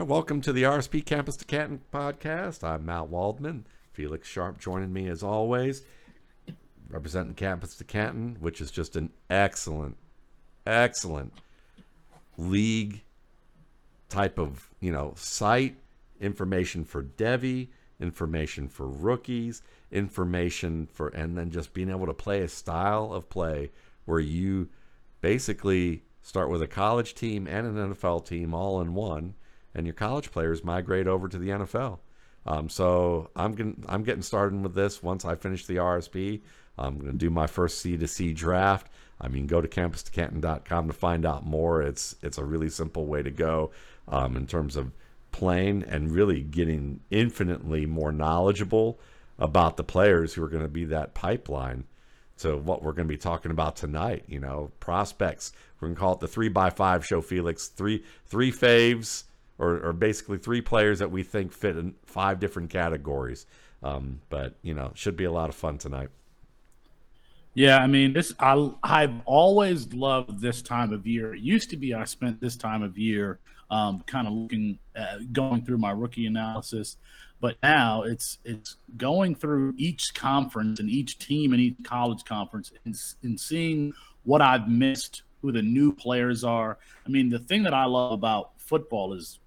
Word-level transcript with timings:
right, 0.00 0.08
welcome 0.08 0.40
to 0.40 0.50
the 0.50 0.62
RSP 0.62 1.04
Campus 1.04 1.36
to 1.36 1.44
Canton 1.44 1.82
podcast. 1.92 2.64
I'm 2.64 2.86
Matt 2.86 3.08
Waldman. 3.08 3.66
Felix 3.92 4.26
Sharpe 4.26 4.58
joining 4.58 4.94
me 4.94 5.08
as 5.08 5.22
always, 5.22 5.82
representing 6.88 7.34
Campus 7.34 7.74
to 7.76 7.84
Canton, 7.84 8.38
which 8.40 8.62
is 8.62 8.70
just 8.70 8.96
an 8.96 9.10
excellent, 9.28 9.98
excellent 10.66 11.34
league 12.38 13.02
type 14.08 14.38
of 14.38 14.70
you 14.80 14.90
know 14.90 15.12
site 15.16 15.76
information 16.18 16.82
for 16.82 17.02
Devy, 17.02 17.68
information 18.00 18.68
for 18.68 18.88
rookies, 18.88 19.60
information 19.92 20.88
for, 20.90 21.08
and 21.08 21.36
then 21.36 21.50
just 21.50 21.74
being 21.74 21.90
able 21.90 22.06
to 22.06 22.14
play 22.14 22.40
a 22.40 22.48
style 22.48 23.12
of 23.12 23.28
play 23.28 23.70
where 24.06 24.20
you 24.20 24.70
basically 25.20 26.04
start 26.22 26.48
with 26.48 26.62
a 26.62 26.66
college 26.66 27.14
team 27.14 27.46
and 27.46 27.66
an 27.66 27.92
NFL 27.92 28.24
team 28.24 28.54
all 28.54 28.80
in 28.80 28.94
one, 28.94 29.34
and 29.74 29.86
your 29.86 29.94
college 29.94 30.30
players 30.30 30.64
migrate 30.64 31.06
over 31.06 31.28
to 31.28 31.38
the 31.38 31.48
NFL. 31.48 31.98
Um, 32.46 32.68
so 32.68 33.30
I'm 33.36 33.54
getting 33.54 33.84
I'm 33.88 34.02
getting 34.02 34.22
started 34.22 34.62
with 34.62 34.74
this 34.74 35.02
once 35.02 35.24
I 35.24 35.34
finish 35.34 35.66
the 35.66 35.76
RSP. 35.76 36.40
I'm 36.78 36.98
going 36.98 37.12
to 37.12 37.18
do 37.18 37.30
my 37.30 37.46
first 37.46 37.80
C 37.80 37.96
to 37.96 38.08
C 38.08 38.32
draft. 38.32 38.88
I 39.20 39.28
mean, 39.28 39.46
go 39.46 39.60
to 39.60 39.68
campustocanton.com 39.68 40.86
to 40.86 40.92
find 40.94 41.26
out 41.26 41.44
more. 41.44 41.82
It's 41.82 42.16
it's 42.22 42.38
a 42.38 42.44
really 42.44 42.70
simple 42.70 43.06
way 43.06 43.22
to 43.22 43.30
go 43.30 43.70
um, 44.08 44.36
in 44.36 44.46
terms 44.46 44.76
of 44.76 44.92
playing 45.32 45.84
and 45.84 46.10
really 46.10 46.40
getting 46.40 47.00
infinitely 47.10 47.86
more 47.86 48.12
knowledgeable 48.12 48.98
about 49.38 49.76
the 49.76 49.84
players 49.84 50.34
who 50.34 50.42
are 50.42 50.48
going 50.48 50.62
to 50.62 50.68
be 50.68 50.84
that 50.86 51.14
pipeline 51.14 51.84
to 52.38 52.56
what 52.56 52.82
we're 52.82 52.92
going 52.92 53.06
to 53.06 53.12
be 53.12 53.18
talking 53.18 53.50
about 53.50 53.76
tonight. 53.76 54.24
You 54.26 54.40
know, 54.40 54.72
prospects. 54.80 55.52
We're 55.78 55.88
going 55.88 55.96
to 55.96 56.00
call 56.00 56.14
it 56.14 56.20
the 56.20 56.28
three 56.28 56.48
by 56.48 56.70
five 56.70 57.04
show, 57.04 57.20
Felix. 57.20 57.68
Three 57.68 58.02
three 58.26 58.50
faves, 58.50 59.24
or, 59.60 59.78
or 59.88 59.92
basically 59.92 60.38
three 60.38 60.62
players 60.62 60.98
that 60.98 61.10
we 61.10 61.22
think 61.22 61.52
fit 61.52 61.76
in 61.76 61.94
five 62.06 62.40
different 62.40 62.70
categories. 62.70 63.46
Um, 63.82 64.20
but 64.28 64.56
you 64.62 64.74
know, 64.74 64.90
should 64.94 65.16
be 65.16 65.24
a 65.24 65.32
lot 65.32 65.48
of 65.48 65.54
fun 65.54 65.78
tonight. 65.78 66.08
Yeah, 67.54 67.78
I 67.78 67.86
mean, 67.86 68.12
this 68.12 68.32
I 68.38 68.70
I've 68.82 69.20
always 69.24 69.92
loved 69.92 70.40
this 70.40 70.62
time 70.62 70.92
of 70.92 71.06
year. 71.06 71.34
It 71.34 71.40
used 71.40 71.70
to 71.70 71.76
be 71.76 71.94
I 71.94 72.04
spent 72.04 72.40
this 72.40 72.56
time 72.56 72.82
of 72.82 72.96
year 72.96 73.38
um, 73.70 74.02
kind 74.06 74.26
of 74.26 74.32
looking, 74.32 74.78
at, 74.94 75.32
going 75.32 75.64
through 75.64 75.78
my 75.78 75.90
rookie 75.90 76.26
analysis. 76.26 76.96
But 77.40 77.56
now 77.62 78.02
it's 78.02 78.38
it's 78.44 78.76
going 78.96 79.34
through 79.34 79.74
each 79.76 80.14
conference 80.14 80.78
and 80.78 80.88
each 80.88 81.18
team 81.18 81.52
and 81.52 81.60
each 81.60 81.76
college 81.82 82.24
conference 82.24 82.70
and, 82.84 82.94
and 83.22 83.40
seeing 83.40 83.94
what 84.24 84.42
I've 84.42 84.68
missed, 84.68 85.22
who 85.40 85.50
the 85.50 85.62
new 85.62 85.92
players 85.92 86.44
are. 86.44 86.78
I 87.04 87.08
mean, 87.08 87.30
the 87.30 87.38
thing 87.38 87.62
that 87.64 87.74
I 87.74 87.86
love 87.86 88.12
about 88.12 88.52
football 88.58 89.14
is 89.14 89.39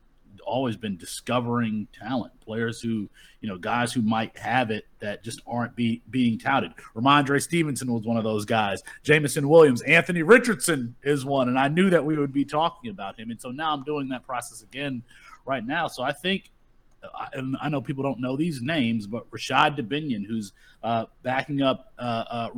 always 0.44 0.78
been 0.78 0.98
discovering 0.98 1.88
talent, 1.98 2.40
players 2.42 2.82
who, 2.82 3.10
you 3.42 3.50
know, 3.50 3.58
guys 3.58 3.92
who 3.92 4.02
might 4.02 4.38
have 4.38 4.72
it 4.72 4.86
that 5.00 5.24
just 5.24 5.42
aren't 5.48 5.76
be, 5.76 6.02
being 6.10 6.38
touted. 6.38 6.72
Rhamondre 6.96 7.42
Stevenson 7.42 7.92
was 7.92 8.06
one 8.06 8.18
of 8.18 8.24
those 8.24 8.46
guys. 8.46 8.84
Jameson 9.04 9.50
Williams, 9.50 9.82
Anthony 9.82 10.24
Richardson 10.24 10.96
is 11.04 11.26
one, 11.26 11.50
and 11.50 11.58
I 11.58 11.68
knew 11.68 11.90
that 11.90 12.06
we 12.06 12.18
would 12.18 12.34
be 12.34 12.46
talking 12.46 12.92
about 12.92 13.20
him. 13.20 13.32
And 13.32 13.42
so 13.42 13.50
now 13.50 13.74
I'm 13.74 13.84
doing 13.84 14.10
that 14.10 14.26
process 14.26 14.62
again 14.62 15.04
right 15.46 15.66
now. 15.66 15.88
So 15.88 16.04
I 16.04 16.12
think 16.12 16.52
and 17.34 17.58
I 17.62 17.70
know 17.70 17.82
people 17.82 18.04
don't 18.04 18.20
know 18.20 18.38
these 18.38 18.62
names, 18.62 19.08
but 19.08 19.26
Rashod 19.32 19.78
Dubinion, 19.78 20.26
who's 20.26 20.54
uh, 20.84 21.06
backing 21.22 21.62
up 21.62 21.92
uh, 21.98 22.24
uh, 22.30 22.50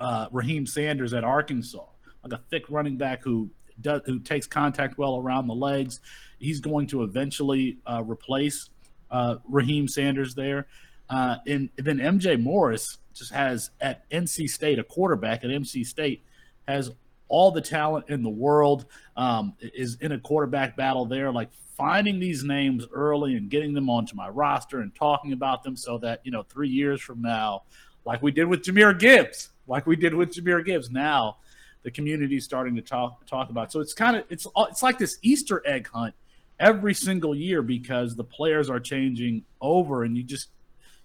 uh, 0.00 0.28
Raheim 0.30 0.66
Sanders 0.66 1.14
at 1.14 1.24
Arkansas, 1.24 1.84
like 2.24 2.32
a 2.32 2.42
thick 2.50 2.64
running 2.68 2.96
back 2.96 3.22
who 3.22 3.50
does, 3.80 4.02
who 4.06 4.18
takes 4.18 4.46
contact 4.46 4.98
well 4.98 5.18
around 5.18 5.46
the 5.46 5.54
legs 5.54 6.00
he's 6.38 6.60
going 6.60 6.86
to 6.88 7.02
eventually 7.02 7.78
uh, 7.86 8.02
replace 8.06 8.70
uh, 9.10 9.36
Raheim 9.50 9.88
Sanders 9.88 10.34
there. 10.34 10.66
Uh, 11.10 11.36
and, 11.46 11.70
then 11.76 11.98
MJ 11.98 12.40
Morris 12.40 12.98
just 13.14 13.32
has 13.32 13.70
at 13.80 14.08
NC 14.10 14.48
State, 14.48 14.78
a 14.78 14.84
quarterback 14.84 15.44
at 15.44 15.50
NC 15.50 15.86
State, 15.86 16.22
has 16.66 16.90
all 17.28 17.50
the 17.50 17.60
talent 17.60 18.06
in 18.08 18.22
the 18.22 18.30
world, 18.30 18.86
um, 19.16 19.54
is 19.60 19.96
in 20.00 20.12
a 20.12 20.18
quarterback 20.18 20.76
battle 20.76 21.06
there. 21.06 21.32
Like 21.32 21.50
finding 21.76 22.18
these 22.18 22.44
names 22.44 22.86
early 22.92 23.36
and 23.36 23.48
getting 23.48 23.72
them 23.72 23.88
onto 23.88 24.14
my 24.14 24.28
roster 24.28 24.80
and 24.80 24.94
talking 24.94 25.32
about 25.32 25.62
them 25.62 25.76
so 25.76 25.98
that, 25.98 26.20
you 26.24 26.32
know, 26.32 26.42
three 26.42 26.68
years 26.68 27.00
from 27.00 27.22
now, 27.22 27.62
like 28.04 28.22
we 28.22 28.30
did 28.30 28.44
with 28.44 28.62
Jahmyr 28.62 28.98
Gibbs, 28.98 29.50
like 29.66 29.86
we 29.86 29.96
did 29.96 30.14
with 30.14 30.32
Jahmyr 30.32 30.64
Gibbs, 30.64 30.90
now 30.90 31.38
the 31.82 31.90
community 31.90 32.36
is 32.36 32.44
starting 32.44 32.74
to 32.76 32.82
talk 32.82 33.24
talk 33.26 33.50
about. 33.50 33.72
So 33.72 33.80
it's 33.80 33.94
kind 33.94 34.16
of 34.16 34.24
it's 34.28 34.46
it's 34.56 34.82
like 34.82 34.98
this 34.98 35.18
Easter 35.22 35.62
egg 35.64 35.88
hunt 35.88 36.14
every 36.60 36.94
single 36.94 37.34
year 37.34 37.62
because 37.62 38.16
the 38.16 38.24
players 38.24 38.68
are 38.68 38.80
changing 38.80 39.44
over 39.60 40.04
and 40.04 40.16
you 40.16 40.22
just 40.22 40.48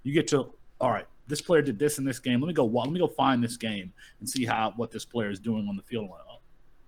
you 0.03 0.13
get 0.13 0.27
to 0.27 0.53
all 0.79 0.91
right 0.91 1.07
this 1.27 1.41
player 1.41 1.61
did 1.61 1.79
this 1.79 1.99
in 1.99 2.03
this 2.03 2.19
game. 2.19 2.41
Let 2.41 2.47
me 2.47 2.53
go 2.53 2.65
let 2.65 2.89
me 2.89 2.99
go 2.99 3.07
find 3.07 3.43
this 3.43 3.55
game 3.55 3.93
and 4.19 4.29
see 4.29 4.45
how 4.45 4.73
what 4.75 4.91
this 4.91 5.05
player 5.05 5.29
is 5.29 5.39
doing 5.39 5.67
on 5.69 5.77
the 5.77 5.83
field. 5.83 6.09
Oh, 6.11 6.33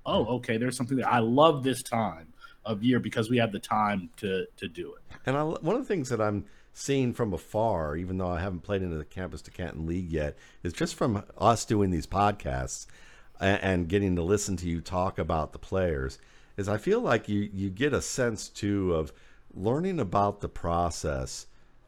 oh 0.06 0.26
okay 0.36 0.58
there's 0.58 0.78
something 0.78 0.98
that 0.98 1.12
i 1.12 1.20
love 1.20 1.64
this 1.64 1.82
time 1.82 2.32
of 2.64 2.84
year 2.84 3.00
because 3.00 3.30
we 3.30 3.38
have 3.38 3.52
the 3.52 3.60
time 3.60 4.10
to 4.18 4.46
to 4.58 4.68
do 4.68 4.94
it. 4.94 5.18
And 5.26 5.38
I, 5.38 5.44
one 5.44 5.76
of 5.76 5.82
the 5.82 5.88
things 5.88 6.10
that 6.10 6.22
i'm 6.22 6.46
seeing 6.74 7.14
from 7.14 7.34
afar 7.34 7.96
even 7.96 8.18
though 8.18 8.30
i 8.30 8.40
haven't 8.40 8.62
played 8.62 8.82
into 8.82 8.98
the 8.98 9.06
campus 9.06 9.42
to 9.44 9.52
canton 9.52 9.86
league 9.86 10.12
yet 10.12 10.38
is 10.62 10.74
just 10.74 10.96
from 10.96 11.24
us 11.38 11.64
doing 11.64 11.90
these 11.90 12.06
podcasts 12.06 12.86
and, 13.40 13.64
and 13.64 13.90
getting 13.90 14.16
to 14.16 14.22
listen 14.22 14.58
to 14.58 14.70
you 14.70 14.82
talk 14.82 15.18
about 15.18 15.54
the 15.54 15.60
players 15.60 16.20
is 16.58 16.70
I 16.70 16.78
feel 16.78 17.02
like 17.02 17.28
you 17.30 17.50
you 17.54 17.70
get 17.70 17.94
a 17.94 18.02
sense 18.02 18.50
too 18.50 18.94
of 18.94 19.14
learning 19.54 20.00
about 20.00 20.42
the 20.42 20.50
process 20.50 21.48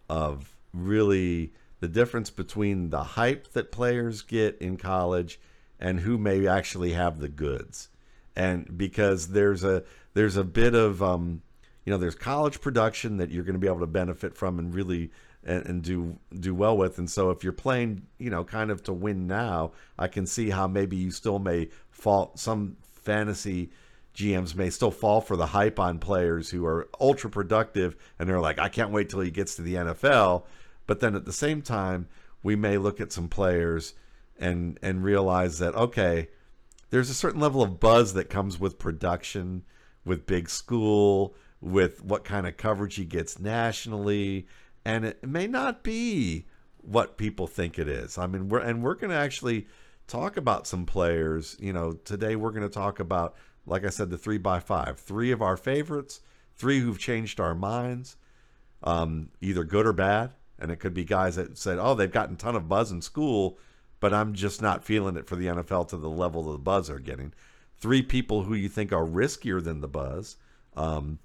of 0.09 0.55
really 0.73 1.53
the 1.79 1.87
difference 1.87 2.29
between 2.29 2.89
the 2.89 3.03
hype 3.03 3.51
that 3.53 3.71
players 3.71 4.21
get 4.21 4.57
in 4.59 4.77
college 4.77 5.39
and 5.79 5.99
who 5.99 6.17
may 6.17 6.47
actually 6.47 6.93
have 6.93 7.19
the 7.19 7.27
goods. 7.27 7.89
And 8.35 8.77
because 8.77 9.29
there's 9.29 9.63
a 9.63 9.83
there's 10.13 10.37
a 10.37 10.43
bit 10.43 10.75
of 10.75 11.01
um, 11.03 11.41
you 11.85 11.91
know 11.91 11.97
there's 11.97 12.15
college 12.15 12.61
production 12.61 13.17
that 13.17 13.31
you're 13.31 13.43
going 13.43 13.53
to 13.53 13.59
be 13.59 13.67
able 13.67 13.79
to 13.79 13.87
benefit 13.87 14.35
from 14.35 14.59
and 14.59 14.73
really 14.73 15.11
and, 15.43 15.65
and, 15.65 15.81
do 15.83 16.17
do 16.37 16.53
well 16.53 16.77
with. 16.77 16.97
And 16.97 17.09
so 17.09 17.29
if 17.31 17.43
you're 17.43 17.53
playing 17.53 18.03
you 18.17 18.29
know 18.29 18.43
kind 18.43 18.69
of 18.69 18.83
to 18.83 18.93
win 18.93 19.27
now 19.27 19.71
i 19.97 20.07
can 20.07 20.25
see 20.25 20.49
how 20.49 20.67
maybe 20.67 20.97
you 20.97 21.11
still 21.11 21.39
may 21.39 21.69
fall 21.89 22.31
some 22.35 22.77
fantasy 22.93 23.69
GMs 24.17 24.55
may 24.55 24.71
still 24.71 24.89
fall 24.89 25.21
for 25.21 25.37
the 25.37 25.45
hype 25.45 25.79
on 25.79 25.99
players 25.99 26.49
who 26.49 26.65
are 26.65 26.89
ultra 26.99 27.29
productive 27.29 27.95
and 28.17 28.27
they're 28.27 28.39
like, 28.39 28.57
I 28.57 28.67
can't 28.67 28.89
wait 28.89 29.09
till 29.09 29.19
he 29.19 29.29
gets 29.29 29.55
to 29.55 29.61
the 29.61 29.75
NFL. 29.75 30.43
But 30.87 31.01
then 31.01 31.13
at 31.13 31.25
the 31.25 31.33
same 31.33 31.61
time, 31.61 32.07
we 32.41 32.55
may 32.55 32.79
look 32.79 32.99
at 32.99 33.11
some 33.11 33.27
players 33.27 33.93
and 34.39 34.79
and 34.81 35.03
realize 35.03 35.59
that 35.59 35.75
okay, 35.75 36.29
there's 36.89 37.11
a 37.11 37.13
certain 37.13 37.39
level 37.39 37.61
of 37.61 37.79
buzz 37.79 38.13
that 38.15 38.29
comes 38.29 38.59
with 38.59 38.79
production, 38.79 39.63
with 40.03 40.25
big 40.25 40.49
school, 40.49 41.35
with 41.61 42.03
what 42.03 42.23
kind 42.23 42.47
of 42.47 42.57
coverage 42.57 42.95
he 42.95 43.05
gets 43.05 43.37
nationally, 43.37 44.47
and 44.83 45.05
it 45.05 45.23
may 45.23 45.45
not 45.45 45.83
be 45.83 46.45
what 46.77 47.17
people 47.17 47.45
think 47.45 47.77
it 47.77 47.87
is. 47.87 48.17
I 48.17 48.25
mean, 48.25 48.49
we're 48.49 48.59
and 48.59 48.81
we're 48.81 48.95
going 48.95 49.11
to 49.11 49.15
actually 49.15 49.67
talk 50.07 50.37
about 50.37 50.65
some 50.65 50.87
players. 50.87 51.55
You 51.59 51.73
know, 51.73 51.91
today 51.91 52.35
we're 52.35 52.51
going 52.51 52.63
to 52.63 52.69
talk 52.69 52.99
about 52.99 53.35
like 53.67 53.85
I 53.85 53.89
said, 53.89 54.09
the 54.09 54.17
three 54.17 54.37
by 54.37 54.59
five. 54.59 54.97
Three 54.97 55.31
of 55.31 55.41
our 55.41 55.57
favorites, 55.57 56.21
three 56.55 56.79
who've 56.79 56.97
changed 56.97 57.39
our 57.39 57.53
minds, 57.53 58.15
um, 58.81 59.29
either 59.41 59.63
good 59.63 59.85
or 59.85 59.93
bad. 59.93 60.31
And 60.57 60.71
it 60.71 60.77
could 60.77 60.93
be 60.93 61.03
guys 61.03 61.35
that 61.35 61.57
said, 61.57 61.77
oh, 61.77 61.93
they've 61.93 62.11
gotten 62.11 62.35
a 62.35 62.37
ton 62.37 62.55
of 62.55 62.67
buzz 62.67 62.91
in 62.91 63.01
school, 63.01 63.59
but 63.99 64.13
I'm 64.13 64.33
just 64.33 64.61
not 64.61 64.83
feeling 64.83 65.15
it 65.17 65.27
for 65.27 65.35
the 65.35 65.47
NFL 65.47 65.89
to 65.89 65.97
the 65.97 66.09
level 66.09 66.47
of 66.47 66.53
the 66.53 66.63
buzz 66.63 66.87
they're 66.87 66.97
getting. 66.97 67.33
Three 67.77 68.01
people 68.01 68.43
who 68.43 68.55
you 68.55 68.69
think 68.69 68.91
are 68.91 69.05
riskier 69.05 69.63
than 69.63 69.81
the 69.81 69.87
buzz. 69.87 70.37
Um, 70.75 71.19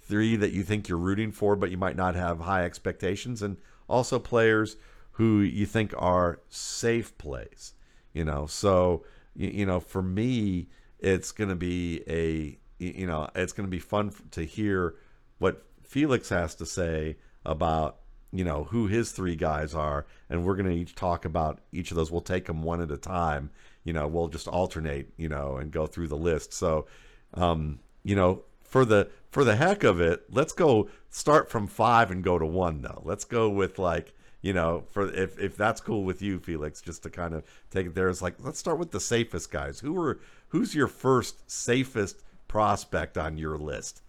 three 0.00 0.36
that 0.36 0.52
you 0.52 0.62
think 0.62 0.88
you're 0.88 0.96
rooting 0.96 1.32
for, 1.32 1.54
but 1.54 1.70
you 1.70 1.76
might 1.76 1.96
not 1.96 2.14
have 2.14 2.40
high 2.40 2.64
expectations. 2.64 3.42
And 3.42 3.58
also 3.88 4.18
players 4.18 4.76
who 5.12 5.40
you 5.40 5.66
think 5.66 5.92
are 5.98 6.40
safe 6.48 7.16
plays. 7.18 7.74
You 8.14 8.24
know, 8.24 8.46
so, 8.46 9.04
you, 9.34 9.48
you 9.48 9.66
know, 9.66 9.80
for 9.80 10.00
me, 10.00 10.68
it's 10.98 11.32
going 11.32 11.50
to 11.50 11.56
be 11.56 12.02
a 12.08 12.58
you 12.78 13.06
know 13.06 13.28
it's 13.34 13.52
going 13.52 13.66
to 13.66 13.70
be 13.70 13.78
fun 13.78 14.12
to 14.30 14.42
hear 14.44 14.94
what 15.38 15.64
Felix 15.82 16.28
has 16.28 16.54
to 16.56 16.66
say 16.66 17.16
about 17.44 17.98
you 18.32 18.44
know 18.44 18.64
who 18.64 18.86
his 18.86 19.12
three 19.12 19.36
guys 19.36 19.74
are 19.74 20.06
and 20.28 20.44
we're 20.44 20.54
going 20.56 20.68
to 20.68 20.74
each 20.74 20.94
talk 20.94 21.24
about 21.24 21.60
each 21.72 21.90
of 21.90 21.96
those. 21.96 22.10
We'll 22.10 22.20
take 22.20 22.46
them 22.46 22.62
one 22.62 22.80
at 22.80 22.90
a 22.90 22.96
time 22.96 23.50
you 23.84 23.92
know 23.92 24.06
we'll 24.06 24.28
just 24.28 24.48
alternate 24.48 25.08
you 25.16 25.28
know 25.28 25.56
and 25.56 25.70
go 25.70 25.86
through 25.86 26.08
the 26.08 26.16
list. 26.16 26.52
So 26.52 26.86
um 27.34 27.80
you 28.04 28.14
know 28.14 28.42
for 28.62 28.84
the 28.84 29.08
for 29.30 29.44
the 29.44 29.56
heck 29.56 29.82
of 29.84 30.00
it 30.00 30.24
let's 30.30 30.52
go 30.52 30.88
start 31.10 31.50
from 31.50 31.66
5 31.66 32.10
and 32.10 32.22
go 32.22 32.38
to 32.38 32.46
1 32.46 32.82
though. 32.82 33.02
Let's 33.04 33.24
go 33.24 33.48
with 33.48 33.78
like 33.78 34.12
you 34.42 34.52
know 34.52 34.84
for 34.90 35.12
if 35.12 35.38
if 35.38 35.56
that's 35.56 35.80
cool 35.80 36.04
with 36.04 36.22
you 36.22 36.38
Felix 36.38 36.80
just 36.80 37.02
to 37.04 37.10
kind 37.10 37.34
of 37.34 37.44
take 37.70 37.86
it 37.86 37.94
there. 37.94 38.08
It's 38.08 38.22
like 38.22 38.34
let's 38.40 38.58
start 38.58 38.78
with 38.78 38.90
the 38.90 39.00
safest 39.00 39.50
guys. 39.50 39.80
Who 39.80 39.94
were 39.94 40.20
who's 40.48 40.74
your 40.74 40.88
first 40.88 41.50
safest 41.50 42.22
prospect 42.48 43.16
on 43.18 43.38
your 43.38 43.58
list? 43.58 44.02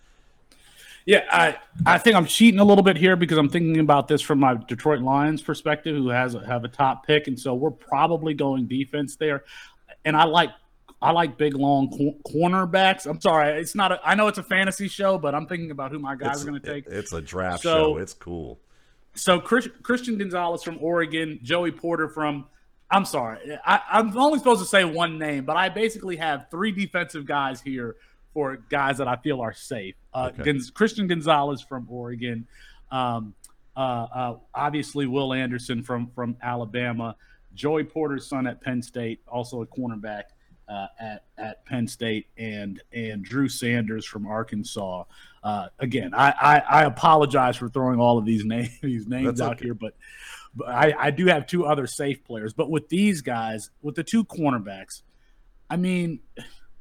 Yeah, 1.05 1.23
I, 1.31 1.57
I 1.85 1.97
think 1.97 2.15
I'm 2.15 2.25
cheating 2.25 2.59
a 2.59 2.63
little 2.63 2.83
bit 2.83 2.95
here 2.95 3.15
because 3.15 3.37
I'm 3.37 3.49
thinking 3.49 3.79
about 3.79 4.07
this 4.07 4.21
from 4.21 4.39
my 4.39 4.55
Detroit 4.55 5.01
Lions 5.01 5.41
perspective, 5.41 5.95
who 5.95 6.09
has 6.09 6.35
a, 6.35 6.45
have 6.45 6.65
a 6.65 6.67
top 6.67 7.07
pick, 7.07 7.27
and 7.27 7.39
so 7.39 7.55
we're 7.55 7.71
probably 7.71 8.33
going 8.33 8.67
defense 8.67 9.15
there. 9.15 9.43
And 10.05 10.15
I 10.15 10.25
like 10.25 10.51
I 11.01 11.11
like 11.11 11.37
big 11.37 11.55
long 11.55 11.89
cor- 11.89 12.15
cornerbacks. 12.31 13.07
I'm 13.07 13.19
sorry, 13.21 13.59
it's 13.59 13.73
not. 13.73 13.91
A, 13.93 13.99
I 14.03 14.15
know 14.15 14.27
it's 14.27 14.37
a 14.37 14.43
fantasy 14.43 14.87
show, 14.87 15.17
but 15.17 15.33
I'm 15.33 15.47
thinking 15.47 15.71
about 15.71 15.91
who 15.91 15.99
my 15.99 16.15
guys 16.15 16.35
it's, 16.35 16.43
are 16.43 16.49
going 16.49 16.61
to 16.61 16.73
take. 16.73 16.85
It's 16.87 17.13
a 17.13 17.21
draft 17.21 17.63
so, 17.63 17.93
show. 17.93 17.97
It's 17.97 18.13
cool. 18.13 18.59
So 19.15 19.39
Chris, 19.39 19.67
Christian 19.81 20.17
Gonzalez 20.17 20.61
from 20.61 20.77
Oregon, 20.79 21.39
Joey 21.41 21.71
Porter 21.71 22.07
from. 22.07 22.45
I'm 22.91 23.05
sorry, 23.05 23.57
I, 23.65 23.81
I'm 23.91 24.17
only 24.17 24.39
supposed 24.39 24.61
to 24.61 24.67
say 24.67 24.83
one 24.83 25.19
name, 25.19 25.45
but 25.45 25.57
I 25.57 25.69
basically 25.69 26.15
have 26.15 26.47
three 26.49 26.71
defensive 26.71 27.25
guys 27.25 27.61
here 27.61 27.97
for 28.33 28.57
guys 28.69 28.97
that 28.97 29.07
I 29.07 29.15
feel 29.17 29.41
are 29.41 29.53
safe. 29.53 29.95
Uh, 30.13 30.31
okay. 30.39 30.59
Christian 30.73 31.07
Gonzalez 31.07 31.61
from 31.61 31.87
Oregon, 31.89 32.47
um, 32.91 33.33
uh, 33.75 33.79
uh, 33.79 34.37
obviously 34.53 35.05
Will 35.05 35.33
Anderson 35.33 35.83
from 35.83 36.07
from 36.15 36.35
Alabama, 36.41 37.15
Joey 37.53 37.83
Porter's 37.83 38.27
son 38.27 38.47
at 38.47 38.61
Penn 38.61 38.81
State, 38.81 39.21
also 39.27 39.61
a 39.61 39.67
cornerback 39.67 40.23
uh, 40.67 40.87
at 40.99 41.25
at 41.37 41.65
Penn 41.65 41.87
State, 41.87 42.27
and 42.37 42.81
and 42.91 43.23
Drew 43.23 43.47
Sanders 43.47 44.05
from 44.05 44.25
Arkansas. 44.25 45.03
Uh, 45.43 45.67
again, 45.79 46.13
I, 46.13 46.31
I, 46.31 46.81
I 46.81 46.83
apologize 46.83 47.55
for 47.55 47.69
throwing 47.69 47.99
all 47.99 48.17
of 48.17 48.25
these 48.25 48.43
names 48.45 48.77
these 48.81 49.07
names 49.07 49.25
That's 49.25 49.41
out 49.41 49.57
okay. 49.57 49.65
here, 49.65 49.73
but. 49.73 49.95
But 50.55 50.69
I, 50.69 50.93
I 50.97 51.11
do 51.11 51.27
have 51.27 51.45
two 51.45 51.65
other 51.65 51.87
safe 51.87 52.23
players. 52.23 52.53
But 52.53 52.69
with 52.69 52.89
these 52.89 53.21
guys, 53.21 53.69
with 53.81 53.95
the 53.95 54.03
two 54.03 54.23
cornerbacks, 54.25 55.03
I 55.69 55.77
mean, 55.77 56.19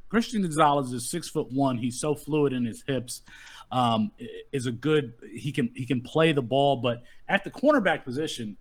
Christian 0.08 0.42
Gonzalez 0.42 0.92
is 0.92 1.10
six 1.10 1.28
foot 1.28 1.52
one. 1.52 1.78
He's 1.78 2.00
so 2.00 2.14
fluid 2.14 2.52
in 2.52 2.64
his 2.64 2.82
hips. 2.86 3.22
Um, 3.70 4.12
is 4.50 4.66
a 4.66 4.72
good. 4.72 5.12
He 5.30 5.52
can 5.52 5.70
he 5.74 5.84
can 5.84 6.00
play 6.00 6.32
the 6.32 6.40
ball, 6.40 6.76
but 6.76 7.02
at 7.28 7.44
the 7.44 7.50
cornerback 7.50 8.02
position, 8.02 8.56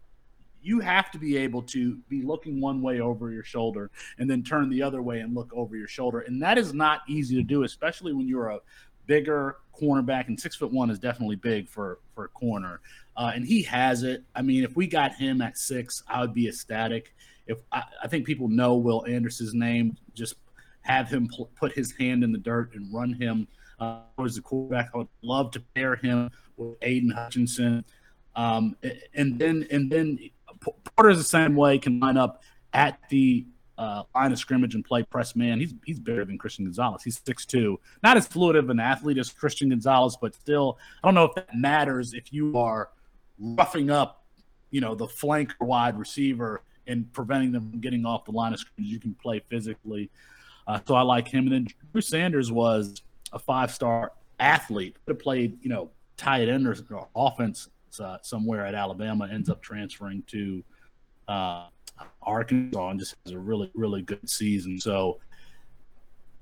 you 0.62 0.82
have 0.82 1.10
to 1.12 1.18
be 1.18 1.38
able 1.38 1.62
to 1.62 1.96
be 2.10 2.22
looking 2.22 2.60
one 2.60 2.82
way 2.82 3.00
over 3.00 3.32
your 3.32 3.44
shoulder 3.44 3.90
and 4.18 4.30
then 4.30 4.44
turn 4.44 4.70
the 4.70 4.84
other 4.84 5.02
way 5.02 5.22
and 5.22 5.34
look 5.34 5.50
over 5.54 5.78
your 5.78 5.88
shoulder, 5.88 6.20
and 6.20 6.42
that 6.42 6.58
is 6.58 6.74
not 6.74 7.02
easy 7.08 7.38
to 7.38 7.44
do, 7.44 7.64
especially 7.64 8.12
when 8.12 8.28
you're 8.28 8.50
a 8.50 8.60
bigger 9.08 9.58
cornerback. 9.80 10.28
And 10.28 10.40
six 10.40 10.56
foot 10.56 10.72
one 10.72 10.90
is 10.90 11.00
definitely 11.00 11.38
big 11.38 11.70
for 11.70 12.00
for 12.14 12.26
a 12.26 12.30
corner, 12.30 12.82
uh, 13.16 13.32
and 13.34 13.46
he 13.46 13.64
has 13.64 14.04
it. 14.04 14.24
I 14.36 14.42
mean, 14.42 14.64
if 14.64 14.76
we 14.76 14.88
got 14.88 15.16
him 15.16 15.42
at 15.42 15.58
six, 15.58 16.04
I 16.08 16.22
would 16.22 16.34
be 16.34 16.48
ecstatic. 16.48 17.16
If 17.48 17.60
I, 17.72 17.84
I 18.04 18.08
think 18.08 18.26
people 18.26 18.48
know 18.48 18.76
Will 18.76 19.06
Anderson's 19.08 19.54
name, 19.54 19.98
just 20.14 20.36
have 20.82 21.10
him 21.10 21.28
pl- 21.28 21.50
put 21.56 21.72
his 21.74 21.94
hand 21.94 22.24
in 22.24 22.32
the 22.32 22.38
dirt 22.38 22.74
and 22.76 22.94
run 22.94 23.14
him 23.14 23.48
uh, 23.80 24.02
as 24.24 24.36
the 24.36 24.42
quarterback. 24.42 24.92
I 24.94 24.98
would 25.00 25.08
love 25.22 25.52
to 25.52 25.62
pair 25.76 25.96
him 25.96 26.30
with 26.58 26.78
Aidan 26.82 27.12
Hutchinson, 27.12 27.86
um, 28.36 28.76
and 29.14 29.40
then 29.40 29.66
and 29.72 29.92
then 29.92 30.20
Porter's 30.96 31.18
the 31.18 31.24
same 31.24 31.56
way 31.56 31.78
can 31.78 32.00
line 32.00 32.18
up 32.18 32.42
at 32.74 33.00
the 33.10 33.46
uh, 33.78 34.04
line 34.16 34.32
of 34.32 34.40
scrimmage 34.40 34.76
and 34.76 34.84
play 34.84 35.04
press 35.04 35.36
man. 35.36 35.60
He's 35.60 35.74
he's 35.86 36.00
better 36.00 36.26
than 36.26 36.38
Christian 36.38 36.66
Gonzalez. 36.66 37.04
He's 37.04 37.22
six 37.24 37.46
two, 37.46 37.80
not 38.04 38.18
as 38.18 38.28
fluid 38.28 38.56
of 38.56 38.70
an 38.70 38.80
athlete 38.80 39.18
as 39.18 39.30
Christian 39.32 39.70
Gonzalez, 39.70 40.18
but 40.20 40.36
still, 40.36 40.78
I 41.04 41.08
don't 41.08 41.16
know 41.16 41.26
if 41.26 41.36
that 41.36 41.56
matters 41.56 42.14
if 42.14 42.34
you 42.34 42.58
are 42.58 42.90
roughing 43.40 43.90
up, 43.90 44.24
you 44.72 44.82
know, 44.82 44.96
the 44.96 45.08
flank 45.08 45.54
wide 45.60 45.98
receiver 45.98 46.62
and 46.88 47.12
preventing 47.14 47.52
them 47.52 47.70
from 47.70 47.80
getting 47.80 48.06
off 48.06 48.26
the 48.26 48.32
line 48.32 48.54
of 48.54 48.60
scrimmage. 48.60 48.92
You 48.92 49.00
can 49.00 49.14
play 49.14 49.42
physically. 49.50 50.10
Uh, 50.68 50.80
so 50.86 50.96
I 50.96 51.02
like 51.02 51.28
him. 51.28 51.46
And 51.46 51.52
then 51.52 51.68
Drew 51.92 52.02
Sanders 52.02 52.52
was 52.52 53.02
a 53.32 53.40
five 53.40 53.72
star 53.72 54.14
athlete. 54.40 54.96
Could 55.06 55.16
have 55.16 55.20
played, 55.20 55.58
you 55.62 55.70
know, 55.70 55.92
tight 56.18 56.50
end 56.50 56.68
or, 56.68 56.76
or 56.92 57.08
offense 57.16 57.70
uh, 58.00 58.18
somewhere 58.22 58.66
at 58.66 58.74
Alabama. 58.74 59.30
Ends 59.32 59.50
up 59.50 59.62
transferring 59.62 60.24
to 60.28 60.64
uh, 61.28 61.68
Arkansas 62.22 62.90
and 62.90 63.00
just 63.00 63.16
has 63.26 63.34
a 63.34 63.40
really 63.40 63.72
really 63.74 64.02
good 64.02 64.30
season. 64.30 64.80
So 64.80 65.20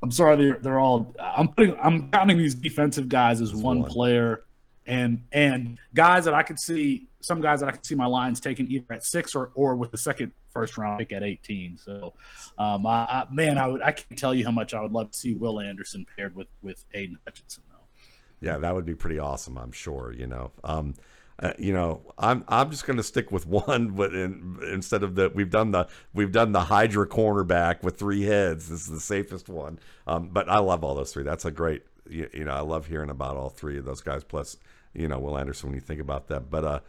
I'm 0.02 0.12
sorry 0.12 0.38
they're 0.38 0.60
they're 0.62 0.80
all. 0.80 1.14
I'm 1.20 1.50
putting 1.50 1.78
I'm 1.82 2.12
counting 2.12 2.38
these 2.38 2.56
defensive 2.56 3.10
guys 3.10 3.42
as 3.42 3.54
one, 3.54 3.82
one 3.82 3.90
player 3.90 4.44
and 4.88 5.24
and 5.32 5.78
guys 5.94 6.26
that 6.26 6.34
I 6.34 6.44
could 6.44 6.60
see 6.60 7.08
some 7.22 7.42
guys 7.42 7.60
that 7.62 7.70
I 7.70 7.72
could 7.72 7.86
see 7.86 7.96
my 7.96 8.06
lines 8.06 8.40
taking 8.40 8.70
either 8.70 8.94
at 8.94 9.04
six 9.04 9.36
or 9.36 9.52
or 9.56 9.76
with 9.76 9.92
the 9.92 9.98
second 9.98 10.32
first 10.54 10.78
round 10.78 11.00
pick 11.00 11.12
at 11.12 11.24
18. 11.24 11.78
So, 11.78 12.14
um, 12.58 12.86
I, 12.86 13.04
I, 13.04 13.26
man, 13.32 13.58
I 13.58 13.68
would 13.68 13.82
I 13.82 13.92
can't 13.92 14.18
tell 14.18 14.34
you 14.34 14.46
how 14.46 14.52
much 14.52 14.74
I 14.74 14.82
would 14.82 14.92
love 14.92 15.12
to 15.12 15.18
see 15.18 15.34
Will 15.34 15.60
Anderson 15.60 16.06
paired 16.16 16.36
with 16.36 16.48
with 16.62 16.86
Aidan 16.94 17.18
Hutchinson. 17.26 17.64
Though. 17.70 18.48
Yeah, 18.48 18.58
that 18.58 18.76
would 18.76 18.86
be 18.86 18.96
pretty 18.96 19.20
awesome. 19.20 19.58
I'm 19.58 19.72
sure. 19.72 20.14
You 20.16 20.28
know. 20.28 20.52
Um, 20.64 20.94
uh, 21.40 21.52
you 21.60 21.74
know, 21.74 22.02
I'm 22.18 22.46
I'm 22.48 22.72
just 22.72 22.86
going 22.86 22.98
to 22.98 23.04
stick 23.04 23.32
with 23.32 23.46
one, 23.46 23.90
but 23.96 24.14
in, 24.14 24.58
instead 24.72 25.04
of 25.04 25.16
the 25.16 25.32
we've 25.34 25.50
done 25.50 25.72
the 25.72 25.88
we've 26.14 26.32
done 26.32 26.52
the 26.52 26.62
Hydra 26.62 27.08
cornerback 27.08 27.84
with 27.84 27.98
three 27.98 28.24
heads. 28.24 28.70
This 28.70 28.82
is 28.82 28.88
the 28.88 29.00
safest 29.00 29.50
one. 29.50 29.80
Um, 30.08 30.30
but 30.30 30.50
I 30.50 30.60
love 30.60 30.84
all 30.84 30.96
those 30.96 31.12
three. 31.12 31.24
That's 31.24 31.46
a 31.46 31.52
great. 31.52 31.84
You, 32.08 32.30
you, 32.34 32.44
know, 32.44 32.52
I 32.52 32.60
love 32.60 32.86
hearing 32.86 33.10
about 33.10 33.36
all 33.36 33.50
three 33.50 33.80
of 33.80 33.86
those 33.86 34.02
guys. 34.02 34.24
Plus, 34.24 34.58
you 34.94 35.08
know, 35.08 35.20
Will 35.20 35.38
Anderson 35.38 35.70
when 35.70 35.76
you 35.76 35.82
think 35.82 36.00
about 36.00 36.28
that. 36.28 36.50
But 36.50 36.64
uh, 36.64 36.80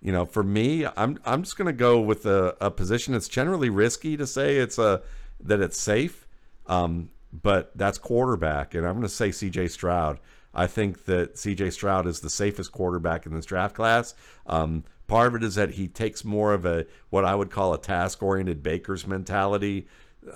you 0.00 0.12
know, 0.12 0.24
for 0.24 0.42
me, 0.42 0.86
I'm 0.96 1.18
I'm 1.26 1.42
just 1.42 1.58
going 1.58 1.66
to 1.66 1.72
go 1.72 2.00
with 2.00 2.24
a, 2.24 2.56
a 2.60 2.70
position 2.70 3.12
that's 3.12 3.28
generally 3.28 3.68
risky 3.68 4.16
to 4.16 4.26
say 4.26 4.56
it's 4.56 4.78
a 4.78 5.02
that 5.42 5.60
it's 5.60 5.78
safe, 5.78 6.26
um, 6.66 7.10
but 7.32 7.72
that's 7.76 7.98
quarterback, 7.98 8.74
and 8.74 8.86
I'm 8.86 8.94
going 8.94 9.02
to 9.02 9.08
say 9.08 9.30
C.J. 9.30 9.68
Stroud. 9.68 10.20
I 10.54 10.66
think 10.66 11.04
that 11.04 11.38
C.J. 11.38 11.70
Stroud 11.70 12.06
is 12.06 12.20
the 12.20 12.30
safest 12.30 12.72
quarterback 12.72 13.26
in 13.26 13.34
this 13.34 13.46
draft 13.46 13.74
class. 13.74 14.14
Um, 14.46 14.84
part 15.06 15.28
of 15.28 15.34
it 15.36 15.44
is 15.44 15.54
that 15.54 15.72
he 15.72 15.88
takes 15.88 16.24
more 16.24 16.52
of 16.52 16.64
a 16.64 16.86
what 17.10 17.24
I 17.24 17.34
would 17.34 17.50
call 17.50 17.72
a 17.72 17.78
task-oriented 17.78 18.62
Baker's 18.62 19.06
mentality, 19.06 19.86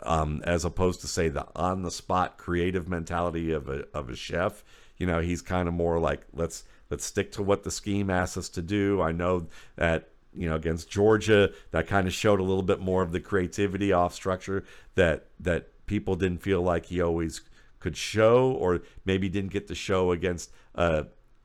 um, 0.02 0.42
as 0.44 0.64
opposed 0.64 1.00
to 1.00 1.08
say 1.08 1.28
the 1.28 1.46
on-the-spot 1.56 2.38
creative 2.38 2.88
mentality 2.88 3.52
of 3.52 3.68
a 3.68 3.86
of 3.92 4.08
a 4.10 4.16
chef. 4.16 4.64
You 4.96 5.06
know, 5.06 5.20
he's 5.20 5.42
kind 5.42 5.68
of 5.68 5.74
more 5.74 5.98
like 5.98 6.26
let's 6.32 6.64
let's 6.90 7.04
stick 7.04 7.32
to 7.32 7.42
what 7.42 7.64
the 7.64 7.70
scheme 7.70 8.10
asks 8.10 8.36
us 8.36 8.48
to 8.50 8.62
do. 8.62 9.02
I 9.02 9.12
know 9.12 9.48
that 9.76 10.10
you 10.32 10.48
know 10.48 10.56
against 10.56 10.90
Georgia 10.90 11.52
that 11.70 11.86
kind 11.86 12.06
of 12.06 12.12
showed 12.12 12.40
a 12.40 12.44
little 12.44 12.62
bit 12.62 12.80
more 12.80 13.02
of 13.02 13.12
the 13.12 13.20
creativity 13.20 13.92
off 13.92 14.14
structure 14.14 14.64
that 14.94 15.26
that 15.40 15.86
people 15.86 16.16
didn't 16.16 16.42
feel 16.42 16.62
like 16.62 16.86
he 16.86 17.00
always 17.00 17.40
could 17.84 17.98
show 17.98 18.50
or 18.52 18.80
maybe 19.04 19.28
didn't 19.28 19.52
get 19.52 19.68
to 19.68 19.74
show 19.74 20.10
against 20.10 20.50
uh, 20.74 21.02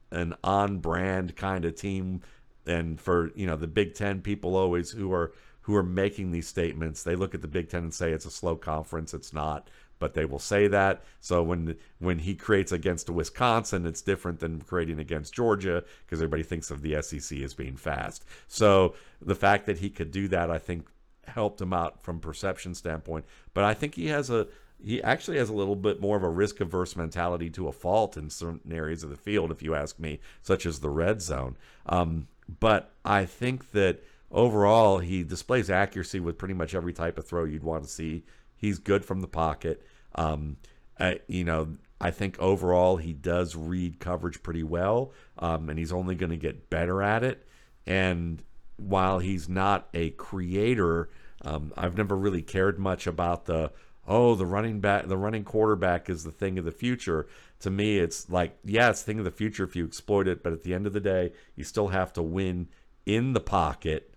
an 0.09 0.33
on 0.41 0.77
brand 0.77 1.35
kind 1.35 1.65
of 1.65 1.75
team 1.75 2.21
and 2.65 3.01
for 3.01 3.29
you 3.35 3.45
know 3.45 3.57
the 3.57 3.67
Big 3.67 3.93
10 3.93 4.21
people 4.21 4.55
always 4.55 4.89
who 4.89 5.11
are 5.11 5.33
who 5.63 5.75
are 5.75 5.83
making 5.83 6.31
these 6.31 6.47
statements 6.47 7.03
they 7.03 7.13
look 7.13 7.35
at 7.35 7.41
the 7.41 7.47
Big 7.47 7.67
10 7.67 7.83
and 7.83 7.93
say 7.93 8.11
it's 8.13 8.25
a 8.25 8.31
slow 8.31 8.55
conference 8.55 9.13
it's 9.13 9.33
not 9.33 9.69
but 9.99 10.13
they 10.13 10.23
will 10.23 10.39
say 10.39 10.69
that. 10.69 11.03
So 11.19 11.43
when 11.43 11.75
when 11.97 12.19
he 12.19 12.33
creates 12.33 12.71
against 12.71 13.09
Wisconsin, 13.09 13.85
it's 13.85 14.01
different 14.01 14.39
than 14.39 14.61
creating 14.61 14.97
against 14.97 15.33
Georgia 15.33 15.83
because 16.05 16.19
everybody 16.19 16.43
thinks 16.43 16.71
of 16.71 16.81
the 16.81 17.01
SEC 17.01 17.37
as 17.39 17.53
being 17.53 17.75
fast. 17.75 18.23
So 18.47 18.95
the 19.21 19.35
fact 19.35 19.65
that 19.65 19.79
he 19.79 19.89
could 19.89 20.11
do 20.11 20.29
that, 20.29 20.49
I 20.49 20.57
think, 20.57 20.87
helped 21.27 21.59
him 21.59 21.73
out 21.73 22.01
from 22.01 22.21
perception 22.21 22.73
standpoint. 22.75 23.25
But 23.53 23.65
I 23.65 23.73
think 23.73 23.95
he 23.95 24.07
has 24.07 24.29
a 24.29 24.47
he 24.83 25.01
actually 25.03 25.37
has 25.37 25.49
a 25.49 25.53
little 25.53 25.75
bit 25.75 25.99
more 25.99 26.15
of 26.17 26.23
a 26.23 26.29
risk 26.29 26.61
averse 26.61 26.95
mentality 26.95 27.49
to 27.51 27.67
a 27.67 27.71
fault 27.71 28.15
in 28.17 28.29
certain 28.29 28.71
areas 28.71 29.03
of 29.03 29.09
the 29.09 29.17
field, 29.17 29.51
if 29.51 29.61
you 29.61 29.75
ask 29.75 29.99
me, 29.99 30.19
such 30.41 30.65
as 30.65 30.79
the 30.79 30.89
red 30.89 31.21
zone. 31.21 31.57
Um, 31.85 32.27
but 32.59 32.91
I 33.03 33.25
think 33.25 33.71
that 33.71 34.03
overall 34.31 34.99
he 34.99 35.23
displays 35.23 35.69
accuracy 35.69 36.19
with 36.19 36.37
pretty 36.37 36.53
much 36.53 36.73
every 36.73 36.93
type 36.93 37.17
of 37.17 37.27
throw 37.27 37.43
you'd 37.43 37.63
want 37.63 37.83
to 37.83 37.89
see. 37.89 38.23
He's 38.55 38.79
good 38.79 39.03
from 39.03 39.21
the 39.21 39.27
pocket. 39.27 39.85
Um, 40.15 40.57
uh, 40.99 41.15
you 41.27 41.43
know, 41.43 41.77
I 42.01 42.11
think 42.11 42.39
overall 42.39 42.97
he 42.97 43.13
does 43.13 43.55
read 43.55 43.99
coverage 43.99 44.41
pretty 44.41 44.63
well, 44.63 45.11
um, 45.37 45.69
and 45.69 45.77
he's 45.77 45.91
only 45.91 46.15
going 46.15 46.31
to 46.31 46.37
get 46.37 46.69
better 46.69 47.01
at 47.01 47.23
it. 47.23 47.45
And 47.85 48.43
while 48.77 49.19
he's 49.19 49.49
not 49.49 49.89
a 49.93 50.11
creator, 50.11 51.09
um, 51.43 51.73
I've 51.75 51.97
never 51.97 52.15
really 52.15 52.41
cared 52.41 52.79
much 52.79 53.07
about 53.07 53.45
the 53.45 53.71
oh 54.09 54.35
the 54.35 54.45
running 54.45 54.81
back, 54.81 55.07
the 55.07 55.17
running 55.17 55.45
quarterback 55.45 56.09
is 56.09 56.25
the 56.25 56.31
thing 56.31 56.59
of 56.59 56.65
the 56.65 56.71
future. 56.71 57.27
To 57.61 57.69
me, 57.69 57.99
it's 57.99 58.29
like 58.29 58.57
yeah, 58.65 58.89
it's 58.89 59.03
thing 59.03 59.19
of 59.19 59.25
the 59.25 59.31
future 59.31 59.63
if 59.63 59.75
you 59.75 59.85
exploit 59.85 60.27
it, 60.27 60.43
but 60.43 60.51
at 60.51 60.63
the 60.63 60.73
end 60.73 60.85
of 60.85 60.93
the 60.93 60.99
day, 60.99 61.31
you 61.55 61.63
still 61.63 61.87
have 61.89 62.11
to 62.13 62.21
win 62.21 62.67
in 63.05 63.31
the 63.33 63.39
pocket. 63.39 64.13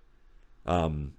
Um, 0.67 1.15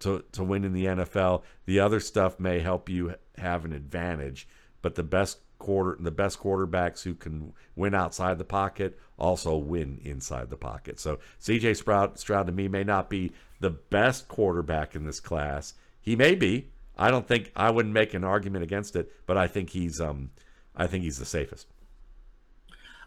to, 0.00 0.24
to 0.32 0.44
win 0.44 0.64
in 0.64 0.72
the 0.72 0.86
NFL. 0.86 1.42
The 1.66 1.80
other 1.80 2.00
stuff 2.00 2.38
may 2.38 2.60
help 2.60 2.88
you 2.88 3.14
have 3.36 3.64
an 3.64 3.72
advantage, 3.72 4.48
but 4.82 4.94
the 4.94 5.02
best 5.02 5.38
quarter 5.58 5.96
the 6.00 6.10
best 6.12 6.38
quarterbacks 6.38 7.02
who 7.02 7.14
can 7.14 7.52
win 7.74 7.92
outside 7.92 8.38
the 8.38 8.44
pocket 8.44 8.96
also 9.18 9.56
win 9.56 10.00
inside 10.04 10.50
the 10.50 10.56
pocket. 10.56 11.00
So 11.00 11.18
CJ 11.40 11.76
Stroud 11.76 12.18
Stroud 12.18 12.46
to 12.46 12.52
me 12.52 12.68
may 12.68 12.84
not 12.84 13.10
be 13.10 13.32
the 13.60 13.70
best 13.70 14.28
quarterback 14.28 14.94
in 14.94 15.04
this 15.04 15.20
class. 15.20 15.74
He 16.00 16.14
may 16.16 16.34
be. 16.34 16.70
I 16.98 17.10
don't 17.10 17.26
think 17.26 17.52
I 17.54 17.70
wouldn't 17.70 17.94
make 17.94 18.14
an 18.14 18.24
argument 18.24 18.64
against 18.64 18.96
it, 18.96 19.12
but 19.26 19.36
I 19.36 19.46
think 19.46 19.70
he's 19.70 20.00
um 20.00 20.30
I 20.74 20.86
think 20.86 21.04
he's 21.04 21.18
the 21.18 21.24
safest. 21.24 21.66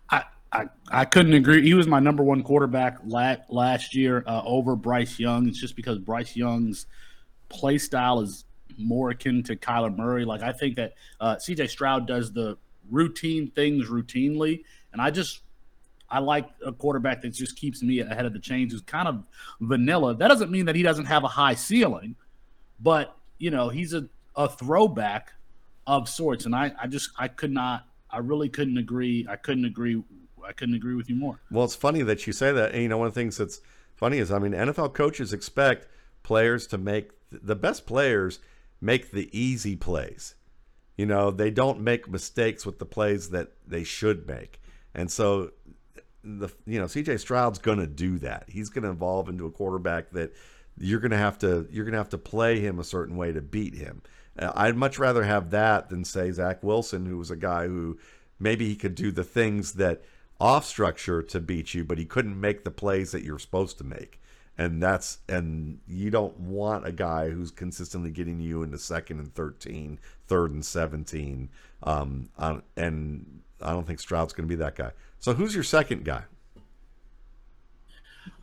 I 0.10 0.24
I, 0.52 0.66
I 0.90 1.06
couldn't 1.06 1.34
agree. 1.34 1.62
He 1.62 1.74
was 1.74 1.88
my 1.88 2.00
number 2.00 2.24
one 2.24 2.44
quarterback 2.44 3.00
last 3.06 3.42
last 3.50 3.96
year 3.96 4.24
uh, 4.28 4.42
over 4.46 4.76
Bryce 4.76 5.20
Young. 5.20 5.48
It's 5.48 5.60
just 5.60 5.76
because 5.76 5.98
Bryce 5.98 6.36
Young's 6.36 6.86
play 7.50 7.78
style 7.78 8.22
is 8.22 8.46
more 8.78 9.12
akin 9.12 9.44
to 9.44 9.56
Kyler 9.56 9.96
Murray. 9.96 10.26
Like 10.26 10.42
I 10.42 10.52
think 10.52 10.76
that 10.76 10.94
uh, 11.20 11.38
C.J. 11.38 11.68
Stroud 11.68 12.08
does 12.08 12.32
the 12.32 12.58
routine 12.90 13.52
things 13.52 13.88
routinely, 13.88 14.64
and 14.92 15.02
I 15.02 15.12
just 15.12 15.42
I 16.10 16.20
like 16.20 16.50
a 16.66 16.74
quarterback 16.74 17.22
that 17.22 17.30
just 17.30 17.56
keeps 17.56 17.82
me 17.82 18.00
ahead 18.00 18.26
of 18.26 18.34
the 18.34 18.40
chains. 18.40 18.74
Who's 18.74 18.82
kind 18.82 19.08
of 19.08 19.24
vanilla. 19.62 20.16
That 20.16 20.28
doesn't 20.28 20.52
mean 20.52 20.66
that 20.66 20.76
he 20.76 20.84
doesn't 20.84 21.06
have 21.06 21.24
a 21.24 21.30
high 21.30 21.56
ceiling, 21.56 22.16
but 22.80 23.16
you 23.42 23.50
know 23.52 23.70
he's 23.70 23.94
a, 23.94 24.08
a 24.36 24.48
throwback 24.48 25.34
of 25.88 26.08
sorts, 26.08 26.46
and 26.46 26.56
I 26.56 26.72
I 26.82 26.88
just 26.88 27.10
I 27.18 27.28
could 27.28 27.52
not 27.52 27.88
I 28.10 28.20
really 28.20 28.50
couldn't 28.50 28.78
agree. 28.78 29.26
I 29.30 29.36
couldn't 29.36 29.66
agree. 29.66 30.04
I 30.46 30.54
couldn't 30.54 30.76
agree 30.76 30.96
with 30.96 31.10
you 31.10 31.16
more. 31.16 31.40
Well, 31.50 31.66
it's 31.66 31.76
funny 31.76 32.02
that 32.04 32.28
you 32.28 32.34
say 32.34 32.52
that. 32.52 32.72
And, 32.74 32.82
you 32.82 32.90
know, 32.90 32.98
one 32.98 33.08
of 33.08 33.14
the 33.14 33.20
things 33.20 33.38
that's 33.38 33.62
funny 33.96 34.18
is, 34.18 34.32
I 34.32 34.40
mean, 34.40 34.54
NFL 34.54 34.94
coaches 34.94 35.34
expect 35.34 35.88
players 36.24 36.68
to 36.68 36.78
make 36.78 37.12
the 37.32 37.56
best 37.56 37.86
players 37.86 38.40
make 38.82 39.12
the 39.12 39.30
easy 39.38 39.76
plays. 39.76 40.36
You 40.98 41.06
know, 41.06 41.32
they 41.32 41.52
don't 41.52 41.80
make 41.82 42.10
mistakes 42.10 42.66
with 42.66 42.80
the 42.80 42.86
plays 42.86 43.30
that 43.30 43.52
they 43.66 43.84
should 43.84 44.28
make. 44.28 44.62
And 44.94 45.10
so 45.10 45.52
the 46.24 46.50
you 46.66 46.80
know, 46.80 46.86
CJ 46.86 47.20
Stroud's 47.20 47.60
going 47.60 47.80
to 47.80 47.88
do 47.88 48.20
that. 48.20 48.46
He's 48.48 48.70
going 48.70 48.84
to 48.84 48.92
evolve 48.92 49.30
into 49.30 49.46
a 49.46 49.52
quarterback 49.52 50.12
that 50.12 50.34
you're 50.78 51.00
to 51.12 51.18
have 51.18 51.38
to 51.40 51.68
you're 51.72 51.86
to 51.92 51.98
have 51.98 52.10
to 52.10 52.18
play 52.18 52.60
him 52.60 52.80
a 52.80 52.84
certain 52.84 53.16
way 53.16 53.32
to 53.32 53.42
beat 53.42 53.76
him. 53.76 54.02
Uh, 54.38 54.52
I'd 54.56 54.78
much 54.78 54.98
rather 54.98 55.24
have 55.24 55.52
that 55.52 55.90
than 55.90 56.04
say 56.06 56.32
Zach 56.32 56.64
Wilson, 56.64 57.06
who 57.06 57.18
was 57.18 57.32
a 57.32 57.36
guy 57.36 57.68
who 57.68 57.98
maybe 58.40 58.68
he 58.68 58.76
could 58.76 58.96
do 58.96 59.12
the 59.12 59.24
things 59.24 59.74
that 59.74 60.04
off 60.40 60.66
structure 60.66 61.22
to 61.22 61.40
beat 61.40 61.74
you, 61.74 61.86
but 61.86 61.98
he 61.98 62.06
couldn't 62.06 62.40
make 62.40 62.64
the 62.64 62.72
plays 62.72 63.12
that 63.12 63.24
you're 63.24 63.40
supposed 63.40 63.78
to 63.78 63.84
make. 63.84 64.20
And 64.58 64.82
that's 64.82 65.20
and 65.30 65.80
you 65.88 66.10
don't 66.10 66.38
want 66.40 66.86
a 66.86 66.92
guy 66.92 67.30
who's 67.30 67.52
consistently 67.52 68.12
getting 68.12 68.40
you 68.40 68.64
into 68.64 68.78
second 68.78 69.20
and 69.20 69.34
13, 69.34 70.00
third 70.28 70.52
and 70.52 70.66
17. 70.66 71.50
Um, 71.84 72.30
and 72.76 73.42
I 73.62 73.72
don't 73.72 73.88
think 73.88 74.00
Stroud's 74.00 74.34
going 74.34 74.48
to 74.48 74.56
be 74.56 74.62
that 74.62 74.76
guy. 74.76 74.92
So 75.20 75.34
who's 75.34 75.56
your 75.56 75.64
second 75.64 76.04
guy? 76.06 76.24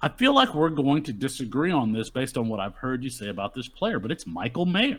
I 0.01 0.09
feel 0.09 0.35
like 0.35 0.55
we're 0.55 0.71
going 0.71 1.03
to 1.05 1.13
disagree 1.13 1.73
on 1.73 1.93
this 1.93 2.11
based 2.11 2.37
on 2.37 2.49
what 2.49 2.61
I've 2.61 2.77
heard 2.77 3.03
you 3.03 3.11
say 3.11 3.29
about 3.29 3.55
this 3.55 3.69
player, 3.69 3.99
but 3.99 4.11
it's 4.11 4.27
Michael 4.27 4.67
Mayer. 4.67 4.99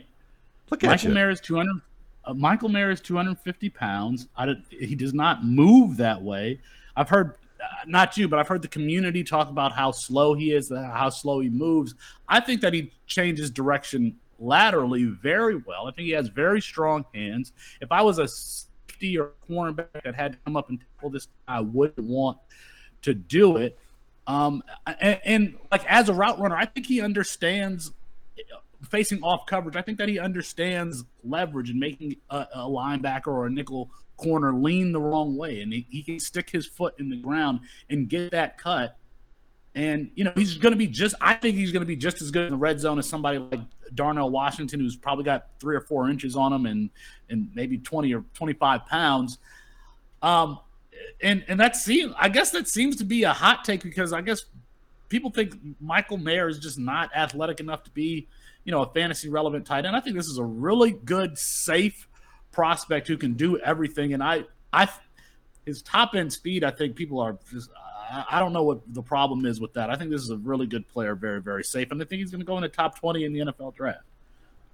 Look 0.70 0.84
at 0.84 0.88
Michael 0.88 1.10
you. 1.10 1.16
Mayer 1.16 1.30
is 1.30 1.42
200. 1.42 1.82
Uh, 2.26 2.34
Michael 2.34 2.70
Mayer 2.70 2.92
is 2.92 3.02
250 3.02 3.70
pounds. 3.70 4.28
I, 4.38 4.56
he 4.70 4.96
does 4.96 5.14
not 5.14 5.44
move 5.44 5.98
that 5.98 6.22
way. 6.22 6.60
I've 6.96 7.10
heard, 7.10 7.36
uh, 7.62 7.86
not 7.88 8.18
you, 8.18 8.28
but 8.28 8.40
I've 8.40 8.48
heard 8.48 8.62
the 8.62 8.68
community 8.68 9.24
talk 9.24 9.50
about 9.50 9.72
how 9.72 9.92
slow 9.92 10.34
he 10.34 10.54
is, 10.54 10.72
uh, 10.72 10.92
how 10.94 11.10
slow 11.10 11.40
he 11.40 11.50
moves. 11.50 11.96
I 12.28 12.40
think 12.40 12.62
that 12.62 12.74
he 12.74 12.92
changes 13.08 13.50
direction 13.50 14.18
laterally 14.38 15.06
very 15.06 15.56
well. 15.56 15.88
I 15.88 15.92
think 15.92 16.08
he 16.08 16.12
has 16.12 16.28
very 16.28 16.62
strong 16.62 17.06
hands. 17.14 17.52
If 17.82 17.92
I 17.92 18.02
was 18.02 18.20
a 18.20 18.28
safety 18.28 19.18
or 19.18 19.32
cornerback 19.50 20.04
that 20.04 20.16
had 20.16 20.34
to 20.34 20.40
come 20.46 20.56
up 20.56 20.70
and 20.70 20.80
tackle 20.80 21.10
this, 21.10 21.28
I 21.48 21.62
wouldn't 21.62 22.08
want 22.08 22.38
to 23.04 23.14
do 23.14 23.58
it. 23.58 23.78
Um, 24.30 24.62
and, 24.86 25.20
and, 25.26 25.56
like 25.72 25.84
as 25.88 26.08
a 26.08 26.14
route 26.14 26.40
runner, 26.40 26.56
I 26.56 26.66
think 26.66 26.86
he 26.86 27.02
understands 27.02 27.92
facing 28.88 29.24
off 29.24 29.48
coverage. 29.48 29.76
I 29.76 29.82
think 29.82 29.98
that 29.98 30.08
he 30.08 30.20
understands 30.20 31.04
leverage 31.24 31.72
and 31.72 31.80
making 31.80 32.18
a, 32.30 32.48
a 32.54 32.60
linebacker 32.60 33.28
or 33.28 33.48
a 33.48 33.50
nickel 33.50 33.90
corner 34.18 34.54
lean 34.54 34.92
the 34.92 35.02
wrong 35.02 35.36
way, 35.36 35.62
and 35.62 35.74
he, 35.74 35.88
he 35.90 36.04
can 36.04 36.20
stick 36.20 36.52
his 36.52 36.68
foot 36.68 36.94
in 37.00 37.10
the 37.10 37.16
ground 37.16 37.62
and 37.90 38.08
get 38.08 38.30
that 38.32 38.60
cut. 38.60 38.98
And 39.74 40.12
you 40.14 40.24
know 40.24 40.32
he's 40.36 40.58
going 40.58 40.74
to 40.74 40.78
be 40.78 40.88
just. 40.88 41.16
I 41.20 41.34
think 41.34 41.56
he's 41.56 41.72
going 41.72 41.82
to 41.82 41.88
be 41.88 41.96
just 41.96 42.22
as 42.22 42.30
good 42.30 42.46
in 42.46 42.52
the 42.52 42.58
red 42.58 42.80
zone 42.80 43.00
as 43.00 43.10
somebody 43.10 43.40
like 43.40 43.62
Darnell 43.96 44.30
Washington, 44.30 44.80
who's 44.80 44.96
probably 44.96 45.24
got 45.24 45.48
three 45.60 45.76
or 45.76 45.82
four 45.82 46.08
inches 46.08 46.36
on 46.36 46.54
him 46.54 46.68
and 46.68 46.92
and 47.30 47.50
maybe 47.56 47.80
twenty 47.80 48.14
or 48.14 48.24
twenty 48.36 48.54
five 48.54 48.86
pounds. 48.86 49.40
Um, 50.22 50.60
and 51.22 51.44
and 51.48 51.60
that 51.60 51.76
seems. 51.76 52.14
I 52.18 52.30
guess 52.30 52.52
that 52.52 52.68
seems 52.68 52.96
to 52.98 53.06
be 53.06 53.24
a 53.24 53.34
hot 53.34 53.64
take 53.66 53.84
because 53.84 54.14
I 54.14 54.22
guess 54.22 54.46
people 55.10 55.32
think 55.32 55.56
Michael 55.80 56.18
Mayer 56.18 56.48
is 56.48 56.60
just 56.60 56.78
not 56.78 57.10
athletic 57.16 57.60
enough 57.60 57.84
to 57.84 57.90
be 57.92 58.28
you 58.64 58.72
know, 58.72 58.84
a 58.84 58.94
fantasy 58.94 59.30
relevant 59.30 59.66
tight 59.66 59.86
end. 59.86 59.96
I 59.96 60.00
think 60.00 60.16
this 60.16 60.28
is 60.28 60.38
a 60.38 60.44
really 60.44 60.92
good, 60.92 61.38
safe 61.38 62.08
prospect 62.52 63.08
who 63.08 63.18
can 63.18 63.34
do 63.34 63.58
everything. 63.58 64.14
And 64.14 64.22
I, 64.22 64.44
I, 64.72 64.88
his 65.66 65.82
top 65.82 66.16
end 66.16 66.32
speed, 66.32 66.64
I 66.64 66.72
think 66.72 66.96
people 66.96 67.20
are 67.20 67.38
just, 67.52 67.72
I 68.30 68.40
don't 68.40 68.54
know 68.54 68.64
what 68.64 68.82
the 68.94 69.02
problem 69.02 69.46
is 69.46 69.60
with 69.60 69.74
that. 69.74 69.90
I 69.90 69.96
think 69.96 70.12
this 70.12 70.22
is 70.22 70.30
a 70.30 70.38
really 70.38 70.68
good 70.68 70.88
player, 70.88 71.16
very, 71.16 71.42
very 71.42 71.64
safe. 71.64 71.92
And 71.92 72.02
I 72.02 72.06
think 72.06 72.20
he's 72.20 72.32
going 72.32 72.42
to 72.42 72.46
go 72.46 72.58
in 72.58 72.62
the 72.62 72.70
top 72.70 73.00
20 73.00 73.24
in 73.24 73.34
the 73.34 73.40
NFL 73.40 73.76
draft. 73.76 74.04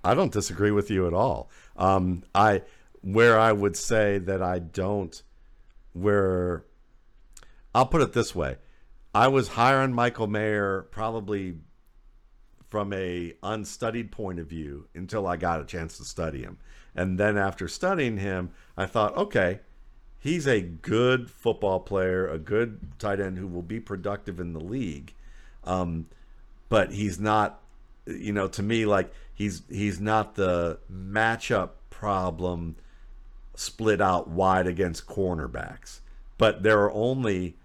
I 0.03 0.13
don't 0.13 0.31
disagree 0.31 0.71
with 0.71 0.91
you 0.91 1.07
at 1.07 1.13
all. 1.13 1.49
Um, 1.77 2.23
I, 2.33 2.63
where 3.01 3.39
I 3.39 3.51
would 3.51 3.75
say 3.75 4.17
that 4.19 4.41
I 4.41 4.59
don't, 4.59 5.21
where 5.95 6.65
I'll 7.73 7.85
put 7.85 8.01
it 8.01 8.13
this 8.13 8.35
way. 8.35 8.57
I 9.13 9.29
was 9.29 9.49
higher 9.49 9.79
on 9.79 9.93
Michael 9.93 10.27
Mayer 10.27 10.87
probably 10.91 11.55
from 12.67 12.91
a 12.91 13.33
unstudied 13.41 14.11
point 14.11 14.39
of 14.39 14.47
view 14.47 14.87
until 14.93 15.25
I 15.25 15.37
got 15.37 15.61
a 15.61 15.65
chance 15.65 15.97
to 15.97 16.03
study 16.03 16.41
him. 16.41 16.57
And 16.93 17.17
then 17.17 17.37
after 17.37 17.69
studying 17.69 18.17
him, 18.17 18.51
I 18.75 18.85
thought, 18.85 19.15
okay, 19.15 19.59
he's 20.19 20.45
a 20.47 20.59
good 20.59 21.29
football 21.31 21.79
player, 21.79 22.27
a 22.27 22.37
good 22.37 22.99
tight 22.99 23.21
end 23.21 23.37
who 23.37 23.47
will 23.47 23.61
be 23.61 23.79
productive 23.79 24.39
in 24.39 24.51
the 24.51 24.59
league. 24.59 25.13
Um, 25.63 26.07
but 26.67 26.91
he's 26.91 27.19
not, 27.19 27.61
you 28.05 28.33
know, 28.33 28.49
to 28.49 28.61
me, 28.63 28.85
like 28.85 29.13
he's 29.33 29.61
he's 29.69 30.01
not 30.01 30.35
the 30.35 30.79
matchup 30.91 31.71
problem 31.89 32.75
split 33.55 34.01
out 34.01 34.27
wide 34.27 34.67
against 34.67 35.07
cornerbacks. 35.07 35.99
But 36.37 36.63
there 36.63 36.81
are 36.81 36.91
only 36.91 37.55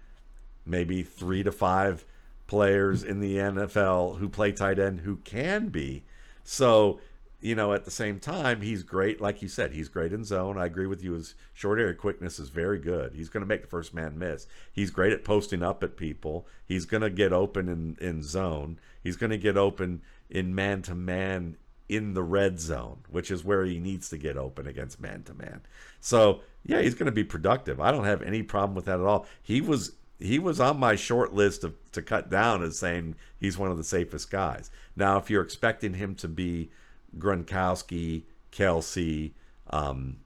maybe 0.65 1.03
three 1.03 1.43
to 1.43 1.51
five 1.51 2.05
players 2.47 3.03
in 3.03 3.19
the 3.19 3.37
NFL 3.37 4.17
who 4.19 4.29
play 4.29 4.51
tight 4.51 4.79
end 4.79 5.01
who 5.01 5.17
can 5.17 5.69
be. 5.69 6.03
So, 6.43 6.99
you 7.39 7.55
know, 7.55 7.73
at 7.73 7.85
the 7.85 7.91
same 7.91 8.19
time, 8.19 8.61
he's 8.61 8.83
great. 8.83 9.21
Like 9.21 9.41
you 9.41 9.47
said, 9.47 9.71
he's 9.71 9.89
great 9.89 10.13
in 10.13 10.23
zone. 10.23 10.57
I 10.57 10.65
agree 10.65 10.85
with 10.85 11.03
you. 11.03 11.13
His 11.13 11.33
short 11.53 11.79
area 11.79 11.93
quickness 11.93 12.39
is 12.39 12.49
very 12.49 12.77
good. 12.77 13.13
He's 13.13 13.29
going 13.29 13.41
to 13.41 13.47
make 13.47 13.61
the 13.61 13.67
first 13.67 13.93
man 13.93 14.19
miss. 14.19 14.47
He's 14.71 14.91
great 14.91 15.13
at 15.13 15.23
posting 15.23 15.63
up 15.63 15.83
at 15.83 15.97
people. 15.97 16.45
He's 16.65 16.85
going 16.85 17.01
to 17.01 17.09
get 17.09 17.33
open 17.33 17.67
in, 17.67 17.97
in 17.99 18.21
zone. 18.21 18.79
He's 19.03 19.17
going 19.17 19.31
to 19.31 19.37
get 19.37 19.57
open 19.57 20.01
in 20.29 20.53
man 20.53 20.81
to 20.83 20.95
man 20.95 21.57
in 21.91 22.13
the 22.13 22.23
red 22.23 22.57
zone, 22.57 22.99
which 23.09 23.29
is 23.29 23.43
where 23.43 23.65
he 23.65 23.77
needs 23.77 24.09
to 24.09 24.17
get 24.17 24.37
open 24.37 24.65
against 24.65 25.01
man 25.01 25.23
to 25.23 25.33
man. 25.33 25.59
So, 25.99 26.39
yeah, 26.63 26.79
he's 26.81 26.95
going 26.95 27.07
to 27.07 27.11
be 27.11 27.25
productive. 27.25 27.81
I 27.81 27.91
don't 27.91 28.05
have 28.05 28.21
any 28.21 28.43
problem 28.43 28.75
with 28.75 28.85
that 28.85 29.01
at 29.01 29.05
all. 29.05 29.27
He 29.43 29.59
was 29.59 29.91
he 30.17 30.39
was 30.39 30.59
on 30.59 30.79
my 30.79 30.95
short 30.95 31.33
list 31.33 31.65
of 31.65 31.73
to 31.91 32.01
cut 32.01 32.29
down 32.29 32.63
as 32.63 32.79
saying 32.79 33.15
he's 33.39 33.57
one 33.57 33.71
of 33.71 33.77
the 33.77 33.83
safest 33.83 34.31
guys. 34.31 34.71
Now, 34.95 35.17
if 35.17 35.29
you're 35.29 35.43
expecting 35.43 35.95
him 35.95 36.15
to 36.15 36.29
be 36.29 36.69
Gronkowski, 37.17 38.23
Kelce, 38.53 39.31
um, 39.69 40.17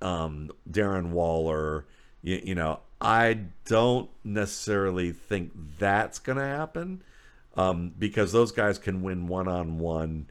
um, 0.00 0.50
Darren 0.70 1.10
Waller, 1.10 1.86
you, 2.22 2.40
you, 2.44 2.54
know, 2.54 2.80
I 3.00 3.38
don't 3.64 4.10
necessarily 4.22 5.10
think 5.10 5.52
that's 5.78 6.18
going 6.18 6.38
to 6.38 6.44
happen 6.44 7.02
um, 7.56 7.92
because 7.98 8.32
those 8.32 8.52
guys 8.52 8.78
can 8.78 9.02
win 9.02 9.26
one 9.26 9.48
on 9.48 9.78
one, 9.78 10.26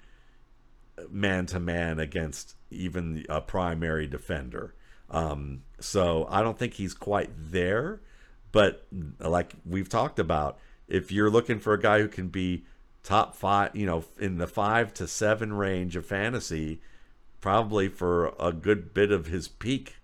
man 1.09 1.45
to 1.47 1.59
man 1.59 1.99
against 1.99 2.55
even 2.71 3.25
a 3.29 3.41
primary 3.41 4.07
defender. 4.07 4.73
Um, 5.09 5.63
so 5.79 6.27
I 6.29 6.41
don't 6.41 6.57
think 6.57 6.75
he's 6.75 6.93
quite 6.93 7.29
there. 7.35 8.01
But 8.51 8.85
like 9.19 9.53
we've 9.65 9.89
talked 9.89 10.19
about, 10.19 10.57
if 10.87 11.11
you're 11.11 11.29
looking 11.29 11.59
for 11.59 11.73
a 11.73 11.79
guy 11.79 11.99
who 11.99 12.07
can 12.07 12.29
be 12.29 12.65
top 13.03 13.35
five, 13.35 13.75
you 13.75 13.85
know, 13.85 14.05
in 14.19 14.37
the 14.37 14.47
five 14.47 14.93
to 14.95 15.07
seven 15.07 15.53
range 15.53 15.95
of 15.95 16.05
fantasy, 16.05 16.81
probably 17.41 17.87
for 17.87 18.33
a 18.39 18.51
good 18.51 18.93
bit 18.93 19.11
of 19.11 19.27
his 19.27 19.47
peak 19.47 19.97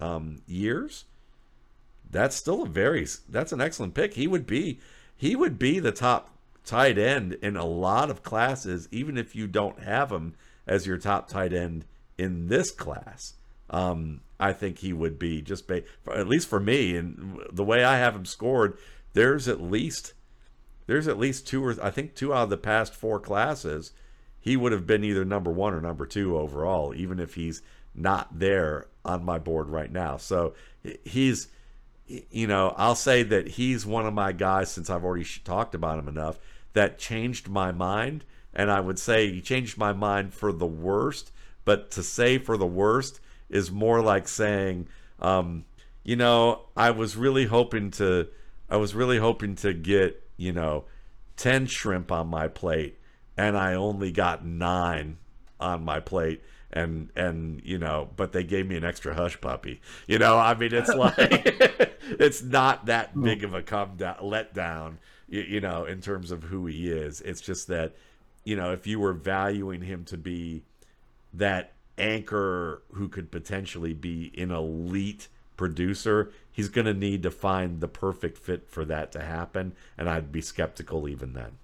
um, 0.00 0.42
years, 0.46 1.04
that's 2.10 2.34
still 2.34 2.62
a 2.62 2.68
very 2.68 3.06
that's 3.28 3.52
an 3.52 3.60
excellent 3.60 3.94
pick. 3.94 4.14
He 4.14 4.26
would 4.26 4.46
be 4.46 4.80
he 5.16 5.36
would 5.36 5.58
be 5.58 5.78
the 5.78 5.92
top 5.92 6.37
tight 6.68 6.98
end 6.98 7.32
in 7.34 7.56
a 7.56 7.64
lot 7.64 8.10
of 8.10 8.22
classes, 8.22 8.88
even 8.92 9.16
if 9.16 9.34
you 9.34 9.46
don't 9.46 9.80
have 9.80 10.12
him 10.12 10.34
as 10.66 10.86
your 10.86 10.98
top 10.98 11.28
tight 11.28 11.52
end 11.52 11.86
in 12.18 12.48
this 12.48 12.70
class. 12.70 13.34
Um, 13.70 14.20
I 14.38 14.52
think 14.52 14.78
he 14.78 14.92
would 14.92 15.18
be 15.18 15.40
just 15.40 15.66
ba- 15.66 15.82
at 16.14 16.28
least 16.28 16.48
for 16.48 16.60
me 16.60 16.94
and 16.94 17.40
the 17.50 17.64
way 17.64 17.84
I 17.84 17.96
have 17.96 18.14
him 18.14 18.26
scored. 18.26 18.78
There's 19.14 19.48
at 19.48 19.60
least 19.60 20.12
there's 20.86 21.08
at 21.08 21.18
least 21.18 21.46
two 21.46 21.64
or 21.64 21.74
I 21.82 21.90
think 21.90 22.14
two 22.14 22.32
out 22.32 22.44
of 22.44 22.50
the 22.50 22.56
past 22.56 22.94
four 22.94 23.18
classes, 23.18 23.92
he 24.38 24.56
would 24.56 24.72
have 24.72 24.86
been 24.86 25.04
either 25.04 25.24
number 25.24 25.50
one 25.50 25.74
or 25.74 25.80
number 25.80 26.06
two 26.06 26.36
overall, 26.36 26.94
even 26.94 27.18
if 27.18 27.34
he's 27.34 27.62
not 27.94 28.38
there 28.38 28.86
on 29.04 29.24
my 29.24 29.38
board 29.38 29.68
right 29.68 29.90
now. 29.90 30.18
So 30.18 30.54
he's 31.04 31.48
you 32.30 32.46
know, 32.46 32.74
I'll 32.76 32.94
say 32.94 33.22
that 33.22 33.48
he's 33.48 33.84
one 33.84 34.06
of 34.06 34.14
my 34.14 34.32
guys 34.32 34.70
since 34.70 34.88
I've 34.88 35.04
already 35.04 35.26
talked 35.44 35.74
about 35.74 35.98
him 35.98 36.08
enough 36.08 36.38
that 36.72 36.98
changed 36.98 37.48
my 37.48 37.72
mind. 37.72 38.24
And 38.54 38.70
I 38.70 38.80
would 38.80 38.98
say 38.98 39.30
he 39.30 39.40
changed 39.40 39.78
my 39.78 39.92
mind 39.92 40.34
for 40.34 40.52
the 40.52 40.66
worst. 40.66 41.32
But 41.64 41.90
to 41.92 42.02
say 42.02 42.38
for 42.38 42.56
the 42.56 42.66
worst 42.66 43.20
is 43.48 43.70
more 43.70 44.00
like 44.00 44.26
saying, 44.28 44.88
um, 45.20 45.64
you 46.02 46.16
know, 46.16 46.62
I 46.76 46.90
was 46.90 47.16
really 47.16 47.46
hoping 47.46 47.90
to, 47.92 48.28
I 48.68 48.76
was 48.76 48.94
really 48.94 49.18
hoping 49.18 49.54
to 49.56 49.74
get, 49.74 50.22
you 50.36 50.52
know, 50.52 50.84
10 51.36 51.66
shrimp 51.66 52.10
on 52.10 52.28
my 52.28 52.48
plate 52.48 52.98
and 53.36 53.56
I 53.56 53.74
only 53.74 54.10
got 54.10 54.44
nine 54.44 55.18
on 55.60 55.84
my 55.84 56.00
plate 56.00 56.42
and 56.70 57.10
and 57.16 57.62
you 57.64 57.78
know 57.78 58.10
but 58.16 58.32
they 58.32 58.44
gave 58.44 58.66
me 58.66 58.76
an 58.76 58.84
extra 58.84 59.14
hush 59.14 59.40
puppy 59.40 59.80
you 60.06 60.18
know 60.18 60.36
i 60.36 60.54
mean 60.54 60.72
it's 60.74 60.94
like 60.94 61.16
it's 62.20 62.42
not 62.42 62.86
that 62.86 63.18
big 63.18 63.42
of 63.42 63.54
a 63.54 63.62
come 63.62 63.96
down 63.96 64.16
let 64.20 64.52
down 64.52 64.98
you, 65.28 65.40
you 65.42 65.60
know 65.60 65.84
in 65.84 66.00
terms 66.00 66.30
of 66.30 66.44
who 66.44 66.66
he 66.66 66.88
is 66.90 67.20
it's 67.22 67.40
just 67.40 67.66
that 67.68 67.94
you 68.44 68.56
know 68.56 68.72
if 68.72 68.86
you 68.86 68.98
were 69.00 69.12
valuing 69.12 69.82
him 69.82 70.04
to 70.04 70.16
be 70.16 70.62
that 71.32 71.72
anchor 71.96 72.82
who 72.92 73.08
could 73.08 73.30
potentially 73.30 73.92
be 73.92 74.32
an 74.38 74.50
elite 74.50 75.28
producer 75.56 76.30
he's 76.52 76.68
going 76.68 76.86
to 76.86 76.94
need 76.94 77.22
to 77.22 77.30
find 77.30 77.80
the 77.80 77.88
perfect 77.88 78.38
fit 78.38 78.68
for 78.68 78.84
that 78.84 79.10
to 79.12 79.20
happen 79.20 79.72
and 79.96 80.08
i'd 80.08 80.30
be 80.30 80.40
skeptical 80.40 81.08
even 81.08 81.32
then 81.32 81.58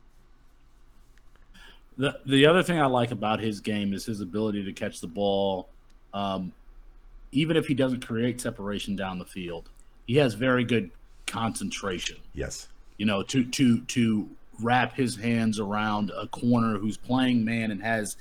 the 1.97 2.19
the 2.27 2.47
other 2.47 2.63
thing 2.63 2.81
I 2.81 2.87
like 2.87 3.11
about 3.11 3.41
his 3.41 3.61
game 3.61 3.93
is 3.93 4.05
his 4.05 4.21
ability 4.21 4.65
to 4.65 4.73
catch 4.73 5.01
the 5.01 5.07
ball, 5.07 5.69
um, 6.13 6.53
even 7.33 7.57
if 7.57 7.67
he 7.67 7.75
doesn't 7.75 8.05
create 8.05 8.41
separation 8.41 8.97
down 8.97 9.19
the 9.19 9.25
field. 9.25 9.69
He 10.07 10.17
has 10.17 10.35
very 10.35 10.65
good 10.65 10.91
concentration. 11.27 12.17
Yes, 12.35 12.69
you 12.99 13.07
know 13.07 13.23
to 13.23 13.45
to 13.45 13.81
to 13.83 14.29
wrap 14.61 14.95
his 14.95 15.17
hands 15.17 15.59
around 15.59 16.13
a 16.17 16.27
corner 16.29 16.79
who's 16.79 16.97
playing 16.97 17.45
man 17.45 17.71
and 17.71 17.83
has 17.83 18.17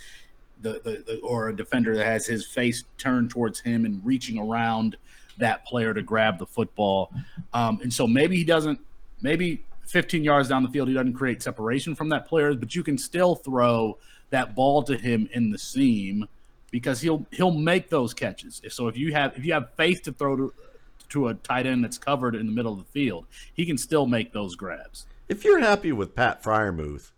the, 0.61 0.81
the, 0.83 1.03
the 1.05 1.19
or 1.19 1.49
a 1.49 1.55
defender 1.55 1.95
that 1.95 2.05
has 2.05 2.25
his 2.25 2.45
face 2.45 2.83
turned 2.97 3.29
towards 3.29 3.59
him 3.59 3.85
and 3.85 4.03
reaching 4.03 4.39
around 4.39 4.97
that 5.37 5.65
player 5.65 5.93
to 5.93 6.01
grab 6.01 6.39
the 6.39 6.45
football. 6.45 7.11
Um, 7.53 7.79
and 7.81 7.93
so 7.93 8.07
maybe 8.07 8.37
he 8.37 8.43
doesn't. 8.43 8.79
Maybe 9.21 9.63
15 9.87 10.23
yards 10.23 10.49
down 10.49 10.63
the 10.63 10.69
field, 10.69 10.87
he 10.87 10.93
doesn't 10.93 11.13
create 11.13 11.41
separation 11.41 11.95
from 11.95 12.09
that 12.09 12.27
player, 12.27 12.53
but 12.53 12.75
you 12.75 12.83
can 12.83 12.97
still 12.97 13.35
throw 13.35 13.97
that 14.31 14.55
ball 14.55 14.83
to 14.83 14.97
him 14.97 15.29
in 15.31 15.51
the 15.51 15.57
seam 15.57 16.27
because 16.71 17.01
he'll 17.01 17.25
he'll 17.31 17.51
make 17.51 17.89
those 17.89 18.13
catches. 18.13 18.61
So 18.69 18.87
if 18.87 18.97
you 18.97 19.13
have 19.13 19.37
if 19.37 19.45
you 19.45 19.53
have 19.53 19.69
faith 19.77 20.01
to 20.03 20.11
throw 20.11 20.35
to, 20.35 20.53
to 21.13 21.27
a 21.27 21.35
tight 21.35 21.65
end 21.65 21.83
that's 21.83 21.97
covered 21.97 22.35
in 22.35 22.45
the 22.45 22.51
middle 22.51 22.73
of 22.73 22.79
the 22.79 22.91
field, 22.91 23.25
he 23.53 23.65
can 23.65 23.77
still 23.77 24.05
make 24.05 24.33
those 24.33 24.55
grabs. 24.55 25.05
If 25.29 25.43
you're 25.43 25.59
happy 25.59 25.91
with 25.91 26.15
Pat 26.15 26.43
Freiermuth, 26.43 27.11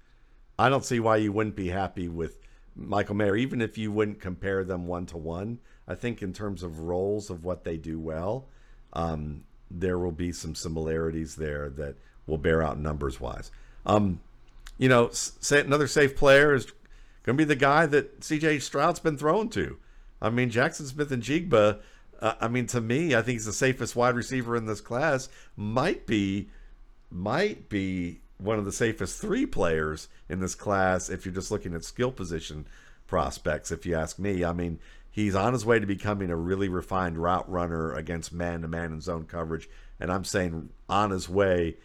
I 0.60 0.70
don't 0.70 0.86
see 0.86 1.00
why 1.00 1.18
you 1.18 1.32
wouldn't 1.32 1.56
be 1.56 1.70
happy 1.70 2.08
with 2.08 2.38
Michael 2.76 3.16
Mayer, 3.16 3.36
even 3.36 3.62
if 3.62 3.78
you 3.78 3.92
wouldn't 3.92 4.20
compare 4.20 4.64
them 4.64 4.86
one 4.86 5.06
to 5.08 5.18
one. 5.18 5.60
I 5.88 5.96
think 5.96 6.22
in 6.22 6.34
terms 6.34 6.62
of 6.62 6.80
roles 6.80 7.30
of 7.30 7.46
what 7.46 7.64
they 7.64 7.78
do 7.78 8.00
well, 8.00 8.48
um, 8.94 9.44
there 9.72 9.98
will 9.98 10.12
be 10.12 10.32
some 10.32 10.56
similarities 10.56 11.36
there 11.36 11.70
that 11.72 11.96
will 12.28 12.38
bear 12.38 12.62
out 12.62 12.80
numbers 12.80 13.20
wise. 13.20 13.52
Um, 13.86 14.20
you 14.78 14.90
know, 14.90 15.12
another 15.52 15.88
safe 15.88 16.16
player 16.18 16.54
is 16.54 16.66
going 17.24 17.38
to 17.38 17.42
be 17.42 17.46
the 17.46 17.56
guy 17.56 17.86
that 17.86 18.20
CJ 18.20 18.62
Stroud's 18.62 19.00
been 19.00 19.18
thrown 19.18 19.50
to. 19.50 19.78
I 20.22 20.30
mean, 20.30 20.50
Jackson 20.50 20.86
Smith-Njigba. 20.86 21.80
Uh, 22.26 22.34
I 22.42 22.48
mean, 22.48 22.66
to 22.68 22.82
me, 22.82 23.14
I 23.14 23.22
think 23.22 23.36
he's 23.36 23.46
the 23.46 23.54
safest 23.54 23.96
wide 23.96 24.16
receiver 24.16 24.56
in 24.56 24.66
this 24.66 24.82
class. 24.82 25.30
Might 25.56 26.08
be, 26.08 26.50
might 27.12 27.70
be 27.70 28.22
one 28.40 28.58
of 28.58 28.66
the 28.66 28.72
safest 28.72 29.22
three 29.22 29.46
players 29.46 30.08
in 30.28 30.40
this 30.40 30.56
class 30.56 31.08
if 31.08 31.24
you're 31.24 31.36
just 31.36 31.52
looking 31.52 31.76
at 31.76 31.84
skill 31.84 32.12
position 32.12 32.66
prospects. 33.06 33.72
If 33.72 33.86
you 33.86 33.96
ask 33.96 34.18
me, 34.18 34.44
I 34.44 34.54
mean, 34.54 34.80
he's 35.12 35.36
on 35.36 35.54
his 35.54 35.68
way 35.68 35.78
to 35.78 35.86
becoming 35.86 36.32
a 36.32 36.36
really 36.36 36.68
refined 36.68 37.20
route 37.20 37.48
runner 37.48 37.94
against 37.94 38.34
man-to-man 38.34 38.92
and 38.92 39.04
zone 39.04 39.26
coverage, 39.26 39.70
and 40.00 40.12
I'm 40.12 40.26
saying 40.26 40.70
on 40.90 41.12
his 41.12 41.30
way 41.30 41.76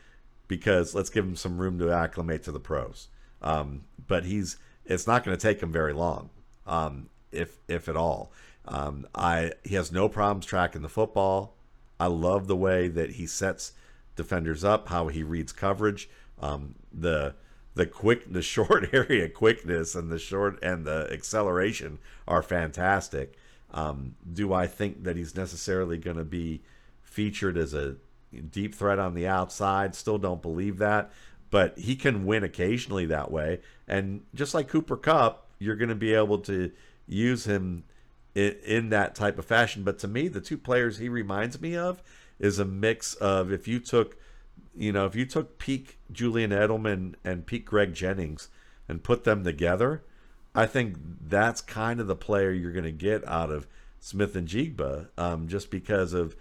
because 0.49 0.95
let's 0.95 1.11
give 1.11 1.27
him 1.27 1.37
some 1.37 1.59
room 1.59 1.79
to 1.81 1.93
acclimate 1.93 2.45
to 2.45 2.51
the 2.51 2.59
pros. 2.59 3.09
Um, 3.43 3.83
but 4.07 4.25
he's 4.25 4.57
it's 4.87 5.07
not 5.07 5.23
going 5.23 5.37
to 5.37 5.41
take 5.41 5.63
him 5.63 5.71
very 5.71 5.93
long, 5.93 6.31
um, 6.67 7.11
if 7.31 7.59
if 7.69 7.91
at 7.91 7.97
all. 7.97 8.33
Um, 8.67 9.07
I 9.15 9.53
he 9.65 9.75
has 9.75 9.91
no 9.91 10.09
problems 10.09 10.47
tracking 10.47 10.83
the 10.83 10.89
football. 10.89 11.55
I 11.99 12.07
love 12.07 12.47
the 12.47 12.57
way 12.57 12.89
that 12.89 13.13
he 13.13 13.27
sets 13.27 13.73
defenders 14.17 14.65
up, 14.65 14.89
how 14.89 15.09
he 15.09 15.23
reads 15.23 15.53
coverage, 15.53 16.09
um, 16.41 16.75
the 16.93 17.35
the 17.75 17.87
quick 17.87 18.33
the 18.33 18.43
short 18.55 18.93
area 18.93 19.29
quickness 19.29 19.95
and 19.95 20.11
the 20.11 20.19
short 20.19 20.59
and 20.63 20.85
the 20.85 21.09
acceleration 21.13 21.99
are 22.29 22.43
fantastic. 22.43 23.37
Um, 23.73 24.17
do 24.33 24.53
I 24.53 24.67
think 24.67 25.05
that 25.05 25.17
he's 25.17 25.37
necessarily 25.37 25.97
going 25.97 26.17
to 26.17 26.25
be 26.25 26.63
featured 27.03 27.57
as 27.57 27.73
a 27.73 27.97
deep 28.51 28.75
threat 28.75 28.99
on 28.99 29.15
the 29.15 29.27
outside. 29.27 29.95
Still 29.95 30.19
don't 30.19 30.43
believe 30.43 30.79
that, 30.79 31.11
but 31.51 31.77
he 31.79 31.97
can 31.97 32.25
win 32.25 32.45
occasionally 32.45 33.07
that 33.07 33.31
way. 33.31 33.61
And 33.89 34.23
just 34.35 34.55
like 34.55 34.69
Cooper 34.69 34.97
Kupp, 34.97 35.49
you're 35.59 35.77
going 35.77 35.89
to 35.89 35.95
be 35.95 36.15
able 36.15 36.39
to 36.39 36.71
use 37.07 37.45
him 37.45 37.85
in, 38.35 38.57
in 38.65 38.89
that 38.91 39.15
type 39.15 39.39
of 39.39 39.45
fashion. 39.45 39.83
But 39.83 39.99
to 40.01 40.09
me, 40.09 40.29
the 40.29 40.41
two 40.41 40.59
players 40.59 40.99
he 40.99 41.09
reminds 41.09 41.61
me 41.61 41.77
of 41.77 42.03
is 42.39 42.59
a 42.59 42.65
mix 42.65 43.15
of 43.15 43.53
if 43.53 43.69
you 43.69 43.79
took, 43.79 44.17
you 44.77 44.93
know, 44.93 45.07
if 45.07 45.15
you 45.15 45.27
took 45.27 45.59
peak 45.59 45.99
Julian 46.11 46.51
Edelman 46.51 47.15
and 47.25 47.47
peak 47.47 47.67
Greg 47.67 47.95
Jennings 47.95 48.49
and 48.89 49.03
put 49.03 49.25
them 49.25 49.45
together, 49.45 50.03
I 50.55 50.67
think 50.67 50.97
that's 51.29 51.61
kind 51.61 52.01
of 52.01 52.07
the 52.07 52.17
player 52.17 52.51
you're 52.51 52.73
going 52.73 52.85
to 52.85 52.93
get 52.93 53.27
out 53.29 53.51
of 53.51 53.67
Smith-Njigba, 54.01 55.09
um, 55.19 55.47
just 55.47 55.71
because 55.71 56.13
of 56.13 56.35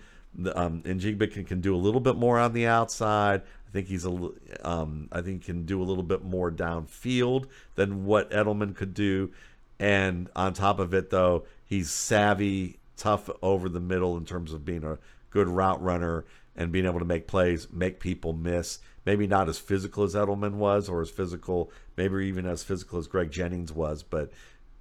um, 0.54 0.84
and 0.86 1.02
Njigba 1.02 1.32
can, 1.32 1.44
can 1.44 1.60
do 1.60 1.76
a 1.76 1.78
little 1.78 2.00
bit 2.00 2.16
more 2.16 2.40
on 2.40 2.54
the 2.54 2.68
outside. 2.68 3.42
I 3.68 3.72
think 3.72 3.88
he's 3.88 4.06
a 4.06 4.32
um, 4.64 5.10
I 5.12 5.22
think 5.22 5.44
he 5.44 5.52
can 5.52 5.66
do 5.66 5.82
a 5.82 5.86
little 5.86 6.04
bit 6.04 6.24
more 6.24 6.52
downfield 6.52 7.48
than 7.76 8.06
what 8.06 8.32
Edelman 8.32 8.76
could 8.76 8.94
do. 8.94 9.32
And 9.80 10.30
on 10.36 10.54
top 10.54 10.80
of 10.80 10.94
it, 10.94 11.10
though, 11.10 11.46
he's 11.70 11.92
savvy, 11.92 12.80
tough 12.98 13.30
over 13.44 13.70
the 13.70 13.80
middle 13.80 14.18
in 14.18 14.26
terms 14.26 14.52
of 14.52 14.66
being 14.66 14.84
a 14.84 14.98
good 15.30 15.48
route 15.48 15.82
runner 15.82 16.26
and 16.56 16.72
being 16.72 16.86
able 16.86 17.00
to 17.00 17.06
make 17.06 17.28
plays, 17.28 17.68
make 17.72 18.00
people 18.00 18.34
miss. 18.34 18.80
Maybe 19.06 19.28
not 19.28 19.48
as 19.48 19.60
physical 19.60 20.04
as 20.04 20.16
Edelman 20.16 20.56
was, 20.56 20.90
or 20.90 21.02
as 21.02 21.10
physical, 21.10 21.72
maybe 21.96 22.26
even 22.26 22.46
as 22.46 22.64
physical 22.64 22.98
as 22.98 23.08
Greg 23.08 23.32
Jennings 23.32 23.72
was, 23.72 24.04
but 24.04 24.32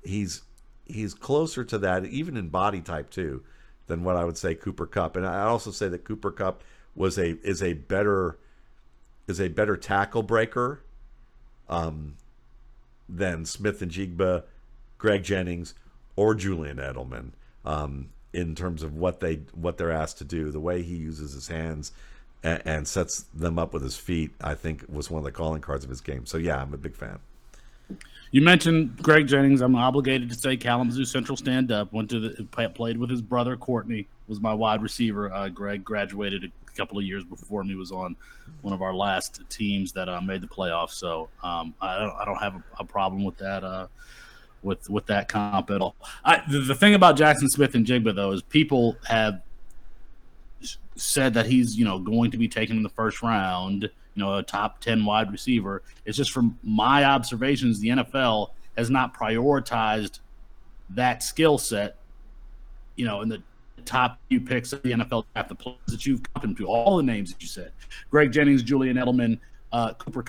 he's 0.02 0.42
he's 0.86 1.12
closer 1.12 1.64
to 1.64 1.78
that, 1.78 2.06
even 2.06 2.36
in 2.36 2.48
body 2.48 2.80
type 2.80 3.10
too 3.10 3.44
than 3.86 4.02
what 4.02 4.16
I 4.16 4.24
would 4.24 4.38
say 4.38 4.54
Cooper 4.54 4.86
Kupp. 4.86 5.16
And 5.16 5.26
I 5.26 5.42
also 5.42 5.70
say 5.70 5.88
that 5.88 6.04
Cooper 6.04 6.30
Kupp 6.30 6.62
was 6.94 7.18
a 7.18 7.36
is 7.46 7.62
a 7.62 7.74
better 7.74 8.38
is 9.26 9.40
a 9.40 9.48
better 9.48 9.76
tackle 9.76 10.22
breaker 10.22 10.82
um, 11.68 12.16
than 13.08 13.44
Smith-Njigba, 13.44 14.44
Greg 14.96 15.22
Jennings, 15.22 15.74
or 16.18 16.34
Julian 16.34 16.78
Edelman 16.78 17.30
um, 17.64 18.08
in 18.32 18.56
terms 18.56 18.82
of 18.82 18.92
what 18.96 19.20
they 19.20 19.36
what 19.54 19.78
they're 19.78 19.92
asked 19.92 20.18
to 20.18 20.24
do. 20.24 20.50
The 20.50 20.58
way 20.58 20.82
he 20.82 20.96
uses 20.96 21.32
his 21.32 21.46
hands 21.46 21.92
and, 22.42 22.60
and 22.64 22.88
sets 22.88 23.20
them 23.32 23.56
up 23.56 23.72
with 23.72 23.84
his 23.84 23.96
feet, 23.96 24.32
I 24.40 24.54
think, 24.54 24.84
was 24.88 25.08
one 25.12 25.20
of 25.20 25.24
the 25.24 25.30
calling 25.30 25.62
cards 25.62 25.84
of 25.84 25.90
his 25.90 26.00
game. 26.00 26.26
So 26.26 26.36
yeah, 26.36 26.60
I'm 26.60 26.74
a 26.74 26.76
big 26.76 26.96
fan. 26.96 27.20
You 28.32 28.42
mentioned 28.42 29.00
Greg 29.00 29.28
Jennings. 29.28 29.60
I'm 29.60 29.76
obligated 29.76 30.28
to 30.30 30.34
say 30.34 30.56
Kalamazoo 30.56 31.04
Central 31.04 31.36
stand 31.36 31.70
up. 31.70 31.92
Went 31.92 32.10
to 32.10 32.18
the 32.18 32.68
played 32.74 32.98
with 32.98 33.10
his 33.10 33.22
brother 33.22 33.56
Courtney. 33.56 34.08
Was 34.26 34.40
my 34.40 34.52
wide 34.52 34.82
receiver. 34.82 35.32
Uh, 35.32 35.48
Greg 35.48 35.84
graduated 35.84 36.44
a 36.44 36.70
couple 36.72 36.98
of 36.98 37.04
years 37.04 37.22
before 37.22 37.62
me. 37.62 37.76
Was 37.76 37.92
on 37.92 38.16
one 38.62 38.74
of 38.74 38.82
our 38.82 38.92
last 38.92 39.40
teams 39.48 39.92
that 39.92 40.08
uh, 40.08 40.20
made 40.20 40.40
the 40.40 40.48
playoffs. 40.48 40.94
So 40.94 41.28
um, 41.44 41.74
I 41.80 41.96
don't 42.00 42.16
I 42.16 42.24
don't 42.24 42.42
have 42.42 42.56
a, 42.56 42.62
a 42.80 42.84
problem 42.84 43.24
with 43.24 43.38
that. 43.38 43.62
Uh, 43.62 43.86
with 44.62 44.88
with 44.90 45.06
that 45.06 45.28
comp 45.28 45.70
at 45.70 45.80
all. 45.80 45.96
I, 46.24 46.42
the, 46.50 46.60
the 46.60 46.74
thing 46.74 46.94
about 46.94 47.16
Jackson 47.16 47.48
Smith-Njigba 47.48 48.14
though 48.14 48.32
is 48.32 48.42
people 48.42 48.96
have 49.06 49.42
said 50.96 51.34
that 51.34 51.46
he's 51.46 51.76
you 51.76 51.84
know 51.84 51.98
going 51.98 52.30
to 52.30 52.36
be 52.36 52.48
taken 52.48 52.76
in 52.76 52.82
the 52.82 52.88
first 52.88 53.22
round 53.22 53.90
you 54.18 54.24
know, 54.24 54.34
a 54.34 54.42
top 54.42 54.80
10 54.80 55.04
wide 55.04 55.30
receiver. 55.30 55.80
It's 56.04 56.16
just 56.16 56.32
from 56.32 56.58
my 56.64 57.04
observations, 57.04 57.78
the 57.78 57.90
NFL 57.90 58.48
has 58.76 58.90
not 58.90 59.14
prioritized 59.14 60.18
that 60.90 61.22
skill 61.22 61.56
set, 61.56 61.94
you 62.96 63.06
know, 63.06 63.20
in 63.22 63.28
the 63.28 63.40
top 63.84 64.18
few 64.28 64.40
picks 64.40 64.72
of 64.72 64.82
the 64.82 64.90
NFL 64.90 65.24
draft, 65.32 65.48
the 65.48 65.54
players 65.54 65.78
that 65.86 66.04
you've 66.04 66.20
come 66.34 66.52
to, 66.56 66.66
all 66.66 66.96
the 66.96 67.02
names 67.04 67.32
that 67.32 67.40
you 67.40 67.46
said 67.46 67.70
Greg 68.10 68.32
Jennings, 68.32 68.64
Julian 68.64 68.96
Edelman, 68.96 69.38
uh, 69.70 69.94
Cooper 69.94 70.24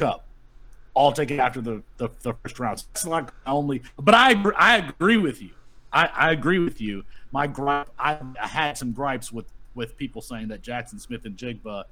All 0.93 1.11
taken 1.11 1.39
after 1.39 1.61
the, 1.61 1.81
the, 1.97 2.09
the 2.21 2.33
first 2.33 2.59
round. 2.59 2.79
So 2.79 2.85
that's 2.93 3.05
not 3.05 3.33
only, 3.45 3.81
but 3.97 4.13
I, 4.15 4.33
I 4.57 4.77
agree 4.77 5.17
with 5.17 5.41
you. 5.41 5.51
I, 5.91 6.05
I 6.07 6.31
agree 6.31 6.59
with 6.59 6.81
you. 6.81 7.03
My 7.31 7.47
gripe, 7.47 7.89
I, 7.97 8.19
I 8.41 8.47
had 8.47 8.77
some 8.77 8.91
gripes 8.91 9.31
with 9.31 9.45
with 9.75 9.95
people 9.97 10.21
saying 10.21 10.49
that 10.49 10.61
Jackson 10.61 10.99
Smith-Njigba 10.99 11.83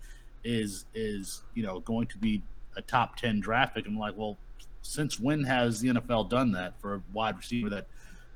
is 0.43 0.85
is 0.93 1.43
you 1.53 1.63
know 1.63 1.79
going 1.79 2.07
to 2.07 2.17
be 2.17 2.41
a 2.75 2.81
top 2.81 3.17
ten 3.17 3.39
draft 3.39 3.75
pick. 3.75 3.87
I'm 3.87 3.97
like, 3.97 4.15
well, 4.17 4.37
since 4.81 5.19
when 5.19 5.43
has 5.43 5.81
the 5.81 5.89
NFL 5.89 6.29
done 6.29 6.51
that 6.53 6.79
for 6.79 6.95
a 6.95 7.01
wide 7.13 7.37
receiver 7.37 7.69
that 7.69 7.87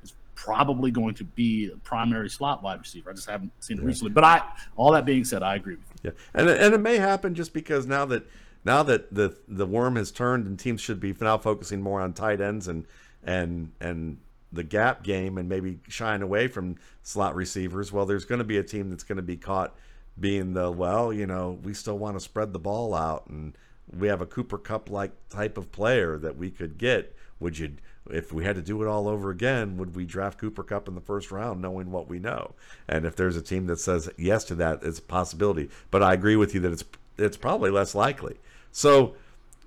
is 0.02 0.14
probably 0.34 0.90
going 0.90 1.14
to 1.14 1.24
be 1.24 1.70
a 1.72 1.76
primary 1.78 2.28
slot 2.28 2.62
wide 2.62 2.80
receiver? 2.80 3.10
I 3.10 3.14
just 3.14 3.28
haven't 3.28 3.52
seen 3.60 3.78
it 3.78 3.82
yeah. 3.82 3.86
recently. 3.86 4.12
But 4.12 4.24
I, 4.24 4.42
all 4.76 4.92
that 4.92 5.04
being 5.04 5.24
said, 5.24 5.42
I 5.42 5.56
agree 5.56 5.76
with 5.76 5.86
you. 6.02 6.10
Yeah, 6.10 6.40
and 6.40 6.48
and 6.48 6.74
it 6.74 6.80
may 6.80 6.96
happen 6.96 7.34
just 7.34 7.52
because 7.52 7.86
now 7.86 8.04
that 8.06 8.24
now 8.64 8.82
that 8.82 9.14
the 9.14 9.36
the 9.48 9.66
worm 9.66 9.96
has 9.96 10.10
turned 10.10 10.46
and 10.46 10.58
teams 10.58 10.80
should 10.80 11.00
be 11.00 11.14
now 11.20 11.38
focusing 11.38 11.80
more 11.80 12.00
on 12.00 12.12
tight 12.12 12.40
ends 12.40 12.68
and 12.68 12.86
and 13.22 13.72
and 13.80 14.18
the 14.52 14.62
gap 14.62 15.02
game 15.02 15.38
and 15.38 15.48
maybe 15.48 15.80
shying 15.88 16.22
away 16.22 16.46
from 16.46 16.76
slot 17.02 17.34
receivers. 17.34 17.90
Well, 17.90 18.04
there's 18.04 18.26
going 18.26 18.40
to 18.40 18.44
be 18.44 18.58
a 18.58 18.62
team 18.62 18.90
that's 18.90 19.04
going 19.04 19.16
to 19.16 19.22
be 19.22 19.36
caught 19.36 19.74
being 20.20 20.52
the 20.52 20.70
well, 20.70 21.12
you 21.12 21.26
know, 21.26 21.58
we 21.62 21.74
still 21.74 21.98
want 21.98 22.16
to 22.16 22.20
spread 22.20 22.52
the 22.52 22.58
ball 22.58 22.94
out 22.94 23.26
and 23.28 23.56
we 23.96 24.08
have 24.08 24.20
a 24.20 24.26
Cooper 24.26 24.58
Kupp 24.58 24.90
like 24.90 25.12
type 25.28 25.56
of 25.56 25.72
player 25.72 26.18
that 26.18 26.36
we 26.36 26.50
could 26.50 26.78
get. 26.78 27.16
Would 27.40 27.58
you, 27.58 27.72
if 28.10 28.32
we 28.32 28.44
had 28.44 28.56
to 28.56 28.62
do 28.62 28.82
it 28.82 28.86
all 28.86 29.08
over 29.08 29.30
again, 29.30 29.76
would 29.76 29.96
we 29.96 30.04
draft 30.04 30.38
Cooper 30.38 30.62
Kupp 30.62 30.86
in 30.86 30.94
the 30.94 31.00
first 31.00 31.32
round, 31.32 31.60
knowing 31.60 31.90
what 31.90 32.08
we 32.08 32.18
know? 32.18 32.54
And 32.88 33.04
if 33.04 33.16
there's 33.16 33.36
a 33.36 33.42
team 33.42 33.66
that 33.66 33.80
says 33.80 34.08
yes 34.16 34.44
to 34.44 34.54
that, 34.56 34.82
it's 34.82 35.00
a 35.00 35.02
possibility. 35.02 35.68
But 35.90 36.02
I 36.02 36.12
agree 36.12 36.36
with 36.36 36.54
you 36.54 36.60
that 36.60 36.72
it's 36.72 36.84
it's 37.18 37.36
probably 37.36 37.70
less 37.70 37.94
likely. 37.94 38.38
So, 38.72 39.14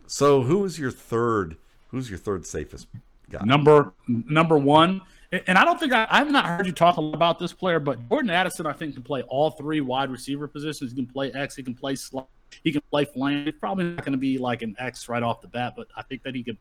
so 0.07 0.41
who 0.41 0.65
is 0.65 0.77
your 0.77 0.91
third? 0.91 1.57
Who's 1.89 2.09
your 2.09 2.19
third 2.19 2.45
safest 2.45 2.87
guy? 3.29 3.43
Number 3.45 3.93
number 4.07 4.57
one. 4.57 5.01
And 5.47 5.57
I 5.57 5.65
don't 5.65 5.79
think 5.79 5.91
I, 5.91 6.07
I've 6.09 6.31
not 6.31 6.45
heard 6.45 6.65
you 6.65 6.71
talk 6.71 6.97
about 6.97 7.39
this 7.39 7.51
player, 7.51 7.79
but 7.79 8.07
Jordan 8.09 8.29
Addison, 8.29 8.65
I 8.67 8.73
think, 8.73 8.93
can 8.93 9.03
play 9.03 9.21
all 9.23 9.51
three 9.51 9.81
wide 9.81 10.09
receiver 10.09 10.47
positions. 10.47 10.91
He 10.91 10.95
can 10.95 11.07
play 11.07 11.31
X, 11.33 11.55
he 11.55 11.63
can 11.63 11.75
play 11.75 11.95
slot, 11.95 12.29
he 12.63 12.71
can 12.71 12.81
play 12.89 13.05
flank. 13.05 13.53
Probably 13.59 13.85
not 13.85 14.05
going 14.05 14.13
to 14.13 14.17
be 14.17 14.37
like 14.37 14.61
an 14.61 14.75
X 14.79 15.09
right 15.09 15.23
off 15.23 15.41
the 15.41 15.47
bat, 15.47 15.73
but 15.75 15.87
I 15.97 16.03
think 16.03 16.23
that 16.23 16.35
he 16.35 16.43
could 16.43 16.57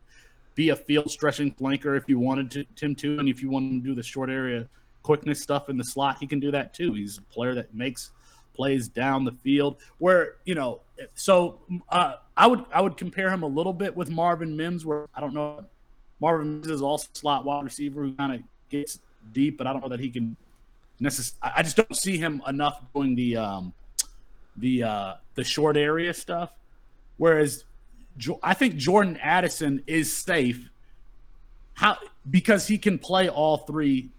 be 0.54 0.70
a 0.70 0.76
field 0.76 1.10
stretching 1.10 1.52
flanker 1.52 1.96
if 1.96 2.08
you 2.08 2.18
wanted 2.18 2.50
to, 2.52 2.84
him 2.84 2.94
to, 2.96 3.18
and 3.18 3.28
if 3.28 3.42
you 3.42 3.50
want 3.50 3.70
to 3.70 3.80
do 3.80 3.94
the 3.94 4.02
short 4.02 4.30
area 4.30 4.68
quickness 5.04 5.40
stuff 5.40 5.68
in 5.68 5.76
the 5.76 5.84
slot, 5.84 6.16
he 6.18 6.26
can 6.26 6.40
do 6.40 6.50
that 6.50 6.74
too. 6.74 6.94
He's 6.94 7.18
a 7.18 7.22
player 7.22 7.54
that 7.54 7.72
makes 7.72 8.10
plays 8.54 8.88
down 8.88 9.24
the 9.24 9.32
field. 9.44 9.76
Where 9.98 10.36
you 10.44 10.56
know, 10.56 10.80
so 11.14 11.60
uh, 11.88 12.14
I 12.36 12.46
would 12.46 12.64
I 12.72 12.80
would 12.80 12.96
compare 12.96 13.30
him 13.30 13.42
a 13.42 13.46
little 13.46 13.72
bit 13.72 13.96
with 13.96 14.10
Marvin 14.10 14.56
Mims, 14.56 14.84
where 14.84 15.06
I 15.14 15.20
don't 15.20 15.34
know. 15.34 15.64
Marvin 16.20 16.60
Mims 16.60 16.68
is 16.68 16.82
also 16.82 17.08
slot 17.12 17.44
wide 17.44 17.64
receiver 17.64 18.02
who 18.02 18.14
kind 18.14 18.34
of 18.34 18.40
gets 18.70 19.00
deep, 19.32 19.58
but 19.58 19.66
I 19.66 19.72
don't 19.72 19.82
know 19.82 19.88
that 19.88 20.00
he 20.00 20.10
can. 20.10 20.36
necessarily. 21.00 21.54
I 21.56 21.62
just 21.62 21.76
don't 21.76 21.96
see 21.96 22.16
him 22.16 22.42
enough 22.46 22.80
doing 22.94 23.14
the 23.14 23.36
um, 23.36 23.72
the 24.56 24.82
uh, 24.84 25.14
the 25.34 25.44
short 25.44 25.76
area 25.76 26.14
stuff. 26.14 26.50
Whereas 27.16 27.64
jo- 28.16 28.40
I 28.42 28.54
think 28.54 28.76
Jordan 28.76 29.16
Addison 29.22 29.82
is 29.86 30.12
safe. 30.16 30.70
How 31.74 31.98
because 32.30 32.66
he 32.68 32.78
can 32.78 32.98
play 32.98 33.28
all 33.28 33.58
three 33.58 34.10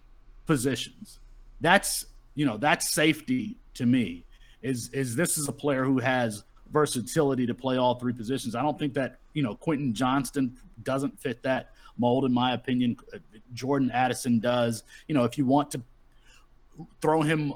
positions. 0.45 1.19
That's 1.61 2.05
you 2.35 2.45
know 2.45 2.57
that's 2.57 2.91
safety 2.91 3.57
to 3.75 3.85
me. 3.85 4.23
Is 4.61 4.89
is 4.89 5.15
this 5.15 5.37
is 5.37 5.47
a 5.47 5.53
player 5.53 5.85
who 5.85 5.99
has 5.99 6.43
versatility 6.75 7.47
to 7.47 7.55
play 7.55 7.77
all 7.77 7.95
three 7.95 8.11
positions. 8.11 8.53
I 8.53 8.61
don't 8.61 8.77
think 8.77 8.93
that 8.95 9.19
you 9.33 9.41
know 9.41 9.55
Quentin 9.55 9.93
Johnston 9.93 10.57
doesn't 10.83 11.17
fit 11.19 11.41
that 11.43 11.69
mold 11.97 12.25
in 12.25 12.33
my 12.33 12.53
opinion. 12.53 12.97
Jordan 13.53 13.89
Addison 13.91 14.39
does. 14.39 14.83
You 15.07 15.15
know, 15.15 15.23
if 15.23 15.37
you 15.37 15.45
want 15.45 15.71
to 15.71 15.81
throw 17.01 17.21
him 17.21 17.53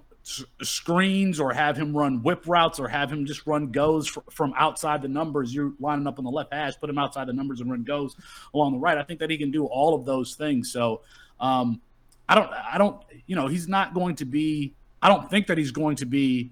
screens 0.62 1.40
or 1.40 1.52
have 1.52 1.76
him 1.76 1.96
run 1.96 2.22
whip 2.24 2.44
routes 2.46 2.80
or 2.80 2.88
have 2.88 3.12
him 3.12 3.26
just 3.26 3.46
run 3.46 3.72
goes 3.72 4.08
from 4.30 4.54
outside 4.56 5.02
the 5.02 5.08
numbers. 5.08 5.54
You're 5.54 5.74
lining 5.80 6.08
up 6.08 6.20
on 6.20 6.24
the 6.24 6.32
left 6.32 6.54
hash, 6.54 6.80
put 6.80 6.90
him 6.90 6.98
outside 6.98 7.28
the 7.28 7.34
numbers 7.34 7.60
and 7.62 7.70
run 7.70 7.84
goes 7.84 8.16
along 8.54 8.74
the 8.74 8.80
right. 8.80 8.98
I 8.98 9.04
think 9.04 9.20
that 9.20 9.30
he 9.30 9.38
can 9.38 9.52
do 9.52 9.66
all 9.66 9.96
of 9.96 10.06
those 10.06 10.36
things. 10.36 10.72
So 10.72 11.02
um, 11.40 11.82
I 12.30 12.36
don't, 12.36 12.50
I 12.52 12.78
don't, 12.78 13.04
you 13.26 13.36
know, 13.36 13.48
he's 13.48 13.68
not 13.68 13.94
going 13.94 14.16
to 14.18 14.26
be. 14.26 14.76
I 15.02 15.08
don't 15.08 15.30
think 15.30 15.48
that 15.48 15.58
he's 15.58 15.72
going 15.72 15.96
to 15.98 16.06
be 16.06 16.52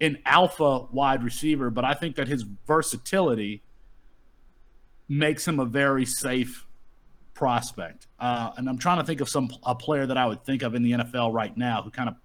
an 0.00 0.18
alpha 0.24 0.86
wide 0.92 1.22
receiver, 1.22 1.70
but 1.70 1.84
I 1.84 1.94
think 1.94 2.16
that 2.16 2.28
his 2.28 2.44
versatility 2.66 3.62
makes 5.08 5.46
him 5.46 5.60
a 5.60 5.64
very 5.64 6.04
safe 6.04 6.66
prospect. 7.34 8.06
Uh, 8.18 8.50
and 8.56 8.68
I'm 8.68 8.78
trying 8.78 8.98
to 8.98 9.04
think 9.04 9.20
of 9.20 9.28
some 9.28 9.50
a 9.62 9.74
player 9.74 10.06
that 10.06 10.16
I 10.16 10.26
would 10.26 10.44
think 10.44 10.62
of 10.62 10.74
in 10.74 10.82
the 10.82 10.92
NFL 10.92 11.32
right 11.32 11.56
now 11.56 11.82
who 11.82 11.90
kind 11.90 12.08
of 12.08 12.16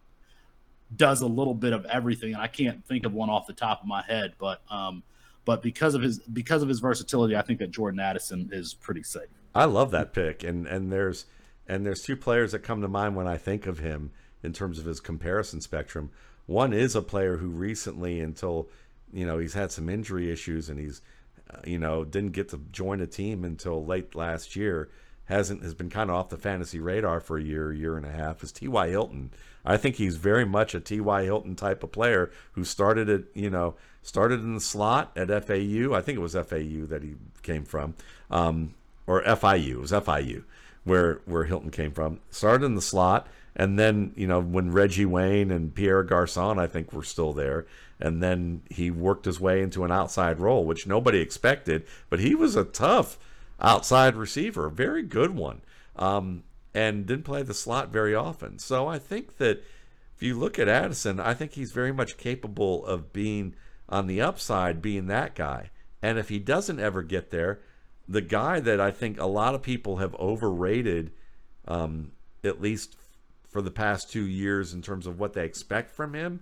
does 0.95 1.21
a 1.21 1.27
little 1.27 1.53
bit 1.53 1.73
of 1.73 1.85
everything. 1.85 2.33
And 2.33 2.41
I 2.41 2.47
can't 2.47 2.85
think 2.85 3.05
of 3.05 3.13
one 3.13 3.29
off 3.29 3.47
the 3.47 3.53
top 3.53 3.81
of 3.81 3.87
my 3.87 4.01
head, 4.03 4.33
but 4.39 4.61
um, 4.69 5.03
but 5.45 5.61
because 5.61 5.95
of 5.95 6.01
his 6.01 6.19
because 6.19 6.61
of 6.61 6.69
his 6.69 6.79
versatility, 6.79 7.35
I 7.35 7.41
think 7.41 7.59
that 7.59 7.71
Jordan 7.71 7.99
Addison 7.99 8.49
is 8.51 8.73
pretty 8.73 9.03
safe. 9.03 9.29
I 9.53 9.65
love 9.65 9.91
that 9.91 10.13
pick, 10.13 10.43
and 10.43 10.67
and 10.67 10.91
there's 10.91 11.25
and 11.67 11.85
there's 11.85 12.01
two 12.01 12.15
players 12.15 12.51
that 12.51 12.59
come 12.59 12.81
to 12.81 12.87
mind 12.87 13.15
when 13.15 13.27
I 13.27 13.37
think 13.37 13.67
of 13.67 13.79
him 13.79 14.11
in 14.43 14.53
terms 14.53 14.79
of 14.79 14.85
his 14.85 14.99
comparison 14.99 15.61
spectrum. 15.61 16.11
One 16.45 16.73
is 16.73 16.95
a 16.95 17.01
player 17.01 17.37
who 17.37 17.49
recently, 17.49 18.19
until 18.19 18.67
you 19.13 19.25
know, 19.25 19.37
he's 19.37 19.53
had 19.53 19.71
some 19.71 19.89
injury 19.89 20.31
issues 20.31 20.69
and 20.69 20.79
he's 20.79 21.01
uh, 21.53 21.59
you 21.65 21.77
know 21.77 22.03
didn't 22.03 22.31
get 22.31 22.49
to 22.49 22.61
join 22.71 23.01
a 23.01 23.07
team 23.07 23.43
until 23.43 23.85
late 23.85 24.15
last 24.15 24.55
year. 24.55 24.89
Hasn't 25.25 25.63
has 25.63 25.73
been 25.73 25.89
kind 25.89 26.09
of 26.09 26.15
off 26.15 26.29
the 26.29 26.37
fantasy 26.37 26.79
radar 26.79 27.19
for 27.19 27.37
a 27.37 27.43
year, 27.43 27.71
year 27.71 27.95
and 27.95 28.05
a 28.05 28.11
half. 28.11 28.43
Is 28.43 28.51
T.Y. 28.51 28.89
Hilton? 28.89 29.31
I 29.63 29.77
think 29.77 29.95
he's 29.95 30.17
very 30.17 30.45
much 30.45 30.73
a 30.75 30.79
T.Y. 30.79 31.23
Hilton 31.23 31.55
type 31.55 31.83
of 31.83 31.91
player 31.91 32.31
who 32.53 32.65
started 32.65 33.09
at, 33.09 33.23
you 33.33 33.49
know, 33.49 33.75
started 34.01 34.41
in 34.41 34.55
the 34.55 34.61
slot 34.61 35.11
at 35.15 35.27
FAU. 35.29 35.93
I 35.93 36.01
think 36.01 36.17
it 36.17 36.21
was 36.21 36.33
FAU 36.33 36.85
that 36.87 37.01
he 37.03 37.15
came 37.43 37.63
from, 37.63 37.93
um, 38.29 38.73
or 39.07 39.23
FIU. 39.23 39.69
It 39.69 39.79
was 39.79 39.91
FIU 39.91 40.43
where 40.83 41.21
where 41.25 41.45
Hilton 41.45 41.71
came 41.71 41.91
from. 41.91 42.19
Started 42.29 42.65
in 42.65 42.75
the 42.75 42.81
slot, 42.81 43.27
and 43.55 43.77
then 43.77 44.13
you 44.15 44.27
know 44.27 44.41
when 44.41 44.71
Reggie 44.71 45.05
Wayne 45.05 45.51
and 45.51 45.73
Pierre 45.73 46.03
Garcon, 46.03 46.59
I 46.59 46.67
think, 46.67 46.93
were 46.93 47.03
still 47.03 47.33
there, 47.33 47.65
and 47.99 48.21
then 48.21 48.61
he 48.69 48.89
worked 48.91 49.25
his 49.25 49.39
way 49.39 49.61
into 49.61 49.83
an 49.83 49.91
outside 49.91 50.39
role, 50.39 50.65
which 50.65 50.87
nobody 50.87 51.19
expected. 51.19 51.85
But 52.09 52.19
he 52.19 52.35
was 52.35 52.55
a 52.55 52.63
tough 52.63 53.17
outside 53.59 54.15
receiver, 54.15 54.67
a 54.67 54.71
very 54.71 55.03
good 55.03 55.35
one. 55.35 55.61
Um, 55.95 56.43
and 56.73 57.05
didn't 57.05 57.25
play 57.25 57.43
the 57.43 57.53
slot 57.53 57.89
very 57.89 58.15
often. 58.15 58.59
So 58.59 58.87
I 58.87 58.97
think 58.97 59.37
that 59.37 59.63
if 60.15 60.23
you 60.23 60.37
look 60.37 60.59
at 60.59 60.67
Addison, 60.67 61.19
I 61.19 61.33
think 61.33 61.53
he's 61.53 61.71
very 61.71 61.91
much 61.91 62.17
capable 62.17 62.85
of 62.85 63.11
being 63.11 63.55
on 63.89 64.07
the 64.07 64.21
upside, 64.21 64.81
being 64.81 65.07
that 65.07 65.35
guy. 65.35 65.69
And 66.01 66.17
if 66.17 66.29
he 66.29 66.39
doesn't 66.39 66.79
ever 66.79 67.03
get 67.03 67.29
there, 67.29 67.59
the 68.07 68.21
guy 68.21 68.59
that 68.59 68.79
I 68.79 68.91
think 68.91 69.19
a 69.19 69.25
lot 69.25 69.55
of 69.55 69.61
people 69.61 69.97
have 69.97 70.15
overrated, 70.15 71.11
um, 71.67 72.11
at 72.43 72.61
least 72.61 72.95
for 73.51 73.61
the 73.61 73.71
past 73.71 74.11
two 74.11 74.25
years 74.25 74.73
in 74.73 74.81
terms 74.81 75.05
of 75.05 75.19
what 75.19 75.33
they 75.33 75.45
expect 75.45 75.91
from 75.91 76.13
him, 76.13 76.41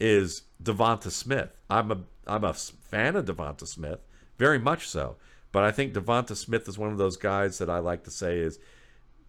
is 0.00 0.42
DeVonta 0.62 1.10
Smith. 1.10 1.56
I'm 1.70 1.90
a 1.90 1.98
I'm 2.26 2.44
a 2.44 2.52
fan 2.52 3.16
of 3.16 3.24
DeVonta 3.24 3.66
Smith, 3.66 4.00
very 4.36 4.58
much 4.58 4.88
so. 4.88 5.16
But 5.50 5.64
I 5.64 5.70
think 5.70 5.94
DeVonta 5.94 6.36
Smith 6.36 6.68
is 6.68 6.76
one 6.76 6.92
of 6.92 6.98
those 6.98 7.16
guys 7.16 7.58
that 7.58 7.70
I 7.70 7.78
like 7.78 8.04
to 8.04 8.10
say 8.10 8.38
is 8.38 8.58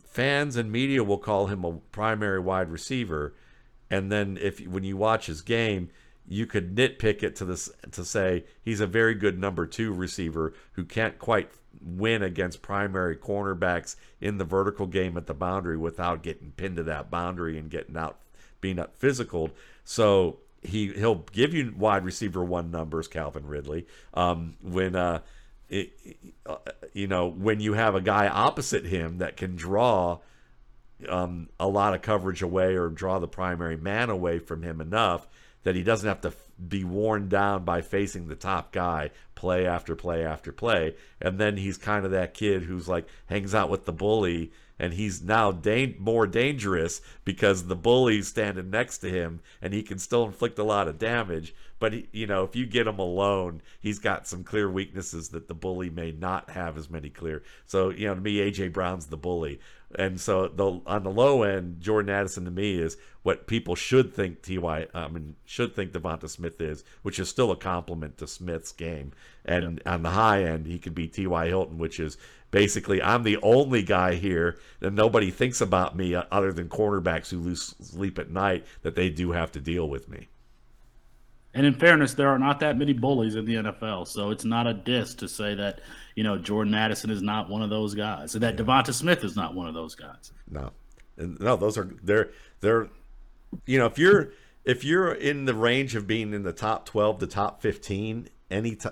fans 0.04 0.56
and 0.58 0.72
media 0.72 1.04
will 1.04 1.18
call 1.18 1.48
him 1.48 1.64
a 1.64 1.74
primary 1.92 2.40
wide 2.40 2.70
receiver, 2.70 3.36
and 3.90 4.12
then 4.12 4.38
if 4.42 4.60
when 4.68 4.84
you 4.84 4.98
watch 4.98 5.28
his 5.28 5.42
game, 5.42 5.90
you 6.28 6.46
could 6.46 6.76
nitpick 6.76 7.24
it 7.24 7.36
to 7.38 7.46
this 7.46 7.70
to 7.92 8.04
say 8.04 8.46
he's 8.62 8.82
a 8.82 8.88
very 8.88 9.16
good 9.16 9.40
number 9.40 9.66
two 9.66 9.94
receiver 9.94 10.54
who 10.74 10.84
can't 10.84 11.18
quite 11.18 11.52
win 11.82 12.22
against 12.22 12.62
primary 12.62 13.16
cornerbacks 13.16 13.96
in 14.20 14.38
the 14.38 14.46
vertical 14.46 14.86
game 14.86 15.18
at 15.18 15.28
the 15.28 15.34
boundary 15.34 15.78
without 15.78 16.24
getting 16.24 16.52
pinned 16.52 16.78
to 16.78 16.84
that 16.84 17.10
boundary 17.10 17.58
and 17.58 17.70
getting 17.70 17.98
out 17.98 18.20
being 18.62 18.80
up 18.80 18.98
physical. 18.98 19.52
So 19.84 20.40
he 20.62 20.88
he'll 20.94 21.26
give 21.32 21.54
you 21.54 21.74
wide 21.78 22.04
receiver 22.04 22.44
one 22.44 22.72
numbers, 22.72 23.08
Calvin 23.08 23.48
Ridley. 23.48 23.88
Um, 24.14 24.56
when 24.62 24.96
uh, 24.96 25.22
it, 25.70 25.94
uh, 26.46 26.58
you 26.94 27.08
know, 27.08 27.28
when 27.28 27.60
you 27.60 27.74
have 27.74 27.96
a 27.96 28.02
guy 28.02 28.28
opposite 28.28 28.86
him 28.86 29.20
that 29.20 29.38
can 29.38 29.56
draw 29.56 30.20
um, 31.08 31.50
a 31.60 31.68
lot 31.68 31.94
of 31.94 32.02
coverage 32.02 32.42
away 32.42 32.76
or 32.76 32.90
draw 32.90 33.20
the 33.20 33.28
primary 33.28 33.78
man 33.78 34.10
away 34.10 34.40
from 34.40 34.64
him 34.64 34.82
enough 34.82 35.28
that 35.64 35.76
he 35.76 35.84
doesn't 35.84 36.08
have 36.08 36.22
to 36.22 36.34
be 36.68 36.84
worn 36.84 37.30
down 37.30 37.64
by 37.64 37.82
facing 37.82 38.28
the 38.28 38.36
top 38.36 38.72
guy 38.72 39.12
play 39.36 39.66
after 39.66 39.96
play 39.96 40.26
after 40.26 40.52
play. 40.52 40.96
And 41.22 41.38
then 41.40 41.58
he's 41.58 41.78
kind 41.78 42.06
of 42.06 42.12
that 42.12 42.34
kid 42.34 42.64
who's 42.64 42.88
like 42.88 43.08
hangs 43.28 43.56
out 43.56 43.70
with 43.70 43.86
the 43.86 43.94
bully 43.94 44.52
and 44.80 44.94
he's 44.94 45.22
now 45.22 45.52
da- 45.52 45.96
more 46.00 46.26
dangerous 46.26 47.02
because 47.26 47.68
the 47.68 47.76
bully's 47.76 48.28
standing 48.28 48.70
next 48.70 49.00
to 49.00 49.10
him 49.10 49.42
and 49.62 49.74
he 49.74 49.84
can 49.84 50.00
still 50.00 50.26
inflict 50.26 50.58
a 50.58 50.64
lot 50.64 50.88
of 50.88 50.98
damage 50.98 51.54
but 51.80 51.94
he, 51.94 52.08
you 52.12 52.28
know, 52.28 52.44
if 52.44 52.56
you 52.56 52.66
get 52.66 52.88
him 52.88 53.00
alone, 53.00 53.62
he's 53.80 54.00
got 54.00 54.28
some 54.28 54.44
clear 54.44 54.70
weaknesses 54.70 55.30
that 55.30 55.48
the 55.48 55.54
bully 55.54 55.90
may 55.90 56.12
not 56.12 56.50
have 56.52 56.78
as 56.78 56.90
many 56.90 57.10
clear. 57.10 57.42
So 57.66 57.90
you 57.90 58.08
know, 58.08 58.16
to 58.16 58.22
me, 58.22 58.38
AJ 58.38 58.74
Brown's 58.74 59.08
the 59.08 59.18
bully, 59.18 59.62
and 59.98 60.20
so 60.20 60.50
the 60.50 60.82
on 60.86 61.04
the 61.04 61.10
low 61.10 61.44
end, 61.44 61.80
Jordan 61.80 62.14
Addison 62.14 62.46
to 62.46 62.52
me 62.52 62.80
is 62.80 62.98
what 63.24 63.48
people 63.48 63.76
should 63.76 64.14
think 64.14 64.42
Ty. 64.42 64.88
I 64.94 65.08
mean, 65.08 65.36
should 65.46 65.74
think 65.74 65.94
DeVonta 65.94 66.30
Smith 66.30 66.60
is, 66.60 66.84
which 67.02 67.18
is 67.18 67.30
still 67.30 67.52
a 67.52 67.56
compliment 67.56 68.18
to 68.18 68.28
Smith's 68.28 68.74
game. 68.74 69.14
And 69.46 69.82
on 69.86 70.04
the 70.04 70.12
high 70.12 70.44
end, 70.44 70.68
he 70.68 70.78
could 70.78 70.94
be 70.94 71.08
T.Y. 71.08 71.48
Hilton, 71.48 71.78
which 71.78 72.00
is 72.00 72.18
basically 72.52 73.02
I'm 73.02 73.24
the 73.24 73.38
only 73.42 73.84
guy 73.84 74.16
here 74.16 74.58
that 74.80 74.94
nobody 74.94 75.32
thinks 75.32 75.62
about 75.62 75.96
me 75.96 76.16
other 76.16 76.52
than 76.52 76.70
cornerbacks 76.70 77.30
who 77.30 77.40
lose 77.40 77.76
sleep 77.82 78.20
at 78.20 78.30
night 78.30 78.66
that 78.82 78.96
they 78.96 79.10
do 79.10 79.32
have 79.32 79.52
to 79.54 79.62
deal 79.62 79.88
with 79.88 80.10
me. 80.10 80.28
And 81.54 81.66
in 81.66 81.74
fairness, 81.74 82.14
there 82.14 82.30
are 82.30 82.38
not 82.38 82.60
that 82.60 82.78
many 82.78 82.94
bullies 82.94 83.36
in 83.36 83.46
the 83.46 83.56
NFL, 83.56 84.08
so 84.08 84.30
it's 84.30 84.46
not 84.46 84.68
a 84.68 84.74
diss 84.74 85.16
to 85.16 85.28
say 85.28 85.56
that 85.56 85.82
you 86.16 86.24
know 86.24 86.38
Jordan 86.38 86.76
Addison 86.76 87.10
is 87.10 87.24
not 87.24 87.50
one 87.50 87.64
of 87.64 87.72
those 87.72 87.96
guys, 87.96 88.36
or 88.36 88.40
that 88.40 88.58
yeah. 88.58 88.64
DeVonta 88.64 88.94
Smith 88.94 89.24
is 89.24 89.36
not 89.36 89.56
one 89.56 89.68
of 89.68 89.74
those 89.74 89.96
guys. 89.96 90.32
No, 90.50 90.72
no, 91.18 91.56
those 91.56 91.78
are 91.78 91.90
they're 92.04 92.30
they're 92.62 92.90
you 93.66 93.80
know 93.80 93.88
if 93.88 93.98
you're 93.98 94.32
if 94.64 94.84
you're 94.84 95.12
in 95.12 95.46
the 95.46 95.56
range 95.56 95.96
of 95.96 96.06
being 96.06 96.34
in 96.34 96.44
the 96.44 96.54
top 96.54 96.86
twelve 96.86 97.18
to 97.18 97.26
top 97.26 97.64
fifteen 97.64 98.30
any 98.52 98.76
t- 98.76 98.90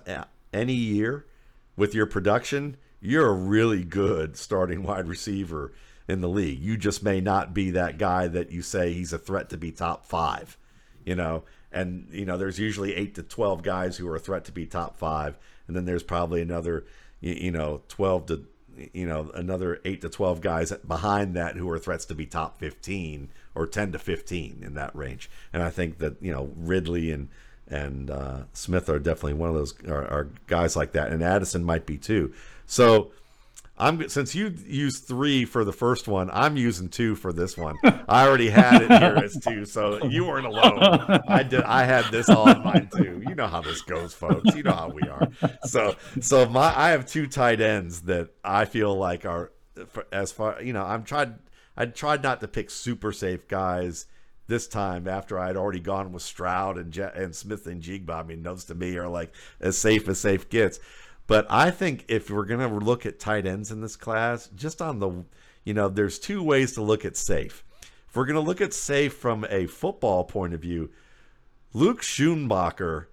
any 0.52 0.74
year 0.74 1.28
with 1.76 1.94
your 1.94 2.08
production, 2.08 2.78
you're 3.00 3.28
a 3.28 3.34
really 3.34 3.84
good 3.84 4.38
starting 4.38 4.84
wide 4.84 5.08
receiver 5.08 5.74
in 6.08 6.22
the 6.22 6.30
league. 6.30 6.60
You 6.60 6.78
just 6.78 7.04
may 7.04 7.20
not 7.20 7.54
be 7.54 7.72
that 7.72 7.98
guy 7.98 8.28
that 8.28 8.52
you 8.52 8.62
say 8.62 8.94
he's 8.94 9.14
a 9.14 9.18
threat 9.18 9.50
to 9.50 9.58
be 9.58 9.72
top 9.72 10.06
five, 10.06 10.58
you 11.06 11.16
know. 11.16 11.44
And 11.72 12.08
you 12.12 12.26
know, 12.26 12.38
there's 12.38 12.60
usually 12.60 12.96
eight 12.96 13.16
to 13.16 13.24
twelve 13.24 13.62
guys 13.62 13.98
who 13.98 14.08
are 14.08 14.16
a 14.16 14.20
threat 14.20 14.46
to 14.46 14.52
be 14.52 14.66
top 14.66 14.98
five, 14.98 15.38
and 15.68 15.76
then 15.76 15.86
there's 15.86 16.04
probably 16.04 16.42
another, 16.42 16.86
you 17.20 17.52
know, 17.52 17.82
twelve 17.88 18.26
to 18.28 18.46
you 18.94 19.08
know 19.08 19.32
another 19.34 19.80
eight 19.86 20.02
to 20.02 20.10
twelve 20.10 20.40
guys 20.42 20.72
behind 20.72 21.36
that 21.36 21.58
who 21.58 21.70
are 21.70 21.80
threats 21.80 22.06
to 22.06 22.16
be 22.16 22.26
top 22.26 22.60
fifteen 22.60 23.30
or 23.54 23.68
ten 23.68 23.92
to 23.92 24.00
fifteen 24.00 24.62
in 24.64 24.76
that 24.76 24.96
range. 24.96 25.30
And 25.52 25.62
I 25.62 25.70
think 25.70 25.98
that 25.98 26.22
you 26.22 26.32
know 26.32 26.52
Ridley 26.56 27.12
and 27.12 27.28
and 27.68 28.10
uh, 28.10 28.44
Smith 28.54 28.88
are 28.90 29.00
definitely 29.00 29.34
one 29.34 29.50
of 29.50 29.56
those 29.56 29.74
are, 29.88 30.08
are, 30.08 30.30
guys 30.48 30.76
like 30.78 30.94
that, 30.94 31.12
and 31.12 31.22
Addison 31.22 31.66
might 31.66 31.86
be 31.86 31.98
too. 31.98 32.34
So 32.68 33.12
I'm 33.80 34.08
since 34.10 34.34
you 34.34 34.54
used 34.66 35.06
three 35.06 35.46
for 35.46 35.64
the 35.64 35.74
first 35.74 36.08
one, 36.08 36.30
I'm 36.34 36.58
using 36.58 36.90
two 36.90 37.16
for 37.16 37.32
this 37.32 37.58
one. 37.58 37.78
I 38.08 38.28
already 38.28 38.50
had 38.50 38.82
it 38.82 38.92
here 38.92 39.18
as 39.24 39.40
two, 39.40 39.66
so 39.66 40.04
you 40.06 40.26
weren't 40.26 40.48
alone. 40.48 40.80
I 41.28 41.44
did. 41.44 41.62
I 41.64 41.84
had 41.84 42.06
this 42.12 42.30
all 42.30 42.50
in 42.50 42.64
mind 42.64 42.92
too. 42.96 43.24
You 43.28 43.36
know 43.36 43.48
how 43.48 43.62
this 43.62 43.82
goes, 43.82 44.14
folks. 44.14 44.56
You 44.56 44.64
know 44.64 44.74
how 44.74 44.90
we 44.90 45.04
are. 45.04 45.30
So 45.66 45.96
so 46.22 46.48
my 46.48 46.74
I 46.76 46.90
have 46.92 47.06
two 47.06 47.28
tight 47.28 47.62
ends 47.62 48.02
that 48.04 48.30
I 48.44 48.66
feel 48.66 48.96
like 48.96 49.26
are 49.26 49.52
as 50.12 50.32
far 50.32 50.62
you 50.62 50.74
know 50.74 50.84
I'm 50.84 51.04
tried 51.04 51.36
I 51.76 51.86
tried 51.86 52.24
not 52.24 52.42
to 52.42 52.48
pick 52.48 52.72
super 52.72 53.12
safe 53.12 53.48
guys 53.48 54.08
this 54.48 54.68
time 54.68 55.08
after 55.08 55.38
I 55.38 55.48
had 55.48 55.58
already 55.58 55.80
gone 55.82 56.12
with 56.14 56.24
Stroud 56.24 56.78
and 56.78 56.92
Je- 56.92 57.12
and 57.14 57.36
Smith-Njigba. 57.36 58.10
I 58.10 58.24
mean, 58.24 58.44
those 58.44 58.64
to 58.66 58.76
me 58.76 58.98
are 58.98 59.10
like 59.10 59.34
as 59.60 59.78
safe 59.78 60.08
as 60.08 60.20
safe 60.20 60.50
gets. 60.50 60.80
But 61.28 61.46
I 61.50 61.72
think 61.72 62.06
if 62.08 62.30
we're 62.30 62.46
gonna 62.46 62.74
look 62.74 63.06
at 63.06 63.20
tight 63.20 63.46
ends 63.46 63.70
in 63.70 63.82
this 63.82 63.98
class, 63.98 64.48
just 64.56 64.82
on 64.82 65.00
the, 65.00 65.26
you 65.66 65.74
know, 65.74 65.90
there's 65.90 66.20
two 66.20 66.42
ways 66.42 66.74
to 66.74 66.82
look 66.82 67.04
at 67.04 67.18
safe. 67.18 67.64
If 68.08 68.16
we're 68.16 68.26
gonna 68.26 68.40
look 68.40 68.62
at 68.62 68.74
safe 68.74 69.14
from 69.14 69.46
a 69.50 69.68
football 69.68 70.24
point 70.24 70.54
of 70.54 70.62
view, 70.62 70.90
Luke 71.74 72.02
Schoonmaker, 72.02 73.08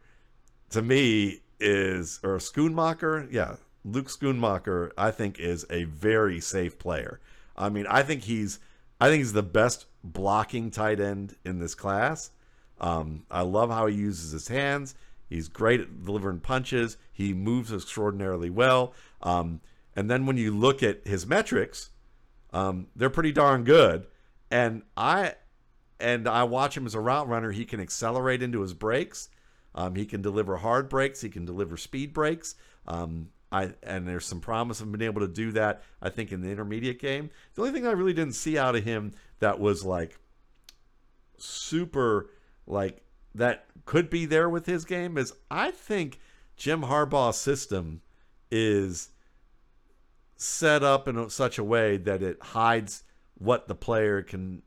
to 0.70 0.80
me 0.80 1.40
is 1.58 2.20
or 2.22 2.38
Schoonmaker, 2.38 3.30
yeah, 3.32 3.56
Luke 3.84 4.08
Schoonmaker, 4.08 4.92
I 4.96 5.10
think 5.10 5.38
is 5.38 5.66
a 5.68 5.84
very 5.84 6.40
safe 6.40 6.78
player. 6.78 7.20
I 7.56 7.68
mean, 7.68 7.86
I 7.88 8.02
think 8.02 8.22
he's 8.22 8.60
I 9.00 9.08
think 9.08 9.18
he's 9.18 9.32
the 9.32 9.42
best 9.42 9.86
blocking 10.04 10.70
tight 10.70 11.00
end 11.00 11.36
in 11.44 11.58
this 11.58 11.74
class. 11.74 12.30
Um, 12.80 13.24
I 13.30 13.42
love 13.42 13.70
how 13.70 13.86
he 13.86 13.96
uses 13.96 14.30
his 14.30 14.48
hands. 14.48 14.94
He's 15.28 15.48
great 15.48 15.80
at 15.80 16.04
delivering 16.04 16.40
punches. 16.40 16.96
He 17.12 17.32
moves 17.32 17.72
extraordinarily 17.72 18.50
well. 18.50 18.94
Um, 19.22 19.60
and 19.96 20.10
then 20.10 20.26
when 20.26 20.36
you 20.36 20.56
look 20.56 20.82
at 20.82 21.06
his 21.06 21.26
metrics, 21.26 21.90
um, 22.52 22.88
they're 22.94 23.10
pretty 23.10 23.32
darn 23.32 23.64
good. 23.64 24.06
And 24.50 24.82
I 24.96 25.34
and 26.00 26.28
I 26.28 26.44
watch 26.44 26.76
him 26.76 26.86
as 26.86 26.94
a 26.94 27.00
route 27.00 27.28
runner. 27.28 27.52
He 27.52 27.64
can 27.64 27.80
accelerate 27.80 28.42
into 28.42 28.60
his 28.60 28.74
breaks. 28.74 29.28
Um, 29.74 29.94
he 29.94 30.06
can 30.06 30.22
deliver 30.22 30.56
hard 30.56 30.88
breaks. 30.88 31.20
He 31.20 31.28
can 31.28 31.44
deliver 31.44 31.76
speed 31.76 32.12
breaks. 32.12 32.54
Um, 32.86 33.30
I 33.50 33.72
and 33.82 34.06
there's 34.06 34.26
some 34.26 34.40
promise 34.40 34.80
of 34.80 34.90
being 34.90 35.08
able 35.08 35.20
to 35.20 35.32
do 35.32 35.52
that. 35.52 35.82
I 36.02 36.10
think 36.10 36.32
in 36.32 36.42
the 36.42 36.50
intermediate 36.50 37.00
game, 37.00 37.30
the 37.54 37.62
only 37.62 37.72
thing 37.72 37.86
I 37.86 37.92
really 37.92 38.12
didn't 38.12 38.34
see 38.34 38.58
out 38.58 38.76
of 38.76 38.84
him 38.84 39.12
that 39.38 39.58
was 39.58 39.84
like 39.84 40.18
super 41.38 42.30
like 42.66 43.03
that 43.34 43.66
could 43.84 44.08
be 44.08 44.26
there 44.26 44.48
with 44.48 44.66
his 44.66 44.84
game 44.84 45.18
is 45.18 45.32
I 45.50 45.70
think 45.70 46.20
Jim 46.56 46.82
Harbaugh's 46.82 47.36
system 47.36 48.00
is 48.50 49.10
set 50.36 50.82
up 50.82 51.08
in 51.08 51.30
such 51.30 51.58
a 51.58 51.64
way 51.64 51.96
that 51.96 52.22
it 52.22 52.38
hides 52.40 53.04
what 53.36 53.68
the 53.68 53.74
player 53.74 54.22
can 54.22 54.62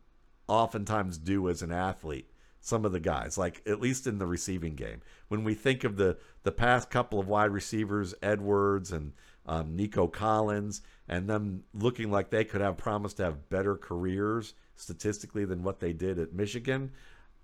oftentimes 0.48 1.18
do 1.18 1.50
as 1.50 1.62
an 1.62 1.72
athlete 1.72 2.30
some 2.68 2.84
of 2.84 2.92
the 2.92 3.00
guys, 3.00 3.38
like 3.38 3.62
at 3.66 3.80
least 3.80 4.08
in 4.08 4.18
the 4.18 4.26
receiving 4.26 4.76
game. 4.76 5.02
When 5.30 5.46
we 5.46 5.54
think 5.54 5.86
of 5.86 5.96
the 5.96 6.18
the 6.44 6.52
past 6.52 6.90
couple 6.90 7.18
of 7.18 7.28
wide 7.28 7.52
receivers, 7.52 8.14
Edwards 8.22 8.92
and 8.92 9.14
um, 9.46 9.76
Nico 9.76 10.08
Collins, 10.08 10.82
and 11.08 11.30
them 11.30 11.64
looking 11.74 12.12
like 12.12 12.30
they 12.30 12.44
could 12.44 12.60
have 12.60 12.76
promised 12.76 13.18
to 13.18 13.24
have 13.24 13.50
better 13.50 13.78
careers 13.78 14.54
statistically 14.76 15.46
than 15.46 15.64
what 15.64 15.80
they 15.80 15.94
did 15.94 16.20
at 16.20 16.34
Michigan, 16.34 16.92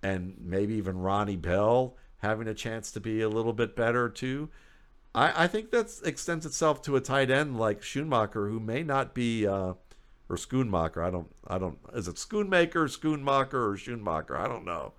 and 0.04 0.36
maybe 0.38 0.74
even 0.74 0.98
Ronnie 0.98 1.36
Bell 1.36 1.96
having 2.18 2.46
a 2.46 2.54
chance 2.54 2.92
to 2.92 3.00
be 3.00 3.20
a 3.20 3.28
little 3.28 3.52
bit 3.52 3.74
better 3.74 4.08
too. 4.08 4.50
I, 5.14 5.44
I 5.44 5.46
think 5.46 5.70
that 5.70 5.90
extends 6.04 6.46
itself 6.46 6.82
to 6.82 6.96
a 6.96 7.00
tight 7.00 7.30
end 7.30 7.58
like 7.58 7.80
Schoonmaker, 7.80 8.50
who 8.50 8.60
may 8.60 8.82
not 8.82 9.14
be. 9.14 9.46
Uh, 9.46 9.74
or 10.28 10.36
Schoonmaker. 10.36 11.04
I 11.04 11.10
don't. 11.10 11.28
I 11.46 11.58
don't. 11.58 11.78
Is 11.94 12.08
it 12.08 12.16
Schoonmaker, 12.16 12.88
Schoonmaker, 12.88 13.54
or 13.54 13.76
Schoonmaker? 13.76 14.38
I 14.38 14.48
don't 14.48 14.64
know. 14.64 14.92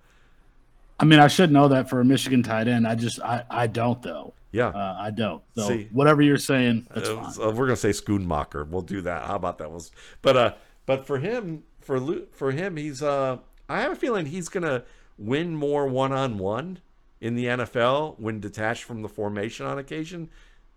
I 0.98 1.04
mean, 1.04 1.18
I 1.18 1.28
should 1.28 1.52
know 1.52 1.68
that 1.68 1.90
for 1.90 2.00
a 2.00 2.04
Michigan 2.04 2.42
tight 2.42 2.68
end. 2.68 2.86
I 2.86 2.94
just, 2.94 3.20
I, 3.20 3.44
I 3.50 3.66
don't 3.66 4.00
though. 4.02 4.32
Yeah, 4.52 4.68
uh, 4.68 4.96
I 4.98 5.10
don't. 5.10 5.42
So 5.54 5.68
See, 5.68 5.88
whatever 5.92 6.22
you're 6.22 6.38
saying, 6.38 6.86
that's 6.94 7.08
uh, 7.08 7.30
fine. 7.30 7.54
we're 7.56 7.66
gonna 7.66 7.76
say 7.76 7.90
Schoonmaker. 7.90 8.66
We'll 8.66 8.82
do 8.82 9.02
that. 9.02 9.26
How 9.26 9.36
about 9.36 9.58
that? 9.58 9.70
Was 9.70 9.90
but 10.22 10.36
uh, 10.36 10.54
but 10.86 11.06
for 11.06 11.18
him, 11.18 11.64
for 11.80 12.00
for 12.32 12.52
him, 12.52 12.76
he's 12.76 13.02
uh, 13.02 13.38
I 13.68 13.80
have 13.80 13.92
a 13.92 13.96
feeling 13.96 14.26
he's 14.26 14.48
gonna 14.48 14.84
win 15.18 15.54
more 15.54 15.86
one 15.86 16.12
on 16.12 16.38
one 16.38 16.80
in 17.20 17.34
the 17.34 17.46
NFL 17.46 18.18
when 18.18 18.40
detached 18.40 18.84
from 18.84 19.02
the 19.02 19.08
formation 19.08 19.66
on 19.66 19.78
occasion 19.78 20.28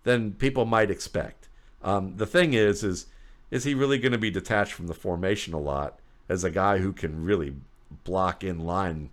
than 0.03 0.33
people 0.33 0.65
might 0.65 0.89
expect. 0.89 1.49
Um, 1.81 2.17
the 2.17 2.25
thing 2.25 2.53
is, 2.53 2.83
is 2.83 3.07
is 3.51 3.63
he 3.63 3.73
really 3.73 3.97
going 3.97 4.11
to 4.11 4.17
be 4.17 4.29
detached 4.29 4.73
from 4.73 4.87
the 4.87 4.93
formation 4.93 5.53
a 5.53 5.59
lot 5.59 5.99
as 6.27 6.43
a 6.43 6.51
guy 6.51 6.77
who 6.77 6.93
can 6.93 7.23
really 7.23 7.55
block 8.03 8.43
in 8.43 8.59
line 8.59 9.09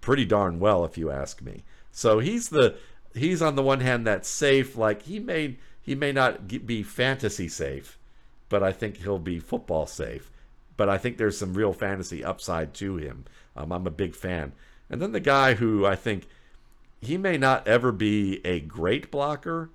pretty 0.00 0.24
darn 0.24 0.58
well, 0.58 0.84
if 0.84 0.98
you 0.98 1.10
ask 1.10 1.40
me. 1.40 1.62
So 1.92 2.18
he's 2.18 2.48
the 2.48 2.76
he's 3.14 3.42
on 3.42 3.56
the 3.56 3.62
one 3.62 3.80
hand 3.80 4.06
that 4.06 4.26
safe. 4.26 4.76
Like 4.76 5.02
he 5.02 5.18
may 5.18 5.58
he 5.80 5.94
may 5.94 6.12
not 6.12 6.48
be 6.66 6.82
fantasy 6.82 7.48
safe, 7.48 7.98
but 8.48 8.62
I 8.62 8.72
think 8.72 8.98
he'll 8.98 9.18
be 9.18 9.38
football 9.38 9.86
safe. 9.86 10.30
But 10.78 10.88
I 10.88 10.96
think 10.96 11.18
there's 11.18 11.36
some 11.36 11.52
real 11.52 11.74
fantasy 11.74 12.24
upside 12.24 12.72
to 12.74 12.96
him. 12.96 13.26
Um, 13.54 13.72
I'm 13.72 13.86
a 13.86 13.90
big 13.90 14.14
fan. 14.14 14.52
And 14.88 15.02
then 15.02 15.12
the 15.12 15.20
guy 15.20 15.54
who 15.54 15.84
I 15.84 15.96
think 15.96 16.26
he 17.02 17.18
may 17.18 17.36
not 17.36 17.68
ever 17.68 17.92
be 17.92 18.40
a 18.46 18.60
great 18.60 19.10
blocker, 19.10 19.70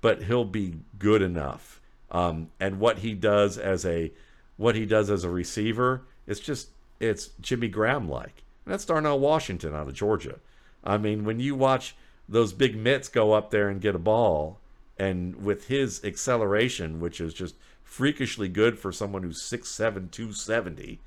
but 0.00 0.22
he'll 0.22 0.46
be 0.46 0.76
good 0.98 1.20
enough. 1.20 1.80
Um, 2.10 2.50
and 2.60 2.78
what 2.78 2.98
he 2.98 3.14
does 3.14 3.58
as 3.58 3.84
a 3.84 4.12
what 4.56 4.76
he 4.76 4.86
does 4.86 5.10
as 5.10 5.24
a 5.24 5.28
receiver, 5.28 6.02
it's 6.26 6.40
just 6.40 6.68
it's 7.00 7.30
Jimmy 7.40 7.68
Graham 7.68 8.08
like. 8.08 8.44
That's 8.64 8.84
Darnell 8.84 9.18
Washington 9.18 9.74
out 9.74 9.88
of 9.88 9.94
Georgia. 9.94 10.38
I 10.84 10.96
mean, 10.98 11.24
when 11.24 11.40
you 11.40 11.54
watch 11.54 11.96
those 12.28 12.52
big 12.52 12.76
mitts 12.76 13.08
go 13.08 13.32
up 13.32 13.50
there 13.50 13.68
and 13.68 13.80
get 13.80 13.96
a 13.96 13.98
ball, 13.98 14.60
and 14.96 15.34
with 15.44 15.66
his 15.66 16.02
acceleration, 16.04 17.00
which 17.00 17.20
is 17.20 17.34
just 17.34 17.56
freakishly 17.94 18.48
good 18.48 18.78
for 18.78 18.92
someone 18.92 19.22
who's 19.22 19.40
6'7", 19.40 20.10
270, 20.10 21.00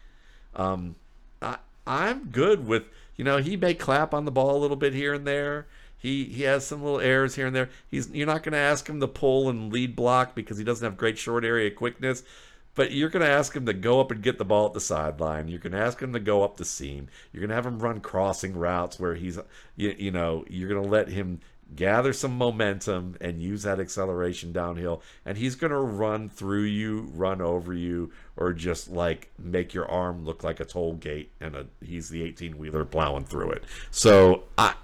um, 0.56 0.96
I, 1.42 1.58
I'm 1.86 2.26
good 2.30 2.66
with, 2.66 2.84
you 3.16 3.24
know, 3.24 3.38
he 3.38 3.58
may 3.58 3.74
clap 3.74 4.14
on 4.14 4.26
the 4.26 4.32
ball 4.32 4.56
a 4.56 4.62
little 4.62 4.78
bit 4.78 4.94
here 4.94 5.14
and 5.14 5.28
there. 5.28 5.68
He 6.00 6.26
he 6.26 6.44
has 6.44 6.66
some 6.66 6.84
little 6.84 7.00
errors 7.00 7.36
here 7.36 7.48
and 7.48 7.56
there. 7.56 7.70
He's 7.90 8.10
you're 8.12 8.28
not 8.28 8.44
going 8.44 8.54
to 8.54 8.60
ask 8.60 8.88
him 8.88 9.00
to 9.00 9.08
pull 9.08 9.50
and 9.50 9.74
lead 9.74 9.96
block 9.96 10.36
because 10.36 10.58
he 10.60 10.64
doesn't 10.64 10.86
have 10.86 10.96
great 10.96 11.18
short 11.18 11.44
area 11.44 11.72
quickness 11.72 12.24
but 12.78 12.92
you're 12.92 13.10
going 13.10 13.26
to 13.26 13.32
ask 13.32 13.56
him 13.56 13.66
to 13.66 13.74
go 13.74 14.00
up 14.00 14.12
and 14.12 14.22
get 14.22 14.38
the 14.38 14.46
ball 14.46 14.68
at 14.68 14.74
the 14.74 14.80
sideline. 14.80 15.48
You're 15.48 15.60
going 15.60 15.74
to 15.74 15.80
ask 15.80 16.00
him 16.00 16.14
to 16.14 16.20
go 16.20 16.44
up 16.44 16.58
the 16.58 16.64
seam. 16.64 17.08
You're 17.34 17.42
going 17.42 17.50
to 17.50 17.56
have 17.56 17.66
him 17.66 17.80
run 17.80 18.02
crossing 18.02 18.56
routes 18.56 19.00
where 19.00 19.16
he's, 19.16 19.40
you, 19.76 19.96
you 19.98 20.12
know, 20.12 20.46
you're 20.48 20.70
going 20.70 20.84
to 20.84 20.88
let 20.88 21.08
him 21.08 21.40
gather 21.76 22.14
some 22.14 22.38
momentum 22.38 23.16
and 23.20 23.42
use 23.42 23.64
that 23.64 23.80
acceleration 23.80 24.52
downhill. 24.52 25.02
And 25.26 25.38
he's 25.38 25.56
going 25.56 25.72
to 25.72 25.78
run 25.78 26.30
through 26.30 26.64
you, 26.64 27.12
run 27.14 27.42
over 27.42 27.74
you, 27.74 28.12
or 28.36 28.54
just 28.54 28.90
like 28.90 29.30
make 29.38 29.74
your 29.74 29.90
arm 29.90 30.26
look 30.26 30.44
like 30.44 30.60
a 30.60 30.66
toll 30.66 30.94
gate 30.94 31.32
and 31.40 31.56
a, 31.56 31.68
he's 31.84 32.10
the 32.10 32.24
18 32.24 32.58
wheeler 32.58 32.86
plowing 32.86 33.26
through 33.26 33.52
it. 33.52 33.64
So 33.92 34.44
I, 34.58 34.76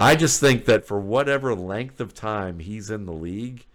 I 0.00 0.14
just 0.14 0.40
think 0.40 0.66
that 0.66 0.86
for 0.86 1.00
whatever 1.00 1.54
length 1.54 2.00
of 2.00 2.14
time 2.14 2.60
he's 2.60 2.90
in 2.90 3.06
the 3.06 3.12
league 3.12 3.66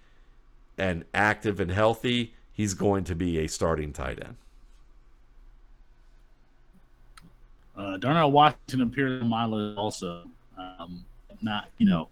and 0.78 1.04
active 1.13 1.60
and 1.60 1.71
healthy, 1.71 2.34
he's 2.54 2.73
going 2.73 3.04
to 3.06 3.15
be 3.15 3.39
a 3.39 3.47
starting 3.47 3.91
tight 3.91 4.23
end. 4.23 4.36
Uh, 7.76 7.97
Darnell 7.97 8.32
Washington 8.32 8.82
appears 8.82 9.21
on 9.21 9.30
my 9.30 9.45
list 9.45 9.78
also. 9.78 10.23
Um, 10.58 11.04
not, 11.41 11.69
you 11.78 11.88
know, 11.88 12.08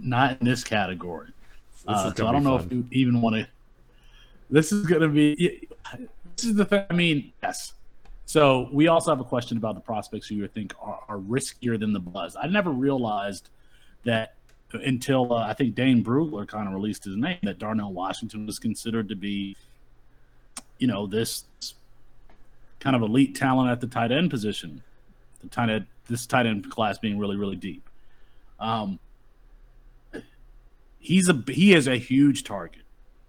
not 0.00 0.40
in 0.40 0.46
this 0.46 0.64
category. 0.64 1.28
Uh, 1.86 2.12
so 2.14 2.26
I 2.26 2.32
don't 2.32 2.44
know 2.44 2.56
if 2.56 2.70
you 2.70 2.86
even 2.90 3.20
want 3.20 3.36
to. 3.36 3.46
This 4.50 4.72
is 4.72 4.86
going 4.86 5.02
to 5.02 5.08
be. 5.08 5.68
This 6.36 6.46
is 6.46 6.54
the 6.54 6.64
thing. 6.64 6.84
I 6.88 6.94
mean, 6.94 7.32
yes. 7.42 7.74
So 8.26 8.68
we 8.72 8.88
also 8.88 9.10
have 9.10 9.20
a 9.20 9.24
question 9.24 9.58
about 9.58 9.74
the 9.74 9.80
prospects 9.80 10.28
who 10.28 10.36
you 10.36 10.48
think 10.48 10.74
are, 10.80 11.00
are 11.08 11.18
riskier 11.18 11.78
than 11.78 11.92
the 11.92 12.00
buzz. 12.00 12.36
I 12.40 12.46
never 12.46 12.70
realized 12.70 13.50
that 14.04 14.34
until 14.72 15.32
uh, 15.32 15.46
I 15.46 15.54
think 15.54 15.74
Dane 15.74 16.02
Brugler 16.02 16.46
kind 16.46 16.66
of 16.66 16.74
released 16.74 17.04
his 17.04 17.16
name 17.16 17.38
that 17.42 17.58
Darnell 17.58 17.92
Washington 17.92 18.46
was 18.46 18.58
considered 18.58 19.08
to 19.08 19.16
be, 19.16 19.56
you 20.78 20.86
know, 20.86 21.06
this 21.06 21.44
kind 22.80 22.96
of 22.96 23.02
elite 23.02 23.34
talent 23.34 23.70
at 23.70 23.80
the 23.80 23.86
tight 23.86 24.10
end 24.10 24.30
position. 24.30 24.82
The 25.42 25.48
tight 25.48 25.70
end, 25.70 25.86
this 26.08 26.26
tight 26.26 26.46
end 26.46 26.70
class 26.70 26.98
being 26.98 27.18
really, 27.18 27.36
really 27.36 27.56
deep. 27.56 27.88
Um, 28.58 28.98
he's 31.04 31.28
a 31.28 31.44
he 31.46 31.74
is 31.74 31.86
a 31.86 31.96
huge 31.96 32.44
target 32.44 32.82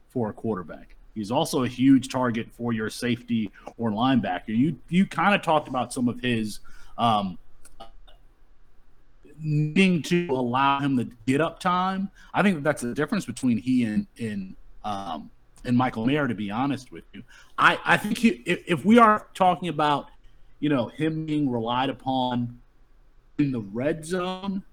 for 0.10 0.30
a 0.30 0.34
quarterback. 0.34 0.96
He's 1.14 1.30
also 1.30 1.64
a 1.64 1.68
huge 1.68 2.10
target 2.10 2.48
for 2.52 2.74
your 2.74 2.90
safety 2.90 3.52
or 3.78 3.92
linebacker. 3.92 4.48
You 4.48 4.78
you 4.90 5.06
kind 5.06 5.36
of 5.36 5.42
talked 5.42 5.68
about 5.68 5.94
some 5.94 6.08
of 6.08 6.20
his 6.22 6.60
um, 6.98 7.38
needing 9.40 10.02
to 10.04 10.28
allow 10.32 10.80
him 10.80 10.96
the 10.96 11.10
get 11.28 11.42
up 11.42 11.60
time. 11.60 12.10
I 12.34 12.42
think 12.42 12.56
that 12.56 12.64
that's 12.64 12.82
the 12.82 12.94
difference 12.94 13.26
between 13.26 13.58
he 13.58 13.84
and 13.84 14.08
and 14.20 14.56
um, 14.84 15.30
and 15.66 15.78
Michael 15.78 16.06
Mayer. 16.06 16.28
To 16.28 16.36
be 16.36 16.50
honest 16.50 16.92
with 16.92 17.04
you, 17.14 17.24
I 17.58 17.78
I 17.86 17.98
think 17.98 18.18
he, 18.18 18.30
if, 18.46 18.64
if 18.66 18.86
we 18.86 18.98
are 18.98 19.28
talking 19.34 19.68
about 19.68 20.08
you 20.60 20.70
know 20.70 20.88
him 20.88 21.26
being 21.26 21.52
relied 21.52 21.90
upon 21.90 22.60
in 23.38 23.52
the 23.52 23.60
red 23.60 24.06
zone 24.06 24.64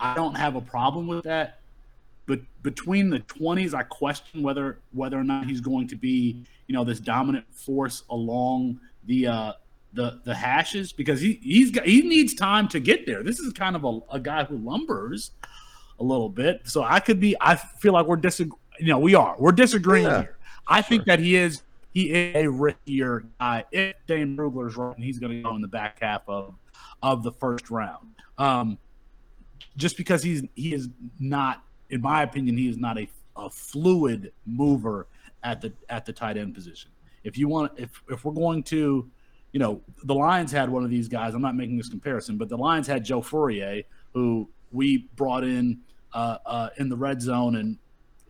I 0.00 0.14
don't 0.14 0.34
have 0.34 0.56
a 0.56 0.60
problem 0.60 1.06
with 1.06 1.24
that. 1.24 1.60
But 2.26 2.40
between 2.62 3.10
the 3.10 3.20
20s, 3.20 3.74
I 3.74 3.82
question 3.82 4.42
whether 4.42 4.78
whether 4.92 5.18
or 5.18 5.24
not 5.24 5.46
he's 5.46 5.60
going 5.60 5.88
to 5.88 5.96
be, 5.96 6.44
you 6.66 6.74
know, 6.74 6.84
this 6.84 7.00
dominant 7.00 7.44
force 7.52 8.04
along 8.08 8.80
the 9.04 9.26
uh, 9.26 9.52
the 9.92 10.20
the 10.24 10.34
hashes 10.34 10.92
because 10.92 11.20
he 11.20 11.40
he's 11.42 11.70
got 11.70 11.86
he 11.86 12.02
needs 12.02 12.34
time 12.34 12.68
to 12.68 12.80
get 12.80 13.06
there. 13.06 13.22
This 13.22 13.40
is 13.40 13.52
kind 13.52 13.76
of 13.76 13.84
a, 13.84 14.00
a 14.12 14.20
guy 14.20 14.44
who 14.44 14.58
lumbers 14.58 15.30
a 15.98 16.04
little 16.04 16.28
bit. 16.28 16.62
So 16.64 16.82
I 16.82 17.00
could 17.00 17.20
be. 17.20 17.36
I 17.40 17.56
feel 17.56 17.92
like 17.92 18.06
we're 18.06 18.16
disagreeing. 18.16 18.60
You 18.78 18.86
know, 18.86 18.98
we 18.98 19.14
are. 19.14 19.34
We're 19.38 19.52
disagreeing 19.52 20.06
yeah, 20.06 20.22
here. 20.22 20.36
I 20.66 20.80
sure. 20.80 20.88
think 20.88 21.04
that 21.06 21.18
he 21.18 21.36
is 21.36 21.62
he 21.92 22.10
is 22.12 22.36
a 22.36 22.48
riskier 22.48 23.26
guy. 23.38 23.64
If 23.72 23.96
Dane 24.06 24.36
Brugler's 24.36 24.76
right, 24.76 24.96
he's 24.98 25.18
going 25.18 25.32
to 25.32 25.42
go 25.42 25.54
in 25.56 25.62
the 25.62 25.68
back 25.68 25.98
half 26.00 26.22
of 26.28 26.54
of 27.02 27.22
the 27.22 27.32
first 27.32 27.70
round. 27.70 28.06
Um, 28.38 28.78
just 29.80 29.96
because 29.96 30.22
he's 30.22 30.42
he 30.54 30.74
is 30.74 30.88
not, 31.18 31.64
in 31.88 32.00
my 32.00 32.22
opinion, 32.22 32.56
he 32.56 32.68
is 32.68 32.76
not 32.76 32.98
a, 32.98 33.08
a 33.36 33.50
fluid 33.50 34.32
mover 34.46 35.06
at 35.42 35.60
the 35.60 35.72
at 35.88 36.04
the 36.06 36.12
tight 36.12 36.36
end 36.36 36.54
position. 36.54 36.90
If 37.24 37.36
you 37.36 37.48
want, 37.48 37.72
if 37.76 38.02
if 38.08 38.24
we're 38.24 38.32
going 38.32 38.62
to, 38.64 39.10
you 39.52 39.58
know, 39.58 39.80
the 40.04 40.14
Lions 40.14 40.52
had 40.52 40.70
one 40.70 40.84
of 40.84 40.90
these 40.90 41.08
guys. 41.08 41.34
I'm 41.34 41.42
not 41.42 41.56
making 41.56 41.76
this 41.76 41.88
comparison, 41.88 42.36
but 42.36 42.48
the 42.48 42.58
Lions 42.58 42.86
had 42.86 43.04
Joe 43.04 43.22
Fauria, 43.22 43.84
who 44.12 44.48
we 44.70 45.08
brought 45.16 45.44
in 45.44 45.80
uh, 46.12 46.38
uh, 46.46 46.68
in 46.76 46.88
the 46.88 46.96
red 46.96 47.22
zone 47.22 47.56
and, 47.56 47.78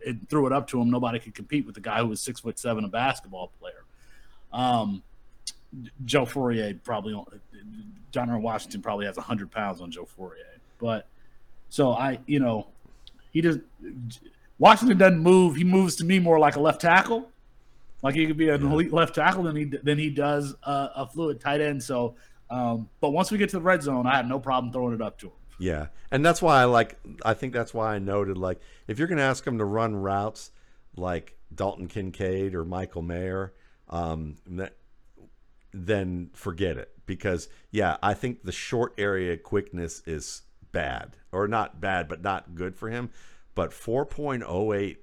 and 0.05 0.27
threw 0.29 0.47
it 0.47 0.53
up 0.53 0.67
to 0.67 0.81
him. 0.81 0.89
Nobody 0.89 1.19
could 1.19 1.35
compete 1.35 1.65
with 1.65 1.75
the 1.75 1.81
guy 1.81 1.99
who 1.99 2.07
was 2.07 2.21
six 2.21 2.39
foot 2.39 2.57
seven, 2.57 2.85
a 2.85 2.87
basketball 2.87 3.51
player. 3.59 3.83
Um, 4.51 5.03
Joe 6.03 6.25
Fauria 6.25 6.77
probably, 6.83 7.21
John 8.11 8.41
Washington 8.41 8.81
probably 8.81 9.05
has 9.05 9.17
hundred 9.17 9.51
pounds 9.51 9.79
on 9.79 9.91
Joe 9.91 10.07
Fauria, 10.17 10.59
but 10.79 11.07
so 11.71 11.93
I, 11.93 12.19
you 12.27 12.39
know, 12.39 12.67
he 13.31 13.41
just 13.41 13.59
Washington 14.59 14.97
doesn't 14.97 15.19
move. 15.19 15.55
He 15.55 15.63
moves 15.63 15.95
to 15.95 16.05
me 16.05 16.19
more 16.19 16.37
like 16.37 16.57
a 16.57 16.59
left 16.59 16.81
tackle, 16.81 17.31
like 18.03 18.13
he 18.13 18.27
could 18.27 18.35
be 18.37 18.49
an 18.49 18.61
yeah. 18.61 18.71
elite 18.71 18.91
left 18.91 19.15
tackle 19.15 19.43
than 19.43 19.55
he 19.55 19.63
than 19.63 19.97
he 19.97 20.09
does 20.09 20.53
a, 20.63 20.89
a 20.97 21.07
fluid 21.07 21.39
tight 21.39 21.61
end. 21.61 21.81
So, 21.81 22.15
um, 22.49 22.89
but 22.99 23.11
once 23.11 23.31
we 23.31 23.37
get 23.37 23.49
to 23.51 23.55
the 23.55 23.61
red 23.61 23.81
zone, 23.81 24.05
I 24.05 24.17
have 24.17 24.27
no 24.27 24.37
problem 24.37 24.73
throwing 24.73 24.93
it 24.93 25.01
up 25.01 25.17
to 25.19 25.27
him. 25.27 25.33
Yeah, 25.59 25.87
and 26.11 26.25
that's 26.25 26.41
why 26.41 26.61
I 26.61 26.65
like. 26.65 26.99
I 27.23 27.33
think 27.33 27.53
that's 27.53 27.73
why 27.73 27.95
I 27.95 27.99
noted 27.99 28.37
like 28.37 28.59
if 28.87 28.99
you're 28.99 29.07
going 29.07 29.17
to 29.17 29.23
ask 29.23 29.47
him 29.47 29.57
to 29.57 29.65
run 29.65 29.95
routes 29.95 30.51
like 30.97 31.37
Dalton 31.55 31.87
Kincaid 31.87 32.53
or 32.53 32.65
Michael 32.65 33.01
Mayer, 33.01 33.53
um, 33.89 34.35
that, 34.45 34.75
then 35.71 36.31
forget 36.33 36.77
it 36.77 36.91
because 37.05 37.47
yeah, 37.71 37.95
I 38.03 38.13
think 38.13 38.43
the 38.43 38.51
short 38.51 38.93
area 38.97 39.37
quickness 39.37 40.03
is 40.05 40.41
bad 40.71 41.17
or 41.31 41.47
not 41.47 41.79
bad, 41.81 42.07
but 42.07 42.21
not 42.21 42.55
good 42.55 42.75
for 42.75 42.89
him. 42.89 43.09
But 43.55 43.71
4.08 43.71 44.97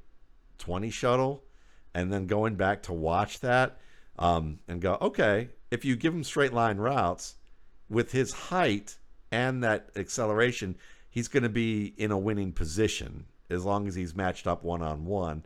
20 0.59 0.91
shuttle, 0.91 1.45
and 1.95 2.13
then 2.13 2.27
going 2.27 2.57
back 2.57 2.83
to 2.85 2.93
watch 2.93 3.41
that 3.41 3.79
um, 4.19 4.59
and 4.69 4.81
go, 4.81 4.99
okay, 5.01 5.49
if 5.71 5.85
you 5.85 5.97
give 5.97 6.13
him 6.13 6.25
straight 6.25 6.53
line 6.53 6.79
routes 6.79 7.37
with 7.89 8.13
his 8.13 8.33
height 8.33 8.97
and 9.31 9.63
that 9.63 9.91
acceleration, 9.97 10.77
he's 11.09 11.29
going 11.29 11.43
to 11.43 11.49
be 11.49 11.95
in 11.97 12.11
a 12.11 12.19
winning 12.19 12.53
position 12.53 13.25
as 13.51 13.65
long 13.65 13.87
as 13.87 13.95
he's 13.95 14.15
matched 14.15 14.47
up 14.47 14.63
one 14.63 14.83
on 14.83 15.05
one 15.05 15.45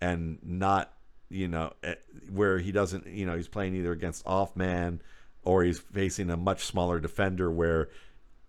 and 0.00 0.38
not, 0.42 0.92
you 1.28 1.48
know, 1.48 1.72
eh, 1.82 1.94
where 2.30 2.58
he 2.58 2.72
doesn't, 2.72 3.06
you 3.06 3.26
know, 3.26 3.36
he's 3.36 3.48
playing 3.48 3.74
either 3.74 3.92
against 3.92 4.26
off 4.26 4.54
man 4.56 5.00
or 5.44 5.62
he's 5.62 5.78
facing 5.78 6.30
a 6.30 6.36
much 6.36 6.64
smaller 6.64 7.00
defender 7.00 7.50
where 7.50 7.88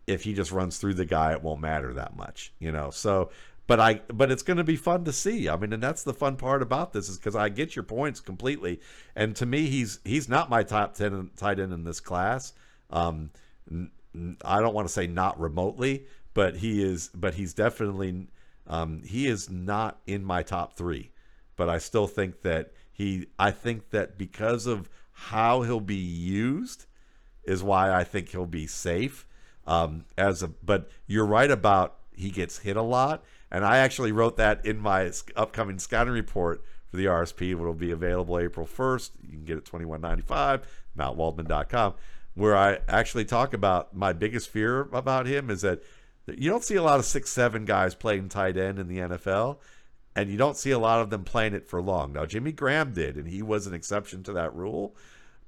if 0.10 0.24
he 0.24 0.34
just 0.34 0.52
runs 0.52 0.78
through 0.78 0.96
the 0.96 1.06
guy, 1.06 1.32
it 1.32 1.44
won't 1.44 1.62
matter 1.62 1.94
that 1.94 2.16
much, 2.16 2.52
you 2.60 2.72
know. 2.72 2.90
So, 2.90 3.30
but 3.68 3.80
I, 3.80 4.02
but 4.12 4.32
it's 4.32 4.42
going 4.42 4.58
to 4.58 4.64
be 4.64 4.76
fun 4.76 5.06
to 5.06 5.14
see. 5.14 5.48
I 5.48 5.56
mean, 5.56 5.72
and 5.72 5.84
that's 5.84 6.04
the 6.04 6.14
fun 6.14 6.36
part 6.36 6.62
about 6.62 6.92
this 6.92 7.08
is 7.08 7.18
because 7.18 7.36
I 7.36 7.50
get 7.50 7.76
your 7.76 7.84
points 7.84 8.20
completely. 8.20 8.82
And 9.16 9.36
to 9.36 9.46
me, 9.46 9.68
he's 9.68 10.00
he's 10.04 10.28
not 10.28 10.50
my 10.50 10.64
top 10.64 10.96
ten 10.96 11.30
tight 11.38 11.60
end 11.60 11.72
in 11.72 11.84
this 11.84 12.00
class. 12.00 12.54
Um, 12.90 13.30
I 14.44 14.60
don't 14.60 14.74
want 14.74 14.88
to 14.88 14.94
say 14.94 15.06
not 15.06 15.40
remotely, 15.40 16.06
but 16.34 16.56
he 16.58 16.84
is. 16.84 17.10
But 17.14 17.36
he's 17.36 17.54
definitely 17.54 18.28
um, 18.68 19.04
he 19.06 19.28
is 19.28 19.50
not 19.50 20.00
in 20.08 20.24
my 20.24 20.42
top 20.42 20.74
three. 20.76 21.12
But 21.56 21.70
I 21.70 21.78
still 21.78 22.08
think 22.08 22.42
that 22.42 22.72
he. 22.92 23.28
I 23.38 23.52
think 23.52 23.92
that 23.92 24.18
because 24.18 24.66
of 24.66 24.90
how 25.12 25.62
he'll 25.62 25.80
be 25.80 25.96
used 25.96 26.86
is 27.44 27.62
why 27.62 27.92
I 27.92 28.04
think 28.04 28.30
he'll 28.30 28.46
be 28.46 28.66
safe 28.66 29.28
um, 29.70 30.06
as 30.18 30.44
a, 30.44 30.48
but 30.48 30.90
you're 31.08 31.26
right 31.26 31.50
about 31.50 31.96
he 32.16 32.30
gets 32.30 32.60
hit 32.60 32.76
a 32.76 32.82
lot, 32.82 33.24
and 33.50 33.64
I 33.66 33.78
actually 33.78 34.12
wrote 34.12 34.38
that 34.38 34.66
in 34.66 34.80
my 34.80 35.12
upcoming 35.36 35.80
scouting 35.80 36.14
report 36.14 36.64
for 36.90 36.98
the 36.98 37.06
RSP, 37.06 37.56
which 37.56 37.60
will 37.60 37.74
be 37.74 37.92
available 37.92 38.38
April 38.40 38.66
1st. 38.66 39.12
You 39.22 39.30
can 39.30 39.46
get 39.46 39.58
it 39.58 39.66
21.95, 39.66 40.64
mattwaldman.com 40.98 41.94
where 42.40 42.56
I 42.56 42.80
actually 42.88 43.26
talk 43.26 43.54
about 43.54 43.94
my 43.94 44.14
biggest 44.14 44.50
fear 44.50 44.82
about 44.94 45.26
him 45.26 45.50
is 45.50 45.62
that 45.62 45.84
you 46.28 46.50
don't 46.50 46.64
see 46.64 46.76
a 46.76 46.84
lot 46.84 47.00
of 47.00 47.06
six 47.06 47.30
seven 47.30 47.66
guys 47.66 47.96
playing 47.96 48.30
tight 48.30 48.56
end 48.56 48.80
in 48.80 48.88
the 48.88 48.98
NFL, 49.00 49.58
and 50.16 50.30
you 50.30 50.38
don't 50.38 50.56
see 50.56 50.72
a 50.72 50.80
lot 50.80 51.02
of 51.02 51.10
them 51.10 51.24
playing 51.24 51.54
it 51.54 51.68
for 51.68 51.82
long. 51.82 52.14
Now 52.14 52.26
Jimmy 52.26 52.54
Graham 52.54 52.94
did, 52.94 53.18
and 53.18 53.28
he 53.28 53.42
was 53.42 53.68
an 53.68 53.74
exception 53.74 54.24
to 54.24 54.34
that 54.34 54.56
rule, 54.56 54.96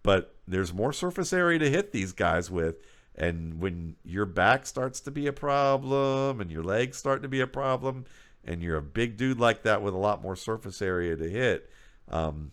but 0.04 0.36
there's 0.48 0.74
more 0.74 0.92
surface 0.92 1.32
area 1.32 1.60
to 1.60 1.69
hit 1.69 1.94
these 1.94 2.12
guys 2.12 2.52
with 2.52 2.78
and 3.16 3.60
when 3.60 3.96
your 4.04 4.26
back 4.26 4.66
starts 4.66 5.02
to 5.02 5.12
be 5.12 5.28
a 5.28 5.34
problem 5.34 6.40
and 6.40 6.52
your 6.52 6.64
legs 6.64 6.98
start 6.98 7.22
to 7.24 7.28
be 7.28 7.42
a 7.42 7.48
problem, 7.48 8.06
and 8.44 8.62
you're 8.62 8.78
a 8.78 8.82
big 8.82 9.18
dude 9.18 9.40
like 9.40 9.64
that 9.64 9.82
with 9.82 9.94
a 9.94 9.98
lot 9.98 10.22
more 10.22 10.36
surface 10.36 10.82
area 10.82 11.16
to 11.16 11.30
hit, 11.30 11.70
um, 12.10 12.52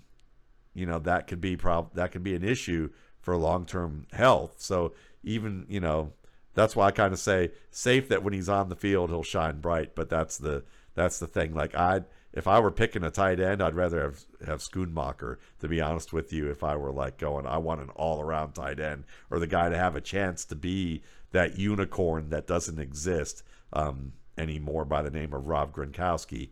you 0.75 0.87
know 0.87 0.99
that 0.99 1.27
could 1.27 1.41
be 1.41 1.57
prob- 1.57 1.95
that 1.95 2.13
could 2.13 2.23
be 2.23 2.35
an 2.35 2.45
issue 2.45 2.91
for 3.21 3.37
long 3.37 3.67
term 3.67 4.07
health. 4.13 4.57
So 4.59 4.95
even 5.23 5.67
you 5.69 5.81
know 5.81 6.13
that's 6.55 6.75
why 6.75 6.87
I 6.87 6.91
kind 6.91 7.13
of 7.13 7.19
say 7.19 7.51
safe 7.71 8.09
that 8.09 8.23
when 8.23 8.33
he's 8.33 8.49
on 8.49 8.69
the 8.69 8.77
field 8.77 9.11
he'll 9.11 9.23
shine 9.23 9.61
bright. 9.61 9.95
But 9.95 10.09
that's 10.09 10.39
the 10.39 10.65
that's 10.95 11.19
the 11.19 11.27
thing. 11.27 11.55
Like 11.55 11.75
I 11.75 12.03
if 12.33 12.47
I 12.47 12.61
were 12.61 12.71
picking 12.71 13.05
a 13.05 13.11
tight 13.11 13.41
end, 13.41 13.63
I'd 13.63 13.75
rather 13.75 14.03
have 14.03 14.21
have 14.47 14.61
Schoonmaker. 14.61 15.37
To 15.61 15.69
be 15.69 15.81
honest 15.81 16.13
with 16.13 16.33
you, 16.33 16.51
if 16.51 16.63
I 16.63 16.77
were 16.77 16.93
like 16.93 17.19
going, 17.19 17.47
I 17.47 17.59
want 17.59 17.81
an 17.81 17.91
all 17.91 18.21
around 18.21 18.53
tight 18.53 18.81
end 18.81 19.05
or 19.31 19.39
the 19.39 19.47
guy 19.47 19.69
to 19.69 19.77
have 19.77 19.97
a 19.97 20.01
chance 20.01 20.45
to 20.47 20.57
be 20.57 21.03
that 21.33 21.59
unicorn 21.59 22.31
that 22.31 22.47
doesn't 22.47 22.79
exist 22.79 23.43
um, 23.73 24.13
anymore 24.37 24.85
by 24.85 25.03
the 25.03 25.11
name 25.11 25.33
of 25.33 25.47
Rob 25.47 25.75
Gronkowski. 25.75 26.51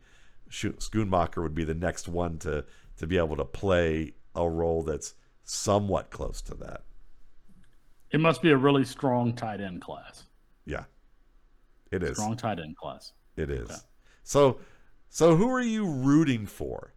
Schoonmaker 0.51 1.43
would 1.43 1.55
be 1.55 1.65
the 1.65 1.75
next 1.75 2.09
one 2.09 2.39
to 2.39 2.65
to 2.99 3.07
be 3.07 3.19
able 3.19 3.37
to 3.37 3.45
play 3.45 4.15
a 4.35 4.49
role 4.49 4.83
that's 4.83 5.15
somewhat 5.45 6.11
close 6.11 6.41
to 6.43 6.55
that. 6.55 6.83
It 8.11 8.21
must 8.21 8.43
be 8.43 8.51
a 8.51 8.57
really 8.57 8.85
strong 8.85 9.35
tight 9.35 9.61
end 9.61 9.83
class. 9.83 10.25
Yeah, 10.65 10.85
it 11.91 12.03
is 12.03 12.17
strong 12.17 12.37
tight 12.37 12.59
end 12.59 12.77
class. 12.77 13.13
It 13.37 13.51
is. 13.51 13.69
Okay. 13.69 13.81
So, 14.23 14.59
so 15.17 15.35
who 15.35 15.49
are 15.49 15.63
you 15.63 15.87
rooting 15.87 16.45
for? 16.45 16.93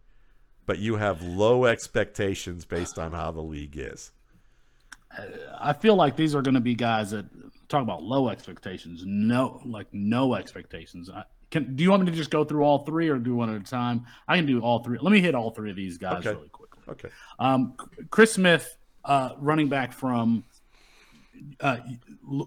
But 0.66 0.78
you 0.78 0.96
have 0.96 1.22
low 1.22 1.64
expectations 1.64 2.66
based 2.66 2.98
on 2.98 3.12
how 3.12 3.30
the 3.30 3.40
league 3.40 3.78
is. 3.78 4.12
I 5.58 5.72
feel 5.72 5.96
like 5.96 6.16
these 6.16 6.34
are 6.34 6.42
going 6.42 6.54
to 6.54 6.60
be 6.60 6.74
guys 6.74 7.12
that 7.12 7.24
talk 7.70 7.82
about 7.82 8.02
low 8.02 8.28
expectations. 8.28 9.04
No, 9.06 9.62
like 9.64 9.86
no 9.92 10.34
expectations. 10.34 11.08
I, 11.08 11.24
can 11.50 11.74
do 11.74 11.82
you 11.82 11.88
want 11.88 12.04
me 12.04 12.10
to 12.10 12.16
just 12.16 12.28
go 12.28 12.44
through 12.44 12.62
all 12.62 12.84
three 12.84 13.08
or 13.08 13.16
do 13.16 13.34
one 13.34 13.48
at 13.48 13.58
a 13.58 13.64
time? 13.64 14.04
I 14.28 14.36
can 14.36 14.44
do 14.44 14.60
all 14.60 14.84
three. 14.84 14.98
Let 15.00 15.12
me 15.12 15.22
hit 15.22 15.34
all 15.34 15.52
three 15.52 15.70
of 15.70 15.76
these 15.76 15.96
guys 15.96 16.18
okay. 16.18 16.34
really 16.34 16.50
quickly. 16.50 16.82
Okay. 16.90 17.08
Um, 17.38 17.72
Chris 18.10 18.34
Smith, 18.34 18.76
uh, 19.02 19.30
running 19.38 19.70
back 19.70 19.94
from 19.94 20.44
uh, 21.60 21.78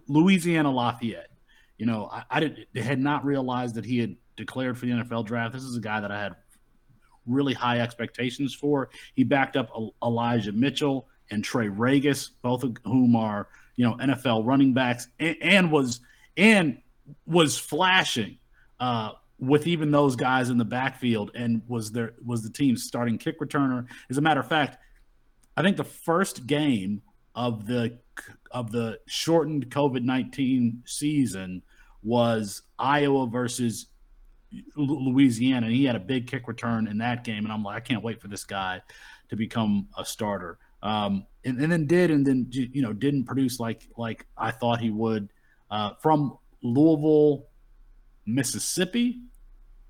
Louisiana 0.07 0.71
Lafayette. 0.71 1.31
You 1.79 1.87
know, 1.87 2.09
I, 2.11 2.25
I 2.29 2.39
did, 2.41 2.67
had 2.75 2.99
not 2.99 3.25
realized 3.25 3.73
that 3.73 3.85
he 3.85 3.97
had 3.97 4.17
declared 4.35 4.77
for 4.77 4.85
the 4.85 4.91
NFL 4.91 5.25
draft. 5.25 5.53
This 5.53 5.63
is 5.63 5.77
a 5.77 5.81
guy 5.81 5.99
that 5.99 6.11
I 6.11 6.21
had 6.21 6.35
really 7.25 7.53
high 7.53 7.79
expectations 7.79 8.53
for. 8.53 8.89
He 9.15 9.23
backed 9.23 9.55
up 9.55 9.71
Elijah 10.03 10.51
Mitchell 10.51 11.07
and 11.29 11.43
Trey 11.43 11.67
Ragas, 11.67 12.31
both 12.41 12.63
of 12.63 12.75
whom 12.83 13.15
are 13.15 13.47
you 13.75 13.85
know 13.85 13.95
NFL 13.95 14.45
running 14.45 14.73
backs, 14.73 15.07
and, 15.19 15.35
and 15.41 15.71
was 15.71 16.01
and 16.37 16.79
was 17.25 17.57
flashing 17.57 18.37
uh, 18.79 19.11
with 19.39 19.67
even 19.67 19.91
those 19.91 20.15
guys 20.15 20.49
in 20.49 20.57
the 20.57 20.65
backfield, 20.65 21.31
and 21.35 21.61
was 21.67 21.91
there 21.91 22.13
was 22.23 22.43
the 22.43 22.49
team's 22.49 22.83
starting 22.83 23.17
kick 23.17 23.39
returner. 23.39 23.87
As 24.09 24.17
a 24.17 24.21
matter 24.21 24.39
of 24.39 24.47
fact, 24.47 24.77
I 25.57 25.61
think 25.61 25.77
the 25.77 25.83
first 25.83 26.45
game 26.47 27.01
of 27.35 27.65
the 27.65 27.97
of 28.51 28.71
the 28.71 28.99
shortened 29.07 29.69
COVID 29.69 30.03
nineteen 30.03 30.83
season 30.85 31.63
was 32.03 32.61
Iowa 32.77 33.27
versus 33.27 33.87
Louisiana, 34.75 35.67
and 35.67 35.75
he 35.75 35.85
had 35.85 35.95
a 35.95 35.99
big 35.99 36.27
kick 36.27 36.47
return 36.47 36.87
in 36.87 36.97
that 36.99 37.23
game. 37.23 37.43
And 37.43 37.51
I'm 37.51 37.63
like, 37.63 37.77
I 37.77 37.79
can't 37.79 38.03
wait 38.03 38.21
for 38.21 38.27
this 38.27 38.43
guy 38.43 38.81
to 39.29 39.35
become 39.35 39.87
a 39.97 40.05
starter. 40.05 40.57
Um, 40.81 41.25
and, 41.45 41.59
and, 41.59 41.71
then 41.71 41.87
did, 41.87 42.11
and 42.11 42.25
then 42.25 42.47
you 42.49 42.81
know 42.81 42.93
didn't 42.93 43.25
produce 43.25 43.59
like 43.59 43.87
like 43.97 44.25
I 44.37 44.51
thought 44.51 44.79
he 44.79 44.89
would. 44.89 45.29
Uh, 45.71 45.91
from 46.01 46.37
Louisville, 46.61 47.47
Mississippi, 48.25 49.21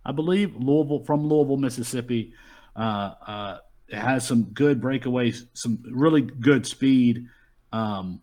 I 0.06 0.12
believe 0.12 0.56
Louisville 0.56 1.04
from 1.04 1.28
Louisville, 1.28 1.58
Mississippi. 1.58 2.34
Uh, 2.76 3.14
uh, 3.28 3.58
has 3.92 4.26
some 4.26 4.44
good 4.46 4.82
breakaways, 4.82 5.46
some 5.54 5.84
really 5.92 6.22
good 6.22 6.66
speed, 6.66 7.28
um, 7.72 8.22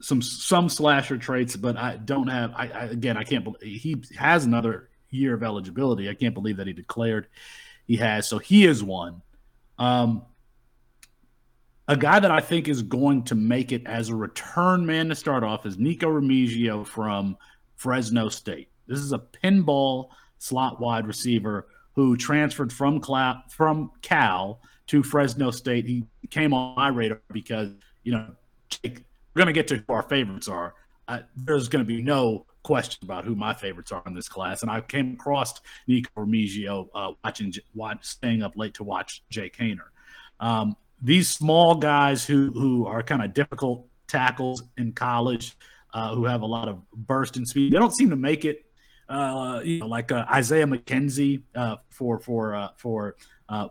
some 0.00 0.22
some 0.22 0.68
slasher 0.68 1.18
traits, 1.18 1.56
but 1.56 1.76
I 1.76 1.96
don't 1.96 2.28
have. 2.28 2.52
I, 2.54 2.68
I 2.68 2.84
again, 2.84 3.16
I 3.16 3.24
can't 3.24 3.44
believe 3.44 3.60
he 3.60 4.02
has 4.16 4.44
another 4.44 4.88
year 5.12 5.34
of 5.34 5.42
eligibility. 5.42 6.08
I 6.08 6.14
can't 6.14 6.34
believe 6.34 6.56
that 6.56 6.66
he 6.66 6.72
declared 6.72 7.28
he 7.86 7.96
has. 7.96 8.28
So 8.28 8.38
he 8.38 8.64
is 8.64 8.82
one. 8.82 9.22
Um, 9.78 10.22
a 11.88 11.96
guy 11.96 12.20
that 12.20 12.30
I 12.30 12.40
think 12.40 12.68
is 12.68 12.82
going 12.82 13.24
to 13.24 13.34
make 13.34 13.72
it 13.72 13.86
as 13.86 14.08
a 14.08 14.14
return 14.14 14.86
man 14.86 15.08
to 15.08 15.14
start 15.14 15.42
off 15.42 15.66
is 15.66 15.78
Nikko 15.78 16.08
Remigio 16.08 16.86
from 16.86 17.36
Fresno 17.76 18.28
State. 18.28 18.68
This 18.86 19.00
is 19.00 19.12
a 19.12 19.18
pinball 19.18 20.08
slot 20.38 20.80
wide 20.80 21.06
receiver 21.06 21.66
who 21.94 22.16
transferred 22.16 22.72
from 22.72 23.00
Cla- 23.00 23.44
from 23.48 23.90
Cal 24.00 24.60
to 24.86 25.02
Fresno 25.02 25.50
State. 25.50 25.86
He 25.86 26.04
came 26.30 26.54
on 26.54 26.76
my 26.76 26.88
radar 26.88 27.20
because 27.32 27.70
you 28.04 28.12
know 28.12 28.28
we're 28.84 28.92
going 29.34 29.46
to 29.46 29.52
get 29.52 29.68
to 29.68 29.76
who 29.76 29.92
our 29.92 30.02
favorites 30.02 30.48
are. 30.48 30.74
Uh, 31.08 31.20
there's 31.36 31.68
going 31.68 31.84
to 31.84 31.86
be 31.86 32.02
no 32.02 32.46
question 32.62 33.04
about 33.04 33.24
who 33.24 33.34
my 33.34 33.54
favorites 33.54 33.92
are 33.92 34.02
in 34.06 34.14
this 34.14 34.28
class. 34.28 34.62
And 34.62 34.70
I 34.70 34.80
came 34.80 35.14
across 35.14 35.60
Nikko 35.86 36.10
Remigio 36.16 36.88
uh, 36.94 37.12
watching, 37.24 37.52
watch, 37.74 38.04
staying 38.04 38.42
up 38.42 38.56
late 38.56 38.74
to 38.74 38.84
watch 38.84 39.22
Jake 39.30 39.56
Haener. 39.56 39.88
Um, 40.40 40.76
these 41.00 41.28
small 41.28 41.74
guys 41.74 42.24
who 42.24 42.52
who 42.52 42.86
are 42.86 43.02
kind 43.02 43.22
of 43.22 43.34
difficult 43.34 43.86
tackles 44.06 44.62
in 44.76 44.92
college, 44.92 45.56
uh, 45.92 46.14
who 46.14 46.24
have 46.24 46.42
a 46.42 46.46
lot 46.46 46.68
of 46.68 46.80
burst 46.92 47.36
and 47.36 47.46
speed, 47.46 47.72
they 47.72 47.78
don't 47.78 47.94
seem 47.94 48.10
to 48.10 48.16
make 48.16 48.44
it. 48.44 48.64
Uh, 49.08 49.60
you 49.64 49.80
know, 49.80 49.86
like 49.86 50.12
uh, 50.12 50.24
Isaiah 50.32 50.66
McKenzie 50.66 51.42
uh, 51.54 51.76
for 51.90 52.18
for 52.20 52.54
uh, 52.54 52.68
for 52.76 53.16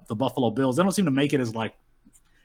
the 0.08 0.16
Buffalo 0.16 0.52
Bills, 0.52 0.76
they 0.76 0.84
don't 0.84 0.92
seem 0.92 1.06
to 1.06 1.12
make 1.12 1.34
it 1.34 1.40
as 1.40 1.56
like 1.56 1.74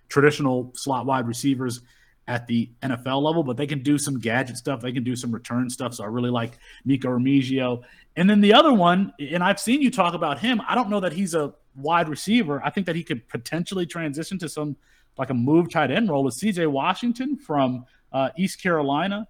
traditional 0.09 0.73
slot 0.75 1.05
wide 1.05 1.27
receivers 1.27 1.83
at 2.29 2.47
the 2.47 2.71
NFL 2.83 3.23
level, 3.23 3.43
but 3.43 3.57
they 3.57 3.67
can 3.67 3.83
do 3.83 3.99
some 3.99 4.19
gadget 4.19 4.57
stuff. 4.57 4.81
They 4.81 4.93
can 4.93 5.05
do 5.05 5.15
some 5.15 5.31
return 5.31 5.71
stuff. 5.71 5.95
So 5.95 6.05
I 6.05 6.09
really 6.09 6.31
like 6.31 6.59
Nikko 6.85 7.09
Remigio. 7.09 7.83
And 8.17 8.29
then 8.29 8.41
the 8.41 8.53
other 8.53 8.73
one, 8.73 9.13
and 9.19 9.45
I've 9.45 9.61
seen 9.61 9.81
you 9.81 9.91
talk 9.91 10.15
about 10.15 10.41
him. 10.41 10.61
I 10.67 10.75
don't 10.75 10.91
know 10.91 11.01
that 11.01 11.13
he's 11.13 11.35
a 11.35 11.55
wide 11.77 12.09
receiver. 12.09 12.61
I 12.65 12.71
think 12.71 12.87
that 12.87 12.97
he 12.97 13.05
could 13.05 13.29
potentially 13.29 13.87
transition 13.87 14.39
to 14.39 14.49
some 14.49 14.77
like 15.19 15.31
a 15.31 15.35
move 15.35 15.71
tight 15.71 15.91
end 15.91 16.09
role 16.11 16.25
with 16.25 16.35
CJ 16.35 16.67
Washington 16.71 17.37
from 17.37 17.87
uh, 18.13 18.31
East 18.37 18.61
Carolina. 18.61 19.29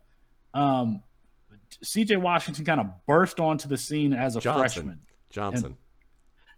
Um, 0.54 1.02
CJ 1.84 2.20
Washington 2.20 2.64
kind 2.64 2.80
of 2.80 2.86
burst 3.06 3.40
onto 3.40 3.68
the 3.68 3.76
scene 3.76 4.12
as 4.12 4.36
a 4.36 4.40
Johnson. 4.40 4.60
freshman. 4.60 5.00
Johnson. 5.30 5.66
And 5.66 5.76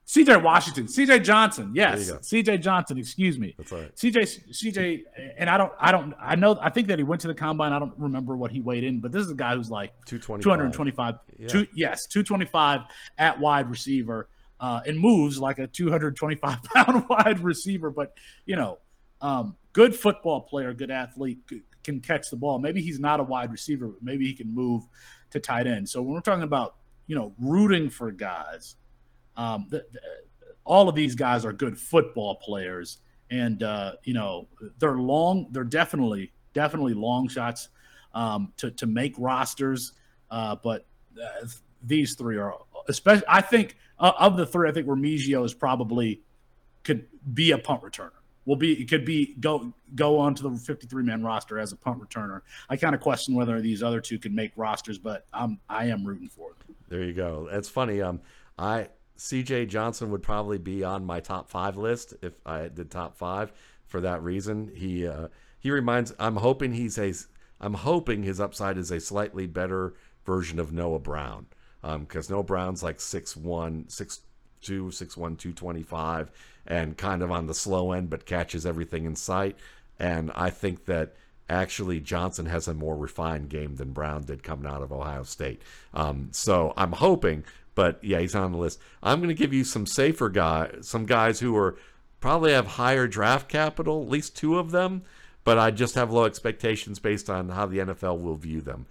CJ 0.08 0.42
Washington, 0.42 0.86
CJ 0.86 1.22
Johnson, 1.22 1.72
yes, 1.74 2.10
CJ 2.10 2.62
Johnson. 2.62 2.96
Excuse 2.96 3.38
me. 3.38 3.54
That's 3.58 3.70
right. 3.70 3.94
CJ, 3.94 4.48
CJ, 4.50 5.02
and 5.36 5.50
I 5.50 5.58
don't, 5.58 5.72
I 5.78 5.92
don't, 5.92 6.14
I 6.18 6.34
know, 6.34 6.58
I 6.62 6.70
think 6.70 6.88
that 6.88 6.98
he 6.98 7.02
went 7.02 7.20
to 7.22 7.28
the 7.28 7.34
combine. 7.34 7.74
I 7.74 7.78
don't 7.78 7.92
remember 7.98 8.34
what 8.34 8.50
he 8.50 8.62
weighed 8.62 8.84
in, 8.84 9.00
but 9.00 9.12
this 9.12 9.22
is 9.22 9.30
a 9.30 9.34
guy 9.34 9.54
who's 9.54 9.70
like 9.70 9.92
225. 10.06 11.14
Yeah. 11.38 11.48
Two, 11.48 11.66
yes, 11.74 12.06
225 12.06 12.80
at 13.18 13.38
wide 13.38 13.68
receiver, 13.68 14.30
uh, 14.60 14.80
and 14.86 14.98
moves 14.98 15.38
like 15.38 15.58
a 15.58 15.66
225 15.66 16.62
pound 16.62 17.06
wide 17.10 17.40
receiver. 17.40 17.90
But 17.90 18.14
you 18.46 18.56
know, 18.56 18.78
um, 19.20 19.56
good 19.74 19.94
football 19.94 20.40
player, 20.40 20.72
good 20.72 20.90
athlete, 20.90 21.40
can 21.84 22.00
catch 22.00 22.30
the 22.30 22.36
ball. 22.36 22.58
Maybe 22.58 22.80
he's 22.80 22.98
not 22.98 23.20
a 23.20 23.24
wide 23.24 23.52
receiver, 23.52 23.88
but 23.88 24.02
maybe 24.02 24.24
he 24.24 24.32
can 24.32 24.54
move 24.54 24.84
to 25.32 25.38
tight 25.38 25.66
end. 25.66 25.86
So 25.86 26.00
when 26.00 26.14
we're 26.14 26.20
talking 26.22 26.44
about 26.44 26.76
you 27.06 27.14
know 27.14 27.34
rooting 27.38 27.90
for 27.90 28.10
guys 28.10 28.76
um, 29.38 29.66
the, 29.70 29.86
the, 29.92 30.00
all 30.64 30.88
of 30.88 30.94
these 30.94 31.14
guys 31.14 31.46
are 31.46 31.52
good 31.52 31.78
football 31.78 32.34
players, 32.34 32.98
and 33.30 33.62
uh, 33.62 33.92
you 34.04 34.12
know 34.12 34.48
they're 34.78 34.98
long. 34.98 35.46
They're 35.52 35.64
definitely 35.64 36.32
definitely 36.52 36.92
long 36.92 37.28
shots 37.28 37.68
um, 38.12 38.52
to 38.58 38.70
to 38.72 38.86
make 38.86 39.14
rosters. 39.16 39.92
Uh, 40.30 40.56
but 40.62 40.84
uh, 41.16 41.46
these 41.82 42.14
three 42.16 42.36
are 42.36 42.54
especially. 42.88 43.24
I 43.28 43.40
think 43.40 43.76
uh, 43.98 44.12
of 44.18 44.36
the 44.36 44.44
three, 44.44 44.68
I 44.68 44.72
think 44.72 44.86
Remigio 44.88 45.44
is 45.44 45.54
probably 45.54 46.20
could 46.82 47.06
be 47.32 47.52
a 47.52 47.58
punt 47.58 47.82
returner. 47.82 48.10
Will 48.44 48.56
be 48.56 48.72
it 48.72 48.88
could 48.88 49.04
be 49.04 49.36
go 49.40 49.72
go 49.94 50.18
onto 50.18 50.50
the 50.50 50.56
53 50.56 51.02
man 51.04 51.22
roster 51.22 51.60
as 51.60 51.72
a 51.72 51.76
punt 51.76 52.00
returner. 52.00 52.40
I 52.68 52.76
kind 52.76 52.94
of 52.94 53.00
question 53.00 53.34
whether 53.34 53.60
these 53.60 53.82
other 53.82 54.00
two 54.00 54.18
can 54.18 54.34
make 54.34 54.52
rosters, 54.56 54.98
but 54.98 55.26
I'm 55.32 55.60
I 55.68 55.86
am 55.86 56.04
rooting 56.04 56.28
for 56.28 56.50
them. 56.58 56.74
There 56.88 57.04
you 57.04 57.12
go. 57.12 57.48
That's 57.50 57.68
funny. 57.68 58.00
Um, 58.00 58.20
I 58.58 58.88
CJ 59.18 59.68
Johnson 59.68 60.10
would 60.10 60.22
probably 60.22 60.58
be 60.58 60.84
on 60.84 61.04
my 61.04 61.20
top 61.20 61.50
five 61.50 61.76
list 61.76 62.14
if 62.22 62.34
I 62.46 62.68
did 62.68 62.90
top 62.90 63.16
five. 63.16 63.52
For 63.86 64.00
that 64.00 64.22
reason, 64.22 64.70
he 64.74 65.06
uh, 65.06 65.28
he 65.58 65.70
reminds. 65.70 66.14
I'm 66.18 66.36
hoping 66.36 66.72
he's 66.72 66.98
a. 66.98 67.12
I'm 67.60 67.74
hoping 67.74 68.22
his 68.22 68.40
upside 68.40 68.78
is 68.78 68.90
a 68.90 69.00
slightly 69.00 69.46
better 69.46 69.94
version 70.24 70.60
of 70.60 70.72
Noah 70.72 71.00
Brown, 71.00 71.46
because 71.82 72.30
um, 72.30 72.36
Noah 72.36 72.44
Brown's 72.44 72.82
like 72.82 73.00
six 73.00 73.36
one, 73.36 73.88
six 73.88 74.20
two, 74.60 74.90
six 74.90 75.16
one, 75.16 75.36
two 75.36 75.52
twenty 75.52 75.82
five, 75.82 76.30
and 76.66 76.96
kind 76.96 77.22
of 77.22 77.32
on 77.32 77.46
the 77.46 77.54
slow 77.54 77.92
end, 77.92 78.10
but 78.10 78.26
catches 78.26 78.66
everything 78.66 79.04
in 79.04 79.16
sight. 79.16 79.56
And 79.98 80.30
I 80.36 80.50
think 80.50 80.84
that 80.84 81.14
actually 81.48 81.98
Johnson 81.98 82.46
has 82.46 82.68
a 82.68 82.74
more 82.74 82.96
refined 82.96 83.48
game 83.48 83.76
than 83.76 83.92
Brown 83.92 84.22
did 84.22 84.42
coming 84.42 84.70
out 84.70 84.82
of 84.82 84.92
Ohio 84.92 85.22
State. 85.22 85.62
Um, 85.94 86.28
so 86.30 86.72
I'm 86.76 86.92
hoping 86.92 87.44
but 87.78 88.02
yeah, 88.02 88.18
he's 88.18 88.34
on 88.34 88.50
the 88.50 88.58
list. 88.58 88.80
I'm 89.04 89.20
going 89.20 89.28
to 89.28 89.34
give 89.34 89.54
you 89.54 89.62
some 89.62 89.86
safer 89.86 90.28
guys, 90.28 90.78
some 90.80 91.06
guys 91.06 91.38
who 91.38 91.56
are 91.56 91.76
probably 92.18 92.50
have 92.50 92.66
higher 92.66 93.06
draft 93.06 93.48
capital, 93.48 94.02
at 94.02 94.08
least 94.08 94.36
two 94.36 94.58
of 94.58 94.72
them, 94.72 95.02
but 95.44 95.60
I 95.60 95.70
just 95.70 95.94
have 95.94 96.10
low 96.10 96.24
expectations 96.24 96.98
based 96.98 97.30
on 97.30 97.50
how 97.50 97.66
the 97.66 97.78
NFL 97.78 98.20
will 98.20 98.34
view 98.34 98.60
them. 98.60 98.86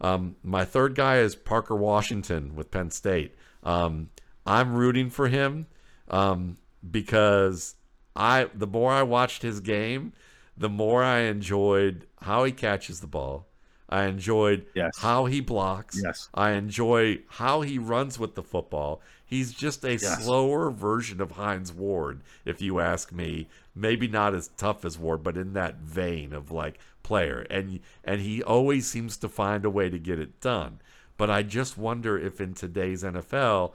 Um, 0.00 0.34
my 0.42 0.64
third 0.64 0.96
guy 0.96 1.18
is 1.18 1.36
Parker 1.36 1.76
Washington 1.76 2.56
with 2.56 2.72
Penn 2.72 2.90
State. 2.90 3.36
Um, 3.62 4.10
I'm 4.44 4.74
rooting 4.74 5.08
for 5.08 5.28
him 5.28 5.68
um, 6.08 6.56
because 6.90 7.76
I 8.16 8.48
the 8.52 8.66
more 8.66 8.90
I 8.90 9.04
watched 9.04 9.42
his 9.42 9.60
game, 9.60 10.14
the 10.56 10.68
more 10.68 11.04
I 11.04 11.20
enjoyed 11.20 12.08
how 12.20 12.42
he 12.42 12.50
catches 12.50 13.02
the 13.02 13.06
ball. 13.06 13.46
I 13.92 14.04
enjoyed 14.06 14.64
Yes. 14.74 14.96
how 14.98 15.26
he 15.26 15.40
blocks. 15.40 16.00
Yes. 16.02 16.28
I 16.34 16.52
enjoy 16.52 17.20
how 17.28 17.60
he 17.60 17.78
runs 17.78 18.18
with 18.18 18.34
the 18.34 18.42
football. 18.42 19.00
He's 19.24 19.52
just 19.52 19.84
a 19.84 19.92
Yes. 19.92 20.24
slower 20.24 20.70
version 20.70 21.20
of 21.20 21.32
Hines 21.32 21.72
Ward, 21.72 22.20
if 22.44 22.62
you 22.62 22.80
ask 22.80 23.12
me. 23.12 23.48
Maybe 23.74 24.08
not 24.08 24.34
as 24.34 24.48
tough 24.56 24.84
as 24.84 24.98
Ward, 24.98 25.22
but 25.22 25.36
in 25.36 25.52
that 25.54 25.76
vein 25.80 26.32
of 26.32 26.50
like 26.50 26.78
player. 27.02 27.46
And 27.50 27.80
and 28.02 28.20
he 28.20 28.42
always 28.42 28.86
seems 28.86 29.16
to 29.18 29.28
find 29.28 29.64
a 29.64 29.70
way 29.70 29.90
to 29.90 29.98
get 29.98 30.18
it 30.18 30.40
done. 30.40 30.80
But 31.18 31.30
I 31.30 31.42
just 31.42 31.76
wonder 31.76 32.18
if 32.18 32.40
in 32.40 32.54
today's 32.54 33.04
NFL, 33.04 33.74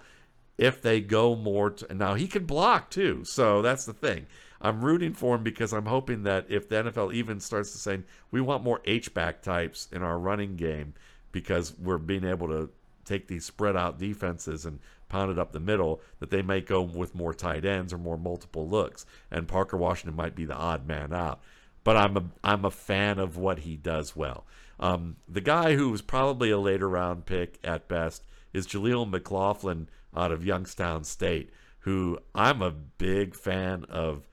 if 0.57 0.81
they 0.81 0.99
go 0.99 1.35
more 1.35 1.69
to 1.69 1.93
now 1.93 2.15
he 2.15 2.27
can 2.27 2.43
block 2.45 2.89
too 2.89 3.23
so 3.23 3.61
that's 3.61 3.85
the 3.85 3.93
thing 3.93 4.25
i'm 4.61 4.83
rooting 4.83 5.13
for 5.13 5.35
him 5.35 5.43
because 5.43 5.73
i'm 5.73 5.85
hoping 5.85 6.23
that 6.23 6.45
if 6.49 6.67
the 6.69 6.75
nfl 6.75 7.13
even 7.13 7.39
starts 7.39 7.71
to 7.71 7.77
say 7.77 7.99
we 8.31 8.41
want 8.41 8.63
more 8.63 8.81
h-back 8.85 9.41
types 9.41 9.87
in 9.91 10.01
our 10.01 10.17
running 10.17 10.55
game 10.55 10.93
because 11.31 11.77
we're 11.77 11.97
being 11.97 12.23
able 12.23 12.47
to 12.47 12.69
take 13.05 13.27
these 13.27 13.45
spread 13.45 13.75
out 13.75 13.97
defenses 13.97 14.65
and 14.65 14.79
pound 15.09 15.31
it 15.31 15.39
up 15.39 15.51
the 15.51 15.59
middle 15.59 16.01
that 16.19 16.29
they 16.29 16.41
may 16.41 16.59
go 16.61 16.81
with 16.81 17.15
more 17.15 17.33
tight 17.33 17.65
ends 17.65 17.93
or 17.93 17.97
more 17.97 18.17
multiple 18.17 18.67
looks. 18.67 19.05
And 19.31 19.47
parker 19.47 19.77
washington 19.77 20.15
might 20.15 20.35
be 20.35 20.45
the 20.45 20.55
odd 20.55 20.85
man 20.87 21.13
out. 21.13 21.39
But 21.83 21.97
i'm 21.97 22.17
a 22.17 22.23
i'm 22.43 22.65
a 22.65 22.71
fan 22.71 23.17
of 23.17 23.37
what 23.37 23.59
he 23.59 23.77
does 23.77 24.15
well. 24.15 24.45
Um, 24.79 25.15
the 25.27 25.41
guy 25.41 25.75
who 25.75 25.89
was 25.89 26.01
probably 26.01 26.51
a 26.51 26.59
later 26.59 26.87
round 26.87 27.25
pick 27.25 27.57
at 27.63 27.87
best 27.87 28.23
is 28.53 28.67
Jaleel 28.67 29.09
McLaughlin 29.09 29.89
out 30.15 30.31
of 30.31 30.45
Youngstown 30.45 31.03
State, 31.03 31.49
who 31.79 32.19
I'm 32.35 32.61
a 32.61 32.71
big 32.71 33.33
fan 33.33 33.85
of 33.89 34.27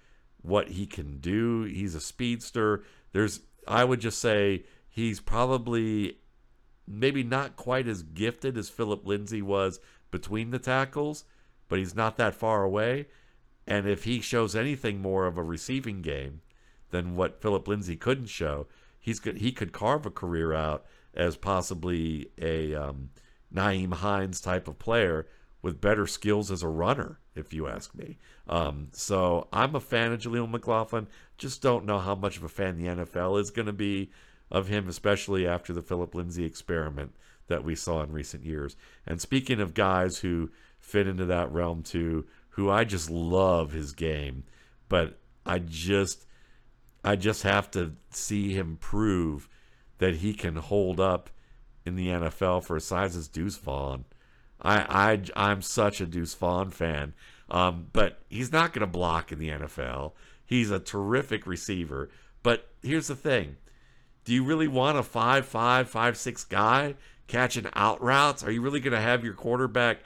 what 0.44 0.68
he 0.68 0.86
can 0.86 1.16
do. 1.18 1.62
He's 1.62 1.94
a 1.94 2.00
speedster. 2.00 2.84
There's, 3.12 3.40
I 3.66 3.84
would 3.84 4.00
just 4.00 4.20
say, 4.20 4.64
he's 4.88 5.18
probably 5.18 6.18
maybe 6.86 7.22
not 7.22 7.56
quite 7.56 7.88
as 7.88 8.02
gifted 8.02 8.58
as 8.58 8.68
Phillip 8.68 9.06
Lindsay 9.06 9.40
was 9.40 9.80
between 10.10 10.50
the 10.50 10.58
tackles, 10.58 11.24
but 11.68 11.78
he's 11.78 11.94
not 11.94 12.18
that 12.18 12.34
far 12.34 12.62
away. 12.62 13.06
And 13.66 13.88
if 13.88 14.04
he 14.04 14.20
shows 14.20 14.54
anything 14.54 15.00
more 15.00 15.26
of 15.26 15.38
a 15.38 15.42
receiving 15.42 16.02
game 16.02 16.42
than 16.90 17.16
what 17.16 17.40
Phillip 17.40 17.66
Lindsay 17.66 17.96
couldn't 17.96 18.26
show, 18.26 18.66
he's 19.00 19.20
good. 19.20 19.38
He 19.38 19.50
could 19.50 19.72
carve 19.72 20.04
a 20.04 20.10
career 20.10 20.52
out 20.52 20.84
as 21.14 21.38
possibly 21.38 22.28
a 22.38 22.74
um, 22.74 23.08
Nyheim 23.52 23.94
Hines 23.94 24.42
type 24.42 24.68
of 24.68 24.78
player 24.78 25.26
with 25.62 25.80
better 25.80 26.06
skills 26.06 26.50
as 26.50 26.62
a 26.62 26.68
runner, 26.68 27.18
if 27.34 27.52
you 27.52 27.68
ask 27.68 27.94
me. 27.94 28.18
Um, 28.48 28.88
so 28.92 29.48
I'm 29.52 29.74
a 29.74 29.80
fan 29.80 30.12
of 30.12 30.20
Jaleel 30.20 30.50
McLaughlin. 30.50 31.06
Just 31.38 31.62
don't 31.62 31.84
know 31.84 31.98
how 31.98 32.14
much 32.14 32.36
of 32.36 32.44
a 32.44 32.48
fan 32.48 32.76
the 32.76 32.88
NFL 32.88 33.40
is 33.40 33.50
going 33.50 33.66
to 33.66 33.72
be 33.72 34.10
of 34.50 34.68
him, 34.68 34.88
especially 34.88 35.46
after 35.46 35.72
the 35.72 35.82
Phillip 35.82 36.14
Lindsay 36.14 36.44
experiment 36.44 37.14
that 37.48 37.64
we 37.64 37.74
saw 37.74 38.02
in 38.02 38.12
recent 38.12 38.44
years. 38.44 38.76
And 39.06 39.20
speaking 39.20 39.60
of 39.60 39.74
guys 39.74 40.18
who 40.18 40.50
fit 40.78 41.06
into 41.06 41.26
that 41.26 41.50
realm 41.52 41.82
too, 41.82 42.26
who 42.50 42.70
I 42.70 42.84
just 42.84 43.10
love 43.10 43.72
his 43.72 43.92
game, 43.92 44.44
but 44.88 45.18
I 45.44 45.58
just 45.58 46.26
I 47.02 47.16
just 47.16 47.42
have 47.42 47.70
to 47.72 47.92
see 48.10 48.54
him 48.54 48.78
prove 48.80 49.48
that 49.98 50.16
he 50.16 50.32
can 50.32 50.56
hold 50.56 51.00
up 51.00 51.30
in 51.84 51.96
the 51.96 52.08
NFL 52.08 52.64
for 52.64 52.76
a 52.76 52.80
size 52.80 53.14
as 53.14 53.28
Deuce 53.28 53.56
Vaughn. 53.56 54.04
I, 54.60 55.20
I 55.36 55.48
I'm 55.50 55.62
such 55.62 56.00
a 56.00 56.06
Deuce 56.06 56.34
Vaughn 56.34 56.70
fan, 56.70 57.14
um, 57.50 57.88
but 57.92 58.20
he's 58.28 58.52
not 58.52 58.72
going 58.72 58.80
to 58.80 58.86
block 58.86 59.32
in 59.32 59.38
the 59.38 59.50
NFL. 59.50 60.12
He's 60.44 60.70
a 60.70 60.78
terrific 60.78 61.46
receiver, 61.46 62.10
but 62.42 62.68
here's 62.82 63.08
the 63.08 63.16
thing: 63.16 63.56
Do 64.24 64.32
you 64.32 64.44
really 64.44 64.68
want 64.68 64.98
a 64.98 65.02
five 65.02 65.46
five 65.46 65.88
five 65.88 66.16
six 66.16 66.44
guy 66.44 66.94
catching 67.26 67.68
out 67.74 68.02
routes? 68.02 68.42
Are 68.42 68.50
you 68.50 68.62
really 68.62 68.80
going 68.80 68.92
to 68.92 69.00
have 69.00 69.24
your 69.24 69.34
quarterback 69.34 69.98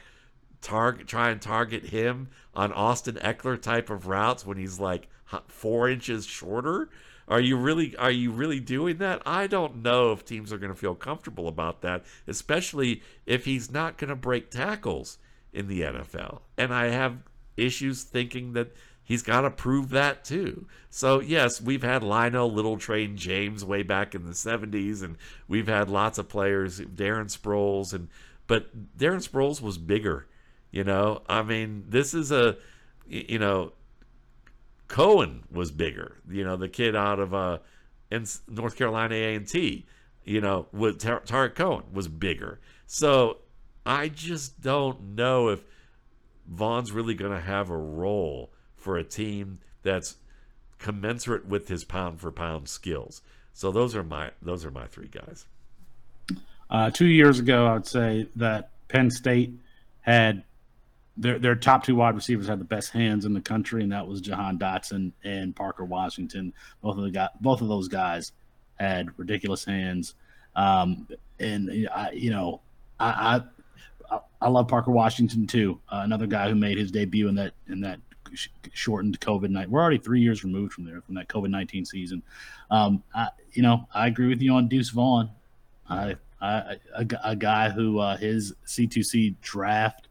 target 0.61 1.07
try 1.07 1.31
and 1.31 1.41
target 1.41 1.85
him 1.87 2.29
on 2.55 2.73
Austin 2.73 3.15
Ekeler 3.17 3.61
type 3.61 3.91
of 3.91 4.07
routes 4.07 4.45
when 4.45 4.59
he's 4.59 4.81
like 4.81 5.09
four 5.47 5.89
inches 5.89 6.27
shorter? 6.27 6.89
Are 7.29 7.41
you 7.41 7.57
really 7.57 7.95
are 7.97 8.11
you 8.11 8.33
really 8.33 8.59
doing 8.59 8.97
that? 8.99 9.23
I 9.27 9.47
don't 9.47 9.83
know 9.83 10.13
if 10.13 10.25
teams 10.25 10.53
are 10.53 10.59
going 10.59 10.73
to 10.73 10.79
feel 10.79 10.95
comfortable 10.95 11.47
about 11.47 11.83
that, 11.83 12.05
especially 12.27 13.03
if 13.27 13.45
he's 13.45 13.71
not 13.71 13.99
going 13.99 14.09
to 14.09 14.17
break 14.17 14.51
tackles 14.51 15.19
in 15.53 15.69
the 15.69 15.83
NFL. 15.83 16.41
And 16.57 16.73
I 16.73 16.87
have 16.87 17.19
issues 17.57 18.03
thinking 18.03 18.55
that 18.55 18.73
he's 19.03 19.23
got 19.23 19.43
to 19.43 19.51
prove 19.51 19.91
that 19.91 20.25
too. 20.25 20.67
So 20.89 21.21
yes, 21.21 21.61
we've 21.61 21.83
had 21.83 22.03
Lionel 22.03 22.51
Little 22.51 22.79
Train 22.79 23.17
James 23.17 23.65
way 23.65 23.83
back 23.83 24.15
in 24.15 24.25
the 24.25 24.33
70s 24.33 25.03
and 25.03 25.17
we've 25.47 25.69
had 25.69 25.91
lots 25.91 26.19
of 26.19 26.29
players, 26.29 26.81
Darren 26.81 27.27
Sproles 27.27 27.93
and 27.93 28.09
but 28.47 28.97
Darren 28.97 29.27
Sproles 29.27 29.61
was 29.61 29.77
bigger, 29.77 30.27
you 30.71 30.83
know? 30.83 31.21
I 31.29 31.43
mean, 31.43 31.85
this 31.89 32.15
is 32.15 32.33
a, 32.33 32.57
you 33.07 33.39
know, 33.39 33.73
Cohen 34.89 35.45
was 35.51 35.71
bigger. 35.71 36.17
You 36.29 36.45
know, 36.45 36.57
the 36.57 36.69
kid 36.69 36.97
out 36.97 37.21
of 37.21 37.35
uh, 37.35 37.59
North 38.49 38.77
Carolina 38.77 39.15
A 39.15 39.35
and 39.35 39.47
T. 39.47 39.87
You 40.25 40.41
know, 40.41 40.67
with 40.73 41.01
Tar- 41.01 41.21
Tarik 41.21 41.55
Cohen 41.55 41.85
was 41.93 42.09
bigger. 42.09 42.61
So 42.87 43.39
I 43.87 44.09
just 44.09 44.61
don't 44.61 45.15
know 45.15 45.49
if 45.49 45.63
Vaughn's 46.47 46.93
really 46.93 47.15
going 47.15 47.33
to 47.33 47.41
have 47.41 47.71
a 47.71 47.77
role 47.77 48.51
for 48.75 48.97
a 48.97 49.05
team 49.05 49.61
that's 49.83 50.17
commensurate 50.79 51.47
with 51.47 51.69
his 51.69 51.85
pound 51.85 52.21
for 52.21 52.31
pound 52.31 52.69
skills. 52.69 53.23
So 53.53 53.73
those 53.73 53.97
are 53.97 54.05
my 54.05 54.31
those 54.41 54.65
are 54.65 54.71
my 54.71 54.87
three 54.87 55.09
guys. 55.09 55.47
Uh, 56.71 56.91
two 56.91 57.07
years 57.07 57.39
ago, 57.39 57.67
I 57.67 57.73
would 57.73 57.87
say 57.87 58.29
that 58.37 58.71
Penn 58.89 59.11
State 59.11 59.53
had 60.01 60.45
their 61.19 61.39
their 61.39 61.57
top 61.57 61.85
two 61.85 61.97
wide 61.97 62.15
receivers 62.15 62.47
had 62.47 62.61
the 62.61 62.65
best 62.65 62.93
hands 62.93 63.25
in 63.25 63.35
the 63.35 63.41
country, 63.41 63.83
and 63.83 63.93
that 63.93 64.07
was 64.07 64.21
Jahan 64.21 64.59
Dotson 64.59 65.13
and 65.25 65.55
Parker 65.55 65.85
Washington. 65.85 66.55
Both 66.81 66.97
of 66.97 67.03
the 67.03 67.11
guy, 67.11 67.29
both 67.41 67.61
of 67.61 67.69
those 67.69 67.89
guys 67.89 68.33
had 68.79 69.09
ridiculous 69.19 69.65
hands. 69.65 70.15
Um, 70.55 71.09
and 71.41 71.89
I, 71.93 72.13
you 72.13 72.31
know, 72.31 72.61
I, 73.01 73.43
I 74.11 74.21
I 74.41 74.49
love 74.49 74.69
Parker 74.69 74.93
Washington 74.93 75.47
too. 75.47 75.81
Uh, 75.89 76.03
another 76.05 76.27
guy 76.27 76.49
who 76.49 76.55
made 76.55 76.79
his 76.79 76.93
debut 76.93 77.29
in 77.29 77.35
that 77.35 77.53
in 77.67 77.81
that 77.81 77.99
sh- 78.33 78.49
shortened 78.73 79.19
COVID 79.21 79.51
night. 79.51 79.69
We're 79.69 79.81
already 79.81 79.99
three 79.99 80.21
years 80.21 80.45
removed 80.45 80.73
from 80.73 80.85
there 80.85 81.01
from 81.01 81.17
that 81.17 81.29
COVID 81.29 81.51
nineteen 81.51 81.85
season. 81.85 82.23
Um, 82.71 83.03
I, 83.13 83.29
you 83.53 83.63
know, 83.63 83.89
I 83.93 84.07
agree 84.07 84.29
with 84.29 84.41
you 84.41 84.53
on 84.53 84.69
Deuce 84.69 84.91
Vaughn. 84.91 85.31
I, 85.91 86.15
I 86.41 86.77
a, 86.95 87.07
a 87.25 87.37
guy 87.37 87.71
who 87.71 87.99
uh, 87.99 88.17
his 88.17 88.55
C2C 88.67 89.35
draft 89.41 90.09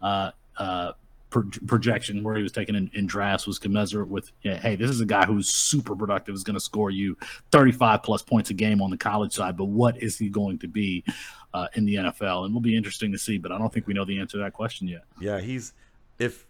uh, 0.00 0.30
uh, 0.58 0.92
pro- 1.30 1.48
projection 1.66 2.22
where 2.22 2.36
he 2.36 2.42
was 2.42 2.52
taken 2.52 2.74
in, 2.74 2.90
in 2.94 3.06
drafts 3.06 3.46
was 3.46 3.58
commensurate 3.58 4.08
with, 4.08 4.32
yeah, 4.42 4.56
hey, 4.56 4.76
this 4.76 4.90
is 4.90 5.00
a 5.00 5.06
guy 5.06 5.24
who's 5.24 5.48
super 5.48 5.94
productive, 5.94 6.34
is 6.34 6.44
going 6.44 6.54
to 6.54 6.60
score 6.60 6.90
you 6.90 7.16
35 7.52 8.02
plus 8.02 8.22
points 8.22 8.50
a 8.50 8.54
game 8.54 8.82
on 8.82 8.90
the 8.90 8.96
college 8.96 9.32
side, 9.32 9.56
but 9.56 9.66
what 9.66 10.00
is 10.02 10.18
he 10.18 10.28
going 10.28 10.58
to 10.58 10.68
be 10.68 11.04
uh, 11.54 11.68
in 11.74 11.84
the 11.84 11.96
NFL? 11.96 12.44
And 12.44 12.54
will 12.54 12.60
be 12.60 12.76
interesting 12.76 13.12
to 13.12 13.18
see, 13.18 13.38
but 13.38 13.52
I 13.52 13.58
don't 13.58 13.72
think 13.72 13.86
we 13.86 13.94
know 13.94 14.04
the 14.04 14.18
answer 14.20 14.38
to 14.38 14.44
that 14.44 14.52
question 14.52 14.88
yet. 14.88 15.04
Yeah, 15.20 15.40
he's 15.40 15.72
if 16.18 16.46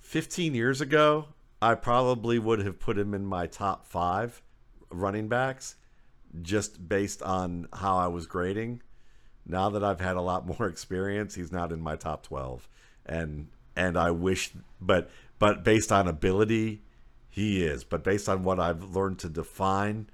15 0.00 0.54
years 0.54 0.80
ago, 0.80 1.26
I 1.62 1.74
probably 1.74 2.38
would 2.38 2.60
have 2.60 2.78
put 2.78 2.98
him 2.98 3.14
in 3.14 3.24
my 3.24 3.46
top 3.46 3.86
5 3.86 4.42
running 4.90 5.28
backs 5.28 5.76
just 6.42 6.88
based 6.88 7.22
on 7.22 7.68
how 7.72 7.98
I 7.98 8.06
was 8.08 8.26
grading. 8.26 8.82
Now 9.50 9.70
that 9.70 9.84
I've 9.84 10.00
had 10.00 10.16
a 10.16 10.20
lot 10.20 10.46
more 10.46 10.66
experience, 10.68 11.34
he's 11.34 11.52
not 11.52 11.72
in 11.72 11.80
my 11.80 11.96
top 11.96 12.22
12. 12.22 12.68
And 13.06 13.48
and 13.76 13.96
I 13.96 14.10
wish 14.10 14.52
but 14.80 15.10
but 15.38 15.64
based 15.64 15.90
on 15.90 16.06
ability, 16.06 16.82
he 17.28 17.64
is. 17.64 17.84
But 17.84 18.04
based 18.04 18.28
on 18.28 18.44
what 18.44 18.60
I've 18.60 18.94
learned 18.94 19.18
to 19.20 19.28
define 19.28 20.10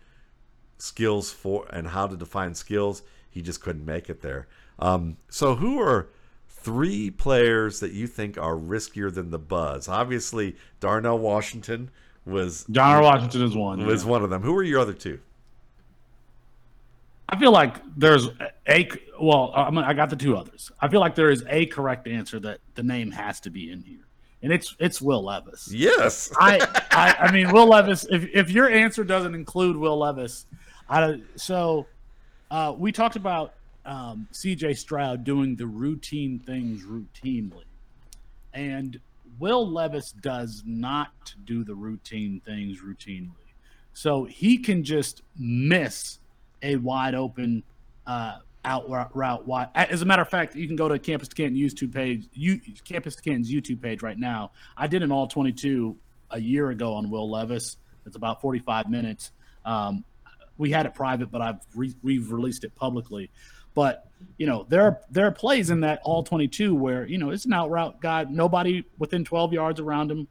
skills 0.78 1.32
for 1.32 1.66
and 1.70 1.88
how 1.88 2.06
to 2.06 2.16
define 2.16 2.54
skills, 2.54 3.02
he 3.28 3.42
just 3.42 3.60
couldn't 3.60 3.84
make 3.84 4.08
it 4.08 4.22
there. 4.22 4.46
Um, 4.78 5.16
so 5.28 5.56
who 5.56 5.80
are 5.80 6.08
three 6.48 7.10
players 7.10 7.80
that 7.80 7.92
you 7.92 8.06
think 8.06 8.38
are 8.38 8.54
riskier 8.54 9.12
than 9.12 9.30
the 9.30 9.38
buzz? 9.38 9.88
Obviously, 9.88 10.56
Darnell 10.80 11.18
Washington 11.18 11.90
was 12.24 12.66
John 12.70 13.02
Washington 13.02 13.42
is 13.42 13.56
one. 13.56 13.84
was 13.86 14.04
yeah. 14.04 14.10
one 14.10 14.22
of 14.22 14.30
them. 14.30 14.42
Who 14.42 14.54
are 14.56 14.62
your 14.62 14.80
other 14.80 14.92
two? 14.92 15.20
I 17.28 17.38
feel 17.38 17.50
like 17.50 17.76
there's 17.96 18.28
a 18.68 18.88
well, 19.20 19.52
I, 19.54 19.70
mean, 19.70 19.84
I 19.84 19.94
got 19.94 20.10
the 20.10 20.16
two 20.16 20.36
others. 20.36 20.70
I 20.80 20.88
feel 20.88 21.00
like 21.00 21.14
there 21.14 21.30
is 21.30 21.42
a 21.48 21.66
correct 21.66 22.06
answer 22.06 22.38
that 22.40 22.60
the 22.74 22.82
name 22.82 23.10
has 23.10 23.40
to 23.40 23.50
be 23.50 23.70
in 23.70 23.82
here, 23.82 24.06
and 24.42 24.52
it's 24.52 24.76
it's 24.78 25.00
Will 25.00 25.24
Levis. 25.24 25.72
Yes. 25.72 26.30
I, 26.40 26.60
I 26.90 27.26
I 27.26 27.32
mean 27.32 27.52
Will 27.52 27.66
Levis. 27.66 28.06
If 28.10 28.28
if 28.32 28.50
your 28.50 28.70
answer 28.70 29.04
doesn't 29.04 29.34
include 29.34 29.76
Will 29.76 29.98
Levis, 29.98 30.46
I 30.88 31.20
so 31.34 31.86
uh, 32.50 32.74
we 32.76 32.92
talked 32.92 33.16
about 33.16 33.54
um, 33.84 34.28
CJ 34.32 34.76
Stroud 34.76 35.24
doing 35.24 35.56
the 35.56 35.66
routine 35.66 36.38
things 36.38 36.84
routinely. 36.84 37.64
And 38.52 39.00
Will 39.38 39.68
Levis 39.70 40.12
does 40.12 40.62
not 40.66 41.34
do 41.44 41.64
the 41.64 41.74
routine 41.74 42.40
things 42.44 42.80
routinely. 42.80 43.30
So 43.92 44.24
he 44.24 44.58
can 44.58 44.84
just 44.84 45.22
miss 45.38 46.18
a 46.62 46.76
wide 46.76 47.14
open 47.14 47.62
uh, 48.06 48.38
out 48.64 48.88
route 49.14 49.46
wide. 49.46 49.68
As 49.74 50.02
a 50.02 50.04
matter 50.04 50.22
of 50.22 50.28
fact, 50.28 50.56
you 50.56 50.66
can 50.66 50.76
go 50.76 50.88
to 50.88 50.98
Campus 50.98 51.28
to 51.28 51.34
Canton 51.34 51.56
YouTube 51.56 51.94
page, 51.94 52.26
you, 52.32 52.60
Campus 52.84 53.16
to 53.16 53.22
Canton's 53.22 53.50
YouTube 53.50 53.80
page 53.80 54.02
right 54.02 54.18
now. 54.18 54.50
I 54.76 54.86
did 54.86 55.02
an 55.02 55.12
all 55.12 55.26
22 55.26 55.96
a 56.30 56.40
year 56.40 56.70
ago 56.70 56.92
on 56.94 57.08
Will 57.10 57.30
Levis. 57.30 57.76
It's 58.04 58.16
about 58.16 58.40
45 58.40 58.90
minutes. 58.90 59.32
Um, 59.64 60.04
we 60.58 60.70
had 60.70 60.86
it 60.86 60.94
private, 60.94 61.30
but 61.30 61.40
I've 61.40 61.60
re- 61.74 61.94
we've 62.02 62.30
released 62.32 62.64
it 62.64 62.74
publicly. 62.74 63.30
But 63.74 64.08
you 64.38 64.46
know, 64.46 64.66
there 64.68 64.82
are 64.82 65.00
there 65.10 65.26
are 65.26 65.32
plays 65.32 65.70
in 65.70 65.80
that 65.80 66.00
all 66.02 66.22
22 66.22 66.74
where 66.74 67.06
you 67.06 67.18
know 67.18 67.30
it's 67.30 67.44
an 67.44 67.52
out 67.52 67.70
route 67.70 68.00
guy, 68.00 68.24
nobody 68.28 68.84
within 68.98 69.24
12 69.24 69.52
yards 69.52 69.80
around 69.80 70.10
him, 70.10 70.26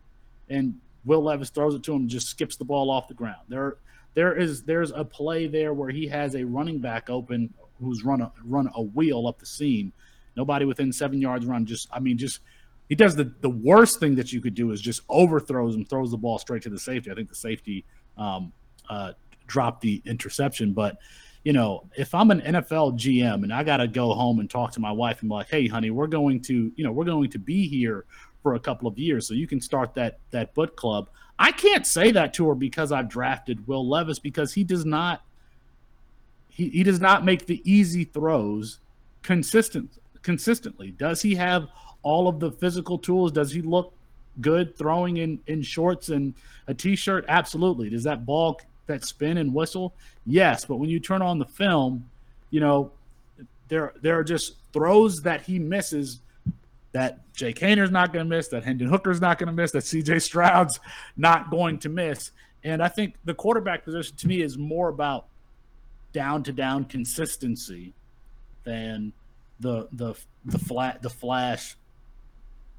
and 0.49 0.75
Will 1.05 1.21
Levis 1.21 1.51
throws 1.51 1.75
it 1.75 1.83
to 1.83 1.93
him, 1.93 2.07
just 2.07 2.27
skips 2.27 2.55
the 2.55 2.65
ball 2.65 2.89
off 2.89 3.07
the 3.07 3.13
ground. 3.13 3.41
There, 3.47 3.77
there 4.15 4.33
is 4.33 4.63
there's 4.63 4.91
a 4.91 5.03
play 5.03 5.45
there 5.45 5.73
where 5.73 5.89
he 5.89 6.07
has 6.07 6.35
a 6.35 6.43
running 6.43 6.79
back 6.79 7.09
open 7.09 7.53
who's 7.79 8.03
run 8.03 8.21
a 8.21 8.31
run 8.43 8.69
a 8.73 8.81
wheel 8.81 9.27
up 9.27 9.39
the 9.39 9.45
seam. 9.45 9.93
Nobody 10.35 10.65
within 10.65 10.91
seven 10.91 11.21
yards 11.21 11.45
run. 11.45 11.65
Just 11.65 11.87
I 11.91 11.99
mean, 11.99 12.17
just 12.17 12.39
he 12.89 12.95
does 12.95 13.15
the 13.15 13.31
the 13.41 13.49
worst 13.49 13.99
thing 13.99 14.15
that 14.15 14.31
you 14.33 14.41
could 14.41 14.55
do 14.55 14.71
is 14.71 14.81
just 14.81 15.01
overthrows 15.09 15.75
him, 15.75 15.85
throws 15.85 16.11
the 16.11 16.17
ball 16.17 16.39
straight 16.39 16.63
to 16.63 16.69
the 16.69 16.79
safety. 16.79 17.11
I 17.11 17.13
think 17.13 17.29
the 17.29 17.35
safety 17.35 17.85
um, 18.17 18.51
uh, 18.89 19.13
dropped 19.47 19.81
the 19.81 20.01
interception, 20.05 20.73
but 20.73 20.97
you 21.43 21.53
know, 21.53 21.87
if 21.95 22.15
I'm 22.15 22.31
an 22.31 22.41
NFL 22.41 22.97
GM 22.97 23.43
and 23.43 23.53
I 23.53 23.63
got 23.63 23.77
to 23.77 23.87
go 23.87 24.13
home 24.13 24.39
and 24.39 24.49
talk 24.49 24.71
to 24.71 24.79
my 24.79 24.91
wife 24.91 25.21
and 25.21 25.29
be 25.29 25.35
like, 25.35 25.49
"Hey, 25.49 25.67
honey, 25.67 25.91
we're 25.91 26.07
going 26.07 26.41
to, 26.43 26.71
you 26.75 26.83
know, 26.83 26.91
we're 26.91 27.05
going 27.05 27.29
to 27.29 27.37
be 27.37 27.67
here 27.67 28.05
for 28.45 28.53
a 28.53 28.59
couple 28.59 28.87
of 28.87 28.99
years, 28.99 29.27
so 29.27 29.33
you 29.33 29.47
can 29.47 29.59
start 29.59 29.95
that 29.95 30.19
that 30.29 30.53
book 30.53 30.75
club." 30.75 31.09
I 31.39 31.51
can't 31.51 31.87
say 31.87 32.11
that 32.11 32.35
to 32.35 32.47
her 32.49 32.53
because 32.53 32.91
I've 32.91 33.09
drafted 33.09 33.67
Will 33.67 33.89
Levis 33.89 34.19
because 34.19 34.53
he 34.53 34.63
does 34.63 34.85
not 34.85 35.23
he, 36.47 36.69
he 36.69 36.83
does 36.83 37.01
not 37.01 37.25
make 37.25 37.47
the 37.47 37.59
easy 37.69 38.03
throws 38.03 38.79
consistent 39.23 39.89
consistently. 40.21 40.91
Does 40.91 41.23
he 41.23 41.33
have 41.33 41.67
all 42.03 42.27
of 42.27 42.39
the 42.39 42.51
physical 42.51 42.99
tools? 42.99 43.31
Does 43.31 43.51
he 43.51 43.63
look 43.63 43.93
good 44.41 44.77
throwing 44.77 45.17
in 45.17 45.39
in 45.47 45.63
shorts 45.63 46.09
and 46.09 46.35
a 46.67 46.73
t-shirt? 46.75 47.25
Absolutely. 47.27 47.89
Does 47.89 48.03
that 48.03 48.27
ball 48.27 48.61
that 48.85 49.03
spin 49.03 49.39
and 49.39 49.51
whistle? 49.53 49.95
Yes, 50.27 50.65
but 50.65 50.75
when 50.75 50.89
you 50.89 50.99
turn 50.99 51.23
on 51.23 51.39
the 51.39 51.45
film, 51.45 52.07
you 52.51 52.59
know, 52.59 52.91
there 53.67 53.93
there 54.01 54.17
are 54.19 54.23
just 54.23 54.57
throws 54.71 55.21
that 55.23 55.41
he 55.41 55.57
misses 55.57 56.21
that 56.95 57.19
Jake 57.33 57.59
Haener's 57.59 57.91
not 57.91 58.13
going 58.13 58.25
to 58.25 58.35
miss, 58.37 58.47
that 58.47 58.63
Hendon 58.63 58.87
Hooker's 58.87 59.19
not 59.19 59.37
going 59.37 59.47
to 59.47 59.53
miss, 59.53 59.71
that 59.71 59.83
CJ 59.83 60.21
Stroud's 60.21 60.79
not 61.17 61.51
going 61.51 61.77
to 61.79 61.89
miss. 61.89 62.31
And 62.63 62.81
I 62.81 62.87
think 62.87 63.15
the 63.25 63.33
quarterback 63.33 63.83
position 63.83 64.15
to 64.15 64.27
me 64.29 64.41
is 64.41 64.57
more 64.57 64.87
about 64.87 65.25
down 66.13 66.41
to 66.43 66.53
down 66.53 66.85
consistency 66.85 67.93
than 68.63 69.11
the 69.59 69.89
the 69.91 70.15
the 70.45 70.57
flat 70.57 71.01
the 71.01 71.09
flash 71.09 71.75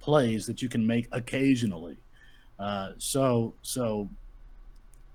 plays 0.00 0.46
that 0.46 0.62
you 0.62 0.70
can 0.70 0.86
make 0.86 1.08
occasionally. 1.12 1.98
Uh, 2.58 2.92
so 2.96 3.52
so 3.60 4.08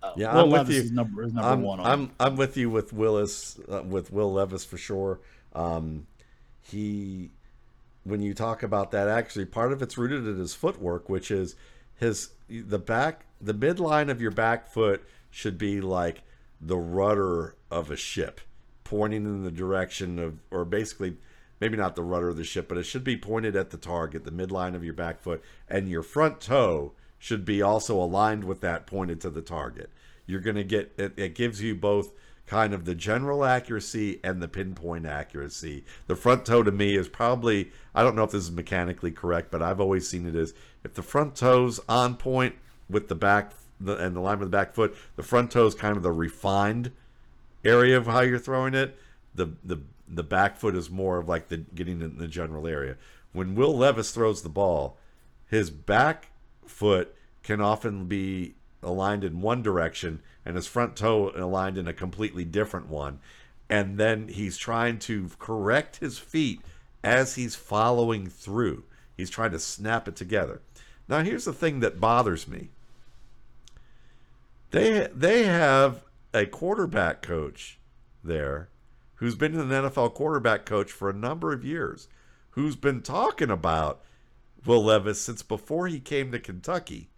uh, 0.03 0.11
yeah, 0.15 0.31
Will 0.35 0.43
I'm 0.43 0.49
Levis 0.51 0.67
with 0.67 0.75
you. 0.75 0.81
Is 0.83 0.91
number, 0.91 1.23
is 1.23 1.33
number 1.33 1.49
I'm, 1.49 1.63
one. 1.63 1.79
I'm 1.79 2.11
I'm 2.19 2.35
with 2.35 2.55
you 2.55 2.69
with 2.69 2.93
Willis 2.93 3.59
uh, 3.67 3.81
with 3.81 4.13
Will 4.13 4.31
Levis 4.31 4.63
for 4.63 4.77
sure. 4.77 5.21
Um, 5.55 6.05
he 6.61 7.31
when 8.03 8.21
you 8.21 8.33
talk 8.33 8.63
about 8.63 8.91
that, 8.91 9.07
actually 9.07 9.45
part 9.45 9.71
of 9.71 9.81
it's 9.81 9.97
rooted 9.97 10.27
in 10.27 10.37
his 10.37 10.53
footwork, 10.53 11.09
which 11.09 11.31
is 11.31 11.55
his 11.95 12.31
the 12.49 12.79
back 12.79 13.25
the 13.39 13.53
midline 13.53 14.09
of 14.09 14.21
your 14.21 14.31
back 14.31 14.67
foot 14.67 15.03
should 15.29 15.57
be 15.57 15.81
like 15.81 16.23
the 16.59 16.77
rudder 16.77 17.55
of 17.71 17.89
a 17.89 17.95
ship, 17.95 18.41
pointing 18.83 19.25
in 19.25 19.43
the 19.43 19.51
direction 19.51 20.19
of, 20.19 20.39
or 20.51 20.63
basically 20.63 21.17
maybe 21.59 21.77
not 21.77 21.95
the 21.95 22.03
rudder 22.03 22.29
of 22.29 22.37
the 22.37 22.43
ship, 22.43 22.67
but 22.67 22.77
it 22.77 22.83
should 22.83 23.03
be 23.03 23.17
pointed 23.17 23.55
at 23.55 23.71
the 23.71 23.77
target, 23.77 24.23
the 24.23 24.31
midline 24.31 24.75
of 24.75 24.83
your 24.83 24.93
back 24.93 25.21
foot, 25.21 25.41
and 25.67 25.89
your 25.89 26.03
front 26.03 26.41
toe 26.41 26.91
should 27.17 27.45
be 27.45 27.61
also 27.61 27.95
aligned 28.01 28.43
with 28.43 28.61
that 28.61 28.85
pointed 28.87 29.21
to 29.21 29.29
the 29.29 29.41
target. 29.41 29.89
You're 30.25 30.39
going 30.39 30.55
to 30.55 30.63
get 30.63 30.93
it, 30.97 31.13
it 31.17 31.35
gives 31.35 31.61
you 31.61 31.75
both 31.75 32.11
kind 32.51 32.73
of 32.73 32.83
the 32.83 32.93
general 32.93 33.45
accuracy 33.45 34.19
and 34.25 34.43
the 34.43 34.47
pinpoint 34.47 35.05
accuracy. 35.05 35.85
The 36.07 36.17
front 36.17 36.45
toe 36.45 36.63
to 36.63 36.71
me 36.71 36.97
is 36.97 37.07
probably 37.07 37.71
I 37.95 38.03
don't 38.03 38.13
know 38.13 38.25
if 38.25 38.31
this 38.31 38.43
is 38.43 38.51
mechanically 38.51 39.11
correct, 39.11 39.51
but 39.51 39.61
I've 39.61 39.79
always 39.79 40.09
seen 40.09 40.27
it 40.27 40.35
as 40.35 40.53
if 40.83 40.93
the 40.93 41.01
front 41.01 41.37
toe's 41.37 41.79
on 41.87 42.17
point 42.17 42.55
with 42.89 43.07
the 43.07 43.15
back 43.15 43.53
the, 43.79 43.95
and 43.95 44.13
the 44.13 44.19
line 44.19 44.33
of 44.33 44.41
the 44.41 44.47
back 44.47 44.73
foot, 44.73 44.93
the 45.15 45.23
front 45.23 45.51
toe 45.51 45.65
is 45.65 45.75
kind 45.75 45.95
of 45.95 46.03
the 46.03 46.11
refined 46.11 46.91
area 47.63 47.95
of 47.95 48.05
how 48.05 48.19
you're 48.19 48.37
throwing 48.37 48.73
it. 48.73 48.97
The 49.33 49.53
the 49.63 49.77
the 50.05 50.23
back 50.23 50.57
foot 50.57 50.75
is 50.75 50.89
more 50.89 51.19
of 51.19 51.29
like 51.29 51.47
the 51.47 51.55
getting 51.55 52.01
in 52.01 52.17
the 52.17 52.27
general 52.27 52.67
area. 52.67 52.97
When 53.31 53.55
Will 53.55 53.77
Levis 53.77 54.11
throws 54.11 54.41
the 54.41 54.49
ball, 54.49 54.97
his 55.47 55.69
back 55.69 56.31
foot 56.65 57.15
can 57.43 57.61
often 57.61 58.07
be 58.07 58.55
aligned 58.83 59.23
in 59.23 59.41
one 59.41 59.61
direction 59.61 60.21
and 60.45 60.55
his 60.55 60.67
front 60.67 60.95
toe 60.95 61.31
aligned 61.35 61.77
in 61.77 61.87
a 61.87 61.93
completely 61.93 62.45
different 62.45 62.89
one. 62.89 63.19
And 63.69 63.97
then 63.97 64.27
he's 64.27 64.57
trying 64.57 64.99
to 64.99 65.29
correct 65.39 65.97
his 65.97 66.17
feet 66.17 66.61
as 67.03 67.35
he's 67.35 67.55
following 67.55 68.27
through. 68.27 68.83
He's 69.15 69.29
trying 69.29 69.51
to 69.51 69.59
snap 69.59 70.07
it 70.07 70.15
together. 70.15 70.61
Now, 71.07 71.21
here's 71.21 71.45
the 71.45 71.53
thing 71.53 71.79
that 71.81 71.99
bothers 71.99 72.47
me. 72.47 72.69
They 74.71 75.09
they 75.13 75.43
have 75.43 76.03
a 76.33 76.45
quarterback 76.45 77.21
coach 77.21 77.77
there 78.23 78.69
who's 79.15 79.35
been 79.35 79.55
an 79.59 79.69
NFL 79.69 80.13
quarterback 80.13 80.65
coach 80.65 80.91
for 80.91 81.09
a 81.09 81.13
number 81.13 81.53
of 81.53 81.63
years, 81.63 82.07
who's 82.51 82.75
been 82.75 83.01
talking 83.01 83.51
about 83.51 84.01
Will 84.65 84.83
Levis 84.83 85.21
since 85.21 85.43
before 85.43 85.87
he 85.87 85.99
came 85.99 86.31
to 86.31 86.39
Kentucky 86.39 87.10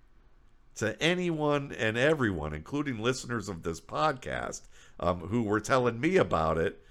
to 0.75 1.01
anyone 1.01 1.71
and 1.77 1.97
everyone, 1.97 2.53
including 2.53 2.99
listeners 2.99 3.49
of 3.49 3.63
this 3.63 3.79
podcast, 3.79 4.61
um, 4.99 5.19
who 5.19 5.43
were 5.43 5.59
telling 5.59 5.99
me 5.99 6.17
about 6.17 6.57
it, 6.57 6.81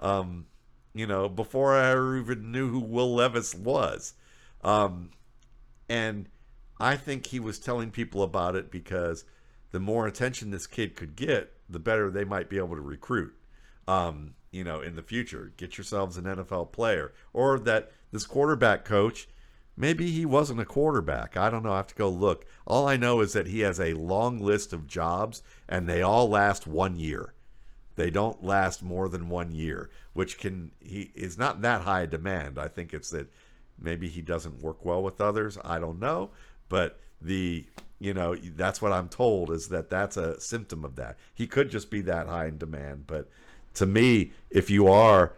um, 0.00 0.46
you 0.94 1.06
know, 1.06 1.28
before 1.28 1.76
I 1.76 1.92
even 2.18 2.50
knew 2.50 2.70
who 2.70 2.80
Will 2.80 3.14
Levis 3.14 3.54
was. 3.54 4.14
Um, 4.62 5.10
and 5.88 6.28
I 6.80 6.96
think 6.96 7.26
he 7.26 7.40
was 7.40 7.58
telling 7.58 7.90
people 7.90 8.22
about 8.22 8.56
it 8.56 8.70
because 8.70 9.24
the 9.70 9.80
more 9.80 10.06
attention 10.06 10.50
this 10.50 10.66
kid 10.66 10.96
could 10.96 11.16
get, 11.16 11.52
the 11.68 11.78
better 11.78 12.10
they 12.10 12.24
might 12.24 12.48
be 12.48 12.58
able 12.58 12.76
to 12.76 12.82
recruit. 12.82 13.34
Um, 13.88 14.34
you 14.50 14.64
know, 14.64 14.80
in 14.80 14.96
the 14.96 15.02
future, 15.02 15.52
get 15.56 15.76
yourselves 15.76 16.16
an 16.16 16.24
NFL 16.24 16.72
player, 16.72 17.12
or 17.32 17.58
that 17.60 17.92
this 18.10 18.26
quarterback 18.26 18.84
coach 18.84 19.28
Maybe 19.76 20.10
he 20.10 20.24
wasn't 20.24 20.60
a 20.60 20.64
quarterback. 20.64 21.36
I 21.36 21.50
don't 21.50 21.62
know. 21.62 21.72
I 21.72 21.76
have 21.76 21.86
to 21.88 21.94
go 21.94 22.08
look. 22.08 22.46
All 22.66 22.88
I 22.88 22.96
know 22.96 23.20
is 23.20 23.34
that 23.34 23.46
he 23.46 23.60
has 23.60 23.78
a 23.78 23.92
long 23.94 24.40
list 24.40 24.72
of 24.72 24.86
jobs 24.86 25.42
and 25.68 25.88
they 25.88 26.00
all 26.02 26.28
last 26.28 26.66
one 26.66 26.98
year. 26.98 27.34
They 27.96 28.10
don't 28.10 28.44
last 28.44 28.82
more 28.82 29.08
than 29.08 29.28
one 29.28 29.52
year, 29.52 29.90
which 30.12 30.38
can 30.38 30.70
he 30.80 31.10
is 31.14 31.38
not 31.38 31.62
that 31.62 31.82
high 31.82 32.06
demand. 32.06 32.58
I 32.58 32.68
think 32.68 32.92
it's 32.92 33.10
that 33.10 33.32
maybe 33.78 34.08
he 34.08 34.20
doesn't 34.20 34.62
work 34.62 34.84
well 34.84 35.02
with 35.02 35.20
others. 35.20 35.58
I 35.64 35.78
don't 35.78 35.98
know, 35.98 36.30
but 36.68 37.00
the 37.20 37.64
you 37.98 38.12
know 38.12 38.36
that's 38.36 38.82
what 38.82 38.92
I'm 38.92 39.08
told 39.08 39.50
is 39.50 39.68
that 39.68 39.88
that's 39.88 40.18
a 40.18 40.38
symptom 40.40 40.84
of 40.84 40.96
that. 40.96 41.16
He 41.34 41.46
could 41.46 41.70
just 41.70 41.90
be 41.90 42.02
that 42.02 42.26
high 42.26 42.46
in 42.46 42.58
demand, 42.58 43.06
but 43.06 43.30
to 43.74 43.86
me, 43.86 44.32
if 44.50 44.68
you 44.68 44.88
are 44.88 45.32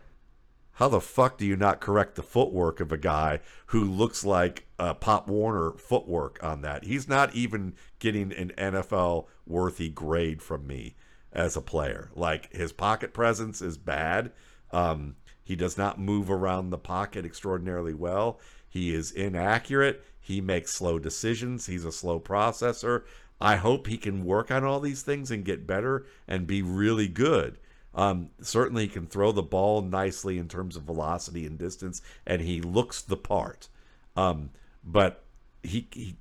how 0.78 0.86
the 0.86 1.00
fuck 1.00 1.38
do 1.38 1.44
you 1.44 1.56
not 1.56 1.80
correct 1.80 2.14
the 2.14 2.22
footwork 2.22 2.78
of 2.78 2.92
a 2.92 2.96
guy 2.96 3.40
who 3.66 3.82
looks 3.82 4.24
like 4.24 4.64
uh, 4.78 4.94
Pop 4.94 5.26
Warner 5.26 5.72
footwork 5.72 6.38
on 6.40 6.62
that? 6.62 6.84
He's 6.84 7.08
not 7.08 7.34
even 7.34 7.74
getting 7.98 8.32
an 8.32 8.52
NFL 8.56 9.26
worthy 9.44 9.88
grade 9.88 10.40
from 10.40 10.68
me 10.68 10.94
as 11.32 11.56
a 11.56 11.60
player. 11.60 12.10
Like 12.14 12.52
his 12.52 12.70
pocket 12.70 13.12
presence 13.12 13.60
is 13.60 13.76
bad. 13.76 14.30
Um, 14.70 15.16
he 15.42 15.56
does 15.56 15.76
not 15.76 15.98
move 15.98 16.30
around 16.30 16.70
the 16.70 16.78
pocket 16.78 17.24
extraordinarily 17.24 17.94
well. 17.94 18.38
He 18.68 18.94
is 18.94 19.10
inaccurate. 19.10 20.04
He 20.20 20.40
makes 20.40 20.72
slow 20.72 21.00
decisions. 21.00 21.66
He's 21.66 21.84
a 21.84 21.90
slow 21.90 22.20
processor. 22.20 23.02
I 23.40 23.56
hope 23.56 23.88
he 23.88 23.98
can 23.98 24.24
work 24.24 24.52
on 24.52 24.62
all 24.62 24.78
these 24.78 25.02
things 25.02 25.32
and 25.32 25.44
get 25.44 25.66
better 25.66 26.06
and 26.28 26.46
be 26.46 26.62
really 26.62 27.08
good. 27.08 27.58
Um, 27.94 28.30
certainly, 28.40 28.82
he 28.82 28.88
can 28.88 29.06
throw 29.06 29.32
the 29.32 29.42
ball 29.42 29.82
nicely 29.82 30.38
in 30.38 30.48
terms 30.48 30.76
of 30.76 30.82
velocity 30.84 31.46
and 31.46 31.58
distance, 31.58 32.02
and 32.26 32.40
he 32.42 32.60
looks 32.60 33.02
the 33.02 33.16
part. 33.16 33.68
Um, 34.16 34.50
but 34.84 35.24
he, 35.62 35.88
he, 35.92 36.16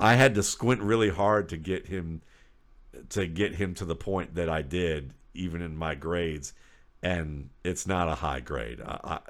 I 0.00 0.14
had 0.14 0.34
to 0.34 0.42
squint 0.42 0.80
really 0.80 1.10
hard 1.10 1.48
to 1.50 1.56
get 1.56 1.86
him 1.86 2.22
to 3.10 3.26
get 3.26 3.54
him 3.56 3.74
to 3.74 3.84
the 3.84 3.94
point 3.96 4.34
that 4.34 4.48
I 4.48 4.62
did, 4.62 5.12
even 5.34 5.62
in 5.62 5.76
my 5.76 5.94
grades. 5.94 6.54
and 7.02 7.50
it's 7.62 7.86
not 7.86 8.08
a 8.08 8.14
high 8.16 8.40
grade. 8.40 8.80
I, 8.80 9.20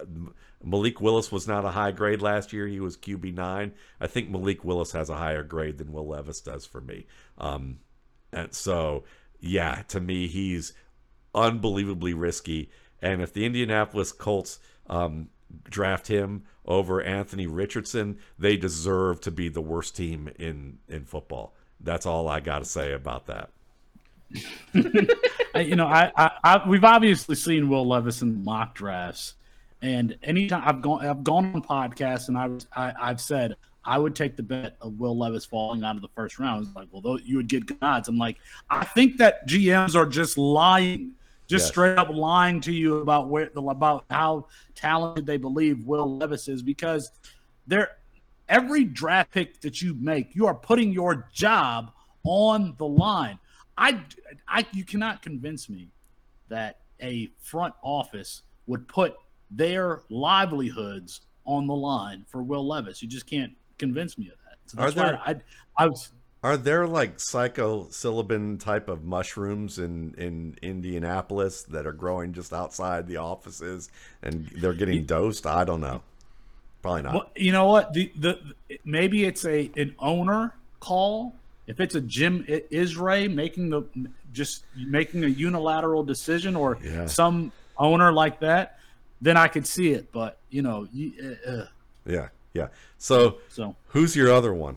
Malik 0.64 1.00
Willis 1.00 1.30
was 1.30 1.46
not 1.46 1.64
a 1.64 1.70
high 1.70 1.90
grade 1.92 2.22
last 2.22 2.52
year. 2.52 2.66
He 2.66 2.80
was 2.80 2.96
QB 2.96 3.34
nine. 3.34 3.72
I 4.00 4.06
think 4.06 4.30
Malik 4.30 4.64
Willis 4.64 4.92
has 4.92 5.10
a 5.10 5.16
higher 5.16 5.42
grade 5.42 5.78
than 5.78 5.92
Will 5.92 6.06
Levis 6.08 6.40
does 6.40 6.64
for 6.64 6.80
me. 6.80 7.06
Um, 7.38 7.80
and 8.32 8.54
so, 8.54 9.04
yeah, 9.40 9.82
to 9.88 10.00
me, 10.00 10.26
he's 10.26 10.72
unbelievably 11.36 12.14
risky. 12.14 12.70
And 13.00 13.22
if 13.22 13.32
the 13.32 13.44
Indianapolis 13.44 14.10
Colts 14.10 14.58
um, 14.88 15.28
draft 15.64 16.08
him 16.08 16.44
over 16.64 17.02
Anthony 17.02 17.46
Richardson, 17.46 18.18
they 18.38 18.56
deserve 18.56 19.20
to 19.20 19.30
be 19.30 19.48
the 19.48 19.60
worst 19.60 19.94
team 19.94 20.30
in 20.38 20.78
in 20.88 21.04
football. 21.04 21.54
That's 21.80 22.06
all 22.06 22.28
I 22.28 22.40
got 22.40 22.60
to 22.60 22.64
say 22.64 22.92
about 22.92 23.26
that. 23.26 23.50
you 24.72 25.76
know, 25.76 25.86
I, 25.86 26.10
I, 26.16 26.30
I, 26.42 26.68
we've 26.68 26.82
obviously 26.82 27.36
seen 27.36 27.68
Will 27.68 27.86
Levis 27.86 28.22
in 28.22 28.42
mock 28.42 28.74
drafts, 28.74 29.34
and 29.80 30.18
anytime 30.22 30.62
I've 30.64 30.82
gone 30.82 31.06
I've 31.06 31.22
gone 31.22 31.52
on 31.54 31.62
podcasts 31.62 32.28
and 32.28 32.36
I, 32.36 32.88
I 32.88 33.10
I've 33.10 33.20
said 33.20 33.56
I 33.84 33.98
would 33.98 34.16
take 34.16 34.36
the 34.36 34.42
bet 34.42 34.76
of 34.80 34.98
Will 34.98 35.16
Levis 35.16 35.44
falling 35.44 35.84
out 35.84 35.94
of 35.94 36.02
the 36.02 36.08
first 36.08 36.40
round. 36.40 36.66
It's 36.66 36.74
like, 36.74 36.88
well, 36.90 37.20
you 37.20 37.36
would 37.36 37.46
get 37.46 37.66
good 37.66 37.78
odds. 37.80 38.08
I'm 38.08 38.18
like, 38.18 38.38
I 38.68 38.84
think 38.84 39.18
that 39.18 39.46
GMs 39.46 39.94
are 39.94 40.06
just 40.06 40.36
lying 40.36 41.12
just 41.46 41.64
yes. 41.64 41.68
straight 41.68 41.98
up 41.98 42.08
lying 42.10 42.60
to 42.62 42.72
you 42.72 42.98
about 42.98 43.28
where 43.28 43.50
about 43.56 44.04
how 44.10 44.46
talented 44.74 45.26
they 45.26 45.36
believe 45.36 45.84
Will 45.84 46.16
Levis 46.16 46.48
is 46.48 46.62
because 46.62 47.10
they're 47.66 47.90
every 48.48 48.84
draft 48.84 49.32
pick 49.32 49.60
that 49.60 49.82
you 49.82 49.94
make, 49.94 50.34
you 50.34 50.46
are 50.46 50.54
putting 50.54 50.92
your 50.92 51.28
job 51.32 51.92
on 52.24 52.74
the 52.78 52.86
line. 52.86 53.38
I, 53.78 54.00
I 54.48 54.66
you 54.72 54.84
cannot 54.84 55.22
convince 55.22 55.68
me 55.68 55.88
that 56.48 56.80
a 57.02 57.30
front 57.40 57.74
office 57.82 58.42
would 58.66 58.88
put 58.88 59.16
their 59.50 60.02
livelihoods 60.08 61.22
on 61.44 61.66
the 61.66 61.74
line 61.74 62.24
for 62.28 62.42
Will 62.42 62.66
Levis. 62.66 63.02
You 63.02 63.08
just 63.08 63.26
can't 63.26 63.52
convince 63.78 64.18
me 64.18 64.26
of 64.28 64.38
that. 64.44 64.58
So 64.66 64.76
that's 64.76 64.92
are 64.92 64.94
there, 64.94 65.20
I, 65.24 65.36
I 65.76 65.86
was 65.86 66.10
are 66.46 66.56
there 66.56 66.86
like 66.86 67.16
psilocybin 67.16 68.60
type 68.60 68.88
of 68.88 69.04
mushrooms 69.04 69.80
in 69.80 70.14
in 70.16 70.56
Indianapolis 70.62 71.64
that 71.64 71.88
are 71.88 71.92
growing 71.92 72.32
just 72.32 72.52
outside 72.52 73.08
the 73.08 73.16
offices 73.16 73.90
and 74.22 74.46
they're 74.54 74.72
getting 74.72 75.04
dosed? 75.04 75.44
I 75.44 75.64
don't 75.64 75.80
know. 75.80 76.02
Probably 76.82 77.02
not. 77.02 77.14
Well, 77.14 77.30
you 77.34 77.50
know 77.50 77.66
what? 77.66 77.92
The, 77.94 78.12
the 78.16 78.38
maybe 78.84 79.24
it's 79.24 79.44
a 79.44 79.72
an 79.76 79.96
owner 79.98 80.54
call. 80.78 81.34
If 81.66 81.80
it's 81.80 81.96
a 81.96 82.00
Jim 82.00 82.44
Irsay 82.44 83.34
making 83.34 83.70
the 83.70 83.82
just 84.32 84.62
making 84.76 85.24
a 85.24 85.28
unilateral 85.28 86.04
decision 86.04 86.54
or 86.54 86.78
yeah. 86.80 87.06
some 87.06 87.50
owner 87.76 88.12
like 88.12 88.38
that, 88.38 88.78
then 89.20 89.36
I 89.36 89.48
could 89.48 89.66
see 89.66 89.90
it. 89.90 90.12
But 90.12 90.38
you 90.50 90.62
know, 90.62 90.86
you, 90.92 91.12
uh, 91.44 91.50
uh, 91.50 91.66
yeah, 92.06 92.28
yeah. 92.54 92.68
So, 92.98 93.38
so 93.48 93.74
who's 93.88 94.14
your 94.14 94.32
other 94.32 94.54
one? 94.54 94.76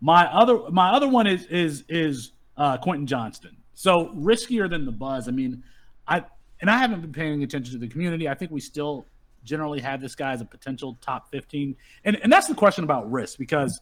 My 0.00 0.24
other 0.26 0.70
my 0.70 0.90
other 0.90 1.08
one 1.08 1.26
is 1.26 1.46
is 1.46 1.84
is 1.88 2.32
uh, 2.56 2.78
Quentin 2.78 3.06
Johnston. 3.06 3.56
So 3.74 4.12
riskier 4.16 4.68
than 4.68 4.84
the 4.84 4.92
buzz. 4.92 5.28
I 5.28 5.32
mean, 5.32 5.62
I 6.06 6.24
and 6.60 6.70
I 6.70 6.78
haven't 6.78 7.00
been 7.00 7.12
paying 7.12 7.42
attention 7.42 7.72
to 7.72 7.78
the 7.78 7.88
community. 7.88 8.28
I 8.28 8.34
think 8.34 8.50
we 8.50 8.60
still 8.60 9.06
generally 9.44 9.80
have 9.80 10.00
this 10.00 10.14
guy 10.14 10.32
as 10.32 10.40
a 10.40 10.44
potential 10.44 10.98
top 11.00 11.30
15. 11.30 11.76
And 12.04 12.16
and 12.22 12.32
that's 12.32 12.46
the 12.46 12.54
question 12.54 12.84
about 12.84 13.10
risk 13.10 13.38
because 13.38 13.80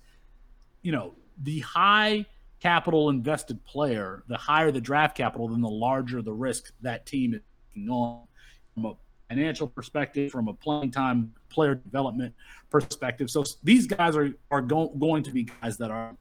you 0.83 0.93
know, 0.93 1.15
the 1.43 1.61
high 1.61 2.25
capital 2.61 3.11
invested 3.11 3.65
player, 3.65 4.23
the 4.29 4.37
higher 4.37 4.71
the 4.71 4.81
draft 4.81 5.17
capital, 5.17 5.49
then 5.49 5.61
the 5.61 5.69
larger 5.69 6.23
the 6.23 6.33
risk 6.33 6.73
that 6.83 7.07
team 7.07 7.35
is 7.35 7.41
on 7.91 8.23
from 8.75 8.87
a 8.87 8.95
financial 9.29 9.67
perspective, 9.67 10.31
from 10.31 10.49
a 10.49 10.55
playing 10.55 10.91
time 10.91 11.33
player 11.49 11.75
development 11.75 12.35
perspective. 12.71 13.31
So 13.31 13.45
these 13.63 13.87
guys 13.87 14.17
are 14.17 14.31
are 14.51 14.61
go- 14.61 14.93
going 14.99 15.23
to 15.25 15.31
be 15.31 15.45
guys 15.45 15.77
that 15.79 15.91
are, 15.91 16.17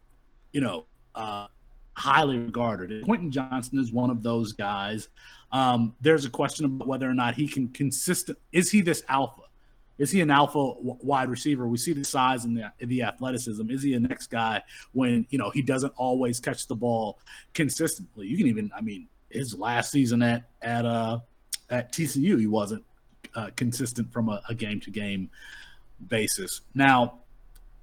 you 0.52 0.62
know, 0.62 0.86
uh, 1.14 1.48
highly 1.94 2.38
regarded. 2.38 2.92
And 2.92 3.06
Quentin 3.06 3.32
Johnston 3.32 3.80
is 3.80 3.92
one 3.92 4.10
of 4.10 4.24
those 4.24 4.54
guys. 4.54 5.10
Um, 5.52 5.96
there's 6.02 6.26
a 6.26 6.30
question 6.30 6.66
about 6.66 6.88
whether 6.88 7.10
or 7.10 7.14
not 7.14 7.36
he 7.36 7.48
can 7.48 7.70
consistent. 7.70 8.38
Is 8.52 8.72
he 8.72 8.82
this 8.82 9.04
alpha? 9.08 9.42
Is 9.98 10.12
he 10.12 10.20
an 10.20 10.30
alpha 10.30 10.74
wide 10.82 11.30
receiver? 11.30 11.68
We 11.68 11.78
see 11.78 11.94
the 11.94 12.04
size 12.04 12.44
and 12.44 12.58
the, 12.58 12.86
the 12.86 13.04
athleticism. 13.04 13.70
Is 13.70 13.82
he 13.82 13.94
a 13.94 14.00
next 14.00 14.28
guy 14.28 14.62
when 14.92 15.26
you 15.30 15.38
know 15.38 15.52
he 15.52 15.62
doesn't 15.62 15.94
always 15.96 16.40
catch 16.40 16.68
the 16.68 16.76
ball 16.76 17.20
consistently? 17.54 18.28
You 18.28 18.38
can 18.38 18.48
even, 18.48 18.72
I 18.76 18.82
mean, 18.82 19.08
his 19.30 19.58
last 19.58 19.92
season 19.92 20.22
at 20.22 20.44
at 20.62 20.86
uh 20.86 21.20
at 21.70 21.94
TCU, 21.94 22.40
he 22.40 22.48
wasn't 22.48 22.84
uh, 23.36 23.50
consistent 23.56 24.12
from 24.12 24.30
a 24.30 24.56
game 24.56 24.80
to 24.82 24.92
game 24.92 25.30
basis. 26.08 26.62
Now, 26.74 27.20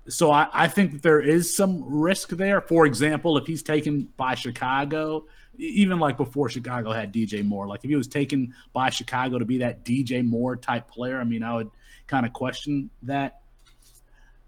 so 0.09 0.31
I, 0.31 0.49
I, 0.53 0.69
think 0.69 0.93
that 0.93 1.03
there 1.03 1.21
is 1.21 1.55
some 1.55 1.85
risk 1.85 2.31
there. 2.31 2.61
For 2.61 2.87
example, 2.87 3.39
if 3.39 3.47
he's 3.47 3.63
taken 3.63 4.09
by 4.17 4.35
Chicago, 4.35 5.27
even 5.59 5.99
like 5.99 6.17
before 6.17 6.49
Chicago 6.49 6.91
had 6.91 7.13
DJ 7.13 7.45
Moore, 7.45 7.69
like 7.69 7.85
if 7.85 7.91
he 7.91 7.97
was 7.97 8.09
taken 8.09 8.53
by 8.73 8.91
Chicago 8.91 9.39
to 9.39 9.45
be 9.45 9.59
that 9.59 9.85
DJ 9.85 10.25
Moore 10.25 10.57
type 10.57 10.89
player, 10.89 11.21
I 11.21 11.25
mean, 11.25 11.43
I 11.43 11.55
would 11.55 11.71
kind 12.07 12.27
of 12.27 12.33
question 12.33 12.91
that. 13.03 13.39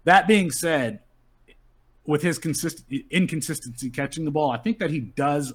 That 0.03 0.27
being 0.27 0.51
said, 0.51 0.99
with 2.05 2.21
his 2.21 2.37
consistent 2.37 3.03
inconsistency 3.09 3.89
catching 3.89 4.25
the 4.25 4.31
ball, 4.31 4.51
I 4.51 4.57
think 4.57 4.77
that 4.79 4.91
he 4.91 4.99
does 4.99 5.53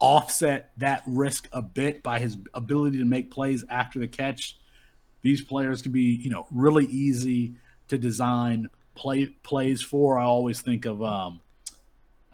offset 0.00 0.70
that 0.76 1.02
risk 1.06 1.48
a 1.52 1.60
bit 1.60 2.02
by 2.02 2.18
his 2.18 2.36
ability 2.54 2.98
to 2.98 3.04
make 3.04 3.30
plays 3.30 3.64
after 3.68 3.98
the 3.98 4.08
catch 4.08 4.58
these 5.22 5.42
players 5.42 5.82
can 5.82 5.92
be, 5.92 6.02
you 6.02 6.30
know, 6.30 6.46
really 6.50 6.86
easy 6.86 7.54
to 7.88 7.98
design 7.98 8.68
play 8.94 9.26
plays 9.42 9.82
for. 9.82 10.18
I 10.18 10.24
always 10.24 10.60
think 10.60 10.84
of 10.84 11.02
um, 11.02 11.40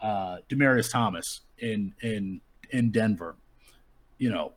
uh, 0.01 0.37
Demaryius 0.49 0.91
Thomas 0.91 1.41
in 1.57 1.93
in 2.01 2.41
in 2.69 2.91
Denver. 2.91 3.35
You 4.17 4.29
know, 4.31 4.53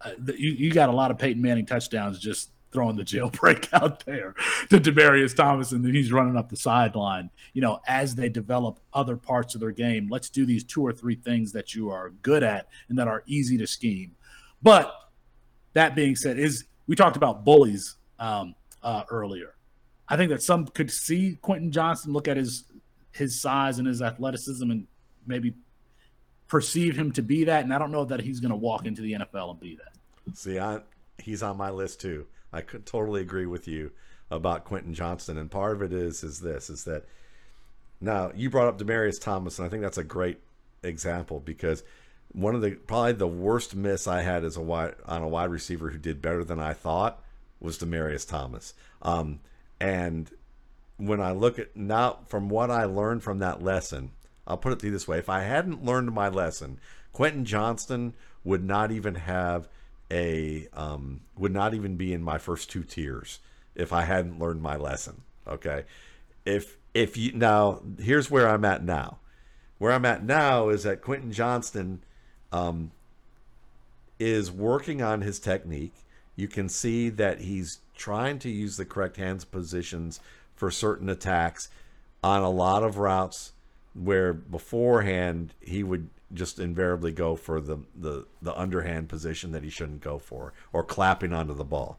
uh, 0.00 0.10
you, 0.36 0.52
you 0.52 0.72
got 0.72 0.88
a 0.88 0.92
lot 0.92 1.10
of 1.10 1.18
Peyton 1.18 1.40
Manning 1.40 1.66
touchdowns 1.66 2.18
just 2.18 2.50
throwing 2.72 2.96
the 2.96 3.02
jailbreak 3.02 3.68
out 3.72 4.04
there 4.04 4.34
to 4.70 4.78
Demaryius 4.78 5.34
Thomas, 5.34 5.72
and 5.72 5.84
then 5.84 5.94
he's 5.94 6.12
running 6.12 6.36
up 6.36 6.48
the 6.48 6.56
sideline. 6.56 7.30
You 7.52 7.62
know, 7.62 7.80
as 7.86 8.14
they 8.14 8.28
develop 8.28 8.80
other 8.92 9.16
parts 9.16 9.54
of 9.54 9.60
their 9.60 9.72
game, 9.72 10.08
let's 10.10 10.30
do 10.30 10.46
these 10.46 10.64
two 10.64 10.84
or 10.86 10.92
three 10.92 11.14
things 11.14 11.52
that 11.52 11.74
you 11.74 11.90
are 11.90 12.10
good 12.22 12.42
at 12.42 12.68
and 12.88 12.98
that 12.98 13.08
are 13.08 13.22
easy 13.26 13.58
to 13.58 13.66
scheme. 13.66 14.14
But 14.62 14.92
that 15.74 15.94
being 15.94 16.16
said, 16.16 16.38
is 16.38 16.64
we 16.86 16.96
talked 16.96 17.16
about 17.16 17.44
bullies 17.44 17.96
um, 18.18 18.54
uh, 18.82 19.04
earlier. 19.10 19.54
I 20.08 20.16
think 20.16 20.30
that 20.30 20.42
some 20.42 20.66
could 20.66 20.90
see 20.90 21.38
Quentin 21.42 21.70
Johnson 21.70 22.12
look 22.12 22.28
at 22.28 22.36
his 22.36 22.64
his 23.12 23.40
size 23.40 23.78
and 23.78 23.88
his 23.88 24.00
athleticism 24.00 24.70
and 24.70 24.86
maybe 25.26 25.54
perceive 26.46 26.96
him 26.96 27.12
to 27.12 27.22
be 27.22 27.44
that. 27.44 27.64
And 27.64 27.74
I 27.74 27.78
don't 27.78 27.92
know 27.92 28.04
that 28.04 28.20
he's 28.20 28.40
going 28.40 28.50
to 28.50 28.56
walk 28.56 28.86
into 28.86 29.02
the 29.02 29.12
NFL 29.12 29.50
and 29.50 29.60
be 29.60 29.76
that. 29.76 30.36
See, 30.36 30.58
I, 30.58 30.80
he's 31.18 31.42
on 31.42 31.56
my 31.56 31.70
list 31.70 32.00
too. 32.00 32.26
I 32.52 32.60
could 32.60 32.86
totally 32.86 33.20
agree 33.20 33.46
with 33.46 33.68
you 33.68 33.92
about 34.30 34.64
Quentin 34.64 34.94
Johnston, 34.94 35.38
and 35.38 35.50
part 35.50 35.76
of 35.76 35.82
it 35.82 35.92
is 35.92 36.22
is 36.22 36.40
this 36.40 36.70
is 36.70 36.84
that 36.84 37.04
now 38.00 38.30
you 38.34 38.50
brought 38.50 38.68
up 38.68 38.78
Demaryius 38.78 39.20
Thomas, 39.20 39.58
and 39.58 39.66
I 39.66 39.68
think 39.68 39.82
that's 39.82 39.98
a 39.98 40.04
great 40.04 40.40
example 40.82 41.40
because 41.40 41.82
one 42.32 42.54
of 42.54 42.60
the 42.60 42.72
probably 42.72 43.12
the 43.12 43.26
worst 43.26 43.74
miss 43.74 44.06
I 44.06 44.22
had 44.22 44.44
as 44.44 44.56
a 44.56 44.60
wide 44.60 44.94
on 45.06 45.22
a 45.22 45.28
wide 45.28 45.50
receiver 45.50 45.90
who 45.90 45.98
did 45.98 46.22
better 46.22 46.44
than 46.44 46.60
I 46.60 46.74
thought 46.74 47.22
was 47.60 47.78
Demaryius 47.78 48.28
Thomas. 48.28 48.74
Um, 49.02 49.40
and 49.80 50.30
when 50.96 51.20
I 51.20 51.32
look 51.32 51.58
at 51.58 51.76
now 51.76 52.20
from 52.28 52.48
what 52.48 52.70
I 52.70 52.84
learned 52.84 53.22
from 53.22 53.38
that 53.38 53.62
lesson, 53.62 54.12
I'll 54.46 54.58
put 54.58 54.72
it 54.72 54.78
to 54.80 54.86
you 54.86 54.92
this 54.92 55.08
way: 55.08 55.18
if 55.18 55.28
I 55.28 55.42
hadn't 55.42 55.84
learned 55.84 56.12
my 56.12 56.28
lesson, 56.28 56.78
Quentin 57.12 57.44
Johnston 57.44 58.14
would 58.44 58.64
not 58.64 58.92
even 58.92 59.16
have 59.16 59.68
a 60.10 60.68
um, 60.72 61.20
would 61.36 61.52
not 61.52 61.74
even 61.74 61.96
be 61.96 62.12
in 62.12 62.22
my 62.22 62.38
first 62.38 62.70
two 62.70 62.82
tiers 62.82 63.40
if 63.74 63.92
I 63.92 64.02
hadn't 64.02 64.38
learned 64.38 64.62
my 64.62 64.76
lesson. 64.76 65.22
Okay, 65.46 65.84
if 66.44 66.76
if 66.94 67.16
you 67.16 67.32
now 67.32 67.80
here's 67.98 68.30
where 68.30 68.48
I'm 68.48 68.64
at 68.64 68.84
now. 68.84 69.18
Where 69.78 69.92
I'm 69.92 70.04
at 70.04 70.24
now 70.24 70.70
is 70.70 70.82
that 70.82 71.02
Quentin 71.02 71.30
Johnston 71.30 72.02
um, 72.50 72.90
is 74.18 74.50
working 74.50 75.02
on 75.02 75.20
his 75.20 75.38
technique. 75.38 75.94
You 76.34 76.48
can 76.48 76.68
see 76.68 77.10
that 77.10 77.40
he's 77.40 77.78
trying 77.96 78.38
to 78.40 78.50
use 78.50 78.76
the 78.76 78.84
correct 78.84 79.16
hands 79.16 79.44
positions 79.44 80.20
for 80.54 80.70
certain 80.70 81.08
attacks 81.08 81.68
on 82.22 82.42
a 82.42 82.50
lot 82.50 82.82
of 82.82 82.98
routes 82.98 83.52
where 83.94 84.32
beforehand 84.32 85.54
he 85.60 85.82
would 85.82 86.08
just 86.32 86.58
invariably 86.58 87.12
go 87.12 87.36
for 87.36 87.60
the, 87.60 87.78
the, 87.94 88.26
the 88.42 88.58
underhand 88.58 89.08
position 89.08 89.52
that 89.52 89.62
he 89.62 89.70
shouldn't 89.70 90.00
go 90.00 90.18
for 90.18 90.52
or 90.72 90.82
clapping 90.84 91.32
onto 91.32 91.54
the 91.54 91.64
ball. 91.64 91.98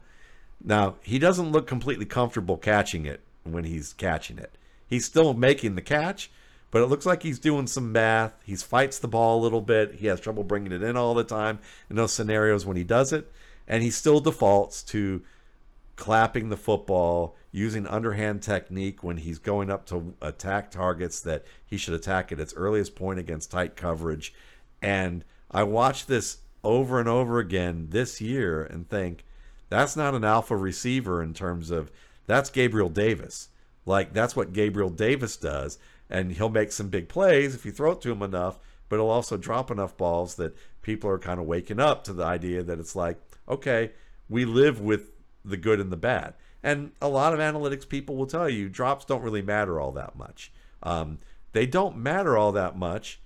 Now, 0.64 0.96
he 1.02 1.20
doesn't 1.20 1.52
look 1.52 1.68
completely 1.68 2.06
comfortable 2.06 2.58
catching 2.58 3.06
it 3.06 3.22
when 3.44 3.64
he's 3.64 3.94
catching 3.94 4.38
it. 4.38 4.56
He's 4.88 5.06
still 5.06 5.34
making 5.34 5.76
the 5.76 5.82
catch, 5.82 6.30
but 6.72 6.82
it 6.82 6.88
looks 6.88 7.06
like 7.06 7.24
he's 7.24 7.40
doing 7.40 7.68
some 7.68 7.92
math. 7.92 8.34
He 8.44 8.56
fights 8.56 9.00
the 9.00 9.08
ball 9.08 9.40
a 9.40 9.44
little 9.44 9.62
bit. 9.62 9.96
He 9.96 10.08
has 10.08 10.20
trouble 10.20 10.44
bringing 10.44 10.72
it 10.72 10.84
in 10.84 10.98
all 10.98 11.14
the 11.14 11.24
time 11.24 11.60
in 11.90 11.96
those 11.96 12.14
scenarios 12.14 12.66
when 12.66 12.78
he 12.78 12.84
does 12.84 13.14
it, 13.14 13.32
and 13.68 13.82
he 13.82 13.90
still 13.90 14.20
defaults 14.20 14.84
to 14.84 15.22
clapping 16.00 16.48
the 16.48 16.58
football, 16.58 17.36
using 17.52 17.86
underhand 17.86 18.42
technique 18.42 19.04
when 19.04 19.18
he's 19.18 19.38
going 19.38 19.70
up 19.70 19.86
to 19.86 20.16
attack 20.22 20.72
targets 20.72 21.20
that 21.20 21.44
he 21.66 21.78
should 21.78 21.94
attack 21.94 22.32
at 22.32 22.40
its 22.40 22.54
earliest 22.56 22.96
point 22.96 23.20
against 23.20 23.52
tight 23.52 23.76
coverage. 23.76 24.34
And 24.82 25.26
I 25.52 25.64
watched 25.64 26.08
this 26.08 26.38
over 26.64 27.00
and 27.00 27.10
over 27.10 27.38
again 27.40 27.88
this 27.90 28.22
year 28.22 28.64
and 28.64 28.90
think 28.90 29.26
that's 29.68 29.98
not 29.98 30.16
an 30.16 30.24
alpha 30.24 30.56
receiver 30.56 31.22
in 31.22 31.34
terms 31.34 31.70
of 31.70 31.92
that's 32.26 32.50
Gabriel 32.50 32.90
Davis. 32.90 33.50
Like 33.86 34.14
that's 34.14 34.38
what 34.38 34.54
Gabriel 34.54 34.90
Davis 34.90 35.36
does 35.36 35.78
and 36.10 36.32
he'll 36.32 36.50
make 36.50 36.72
some 36.72 36.88
big 36.88 37.10
plays 37.10 37.54
if 37.54 37.66
you 37.66 37.72
throw 37.72 37.92
it 37.92 38.02
to 38.02 38.12
him 38.12 38.22
enough, 38.22 38.58
but 38.88 38.96
he'll 38.96 39.10
also 39.10 39.36
drop 39.36 39.70
enough 39.70 39.98
balls 39.98 40.36
that 40.36 40.56
people 40.82 41.10
are 41.10 41.20
kind 41.20 41.42
of 41.42 41.46
waking 41.46 41.80
up 41.80 42.06
to 42.06 42.14
the 42.14 42.24
idea 42.24 42.64
that 42.64 42.80
it's 42.80 42.96
like, 42.96 43.18
okay, 43.50 43.92
we 44.30 44.46
live 44.46 44.80
with 44.80 45.12
the 45.50 45.58
good 45.58 45.80
and 45.80 45.92
the 45.92 45.98
bad. 45.98 46.34
And 46.62 46.92
a 47.02 47.08
lot 47.08 47.34
of 47.34 47.40
analytics 47.40 47.88
people 47.88 48.16
will 48.16 48.28
tell 48.28 48.50
you 48.50 48.70
drops 48.70 49.06
don't 49.06 49.22
really 49.22 49.42
matter 49.42 49.80
all 49.80 49.92
that 49.94 50.18
much. 50.18 50.52
Um, 50.84 51.20
they 51.54 51.66
don't 51.66 51.98
matter 51.98 52.38
all 52.38 52.52
that 52.52 52.78
much 52.78 53.20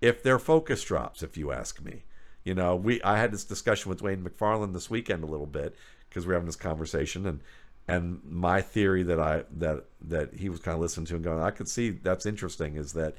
if 0.00 0.22
they're 0.22 0.38
focus 0.38 0.82
drops, 0.82 1.22
if 1.22 1.36
you 1.36 1.50
ask 1.50 1.82
me. 1.82 2.04
You 2.44 2.54
know, 2.54 2.76
we 2.76 3.02
I 3.02 3.18
had 3.18 3.32
this 3.32 3.44
discussion 3.44 3.88
with 3.88 4.02
Wayne 4.02 4.22
McFarland 4.22 4.74
this 4.74 4.90
weekend 4.90 5.24
a 5.24 5.26
little 5.26 5.46
bit 5.46 5.74
because 6.08 6.26
we 6.26 6.32
are 6.32 6.34
having 6.34 6.46
this 6.46 6.56
conversation 6.56 7.26
and 7.26 7.40
and 7.86 8.20
my 8.24 8.60
theory 8.62 9.02
that 9.02 9.18
I 9.18 9.44
that 9.56 9.84
that 10.02 10.34
he 10.34 10.48
was 10.48 10.60
kind 10.60 10.74
of 10.74 10.80
listening 10.80 11.06
to 11.06 11.14
and 11.16 11.24
going, 11.24 11.42
I 11.42 11.50
could 11.50 11.68
see 11.68 11.90
that's 11.90 12.26
interesting 12.26 12.76
is 12.76 12.92
that 12.92 13.14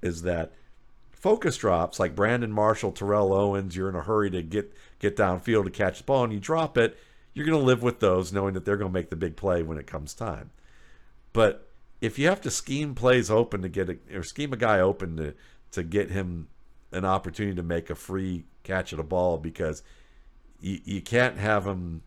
is 0.00 0.22
that 0.22 0.52
focus 1.10 1.56
drops 1.56 2.00
like 2.00 2.16
Brandon 2.16 2.52
Marshall, 2.52 2.92
Terrell 2.92 3.32
Owens, 3.32 3.76
you're 3.76 3.88
in 3.88 3.94
a 3.94 4.02
hurry 4.02 4.30
to 4.30 4.42
get 4.42 4.72
get 4.98 5.16
downfield 5.16 5.64
to 5.64 5.70
catch 5.70 5.98
the 5.98 6.04
ball 6.04 6.24
and 6.24 6.32
you 6.32 6.40
drop 6.40 6.78
it, 6.78 6.96
you're 7.34 7.46
going 7.46 7.58
to 7.58 7.64
live 7.64 7.82
with 7.82 8.00
those 8.00 8.32
knowing 8.32 8.54
that 8.54 8.64
they're 8.64 8.76
going 8.76 8.90
to 8.90 8.94
make 8.94 9.10
the 9.10 9.16
big 9.16 9.36
play 9.36 9.62
when 9.62 9.78
it 9.78 9.86
comes 9.86 10.14
time. 10.14 10.50
But 11.32 11.68
if 12.00 12.18
you 12.18 12.28
have 12.28 12.40
to 12.42 12.50
scheme 12.50 12.94
plays 12.94 13.30
open 13.30 13.62
to 13.62 13.68
get 13.68 13.88
a, 13.88 13.98
or 14.14 14.22
scheme 14.22 14.52
a 14.52 14.56
guy 14.56 14.80
open 14.80 15.16
to 15.16 15.34
to 15.72 15.82
get 15.82 16.10
him 16.10 16.48
an 16.90 17.04
opportunity 17.06 17.56
to 17.56 17.62
make 17.62 17.88
a 17.88 17.94
free 17.94 18.44
catch 18.62 18.92
at 18.92 18.98
a 18.98 19.02
ball 19.02 19.38
because 19.38 19.82
you, 20.60 20.80
you 20.84 21.00
can't 21.00 21.38
have 21.38 21.66
him 21.66 22.02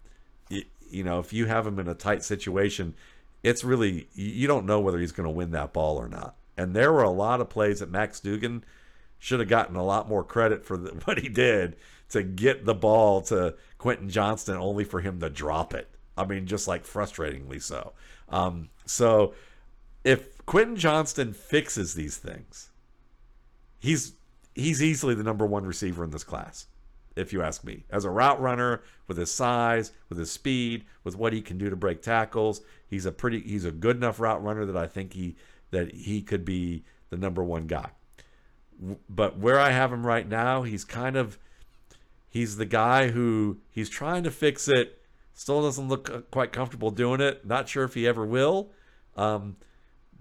you 0.89 1.03
know, 1.03 1.19
if 1.19 1.33
you 1.33 1.45
have 1.45 1.67
him 1.67 1.79
in 1.79 1.87
a 1.87 1.93
tight 1.93 2.23
situation, 2.23 2.95
it's 3.43 3.63
really 3.63 4.07
you 4.13 4.47
don't 4.47 4.65
know 4.65 4.79
whether 4.79 4.99
he's 4.99 5.11
going 5.11 5.27
to 5.27 5.35
win 5.35 5.51
that 5.51 5.73
ball 5.73 5.97
or 5.97 6.07
not. 6.07 6.35
And 6.57 6.75
there 6.75 6.93
were 6.93 7.03
a 7.03 7.09
lot 7.09 7.41
of 7.41 7.49
plays 7.49 7.79
that 7.79 7.91
Max 7.91 8.19
Duggan 8.19 8.63
should 9.19 9.39
have 9.39 9.49
gotten 9.49 9.75
a 9.75 9.83
lot 9.83 10.07
more 10.07 10.23
credit 10.23 10.63
for 10.65 10.77
the, 10.77 10.89
what 11.05 11.19
he 11.19 11.29
did 11.29 11.75
to 12.09 12.23
get 12.23 12.65
the 12.65 12.75
ball 12.75 13.21
to 13.21 13.55
Quentin 13.77 14.09
Johnston, 14.09 14.55
only 14.55 14.83
for 14.83 15.01
him 15.01 15.19
to 15.19 15.29
drop 15.29 15.73
it. 15.73 15.89
I 16.17 16.25
mean, 16.25 16.45
just 16.45 16.67
like 16.67 16.85
frustratingly 16.85 17.61
so. 17.61 17.93
Um, 18.29 18.69
so 18.85 19.33
if 20.03 20.45
Quentin 20.45 20.75
Johnston 20.75 21.33
fixes 21.33 21.93
these 21.93 22.17
things, 22.17 22.69
he's 23.79 24.13
he's 24.53 24.81
easily 24.81 25.15
the 25.15 25.23
number 25.23 25.45
one 25.45 25.65
receiver 25.65 26.03
in 26.03 26.11
this 26.11 26.23
class 26.23 26.67
if 27.15 27.31
you 27.31 27.41
ask 27.41 27.63
me. 27.63 27.85
As 27.89 28.05
a 28.05 28.09
route 28.09 28.41
runner, 28.41 28.83
with 29.07 29.17
his 29.17 29.31
size, 29.31 29.91
with 30.09 30.17
his 30.17 30.31
speed, 30.31 30.85
with 31.03 31.15
what 31.15 31.33
he 31.33 31.41
can 31.41 31.57
do 31.57 31.69
to 31.69 31.75
break 31.75 32.01
tackles, 32.01 32.61
he's 32.87 33.05
a 33.05 33.11
pretty 33.11 33.41
he's 33.41 33.65
a 33.65 33.71
good 33.71 33.97
enough 33.97 34.19
route 34.19 34.43
runner 34.43 34.65
that 34.65 34.77
I 34.77 34.87
think 34.87 35.13
he 35.13 35.35
that 35.71 35.93
he 35.93 36.21
could 36.21 36.45
be 36.45 36.83
the 37.09 37.17
number 37.17 37.43
one 37.43 37.67
guy. 37.67 37.89
But 39.09 39.37
where 39.37 39.59
I 39.59 39.71
have 39.71 39.93
him 39.93 40.05
right 40.05 40.27
now, 40.27 40.63
he's 40.63 40.83
kind 40.83 41.15
of 41.15 41.37
he's 42.35 42.57
the 42.57 42.65
guy 42.65 43.07
who 43.07 43.57
he's 43.71 43.87
trying 43.87 44.21
to 44.21 44.29
fix 44.29 44.67
it, 44.67 45.01
still 45.33 45.61
doesn't 45.61 45.87
look 45.87 46.09
uh, 46.09 46.19
quite 46.31 46.51
comfortable 46.51 46.91
doing 46.91 47.21
it. 47.21 47.45
Not 47.45 47.69
sure 47.69 47.85
if 47.85 47.93
he 47.93 48.05
ever 48.05 48.25
will. 48.25 48.71
Um, 49.15 49.55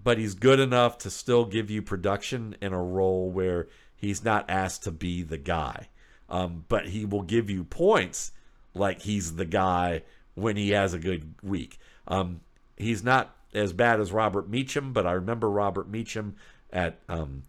but 0.01 0.17
he's 0.17 0.33
good 0.33 0.61
enough 0.61 0.97
to 0.99 1.09
still 1.09 1.43
give 1.43 1.69
you 1.69 1.81
production 1.81 2.55
in 2.61 2.71
a 2.71 2.81
role 2.81 3.29
where 3.29 3.67
he's 3.97 4.23
not 4.23 4.49
asked 4.49 4.83
to 4.83 4.91
be 4.91 5.23
the 5.23 5.37
guy. 5.37 5.89
Um, 6.29 6.63
but 6.69 6.87
he 6.87 7.03
will 7.03 7.21
give 7.21 7.49
you 7.49 7.65
points 7.65 8.31
like 8.73 9.01
he's 9.01 9.35
the 9.35 9.43
guy 9.43 10.03
when 10.35 10.55
he 10.55 10.69
has 10.69 10.93
a 10.93 10.99
good 10.99 11.35
week. 11.43 11.77
Um, 12.07 12.39
he's 12.77 13.03
not 13.03 13.35
as 13.53 13.73
bad 13.73 13.99
as 13.99 14.13
Robert 14.13 14.47
Meacham, 14.47 14.93
but 14.93 15.05
I 15.05 15.11
remember 15.11 15.49
Robert 15.49 15.89
Meacham 15.89 16.37
at, 16.71 16.97
um, 17.09 17.43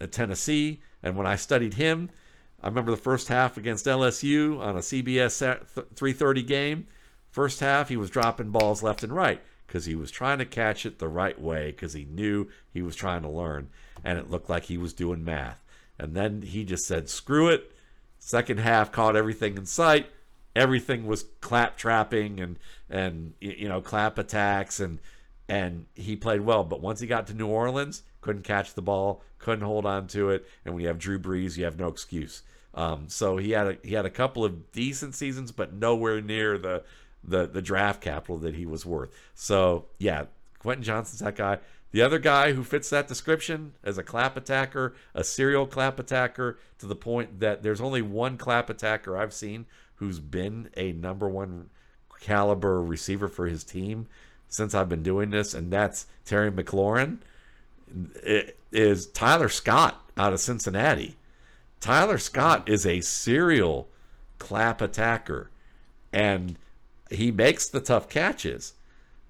at 0.00 0.12
Tennessee, 0.12 0.82
and 1.02 1.16
when 1.16 1.26
I 1.26 1.34
studied 1.34 1.74
him, 1.74 2.10
I 2.64 2.68
remember 2.68 2.92
the 2.92 2.96
first 2.96 3.28
half 3.28 3.58
against 3.58 3.84
LSU 3.84 4.58
on 4.58 4.74
a 4.74 4.80
CBS 4.80 5.38
330 5.38 6.42
game. 6.44 6.86
First 7.30 7.60
half, 7.60 7.90
he 7.90 7.96
was 7.98 8.08
dropping 8.08 8.52
balls 8.52 8.82
left 8.82 9.02
and 9.02 9.12
right 9.12 9.42
because 9.66 9.84
he 9.84 9.94
was 9.94 10.10
trying 10.10 10.38
to 10.38 10.46
catch 10.46 10.86
it 10.86 10.98
the 10.98 11.06
right 11.06 11.38
way 11.38 11.72
because 11.72 11.92
he 11.92 12.06
knew 12.06 12.48
he 12.72 12.80
was 12.80 12.96
trying 12.96 13.20
to 13.20 13.28
learn, 13.28 13.68
and 14.02 14.18
it 14.18 14.30
looked 14.30 14.48
like 14.48 14.64
he 14.64 14.78
was 14.78 14.94
doing 14.94 15.22
math. 15.22 15.62
And 15.98 16.14
then 16.14 16.40
he 16.40 16.64
just 16.64 16.86
said, 16.86 17.10
"Screw 17.10 17.48
it." 17.48 17.70
Second 18.18 18.60
half 18.60 18.90
caught 18.90 19.14
everything 19.14 19.58
in 19.58 19.66
sight. 19.66 20.06
Everything 20.56 21.06
was 21.06 21.26
clap 21.42 21.76
trapping 21.76 22.40
and 22.40 22.58
and 22.88 23.34
you 23.42 23.68
know 23.68 23.82
clap 23.82 24.16
attacks 24.16 24.80
and 24.80 25.00
and 25.50 25.84
he 25.94 26.16
played 26.16 26.40
well. 26.40 26.64
But 26.64 26.80
once 26.80 27.00
he 27.00 27.06
got 27.06 27.26
to 27.26 27.34
New 27.34 27.48
Orleans, 27.48 28.04
couldn't 28.22 28.44
catch 28.44 28.72
the 28.72 28.80
ball, 28.80 29.22
couldn't 29.38 29.66
hold 29.66 29.84
on 29.84 30.06
to 30.08 30.30
it. 30.30 30.48
And 30.64 30.72
when 30.72 30.80
you 30.80 30.88
have 30.88 30.98
Drew 30.98 31.18
Brees, 31.18 31.58
you 31.58 31.64
have 31.64 31.78
no 31.78 31.88
excuse. 31.88 32.40
Um, 32.74 33.08
so 33.08 33.36
he 33.36 33.52
had 33.52 33.66
a, 33.66 33.78
he 33.82 33.94
had 33.94 34.04
a 34.04 34.10
couple 34.10 34.44
of 34.44 34.72
decent 34.72 35.14
seasons, 35.14 35.52
but 35.52 35.72
nowhere 35.72 36.20
near 36.20 36.58
the 36.58 36.82
the 37.22 37.46
the 37.46 37.62
draft 37.62 38.00
capital 38.00 38.38
that 38.38 38.54
he 38.54 38.66
was 38.66 38.84
worth. 38.84 39.10
So 39.34 39.86
yeah, 39.98 40.24
Quentin 40.58 40.84
Johnson's 40.84 41.20
that 41.20 41.36
guy. 41.36 41.58
The 41.92 42.02
other 42.02 42.18
guy 42.18 42.52
who 42.54 42.64
fits 42.64 42.90
that 42.90 43.06
description 43.06 43.74
as 43.84 43.98
a 43.98 44.02
clap 44.02 44.36
attacker, 44.36 44.96
a 45.14 45.22
serial 45.22 45.64
clap 45.64 46.00
attacker, 46.00 46.58
to 46.78 46.86
the 46.86 46.96
point 46.96 47.38
that 47.38 47.62
there's 47.62 47.80
only 47.80 48.02
one 48.02 48.36
clap 48.36 48.68
attacker 48.68 49.16
I've 49.16 49.32
seen 49.32 49.66
who's 49.96 50.18
been 50.18 50.70
a 50.76 50.90
number 50.92 51.28
one 51.28 51.70
caliber 52.20 52.82
receiver 52.82 53.28
for 53.28 53.46
his 53.46 53.62
team 53.62 54.08
since 54.48 54.74
I've 54.74 54.88
been 54.88 55.02
doing 55.02 55.30
this, 55.30 55.54
and 55.54 55.72
that's 55.72 56.06
Terry 56.24 56.50
McLaurin. 56.50 57.18
It 58.24 58.58
is 58.72 59.06
Tyler 59.06 59.48
Scott 59.48 60.10
out 60.16 60.32
of 60.32 60.40
Cincinnati. 60.40 61.16
Tyler 61.84 62.16
Scott 62.16 62.66
is 62.66 62.86
a 62.86 63.02
serial 63.02 63.88
clap 64.38 64.80
attacker, 64.80 65.50
and 66.12 66.56
he 67.10 67.30
makes 67.30 67.68
the 67.68 67.80
tough 67.80 68.08
catches. 68.08 68.72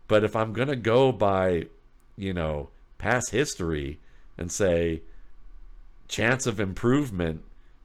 But 0.06 0.22
if 0.22 0.36
I'm 0.36 0.52
going 0.52 0.68
to 0.68 0.76
go 0.76 1.10
by 1.10 1.66
you 2.16 2.32
know, 2.32 2.68
past 2.98 3.30
history 3.30 3.98
and 4.38 4.50
say 4.50 5.02
chance 6.08 6.46
of 6.46 6.60
improvement 6.60 7.42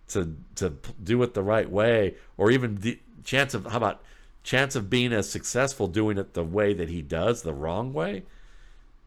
to 0.10 0.36
to 0.56 0.74
do 1.04 1.24
it 1.24 1.34
the 1.34 1.44
right 1.44 1.70
way 1.70 2.16
or 2.38 2.52
even 2.52 2.76
the 2.76 3.00
chance 3.24 3.54
of 3.54 3.66
how 3.66 3.78
about 3.78 4.02
chance 4.44 4.76
of 4.76 4.90
being 4.90 5.14
as 5.14 5.30
successful 5.30 5.88
doing 5.88 6.18
it 6.18 6.34
the 6.34 6.44
way 6.44 6.74
that 6.74 6.90
he 6.90 7.02
does 7.02 7.42
the 7.42 7.54
wrong 7.54 7.94
way 7.94 8.24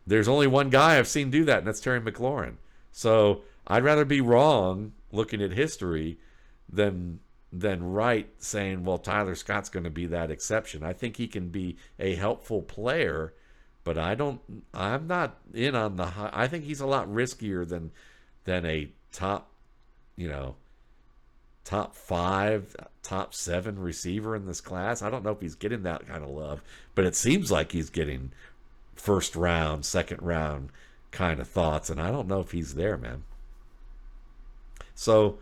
there's 0.07 0.29
only 0.29 0.47
one 0.47 0.71
guy 0.71 0.99
I've 0.99 1.09
seen 1.09 1.31
do 1.31 1.45
that 1.45 1.59
and 1.59 1.67
that's 1.67 1.81
Terry 1.81 2.01
McLaurin 2.01 2.55
so 2.91 3.43
I'd 3.67 3.85
rather 3.85 4.05
be 4.05 4.21
wrong 4.21 4.93
looking 5.13 5.41
at 5.41 5.53
history 5.53 6.19
than 6.69 7.21
than 7.53 7.85
right 7.85 8.31
saying 8.39 8.83
well 8.83 8.99
Tyler 8.99 9.35
Scott's 9.35 9.69
going 9.69 9.85
to 9.85 9.91
be 9.91 10.07
that 10.07 10.31
exception 10.31 10.83
I 10.83 10.93
think 10.93 11.17
he 11.17 11.29
can 11.29 11.49
be 11.49 11.77
a 11.99 12.15
helpful 12.15 12.63
player 12.63 13.35
but 13.85 13.99
I 13.99 14.15
don't. 14.15 14.41
I'm 14.73 15.07
not 15.07 15.39
in 15.53 15.75
on 15.75 15.97
the. 15.97 16.07
High, 16.07 16.31
I 16.33 16.47
think 16.47 16.65
he's 16.65 16.81
a 16.81 16.87
lot 16.87 17.09
riskier 17.09 17.69
than 17.69 17.91
than 18.45 18.65
a 18.65 18.91
top, 19.13 19.51
you 20.17 20.29
know, 20.29 20.57
top 21.65 21.95
five, 21.95 22.77
top 23.03 23.35
seven 23.35 23.79
receiver 23.79 24.37
in 24.37 24.47
this 24.47 24.61
class. 24.61 25.03
I 25.03 25.11
don't 25.11 25.25
know 25.25 25.33
if 25.33 25.41
he's 25.41 25.55
getting 25.55 25.83
that 25.83 26.07
kind 26.07 26.23
of 26.23 26.31
love, 26.31 26.63
but 26.95 27.05
it 27.05 27.17
seems 27.17 27.51
like 27.51 27.73
he's 27.73 27.91
getting 27.91 28.33
first 28.95 29.35
round, 29.35 29.85
second 29.85 30.23
round 30.23 30.71
kind 31.11 31.41
of 31.41 31.49
thoughts, 31.49 31.91
and 31.91 32.01
I 32.01 32.11
don't 32.11 32.29
know 32.29 32.41
if 32.41 32.53
he's 32.53 32.75
there, 32.75 32.97
man. 32.97 33.25
So, 35.03 35.41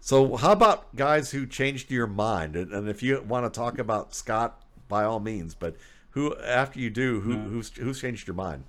so 0.00 0.36
how 0.36 0.52
about 0.52 0.94
guys 0.94 1.30
who 1.30 1.46
changed 1.46 1.90
your 1.90 2.06
mind? 2.06 2.54
And, 2.54 2.70
and 2.72 2.86
if 2.86 3.02
you 3.02 3.22
want 3.22 3.50
to 3.50 3.58
talk 3.58 3.78
about 3.78 4.14
Scott, 4.14 4.62
by 4.88 5.04
all 5.04 5.20
means, 5.20 5.54
but 5.54 5.76
who 6.10 6.36
after 6.36 6.78
you 6.78 6.90
do, 6.90 7.20
who 7.20 7.36
who's 7.36 7.70
who's 7.70 8.00
changed 8.00 8.26
your 8.26 8.34
mind? 8.34 8.64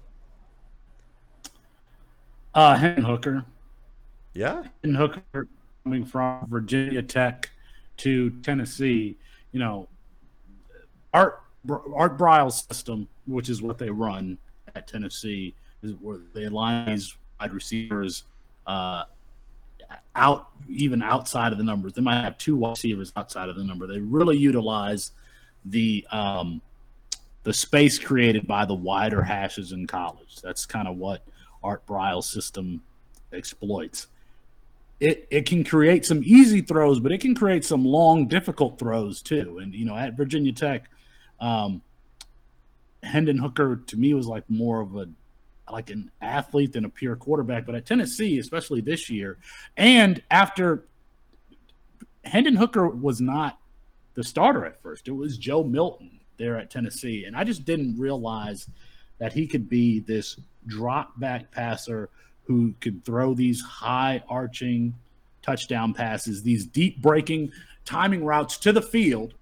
Uh, 2.53 2.77
Hendon 2.77 3.03
Hooker. 3.03 3.45
Yeah, 4.33 4.63
Hendon 4.83 4.95
Hooker 4.95 5.47
coming 5.83 6.05
from 6.05 6.47
Virginia 6.49 7.01
Tech 7.01 7.49
to 7.97 8.29
Tennessee. 8.41 9.17
You 9.51 9.59
know, 9.59 9.89
Art 11.13 11.41
Art 11.69 12.17
Briles 12.17 12.67
system, 12.67 13.07
which 13.25 13.49
is 13.49 13.61
what 13.61 13.77
they 13.77 13.89
run 13.89 14.37
at 14.75 14.87
Tennessee, 14.87 15.55
is 15.83 15.93
where 15.99 16.19
they 16.33 16.47
line 16.47 16.85
these 16.85 17.17
wide 17.39 17.53
receivers 17.53 18.23
uh, 18.67 19.03
out 20.15 20.49
even 20.69 21.01
outside 21.01 21.51
of 21.51 21.57
the 21.57 21.63
numbers. 21.63 21.93
They 21.93 22.01
might 22.01 22.21
have 22.21 22.37
two 22.37 22.55
wide 22.55 22.71
receivers 22.71 23.11
outside 23.15 23.49
of 23.49 23.55
the 23.55 23.63
number. 23.63 23.87
They 23.87 23.99
really 23.99 24.37
utilize 24.37 25.11
the 25.65 26.05
um, 26.11 26.61
the 27.43 27.53
space 27.53 27.97
created 27.97 28.47
by 28.47 28.65
the 28.65 28.73
wider 28.73 29.21
hashes 29.21 29.71
in 29.71 29.87
college. 29.87 30.37
That's 30.41 30.65
kind 30.65 30.87
of 30.87 30.97
what 30.97 31.23
Art 31.63 31.85
Briles' 31.85 32.25
system 32.25 32.81
exploits. 33.33 34.07
It 34.99 35.27
it 35.31 35.45
can 35.45 35.63
create 35.63 36.05
some 36.05 36.21
easy 36.23 36.61
throws, 36.61 36.99
but 36.99 37.11
it 37.11 37.21
can 37.21 37.33
create 37.33 37.65
some 37.65 37.83
long, 37.85 38.27
difficult 38.27 38.77
throws 38.77 39.21
too. 39.21 39.59
And 39.61 39.73
you 39.73 39.85
know, 39.85 39.95
at 39.95 40.15
Virginia 40.15 40.51
Tech, 40.51 40.89
um, 41.39 41.81
Hendon 43.03 43.37
Hooker 43.37 43.77
to 43.87 43.97
me 43.97 44.13
was 44.13 44.27
like 44.27 44.47
more 44.49 44.81
of 44.81 44.95
a 44.95 45.09
like 45.69 45.89
an 45.89 46.11
athlete 46.21 46.73
than 46.73 46.85
a 46.85 46.89
pure 46.89 47.15
quarterback. 47.15 47.65
But 47.65 47.75
at 47.75 47.85
Tennessee, 47.85 48.39
especially 48.39 48.81
this 48.81 49.09
year, 49.09 49.37
and 49.77 50.21
after 50.31 50.85
Hendon 52.23 52.55
Hooker 52.55 52.87
was 52.87 53.21
not 53.21 53.59
the 54.13 54.23
starter 54.23 54.65
at 54.65 54.81
first, 54.81 55.07
it 55.07 55.11
was 55.11 55.37
Joe 55.37 55.63
Milton 55.63 56.19
there 56.37 56.57
at 56.57 56.69
Tennessee, 56.69 57.25
and 57.25 57.35
I 57.35 57.43
just 57.43 57.65
didn't 57.65 57.99
realize 57.99 58.67
that 59.19 59.33
he 59.33 59.47
could 59.47 59.69
be 59.69 59.99
this 59.99 60.39
drop 60.67 61.19
back 61.19 61.51
passer 61.51 62.09
who 62.45 62.73
could 62.81 63.05
throw 63.05 63.33
these 63.33 63.61
high 63.61 64.23
arching 64.27 64.95
touchdown 65.41 65.93
passes, 65.93 66.43
these 66.43 66.65
deep 66.65 67.01
breaking 67.01 67.51
timing 67.85 68.25
routes 68.25 68.57
to 68.57 68.71
the 68.71 68.81
field, 68.81 69.33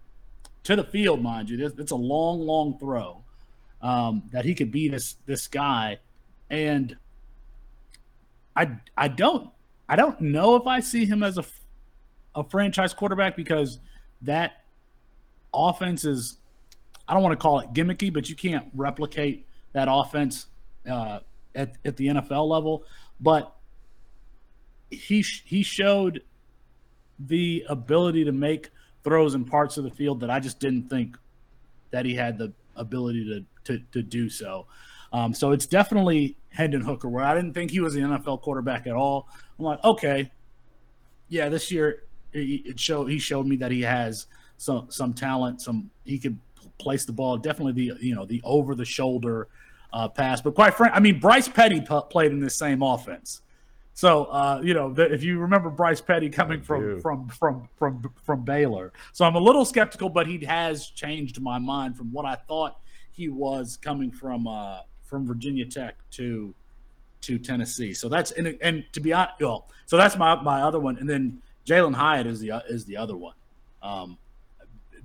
to 0.64 0.76
the 0.76 0.84
field, 0.84 1.22
mind 1.22 1.50
you. 1.50 1.66
It's 1.78 1.92
a 1.92 1.96
long, 1.96 2.42
long 2.42 2.78
throw 2.78 3.24
um, 3.82 4.24
that 4.32 4.46
he 4.46 4.56
could 4.56 4.72
be 4.72 4.90
this 4.90 5.16
this 5.26 5.48
guy, 5.48 6.00
and 6.50 6.98
I 8.56 8.78
I 8.98 9.08
don't 9.08 9.50
I 9.88 9.96
don't 9.96 10.20
know 10.22 10.56
if 10.56 10.68
I 10.68 10.80
see 10.80 11.06
him 11.06 11.24
as 11.24 11.38
a 11.38 11.46
a 12.36 12.44
franchise 12.44 12.94
quarterback 12.94 13.36
because 13.36 13.80
that 14.22 14.64
offense 15.54 16.06
is 16.06 16.38
I 17.08 17.14
don't 17.14 17.24
want 17.24 17.34
to 17.34 17.42
call 17.42 17.60
it 17.60 17.74
gimmicky, 17.74 18.14
but 18.14 18.30
you 18.30 18.36
can't 18.36 18.68
replicate 18.76 19.48
that 19.74 19.88
offense 19.90 20.48
uh, 20.90 21.20
at 21.56 21.76
at 21.86 21.98
the 21.98 22.08
NFL 22.08 22.48
level. 22.48 22.84
But 23.20 23.54
he 24.92 25.22
he 25.22 25.64
showed 25.64 26.22
the 27.20 27.66
ability 27.68 28.26
to 28.26 28.32
make 28.32 28.70
throws 29.04 29.36
in 29.36 29.46
parts 29.46 29.78
of 29.78 29.84
the 29.84 29.92
field 29.92 30.20
that 30.22 30.30
I 30.30 30.40
just 30.40 30.60
didn't 30.60 30.90
think 30.90 31.18
that 31.92 32.06
he 32.06 32.14
had 32.16 32.38
the 32.38 32.54
ability 32.76 33.26
to 33.26 33.46
to, 33.74 33.84
to 33.92 34.02
do 34.02 34.30
so. 34.30 34.68
Um, 35.12 35.34
so 35.34 35.52
it's 35.52 35.66
definitely 35.66 36.38
Hendon 36.50 36.82
Hooker, 36.82 37.08
where 37.08 37.24
I 37.24 37.36
didn't 37.36 37.54
think 37.54 37.72
he 37.72 37.80
was 37.80 37.96
an 37.96 38.02
NFL 38.02 38.42
quarterback 38.42 38.88
at 38.88 38.94
all. 38.94 39.28
I'm 39.58 39.66
like, 39.66 39.84
okay, 39.84 40.32
yeah, 41.28 41.50
this 41.50 41.72
year 41.72 42.04
it 42.34 42.80
showed 42.80 43.08
he 43.08 43.20
showed 43.20 43.48
me 43.48 43.56
that 43.58 43.72
he 43.72 43.82
has 43.82 44.28
some 44.58 44.88
some 44.90 45.14
talent, 45.14 45.62
some 45.62 45.90
he 46.06 46.20
could 46.20 46.38
place 46.78 47.06
the 47.06 47.14
ball. 47.14 47.38
Definitely 47.38 47.74
the 47.74 48.06
you 48.06 48.16
know 48.16 48.26
the 48.26 48.42
over 48.44 48.76
the 48.76 48.86
shoulder 48.86 49.48
uh, 49.94 50.08
pass. 50.08 50.42
But 50.42 50.56
quite 50.56 50.74
frankly, 50.74 50.98
I 50.98 51.00
mean 51.00 51.20
Bryce 51.20 51.48
Petty 51.48 51.82
p- 51.82 52.02
played 52.10 52.32
in 52.32 52.40
the 52.40 52.50
same 52.50 52.82
offense. 52.82 53.42
So 53.94 54.26
uh, 54.26 54.62
you 54.64 54.74
know 54.74 54.94
the, 54.94 55.12
if 55.12 55.24
you 55.24 55.40
remember 55.40 55.70
Bryce 55.70 56.02
Petty 56.02 56.30
coming 56.30 56.62
from 56.62 57.02
from 57.02 57.28
from 57.30 57.70
from 57.78 58.14
from 58.24 58.44
Baylor, 58.44 58.94
so 59.14 59.26
I'm 59.26 59.36
a 59.36 59.40
little 59.42 59.66
skeptical, 59.66 60.10
but 60.10 60.28
he 60.28 60.44
has 60.46 60.88
changed 60.88 61.42
my 61.42 61.60
mind 61.60 61.98
from 61.98 62.12
what 62.12 62.26
I 62.26 62.36
thought 62.36 62.80
he 63.12 63.28
was 63.28 63.78
coming 63.78 64.12
from 64.12 64.48
uh, 64.48 64.80
from 65.10 65.26
Virginia 65.26 65.66
Tech 65.66 65.96
to 66.12 66.54
to 67.22 67.38
Tennessee. 67.38 67.94
So 67.94 68.08
that's 68.08 68.32
and, 68.32 68.58
and 68.62 68.86
to 68.94 69.00
be 69.00 69.12
honest, 69.12 69.42
well, 69.42 69.68
so 69.86 69.98
that's 69.98 70.16
my 70.16 70.42
my 70.42 70.62
other 70.62 70.80
one, 70.80 70.98
and 70.98 71.10
then 71.10 71.42
Jalen 71.66 71.96
Hyatt 71.96 72.28
is 72.28 72.40
the 72.40 72.64
is 72.70 72.86
the 72.86 72.98
other 72.98 73.18
one. 73.18 73.36
Um, 73.82 74.18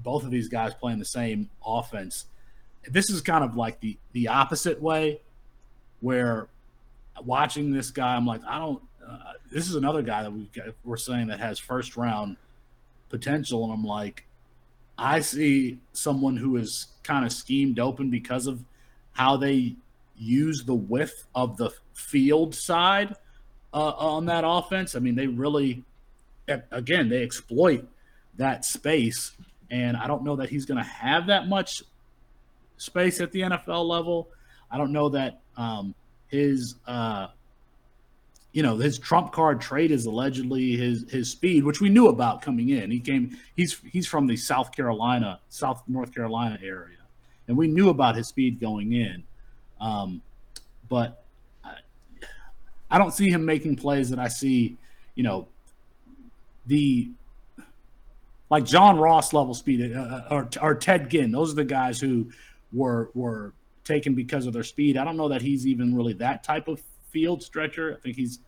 both 0.02 0.24
of 0.24 0.30
these 0.30 0.48
guys 0.48 0.74
playing 0.74 0.98
the 0.98 1.04
same 1.04 1.50
offense. 1.64 2.26
This 2.88 3.08
is 3.10 3.20
kind 3.22 3.42
of 3.42 3.56
like 3.56 3.80
the 3.80 3.96
the 4.12 4.28
opposite 4.28 4.80
way, 4.80 5.20
where 6.00 6.48
watching 7.24 7.72
this 7.72 7.90
guy, 7.90 8.14
I'm 8.14 8.26
like, 8.26 8.42
I 8.46 8.58
don't. 8.58 8.82
Uh, 9.06 9.32
this 9.50 9.68
is 9.68 9.74
another 9.74 10.02
guy 10.02 10.22
that 10.22 10.32
we 10.32 10.48
we're 10.84 10.96
saying 10.96 11.28
that 11.28 11.40
has 11.40 11.58
first 11.58 11.96
round 11.96 12.36
potential, 13.08 13.64
and 13.64 13.72
I'm 13.72 13.84
like, 13.84 14.24
I 14.98 15.20
see 15.20 15.78
someone 15.92 16.36
who 16.36 16.56
is 16.56 16.86
kind 17.02 17.24
of 17.24 17.32
schemed 17.32 17.78
open 17.78 18.10
because 18.10 18.46
of 18.46 18.62
how 19.12 19.36
they 19.36 19.76
use 20.16 20.64
the 20.64 20.74
width 20.74 21.26
of 21.34 21.56
the 21.56 21.70
field 21.92 22.54
side 22.54 23.14
uh, 23.72 23.92
on 23.96 24.26
that 24.26 24.44
offense. 24.46 24.94
I 24.94 24.98
mean, 25.00 25.14
they 25.14 25.26
really, 25.26 25.84
again, 26.70 27.08
they 27.08 27.22
exploit 27.22 27.86
that 28.36 28.64
space 28.64 29.32
and 29.70 29.96
I 29.96 30.06
don't 30.06 30.22
know 30.22 30.36
that 30.36 30.48
he's 30.48 30.66
going 30.66 30.78
to 30.78 30.88
have 30.88 31.26
that 31.26 31.48
much 31.48 31.82
space 32.76 33.20
at 33.20 33.32
the 33.32 33.40
NFL 33.40 33.86
level. 33.86 34.28
I 34.70 34.78
don't 34.78 34.92
know 34.92 35.08
that 35.08 35.40
um, 35.56 35.94
his, 36.28 36.76
uh, 36.86 37.28
you 38.52 38.62
know, 38.62 38.76
his 38.76 38.98
trump 38.98 39.32
card 39.32 39.60
trade 39.60 39.90
is 39.90 40.06
allegedly 40.06 40.76
his 40.76 41.10
his 41.10 41.30
speed, 41.30 41.64
which 41.64 41.80
we 41.80 41.88
knew 41.88 42.06
about 42.08 42.40
coming 42.40 42.68
in. 42.68 42.90
He 42.90 43.00
came, 43.00 43.36
he's 43.56 43.80
he's 43.90 44.06
from 44.06 44.28
the 44.28 44.36
South 44.36 44.70
Carolina, 44.70 45.40
South 45.48 45.82
North 45.88 46.14
Carolina 46.14 46.58
area, 46.62 46.98
and 47.48 47.56
we 47.56 47.66
knew 47.66 47.88
about 47.88 48.14
his 48.14 48.28
speed 48.28 48.60
going 48.60 48.92
in. 48.92 49.24
Um, 49.84 50.22
but 50.88 51.22
I, 51.62 51.74
I 52.90 52.96
don't 52.96 53.12
see 53.12 53.28
him 53.28 53.44
making 53.44 53.76
plays 53.76 54.08
that 54.10 54.18
I 54.18 54.28
see, 54.28 54.78
you 55.14 55.22
know, 55.22 55.46
the 56.66 57.10
like 58.48 58.64
John 58.64 58.98
Ross 58.98 59.34
level 59.34 59.52
speed 59.52 59.94
uh, 59.94 60.00
uh, 60.00 60.28
or, 60.30 60.48
or 60.62 60.74
Ted 60.74 61.10
Ginn. 61.10 61.30
Those 61.30 61.52
are 61.52 61.56
the 61.56 61.64
guys 61.64 62.00
who 62.00 62.30
were 62.72 63.10
were 63.14 63.52
taken 63.84 64.14
because 64.14 64.46
of 64.46 64.54
their 64.54 64.62
speed. 64.62 64.96
I 64.96 65.04
don't 65.04 65.18
know 65.18 65.28
that 65.28 65.42
he's 65.42 65.66
even 65.66 65.94
really 65.94 66.14
that 66.14 66.42
type 66.42 66.66
of 66.66 66.80
field 67.10 67.42
stretcher. 67.42 67.94
I 67.94 68.00
think 68.00 68.16
he's, 68.16 68.38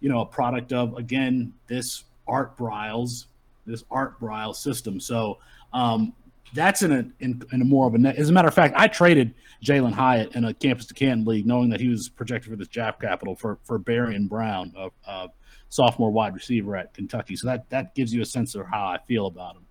you 0.00 0.08
know, 0.08 0.22
a 0.22 0.26
product 0.26 0.72
of 0.72 0.96
again 0.96 1.52
this 1.66 2.04
Art 2.26 2.56
Briles, 2.56 3.26
this 3.66 3.84
Art 3.90 4.18
Briles 4.18 4.56
system. 4.56 4.98
So 4.98 5.38
um, 5.74 6.14
that's 6.54 6.82
in 6.82 6.92
a 6.92 7.04
in, 7.20 7.42
in, 7.52 7.60
a 7.60 7.64
more 7.64 7.86
of 7.86 7.94
a 7.94 7.98
net. 7.98 8.16
As 8.16 8.30
a 8.30 8.32
matter 8.32 8.48
of 8.48 8.54
fact, 8.54 8.74
I 8.76 8.86
traded 8.86 9.34
Jalen 9.62 9.92
Hyatt 9.92 10.34
in 10.34 10.44
a 10.44 10.54
campus 10.54 10.86
to 10.86 10.94
Canton 10.94 11.26
league, 11.26 11.46
knowing 11.46 11.68
that 11.70 11.80
he 11.80 11.88
was 11.88 12.08
projected 12.08 12.50
for 12.50 12.56
this 12.56 12.68
draft 12.68 13.00
capital 13.00 13.34
for 13.34 13.58
for 13.64 13.78
Barion 13.78 14.28
Brown, 14.28 14.72
a, 14.76 14.90
uh, 15.06 15.28
sophomore 15.68 16.10
wide 16.10 16.34
receiver 16.34 16.76
at 16.76 16.94
Kentucky. 16.94 17.36
So 17.36 17.48
that 17.48 17.68
that 17.70 17.94
gives 17.94 18.14
you 18.14 18.22
a 18.22 18.24
sense 18.24 18.54
of 18.54 18.66
how 18.66 18.86
I 18.86 18.98
feel 19.06 19.26
about 19.26 19.56
him. 19.56 19.66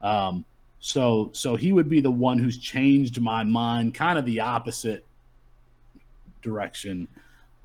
Um, 0.00 0.44
so 0.80 1.30
so 1.32 1.56
he 1.56 1.72
would 1.72 1.88
be 1.88 2.00
the 2.00 2.10
one 2.10 2.38
who's 2.38 2.58
changed 2.58 3.20
my 3.20 3.44
mind, 3.44 3.94
kind 3.94 4.18
of 4.18 4.24
the 4.24 4.40
opposite 4.40 5.04
direction, 6.42 7.06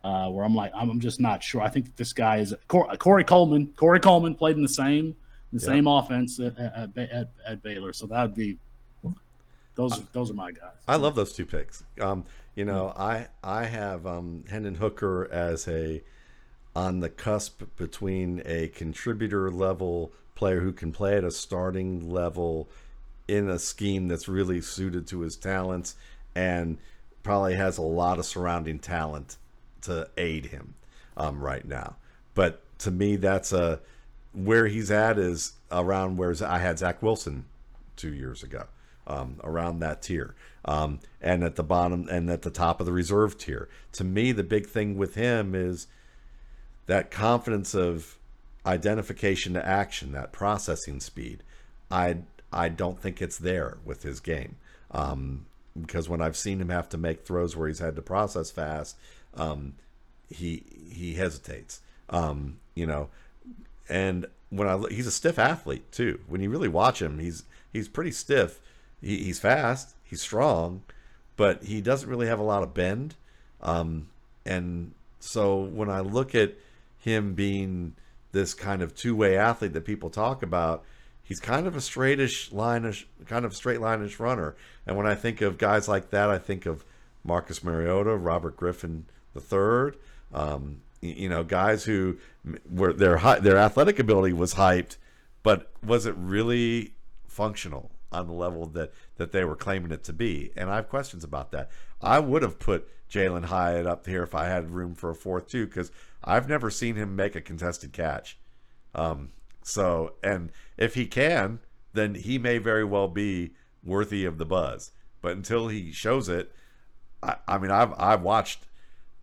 uh, 0.03 0.29
where 0.29 0.43
I'm 0.43 0.55
like 0.55 0.71
I'm 0.75 0.99
just 0.99 1.21
not 1.21 1.41
sure. 1.41 1.61
I 1.61 1.69
think 1.69 1.95
this 1.95 2.11
guy 2.11 2.37
is 2.37 2.53
Corey 2.67 3.23
Coleman. 3.23 3.73
Corey 3.77 4.01
Coleman 4.01 4.35
played 4.35 4.57
in 4.57 4.61
the 4.61 4.67
same 4.67 5.15
the 5.51 5.59
yep. 5.59 5.61
same 5.61 5.87
offense 5.87 6.39
at, 6.39 6.57
at, 6.57 6.97
at, 6.97 7.29
at, 7.45 7.63
Baylor, 7.63 7.93
so 7.93 8.05
that 8.07 8.21
would 8.21 8.35
be 8.35 8.57
those. 9.75 10.01
those 10.11 10.29
are 10.29 10.35
my 10.35 10.51
guys. 10.51 10.75
I 10.87 10.97
love 10.97 11.15
those 11.15 11.33
two 11.33 11.45
picks. 11.45 11.83
Um, 11.99 12.25
you 12.55 12.65
know, 12.65 12.93
I 12.95 13.27
I 13.43 13.65
have 13.65 14.05
um, 14.05 14.43
Hendon 14.49 14.75
Hooker 14.75 15.27
as 15.31 15.67
a 15.67 16.03
on 16.75 16.99
the 16.99 17.09
cusp 17.09 17.63
between 17.77 18.41
a 18.45 18.67
contributor 18.69 19.49
level 19.49 20.11
player 20.35 20.61
who 20.61 20.71
can 20.71 20.91
play 20.91 21.17
at 21.17 21.23
a 21.23 21.31
starting 21.31 22.09
level 22.09 22.69
in 23.27 23.49
a 23.49 23.59
scheme 23.59 24.07
that's 24.07 24.27
really 24.27 24.61
suited 24.61 25.07
to 25.07 25.21
his 25.21 25.35
talents 25.35 25.95
and 26.35 26.77
probably 27.23 27.55
has 27.55 27.77
a 27.77 27.81
lot 27.81 28.19
of 28.19 28.25
surrounding 28.25 28.79
talent 28.79 29.37
to 29.81 30.09
aid 30.17 30.47
him 30.47 30.73
um, 31.17 31.39
right 31.39 31.67
now. 31.67 31.95
But 32.33 32.61
to 32.79 32.91
me, 32.91 33.17
that's 33.17 33.51
a 33.51 33.81
where 34.33 34.67
he's 34.67 34.91
at 34.91 35.17
is 35.17 35.53
around 35.71 36.17
where 36.17 36.33
I 36.45 36.59
had 36.59 36.79
Zach 36.79 37.01
Wilson 37.01 37.45
two 37.95 38.13
years 38.13 38.43
ago, 38.43 38.65
um, 39.07 39.39
around 39.43 39.79
that 39.79 40.01
tier, 40.01 40.35
um, 40.65 40.99
and 41.21 41.43
at 41.43 41.55
the 41.55 41.63
bottom 41.63 42.07
and 42.09 42.29
at 42.29 42.43
the 42.43 42.51
top 42.51 42.79
of 42.79 42.85
the 42.85 42.93
reserve 42.93 43.37
tier. 43.37 43.69
To 43.93 44.03
me, 44.03 44.31
the 44.31 44.43
big 44.43 44.67
thing 44.67 44.97
with 44.97 45.15
him 45.15 45.55
is 45.55 45.87
that 46.85 47.11
confidence 47.11 47.73
of 47.73 48.17
identification 48.65 49.53
to 49.53 49.65
action, 49.65 50.11
that 50.11 50.31
processing 50.31 50.99
speed, 50.99 51.43
I 51.91 52.17
I 52.51 52.69
don't 52.69 52.99
think 52.99 53.21
it's 53.21 53.37
there 53.37 53.77
with 53.85 54.03
his 54.03 54.19
game. 54.19 54.57
Um, 54.91 55.45
because 55.79 56.09
when 56.09 56.21
I've 56.21 56.35
seen 56.35 56.59
him 56.59 56.69
have 56.69 56.89
to 56.89 56.97
make 56.97 57.25
throws 57.25 57.55
where 57.55 57.67
he's 57.67 57.79
had 57.79 57.95
to 57.95 58.01
process 58.01 58.51
fast, 58.51 58.97
um, 59.35 59.75
he 60.29 60.63
he 60.91 61.13
hesitates. 61.13 61.81
Um, 62.09 62.59
you 62.75 62.85
know, 62.85 63.09
and 63.89 64.25
when 64.49 64.67
I 64.67 64.77
he's 64.89 65.07
a 65.07 65.11
stiff 65.11 65.39
athlete 65.39 65.91
too. 65.91 66.19
When 66.27 66.41
you 66.41 66.49
really 66.49 66.67
watch 66.67 67.01
him, 67.01 67.19
he's 67.19 67.43
he's 67.71 67.87
pretty 67.87 68.11
stiff. 68.11 68.59
He, 69.01 69.23
he's 69.23 69.39
fast, 69.39 69.95
he's 70.03 70.21
strong, 70.21 70.83
but 71.37 71.63
he 71.63 71.81
doesn't 71.81 72.09
really 72.09 72.27
have 72.27 72.39
a 72.39 72.43
lot 72.43 72.63
of 72.63 72.73
bend. 72.73 73.15
Um, 73.61 74.09
and 74.45 74.93
so 75.19 75.57
when 75.57 75.89
I 75.89 76.01
look 76.01 76.35
at 76.35 76.55
him 76.97 77.33
being 77.33 77.95
this 78.31 78.53
kind 78.53 78.81
of 78.81 78.95
two-way 78.95 79.37
athlete 79.37 79.73
that 79.73 79.85
people 79.85 80.09
talk 80.09 80.43
about, 80.43 80.83
he's 81.23 81.39
kind 81.39 81.65
of 81.65 81.75
a 81.75 81.79
straightish 81.79 82.51
lineish 82.51 83.05
kind 83.25 83.45
of 83.45 83.55
straight 83.55 83.79
lineish 83.79 84.19
runner. 84.19 84.55
And 84.85 84.97
when 84.97 85.07
I 85.07 85.15
think 85.15 85.41
of 85.41 85.57
guys 85.57 85.87
like 85.87 86.09
that, 86.09 86.29
I 86.29 86.37
think 86.37 86.65
of 86.65 86.83
Marcus 87.23 87.63
Mariota, 87.63 88.15
Robert 88.15 88.57
Griffin 88.57 89.05
III, 89.35 89.93
um, 90.33 90.81
you 91.01 91.29
know, 91.29 91.43
guys 91.43 91.85
who 91.85 92.17
were 92.69 92.93
their 92.93 93.17
their 93.39 93.57
athletic 93.57 93.99
ability 93.99 94.33
was 94.33 94.55
hyped, 94.55 94.97
but 95.43 95.71
was 95.85 96.05
it 96.05 96.15
really 96.17 96.93
functional 97.27 97.91
on 98.11 98.27
the 98.27 98.33
level 98.33 98.65
that 98.65 98.91
that 99.17 99.31
they 99.31 99.45
were 99.45 99.55
claiming 99.55 99.91
it 99.91 100.03
to 100.05 100.13
be? 100.13 100.51
And 100.55 100.69
I 100.69 100.77
have 100.77 100.89
questions 100.89 101.23
about 101.23 101.51
that. 101.51 101.69
I 102.01 102.19
would 102.19 102.41
have 102.41 102.59
put 102.59 102.87
jalen 103.09 103.45
Hyatt 103.45 103.85
up 103.85 104.05
here 104.05 104.23
if 104.23 104.35
I 104.35 104.45
had 104.45 104.71
room 104.71 104.95
for 104.95 105.09
a 105.09 105.15
fourth 105.15 105.47
too, 105.47 105.65
because 105.65 105.91
I've 106.23 106.49
never 106.49 106.69
seen 106.69 106.95
him 106.95 107.15
make 107.15 107.35
a 107.35 107.41
contested 107.41 107.93
catch. 107.93 108.37
Um, 108.93 109.31
so, 109.63 110.13
and 110.23 110.51
if 110.77 110.95
he 110.95 111.05
can, 111.05 111.59
then 111.93 112.15
he 112.15 112.37
may 112.37 112.57
very 112.57 112.83
well 112.83 113.07
be 113.07 113.51
worthy 113.83 114.25
of 114.25 114.37
the 114.37 114.45
buzz. 114.45 114.91
But 115.21 115.33
until 115.35 115.67
he 115.67 115.91
shows 115.91 116.29
it, 116.29 116.51
I, 117.21 117.35
I 117.47 117.57
mean, 117.57 117.71
I've 117.71 117.93
I've 117.97 118.21
watched, 118.21 118.65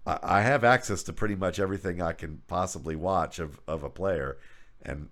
I, 0.06 0.42
have 0.42 0.62
access 0.62 1.02
to 1.04 1.12
pretty 1.12 1.34
much 1.34 1.58
everything 1.58 2.00
I 2.00 2.12
can 2.12 2.42
possibly 2.46 2.94
watch 2.94 3.38
of 3.38 3.60
of 3.66 3.82
a 3.82 3.90
player, 3.90 4.38
and 4.82 5.08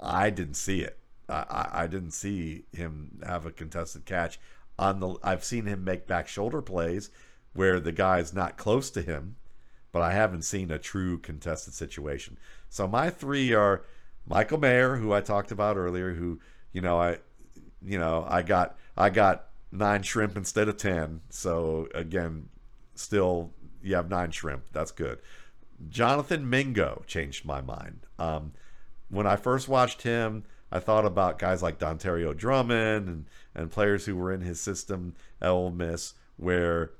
I 0.00 0.30
didn't 0.30 0.54
see 0.54 0.80
it. 0.80 0.98
I, 1.28 1.68
I 1.72 1.86
didn't 1.86 2.12
see 2.12 2.64
him 2.72 3.20
have 3.24 3.46
a 3.46 3.52
contested 3.52 4.06
catch 4.06 4.40
on 4.78 5.00
the. 5.00 5.16
I've 5.22 5.44
seen 5.44 5.66
him 5.66 5.84
make 5.84 6.06
back 6.06 6.28
shoulder 6.28 6.62
plays 6.62 7.10
where 7.52 7.78
the 7.78 7.92
guy's 7.92 8.32
not 8.32 8.56
close 8.56 8.90
to 8.90 9.02
him, 9.02 9.36
but 9.92 10.00
I 10.02 10.12
haven't 10.12 10.42
seen 10.42 10.70
a 10.70 10.78
true 10.78 11.18
contested 11.18 11.74
situation. 11.74 12.38
So 12.70 12.88
my 12.88 13.10
three 13.10 13.52
are 13.52 13.84
Michael 14.26 14.58
Mayer, 14.58 14.96
who 14.96 15.12
I 15.12 15.20
talked 15.20 15.52
about 15.52 15.76
earlier, 15.76 16.14
who 16.14 16.40
you 16.72 16.80
know 16.80 16.98
I, 16.98 17.18
you 17.82 17.98
know 17.98 18.26
I 18.28 18.42
got 18.42 18.78
I 18.96 19.10
got 19.10 19.48
nine 19.70 20.02
shrimp 20.02 20.36
instead 20.36 20.68
of 20.68 20.78
ten. 20.78 21.20
So 21.28 21.88
again, 21.94 22.48
still 22.94 23.52
you 23.82 23.94
have 23.96 24.10
nine 24.10 24.30
shrimp. 24.30 24.64
That's 24.72 24.92
good. 24.92 25.18
Jonathan 25.88 26.48
Mingo 26.48 27.02
changed 27.06 27.44
my 27.44 27.60
mind. 27.60 28.06
Um, 28.18 28.52
when 29.08 29.26
I 29.26 29.36
first 29.36 29.68
watched 29.68 30.02
him, 30.02 30.44
I 30.70 30.78
thought 30.78 31.04
about 31.04 31.38
guys 31.38 31.62
like 31.62 31.78
Dontario 31.78 32.36
Drummond 32.36 33.08
and, 33.08 33.26
and 33.54 33.70
players 33.70 34.06
who 34.06 34.16
were 34.16 34.32
in 34.32 34.40
his 34.40 34.60
system 34.60 35.14
at 35.40 35.48
Ole 35.48 35.70
Miss, 35.70 36.14
where 36.36 36.92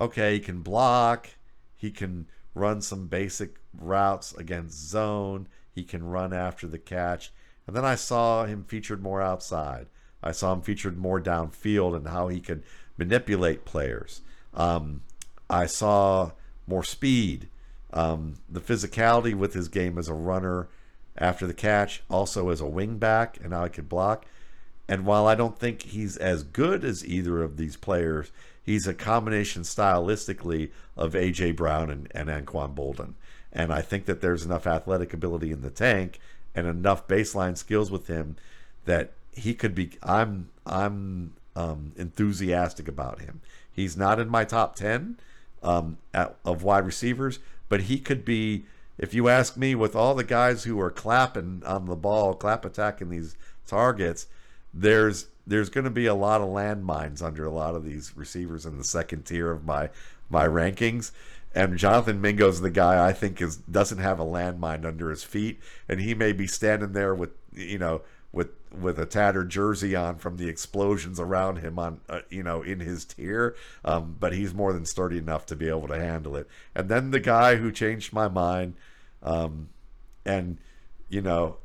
okay, 0.00 0.34
he 0.34 0.40
can 0.40 0.62
block, 0.62 1.28
he 1.76 1.90
can 1.90 2.26
run 2.54 2.80
some 2.80 3.06
basic 3.06 3.56
routes 3.78 4.32
against 4.34 4.88
zone, 4.88 5.46
he 5.70 5.84
can 5.84 6.04
run 6.04 6.32
after 6.32 6.66
the 6.66 6.78
catch. 6.78 7.32
And 7.66 7.76
then 7.76 7.84
I 7.84 7.94
saw 7.94 8.44
him 8.44 8.64
featured 8.64 9.02
more 9.02 9.22
outside. 9.22 9.86
I 10.22 10.32
saw 10.32 10.52
him 10.52 10.62
featured 10.62 10.98
more 10.98 11.20
downfield 11.20 11.96
and 11.96 12.08
how 12.08 12.28
he 12.28 12.40
could 12.40 12.64
manipulate 12.96 13.64
players. 13.64 14.20
Um, 14.54 15.02
I 15.52 15.66
saw 15.66 16.32
more 16.66 16.82
speed, 16.82 17.48
um, 17.92 18.36
the 18.48 18.60
physicality 18.60 19.34
with 19.34 19.52
his 19.52 19.68
game 19.68 19.98
as 19.98 20.08
a 20.08 20.14
runner 20.14 20.68
after 21.18 21.46
the 21.46 21.54
catch, 21.54 22.02
also 22.08 22.48
as 22.48 22.62
a 22.62 22.64
wingback, 22.64 23.42
and 23.44 23.52
how 23.52 23.64
he 23.64 23.70
could 23.70 23.88
block. 23.88 24.24
And 24.88 25.04
while 25.04 25.26
I 25.26 25.34
don't 25.34 25.58
think 25.58 25.82
he's 25.82 26.16
as 26.16 26.42
good 26.42 26.84
as 26.84 27.04
either 27.04 27.42
of 27.42 27.58
these 27.58 27.76
players, 27.76 28.32
he's 28.64 28.86
a 28.86 28.94
combination 28.94 29.62
stylistically 29.62 30.70
of 30.96 31.12
AJ 31.12 31.56
Brown 31.56 31.90
and, 31.90 32.10
and 32.14 32.30
Anquan 32.30 32.74
Boldin. 32.74 33.12
And 33.52 33.72
I 33.72 33.82
think 33.82 34.06
that 34.06 34.22
there's 34.22 34.46
enough 34.46 34.66
athletic 34.66 35.12
ability 35.12 35.52
in 35.52 35.60
the 35.60 35.70
tank 35.70 36.18
and 36.54 36.66
enough 36.66 37.06
baseline 37.06 37.58
skills 37.58 37.90
with 37.90 38.06
him 38.06 38.36
that 38.86 39.12
he 39.32 39.52
could 39.54 39.74
be. 39.74 39.90
I'm 40.02 40.48
I'm 40.64 41.34
um, 41.54 41.92
enthusiastic 41.96 42.88
about 42.88 43.20
him. 43.20 43.42
He's 43.70 43.96
not 43.96 44.18
in 44.18 44.30
my 44.30 44.44
top 44.44 44.76
ten 44.76 45.18
um, 45.62 45.98
at, 46.12 46.36
of 46.44 46.62
wide 46.62 46.86
receivers, 46.86 47.38
but 47.68 47.82
he 47.82 47.98
could 47.98 48.24
be. 48.24 48.64
If 48.98 49.14
you 49.14 49.28
ask 49.28 49.56
me, 49.56 49.74
with 49.74 49.96
all 49.96 50.14
the 50.14 50.22
guys 50.22 50.64
who 50.64 50.78
are 50.80 50.90
clapping 50.90 51.62
on 51.64 51.86
the 51.86 51.96
ball, 51.96 52.34
clap 52.34 52.64
attacking 52.64 53.08
these 53.08 53.36
targets, 53.66 54.26
there's 54.72 55.26
there's 55.46 55.70
going 55.70 55.84
to 55.84 55.90
be 55.90 56.06
a 56.06 56.14
lot 56.14 56.40
of 56.40 56.48
landmines 56.48 57.22
under 57.22 57.44
a 57.44 57.50
lot 57.50 57.74
of 57.74 57.84
these 57.84 58.16
receivers 58.16 58.64
in 58.64 58.78
the 58.78 58.84
second 58.84 59.24
tier 59.24 59.50
of 59.50 59.64
my 59.64 59.90
my 60.28 60.46
rankings. 60.46 61.10
And 61.54 61.76
Jonathan 61.76 62.20
Mingo's 62.20 62.60
the 62.60 62.70
guy 62.70 63.06
I 63.06 63.12
think 63.12 63.40
is 63.42 63.56
doesn't 63.56 63.98
have 63.98 64.20
a 64.20 64.24
landmine 64.24 64.84
under 64.84 65.10
his 65.10 65.24
feet, 65.24 65.60
and 65.88 66.00
he 66.00 66.14
may 66.14 66.32
be 66.32 66.46
standing 66.46 66.92
there 66.92 67.14
with 67.14 67.30
you 67.52 67.78
know 67.78 68.02
with 68.32 68.48
with 68.80 68.98
a 68.98 69.06
tattered 69.06 69.50
jersey 69.50 69.94
on 69.94 70.16
from 70.16 70.38
the 70.38 70.48
explosions 70.48 71.20
around 71.20 71.56
him 71.56 71.78
on 71.78 72.00
uh, 72.08 72.20
you 72.30 72.42
know 72.42 72.62
in 72.62 72.80
his 72.80 73.04
tier, 73.04 73.54
um, 73.84 74.16
but 74.18 74.32
he's 74.32 74.54
more 74.54 74.72
than 74.72 74.86
sturdy 74.86 75.18
enough 75.18 75.46
to 75.46 75.56
be 75.56 75.68
able 75.68 75.88
to 75.88 75.98
handle 75.98 76.36
it. 76.36 76.48
And 76.74 76.88
then 76.88 77.10
the 77.10 77.20
guy 77.20 77.56
who 77.56 77.70
changed 77.70 78.12
my 78.12 78.28
mind, 78.28 78.74
um, 79.22 79.68
and 80.24 80.58
you 81.08 81.20
know, 81.20 81.56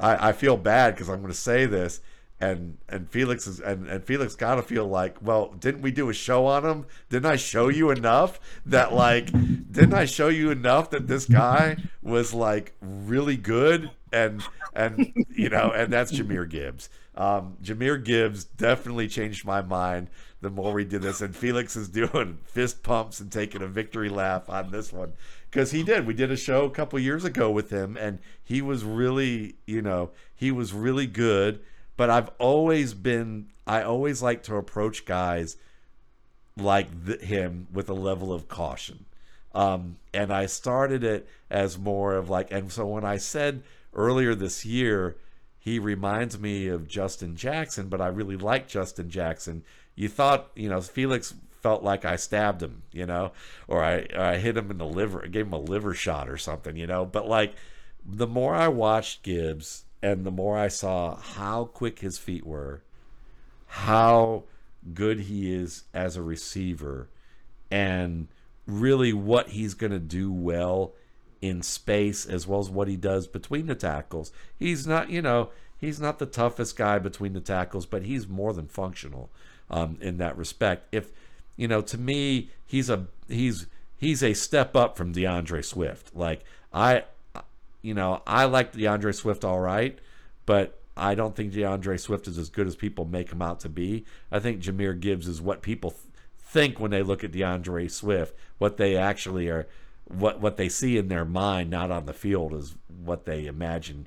I, 0.00 0.30
I 0.30 0.32
feel 0.32 0.56
bad 0.56 0.94
because 0.94 1.08
I'm 1.08 1.20
going 1.20 1.32
to 1.32 1.38
say 1.38 1.66
this 1.66 2.00
and 2.40 2.78
and 2.88 3.08
Felix 3.08 3.46
is 3.46 3.60
and, 3.60 3.86
and 3.86 4.04
Felix 4.04 4.34
gotta 4.34 4.62
feel 4.62 4.86
like, 4.86 5.16
well, 5.22 5.54
didn't 5.58 5.82
we 5.82 5.90
do 5.90 6.08
a 6.08 6.14
show 6.14 6.46
on 6.46 6.64
him? 6.64 6.86
Didn't 7.08 7.26
I 7.26 7.36
show 7.36 7.68
you 7.68 7.90
enough 7.90 8.40
that 8.66 8.92
like 8.92 9.30
didn't 9.70 9.94
I 9.94 10.04
show 10.04 10.28
you 10.28 10.50
enough 10.50 10.90
that 10.90 11.06
this 11.06 11.26
guy 11.26 11.76
was 12.02 12.34
like 12.34 12.74
really 12.80 13.36
good 13.36 13.90
and 14.12 14.42
and 14.74 15.12
you 15.34 15.48
know, 15.48 15.72
and 15.74 15.92
that's 15.92 16.12
Jahmyr 16.12 16.48
Gibbs. 16.48 16.88
Um, 17.16 17.56
Jahmyr 17.62 18.02
Gibbs 18.02 18.44
definitely 18.44 19.06
changed 19.08 19.44
my 19.44 19.62
mind 19.62 20.10
the 20.40 20.50
more 20.50 20.74
we 20.74 20.84
did 20.84 21.00
this, 21.00 21.20
and 21.20 21.34
Felix 21.34 21.76
is 21.76 21.88
doing 21.88 22.38
fist 22.44 22.82
pumps 22.82 23.20
and 23.20 23.30
taking 23.32 23.62
a 23.62 23.66
victory 23.68 24.08
laugh 24.08 24.50
on 24.50 24.70
this 24.70 24.92
one 24.92 25.12
because 25.50 25.70
he 25.70 25.82
did. 25.82 26.06
We 26.06 26.14
did 26.14 26.32
a 26.32 26.36
show 26.36 26.64
a 26.64 26.70
couple 26.70 26.98
years 26.98 27.24
ago 27.24 27.50
with 27.50 27.70
him, 27.70 27.96
and 27.96 28.18
he 28.42 28.60
was 28.60 28.84
really, 28.84 29.54
you 29.66 29.80
know, 29.80 30.10
he 30.34 30.50
was 30.50 30.72
really 30.72 31.06
good 31.06 31.60
but 31.96 32.10
I've 32.10 32.30
always 32.38 32.94
been 32.94 33.48
I 33.66 33.82
always 33.82 34.22
like 34.22 34.42
to 34.44 34.56
approach 34.56 35.04
guys 35.04 35.56
like 36.56 37.20
him 37.22 37.66
with 37.72 37.88
a 37.88 37.94
level 37.94 38.32
of 38.32 38.48
caution. 38.48 39.06
Um, 39.54 39.96
and 40.12 40.32
I 40.32 40.46
started 40.46 41.04
it 41.04 41.28
as 41.50 41.78
more 41.78 42.14
of 42.14 42.28
like, 42.28 42.50
and 42.50 42.72
so 42.72 42.86
when 42.86 43.04
I 43.04 43.16
said 43.16 43.62
earlier 43.94 44.34
this 44.34 44.64
year, 44.64 45.16
he 45.58 45.78
reminds 45.78 46.38
me 46.38 46.66
of 46.66 46.88
Justin 46.88 47.36
Jackson, 47.36 47.88
but 47.88 48.00
I 48.00 48.08
really 48.08 48.36
like 48.36 48.68
Justin 48.68 49.08
Jackson. 49.08 49.64
You 49.94 50.08
thought, 50.08 50.50
you 50.54 50.68
know, 50.68 50.80
Felix 50.80 51.34
felt 51.62 51.82
like 51.82 52.04
I 52.04 52.16
stabbed 52.16 52.62
him, 52.62 52.82
you 52.92 53.06
know, 53.06 53.32
or 53.68 53.82
I, 53.82 54.06
or 54.14 54.20
I 54.20 54.36
hit 54.36 54.56
him 54.56 54.70
in 54.70 54.78
the 54.78 54.84
liver, 54.84 55.26
gave 55.26 55.46
him 55.46 55.54
a 55.54 55.58
liver 55.58 55.94
shot 55.94 56.28
or 56.28 56.36
something, 56.36 56.76
you 56.76 56.86
know. 56.86 57.06
But 57.06 57.28
like, 57.28 57.54
the 58.04 58.26
more 58.26 58.54
I 58.54 58.68
watched 58.68 59.22
Gibbs, 59.22 59.83
and 60.04 60.26
the 60.26 60.30
more 60.30 60.58
I 60.58 60.68
saw 60.68 61.16
how 61.16 61.64
quick 61.64 62.00
his 62.00 62.18
feet 62.18 62.46
were, 62.46 62.82
how 63.66 64.44
good 64.92 65.20
he 65.20 65.50
is 65.50 65.84
as 65.94 66.14
a 66.14 66.22
receiver, 66.22 67.08
and 67.70 68.28
really 68.66 69.14
what 69.14 69.48
he's 69.48 69.72
going 69.72 69.92
to 69.92 69.98
do 69.98 70.30
well 70.30 70.92
in 71.40 71.62
space 71.62 72.26
as 72.26 72.46
well 72.46 72.60
as 72.60 72.68
what 72.68 72.86
he 72.86 72.98
does 72.98 73.26
between 73.26 73.66
the 73.66 73.74
tackles. 73.74 74.30
He's 74.58 74.86
not, 74.86 75.08
you 75.08 75.22
know, 75.22 75.48
he's 75.78 75.98
not 75.98 76.18
the 76.18 76.26
toughest 76.26 76.76
guy 76.76 76.98
between 76.98 77.32
the 77.32 77.40
tackles, 77.40 77.86
but 77.86 78.02
he's 78.02 78.28
more 78.28 78.52
than 78.52 78.68
functional 78.68 79.30
um, 79.70 79.96
in 80.02 80.18
that 80.18 80.36
respect. 80.36 80.86
If 80.92 81.12
you 81.56 81.66
know, 81.66 81.80
to 81.80 81.96
me, 81.96 82.50
he's 82.66 82.90
a 82.90 83.06
he's 83.26 83.68
he's 83.96 84.22
a 84.22 84.34
step 84.34 84.76
up 84.76 84.98
from 84.98 85.14
DeAndre 85.14 85.64
Swift. 85.64 86.14
Like 86.14 86.44
I 86.74 87.04
you 87.84 87.92
know, 87.92 88.22
I 88.26 88.46
like 88.46 88.72
DeAndre 88.72 89.14
Swift 89.14 89.44
all 89.44 89.60
right, 89.60 89.98
but 90.46 90.80
I 90.96 91.14
don't 91.14 91.36
think 91.36 91.52
DeAndre 91.52 92.00
Swift 92.00 92.26
is 92.26 92.38
as 92.38 92.48
good 92.48 92.66
as 92.66 92.76
people 92.76 93.04
make 93.04 93.30
him 93.30 93.42
out 93.42 93.60
to 93.60 93.68
be. 93.68 94.06
I 94.32 94.40
think 94.40 94.62
Jahmyr 94.62 94.98
Gibbs 94.98 95.28
is 95.28 95.42
what 95.42 95.60
people 95.60 95.90
th- 95.90 96.02
think 96.40 96.80
when 96.80 96.90
they 96.90 97.02
look 97.02 97.22
at 97.22 97.32
DeAndre 97.32 97.90
Swift. 97.90 98.34
What 98.56 98.78
they 98.78 98.96
actually 98.96 99.48
are, 99.48 99.66
what 100.06 100.40
what 100.40 100.56
they 100.56 100.70
see 100.70 100.96
in 100.96 101.08
their 101.08 101.26
mind, 101.26 101.68
not 101.68 101.90
on 101.90 102.06
the 102.06 102.14
field, 102.14 102.54
is 102.54 102.74
what 102.88 103.26
they 103.26 103.44
imagine 103.44 104.06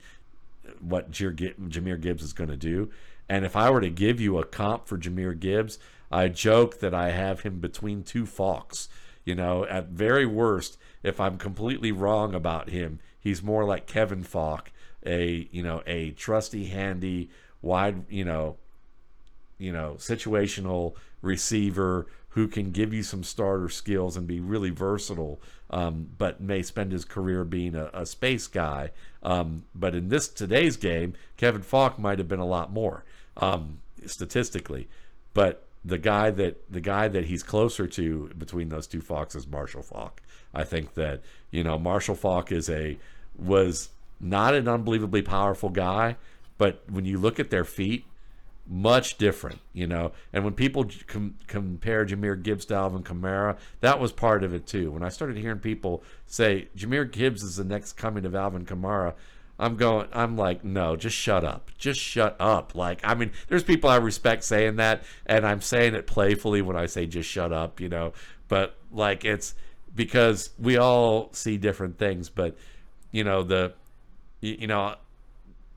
what 0.80 1.12
Jahmyr 1.12 2.02
Gibbs 2.02 2.24
is 2.24 2.34
going 2.34 2.50
to 2.50 2.58
do. 2.58 2.90
And 3.30 3.46
if 3.46 3.56
I 3.56 3.70
were 3.70 3.82
to 3.82 3.92
give 3.92 4.20
you 4.20 4.40
a 4.40 4.46
comp 4.46 4.88
for 4.88 4.98
Jahmyr 4.98 5.40
Gibbs, 5.40 5.78
I 6.12 6.30
joke 6.30 6.80
that 6.80 6.96
I 6.96 7.12
have 7.12 7.42
him 7.42 7.60
between 7.60 8.02
two 8.02 8.24
Faulks. 8.24 8.88
You 9.24 9.36
know, 9.36 9.66
at 9.66 9.90
very 9.90 10.26
worst, 10.26 10.80
if 11.04 11.20
I'm 11.20 11.38
completely 11.38 11.92
wrong 11.92 12.34
about 12.34 12.70
him, 12.70 13.00
He's 13.28 13.44
more 13.44 13.66
like 13.66 13.88
Kevin 13.88 14.24
Faulk, 14.24 14.72
a 15.06 15.48
you 15.52 15.64
know 15.64 15.84
a 15.86 16.12
trusty, 16.12 16.66
handy, 16.66 17.30
wide 17.62 18.06
you 18.10 18.26
know 18.26 18.58
you 19.58 19.72
know, 19.72 19.96
situational 19.98 20.94
receiver 21.22 22.08
who 22.30 22.48
can 22.48 22.72
give 22.72 22.94
you 22.94 23.02
some 23.02 23.24
starter 23.24 23.70
skills 23.70 24.16
and 24.16 24.28
be 24.28 24.40
really 24.40 24.70
versatile, 24.70 25.42
um, 25.72 26.10
but 26.18 26.40
may 26.40 26.62
spend 26.62 26.92
his 26.92 27.04
career 27.04 27.44
being 27.44 27.76
a, 27.76 27.90
a 27.94 28.06
space 28.06 28.48
guy. 28.48 28.92
Um, 29.24 29.64
but 29.74 29.96
in 29.96 30.10
this 30.10 30.28
today's 30.28 30.78
game, 30.78 31.14
Kevin 31.36 31.64
Faulk 31.64 31.98
might 31.98 32.20
have 32.20 32.28
been 32.28 32.40
a 32.40 32.46
lot 32.46 32.72
more 32.72 33.04
um, 33.38 33.80
statistically. 34.06 34.88
But 35.34 35.64
the 35.84 35.98
guy 35.98 36.30
that 36.32 36.72
the 36.72 36.82
guy 36.82 37.08
that 37.08 37.26
he's 37.26 37.44
closer 37.44 37.88
to 37.88 38.32
between 38.38 38.70
those 38.70 38.88
two 38.88 39.02
Faulks 39.02 39.36
is 39.36 39.48
Marshall 39.48 39.84
Faulk. 39.84 40.22
I 40.54 40.64
think 40.64 40.94
that 40.96 41.22
you 41.50 41.64
know 41.64 41.80
Marshall 41.80 42.16
Faulk 42.16 42.52
is 42.52 42.70
a 42.70 42.98
was 43.38 43.90
not 44.20 44.54
an 44.54 44.68
unbelievably 44.68 45.22
powerful 45.22 45.70
guy, 45.70 46.18
but 46.58 46.84
when 46.90 47.06
you 47.06 47.18
look 47.18 47.40
at 47.40 47.50
their 47.50 47.64
feet, 47.64 48.06
much 48.70 49.18
different, 49.18 49.60
you 49.74 49.88
know. 49.88 50.12
And 50.34 50.44
when 50.44 50.54
people 50.54 50.90
com- 51.08 51.36
compare 51.48 52.06
Jahmyr 52.06 52.42
Gibbs 52.42 52.66
to 52.66 52.76
Alvin 52.76 53.04
Kamara, 53.04 53.58
that 53.80 54.00
was 54.00 54.12
part 54.12 54.44
of 54.44 54.54
it 54.54 54.68
too. 54.68 54.92
When 54.92 55.04
I 55.04 55.10
started 55.10 55.38
hearing 55.38 55.60
people 55.60 56.04
say 56.26 56.68
Jahmyr 56.76 57.10
Gibbs 57.10 57.44
is 57.44 57.56
the 57.56 57.64
next 57.64 57.94
coming 57.94 58.26
of 58.26 58.36
Alvin 58.36 58.66
Kamara, 58.66 59.14
I'm 59.60 59.76
going. 59.76 60.08
I'm 60.14 60.38
like, 60.38 60.64
no, 60.64 60.96
just 60.96 61.16
shut 61.16 61.44
up. 61.44 61.72
Just 61.78 62.00
shut 62.00 62.36
up. 62.40 62.76
Like, 62.76 63.00
I 63.04 63.16
mean, 63.16 63.32
there's 63.48 63.64
people 63.64 63.90
I 63.90 63.96
respect 63.96 64.44
saying 64.44 64.76
that, 64.76 65.04
and 65.26 65.48
I'm 65.48 65.62
saying 65.62 65.96
it 65.96 66.06
playfully 66.06 66.62
when 66.62 66.76
I 66.76 66.86
say 66.86 67.08
just 67.08 67.30
shut 67.30 67.52
up, 67.52 67.80
you 67.80 67.90
know. 67.90 68.14
But 68.48 68.78
like, 68.92 69.26
it's 69.26 69.56
because 69.96 70.52
we 70.60 70.78
all 70.78 71.30
see 71.34 71.58
different 71.58 71.98
things. 71.98 72.30
But 72.30 72.56
you 73.12 73.24
know, 73.24 73.44
the 73.44 73.74
you 74.42 74.68
know, 74.68 74.96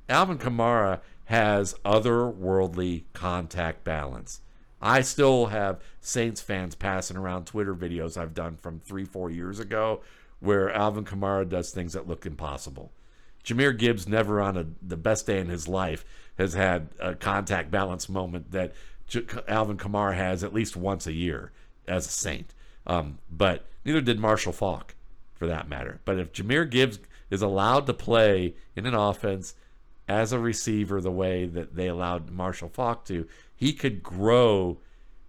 Alvin 0.08 0.38
Kamara 0.38 1.00
has 1.26 1.74
otherworldly 1.84 3.04
contact 3.12 3.84
balance. 3.84 4.40
I 4.82 5.02
still 5.02 5.46
have 5.46 5.80
Saints 6.00 6.40
fans 6.40 6.74
passing 6.74 7.16
around 7.16 7.46
Twitter 7.46 7.74
videos 7.74 8.16
I've 8.16 8.34
done 8.34 8.56
from 8.56 8.80
three, 8.80 9.04
four 9.04 9.30
years 9.30 9.60
ago 9.60 10.00
where 10.40 10.72
Alvin 10.72 11.04
Kamara 11.04 11.48
does 11.48 11.70
things 11.70 11.92
that 11.92 12.08
look 12.08 12.26
impossible. 12.26 12.90
Jahmyr 13.44 13.76
Gibbs 13.76 14.08
never 14.08 14.40
on 14.40 14.56
a, 14.56 14.66
the 14.82 14.96
best 14.96 15.26
day 15.26 15.38
in 15.38 15.48
his 15.48 15.68
life 15.68 16.04
has 16.38 16.54
had 16.54 16.88
a 16.98 17.14
contact 17.14 17.70
balance 17.70 18.08
moment 18.08 18.50
that 18.52 18.72
J- 19.06 19.26
Alvin 19.48 19.76
Kamara 19.76 20.14
has 20.14 20.42
at 20.42 20.54
least 20.54 20.76
once 20.76 21.06
a 21.06 21.12
year 21.12 21.52
as 21.86 22.06
a 22.06 22.10
Saint. 22.10 22.54
Um, 22.86 23.18
but 23.30 23.66
neither 23.84 24.00
did 24.00 24.18
Marshall 24.18 24.52
Faulk, 24.52 24.94
for 25.34 25.46
that 25.46 25.68
matter. 25.68 26.00
But 26.04 26.18
if 26.18 26.32
Jahmyr 26.32 26.68
Gibbs 26.68 26.98
is 27.30 27.42
allowed 27.42 27.86
to 27.86 27.94
play 27.94 28.54
in 28.76 28.86
an 28.86 28.94
offense 28.94 29.54
as 30.10 30.32
a 30.32 30.38
receiver 30.38 31.00
the 31.00 31.10
way 31.10 31.46
that 31.46 31.76
they 31.76 31.86
allowed 31.86 32.30
Marshall 32.30 32.68
Faulk 32.68 33.04
to, 33.04 33.28
he 33.54 33.72
could 33.72 34.02
grow. 34.02 34.78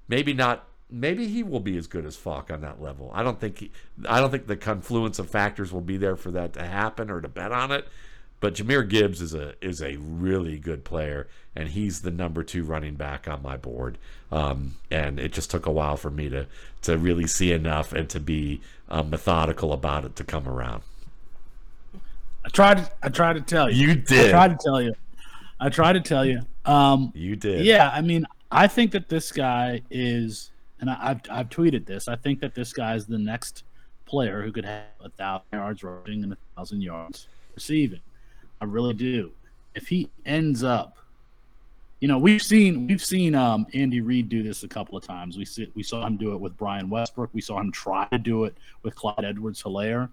Maybe 0.08 0.34
not. 0.34 0.68
Maybe 0.90 1.28
he 1.28 1.44
will 1.44 1.60
be 1.62 1.78
as 1.78 1.88
good 1.88 2.06
as 2.06 2.18
Faulk 2.18 2.52
on 2.52 2.62
that 2.62 2.82
level. 2.82 3.12
I 3.14 3.24
don't 3.24 3.40
think. 3.40 3.60
He, 3.60 3.72
I 4.10 4.20
don't 4.20 4.32
think 4.32 4.48
the 4.48 4.58
confluence 4.58 5.20
of 5.20 5.30
factors 5.30 5.72
will 5.72 5.82
be 5.82 5.98
there 5.98 6.16
for 6.16 6.32
that 6.32 6.54
to 6.54 6.64
happen 6.64 7.12
or 7.12 7.22
to 7.22 7.28
bet 7.28 7.52
on 7.52 7.72
it. 7.72 7.88
But 8.40 8.56
Jahmyr 8.56 8.90
Gibbs 8.90 9.22
is 9.22 9.36
a 9.36 9.54
is 9.64 9.84
a 9.84 9.98
really 9.98 10.58
good 10.58 10.84
player, 10.84 11.28
and 11.56 11.70
he's 11.70 12.02
the 12.02 12.10
number 12.10 12.44
two 12.44 12.64
running 12.64 12.96
back 12.96 13.28
on 13.28 13.44
my 13.44 13.56
board. 13.56 14.00
Um, 14.32 14.76
and 14.90 15.20
it 15.20 15.32
just 15.32 15.52
took 15.52 15.68
a 15.68 15.72
while 15.72 15.96
for 15.96 16.10
me 16.10 16.28
to 16.30 16.48
to 16.82 16.98
really 16.98 17.28
see 17.28 17.52
enough 17.52 17.94
and 17.94 18.10
to 18.10 18.20
be 18.20 18.62
um, 18.90 19.12
methodical 19.12 19.72
about 19.72 20.06
it 20.06 20.16
to 20.16 20.24
come 20.24 20.48
around. 20.48 20.82
I 22.44 22.50
tried. 22.50 22.90
I 23.02 23.10
tried 23.10 23.34
to 23.34 23.42
tell 23.42 23.70
you. 23.70 23.88
You 23.88 23.96
did. 23.96 24.28
I 24.28 24.32
tried 24.32 24.60
to 24.60 24.64
tell 24.64 24.82
you. 24.82 24.94
I 25.60 25.70
tried 25.70 25.94
to 25.94 26.02
tell 26.02 26.26
you. 26.26 26.42
Um, 26.66 27.12
you 27.16 27.36
did. 27.36 27.66
Yeah, 27.66 27.90
I 27.94 28.02
mean, 28.02 28.26
I 28.52 28.68
think 28.68 28.92
that 28.92 29.10
this 29.10 29.32
guy 29.32 29.82
is, 29.90 30.52
and 30.80 30.90
I, 30.90 31.08
have 31.08 31.22
I've 31.30 31.50
tweeted 31.50 31.86
this. 31.86 32.08
I 32.08 32.16
think 32.16 32.40
that 32.42 32.56
this 32.56 32.74
guy 32.74 32.96
is 32.96 33.06
the 33.06 33.18
next 33.18 33.64
player 34.06 34.42
who 34.42 34.52
could 34.52 34.66
have 34.66 34.84
a 35.00 35.10
thousand 35.10 35.46
yards 35.54 35.84
rushing 35.84 36.24
and 36.24 36.34
a 36.34 36.38
thousand 36.56 36.82
yards 36.82 37.28
receiving. 37.56 38.02
I 38.60 38.66
really 38.66 38.94
do. 38.94 39.32
If 39.74 39.88
he 39.88 40.10
ends 40.26 40.64
up, 40.64 40.98
you 42.00 42.08
know, 42.08 42.18
we've 42.18 42.42
seen 42.42 42.88
we've 42.88 43.04
seen 43.04 43.36
um, 43.36 43.68
Andy 43.74 44.02
Reid 44.02 44.30
do 44.30 44.44
this 44.44 44.64
a 44.64 44.68
couple 44.68 44.98
of 44.98 45.04
times. 45.04 45.38
We 45.38 45.46
see, 45.46 45.72
we 45.76 45.84
saw 45.84 46.06
him 46.06 46.18
do 46.18 46.34
it 46.34 46.40
with 46.40 46.58
Brian 46.58 46.90
Westbrook. 46.90 47.30
We 47.34 47.42
saw 47.42 47.60
him 47.60 47.72
try 47.72 48.08
to 48.12 48.18
do 48.18 48.46
it 48.46 48.58
with 48.82 48.96
Clyde 48.96 49.24
Edwards-Helaire 49.24 50.10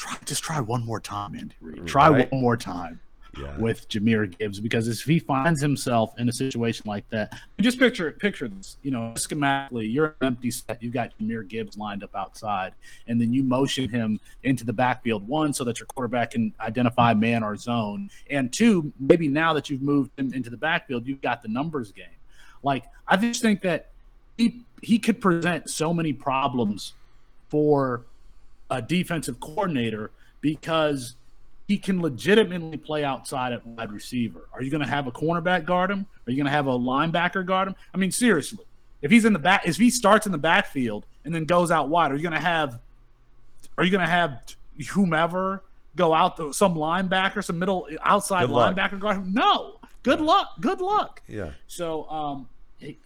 try 0.00 0.16
just 0.24 0.42
try 0.42 0.60
one 0.60 0.84
more 0.84 1.00
time, 1.00 1.34
Andy 1.34 1.54
Reid. 1.60 1.80
Mm, 1.80 1.86
try 1.86 2.08
right. 2.08 2.32
one 2.32 2.40
more 2.40 2.56
time 2.56 3.00
yeah. 3.38 3.56
with 3.58 3.86
Jahmyr 3.88 4.36
Gibbs 4.38 4.58
because 4.58 4.88
if 4.88 5.00
he 5.02 5.18
finds 5.18 5.60
himself 5.60 6.18
in 6.18 6.28
a 6.28 6.32
situation 6.32 6.84
like 6.86 7.08
that, 7.10 7.38
just 7.60 7.78
picture 7.78 8.10
picture 8.12 8.48
this. 8.48 8.78
You 8.82 8.92
know, 8.92 9.12
schematically, 9.16 9.92
you're 9.92 10.16
an 10.20 10.28
empty 10.28 10.50
set. 10.50 10.82
You've 10.82 10.94
got 10.94 11.12
Jahmyr 11.18 11.46
Gibbs 11.46 11.76
lined 11.76 12.02
up 12.02 12.16
outside, 12.16 12.72
and 13.08 13.20
then 13.20 13.34
you 13.34 13.42
motion 13.42 13.90
him 13.90 14.20
into 14.42 14.64
the 14.64 14.72
backfield. 14.72 15.28
One, 15.28 15.52
so 15.52 15.64
that 15.64 15.78
your 15.78 15.86
quarterback 15.86 16.30
can 16.30 16.54
identify 16.60 17.12
man 17.12 17.42
or 17.42 17.56
zone, 17.56 18.10
and 18.30 18.50
two, 18.50 18.92
maybe 18.98 19.28
now 19.28 19.52
that 19.52 19.68
you've 19.68 19.82
moved 19.82 20.18
him 20.18 20.32
into 20.32 20.48
the 20.48 20.56
backfield, 20.56 21.06
you've 21.06 21.20
got 21.20 21.42
the 21.42 21.48
numbers 21.48 21.92
game. 21.92 22.06
Like 22.62 22.84
I 23.06 23.18
just 23.18 23.42
think 23.42 23.60
that 23.62 23.90
he 24.38 24.62
he 24.80 24.98
could 24.98 25.20
present 25.20 25.68
so 25.68 25.92
many 25.92 26.14
problems 26.14 26.94
for 27.50 28.06
a 28.70 28.80
defensive 28.80 29.40
coordinator 29.40 30.10
because 30.40 31.16
he 31.66 31.78
can 31.78 32.00
legitimately 32.00 32.76
play 32.76 33.04
outside 33.04 33.52
at 33.52 33.64
wide 33.66 33.92
receiver. 33.92 34.48
Are 34.52 34.62
you 34.62 34.70
going 34.70 34.82
to 34.82 34.88
have 34.88 35.06
a 35.06 35.12
cornerback 35.12 35.64
guard 35.64 35.90
him? 35.90 36.06
Are 36.26 36.30
you 36.30 36.36
going 36.36 36.46
to 36.46 36.52
have 36.52 36.66
a 36.66 36.78
linebacker 36.78 37.46
guard 37.46 37.68
him? 37.68 37.76
I 37.94 37.96
mean, 37.96 38.10
seriously, 38.10 38.64
if 39.02 39.10
he's 39.10 39.24
in 39.24 39.32
the 39.32 39.38
back, 39.38 39.66
if 39.66 39.76
he 39.76 39.90
starts 39.90 40.26
in 40.26 40.32
the 40.32 40.38
backfield 40.38 41.06
and 41.24 41.34
then 41.34 41.44
goes 41.44 41.70
out 41.70 41.88
wide, 41.88 42.10
are 42.10 42.16
you 42.16 42.22
going 42.22 42.32
to 42.32 42.40
have, 42.40 42.80
are 43.78 43.84
you 43.84 43.90
going 43.90 44.04
to 44.04 44.10
have 44.10 44.42
whomever 44.90 45.62
go 45.96 46.12
out 46.12 46.36
the, 46.36 46.52
some 46.52 46.74
linebacker, 46.74 47.44
some 47.44 47.58
middle 47.58 47.86
outside 48.02 48.48
good 48.48 48.56
linebacker 48.56 48.92
luck. 48.92 49.00
guard 49.00 49.16
him? 49.18 49.32
No. 49.32 49.76
Good 50.02 50.20
luck. 50.20 50.60
Good 50.60 50.80
luck. 50.80 51.22
Yeah. 51.28 51.50
So, 51.66 52.08
um, 52.10 52.48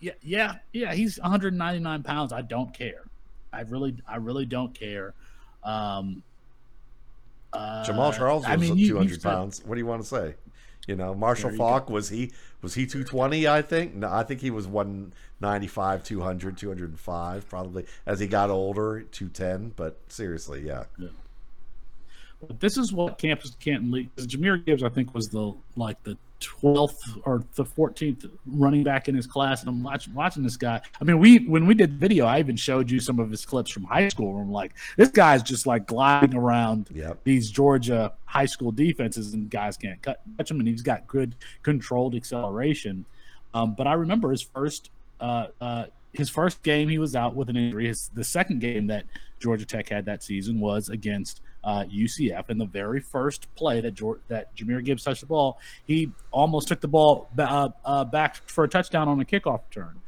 yeah, 0.00 0.12
yeah, 0.22 0.56
yeah. 0.72 0.94
He's 0.94 1.18
199 1.18 2.02
pounds. 2.02 2.32
I 2.32 2.42
don't 2.42 2.72
care. 2.72 3.02
I 3.52 3.62
really, 3.62 3.96
I 4.08 4.16
really 4.16 4.46
don't 4.46 4.72
care. 4.72 5.14
Um, 5.64 6.22
uh, 7.52 7.84
Jamaal 7.84 8.14
Charles 8.14 8.42
was 8.42 8.50
I 8.50 8.56
mean, 8.56 8.76
200 8.76 9.22
pounds. 9.22 9.62
What 9.64 9.76
do 9.76 9.80
you 9.80 9.86
want 9.86 10.02
to 10.02 10.08
say? 10.08 10.34
You 10.86 10.96
know, 10.96 11.14
Marshall 11.14 11.50
Faulk 11.56 11.88
was 11.88 12.10
he 12.10 12.32
was 12.60 12.74
he 12.74 12.86
220? 12.86 13.48
I 13.48 13.62
think 13.62 13.94
no, 13.94 14.10
I 14.10 14.22
think 14.22 14.40
he 14.40 14.50
was 14.50 14.66
195, 14.66 16.04
200, 16.04 16.58
205 16.58 17.48
probably 17.48 17.86
as 18.04 18.20
he 18.20 18.26
got 18.26 18.50
older, 18.50 19.02
210. 19.10 19.72
But 19.76 19.98
seriously, 20.08 20.62
yeah. 20.66 20.84
yeah. 20.98 21.08
this 22.60 22.76
is 22.76 22.92
what 22.92 23.16
Campus 23.16 23.56
Canton 23.60 23.90
League. 23.92 24.14
Jahmyr 24.16 24.62
Gibbs, 24.62 24.82
I 24.82 24.90
think, 24.90 25.14
was 25.14 25.28
the 25.28 25.54
like 25.76 26.02
the 26.02 26.18
12th 26.40 27.20
or 27.24 27.44
the 27.54 27.64
14th 27.64 28.30
running 28.46 28.82
back 28.82 29.08
in 29.08 29.14
his 29.14 29.26
class, 29.26 29.60
and 29.60 29.68
I'm 29.68 29.82
watching, 29.82 30.14
watching 30.14 30.42
this 30.42 30.56
guy. 30.56 30.80
I 31.00 31.04
mean, 31.04 31.18
we 31.18 31.38
when 31.38 31.66
we 31.66 31.74
did 31.74 31.98
video, 31.98 32.26
I 32.26 32.38
even 32.38 32.56
showed 32.56 32.90
you 32.90 33.00
some 33.00 33.18
of 33.18 33.30
his 33.30 33.44
clips 33.44 33.70
from 33.70 33.84
high 33.84 34.08
school. 34.08 34.32
Where 34.32 34.42
I'm 34.42 34.52
like, 34.52 34.74
this 34.96 35.10
guy's 35.10 35.42
just 35.42 35.66
like 35.66 35.86
gliding 35.86 36.34
around 36.34 36.88
yep. 36.94 37.18
these 37.24 37.50
Georgia 37.50 38.12
high 38.24 38.46
school 38.46 38.72
defenses, 38.72 39.34
and 39.34 39.50
guys 39.50 39.76
can't 39.76 40.00
cut, 40.02 40.20
catch 40.36 40.50
him, 40.50 40.58
and 40.58 40.68
he's 40.68 40.82
got 40.82 41.06
good 41.06 41.34
controlled 41.62 42.14
acceleration. 42.14 43.04
Um, 43.52 43.74
but 43.74 43.86
I 43.86 43.94
remember 43.94 44.30
his 44.30 44.42
first 44.42 44.90
uh, 45.20 45.46
uh, 45.60 45.84
his 46.12 46.30
first 46.30 46.62
game 46.62 46.88
he 46.88 46.98
was 46.98 47.16
out 47.16 47.34
with 47.34 47.48
an 47.48 47.56
injury. 47.56 47.86
His 47.86 48.10
the 48.14 48.24
second 48.24 48.60
game 48.60 48.86
that 48.88 49.04
Georgia 49.40 49.66
Tech 49.66 49.88
had 49.88 50.06
that 50.06 50.22
season 50.22 50.60
was 50.60 50.88
against 50.88 51.40
uh, 51.64 51.84
UCF. 51.84 52.50
In 52.50 52.58
the 52.58 52.66
very 52.66 53.00
first 53.00 53.52
play 53.54 53.80
that 53.80 53.92
George, 53.92 54.20
that 54.28 54.54
Jahmyr 54.54 54.84
Gibbs 54.84 55.04
touched 55.04 55.20
the 55.20 55.26
ball, 55.26 55.58
he 55.86 56.12
almost 56.30 56.68
took 56.68 56.80
the 56.80 56.88
ball 56.88 57.28
uh, 57.38 57.70
uh, 57.84 58.04
back 58.04 58.36
for 58.48 58.64
a 58.64 58.68
touchdown 58.68 59.08
on 59.08 59.20
a 59.20 59.24
kickoff 59.24 59.60
return. 59.68 60.00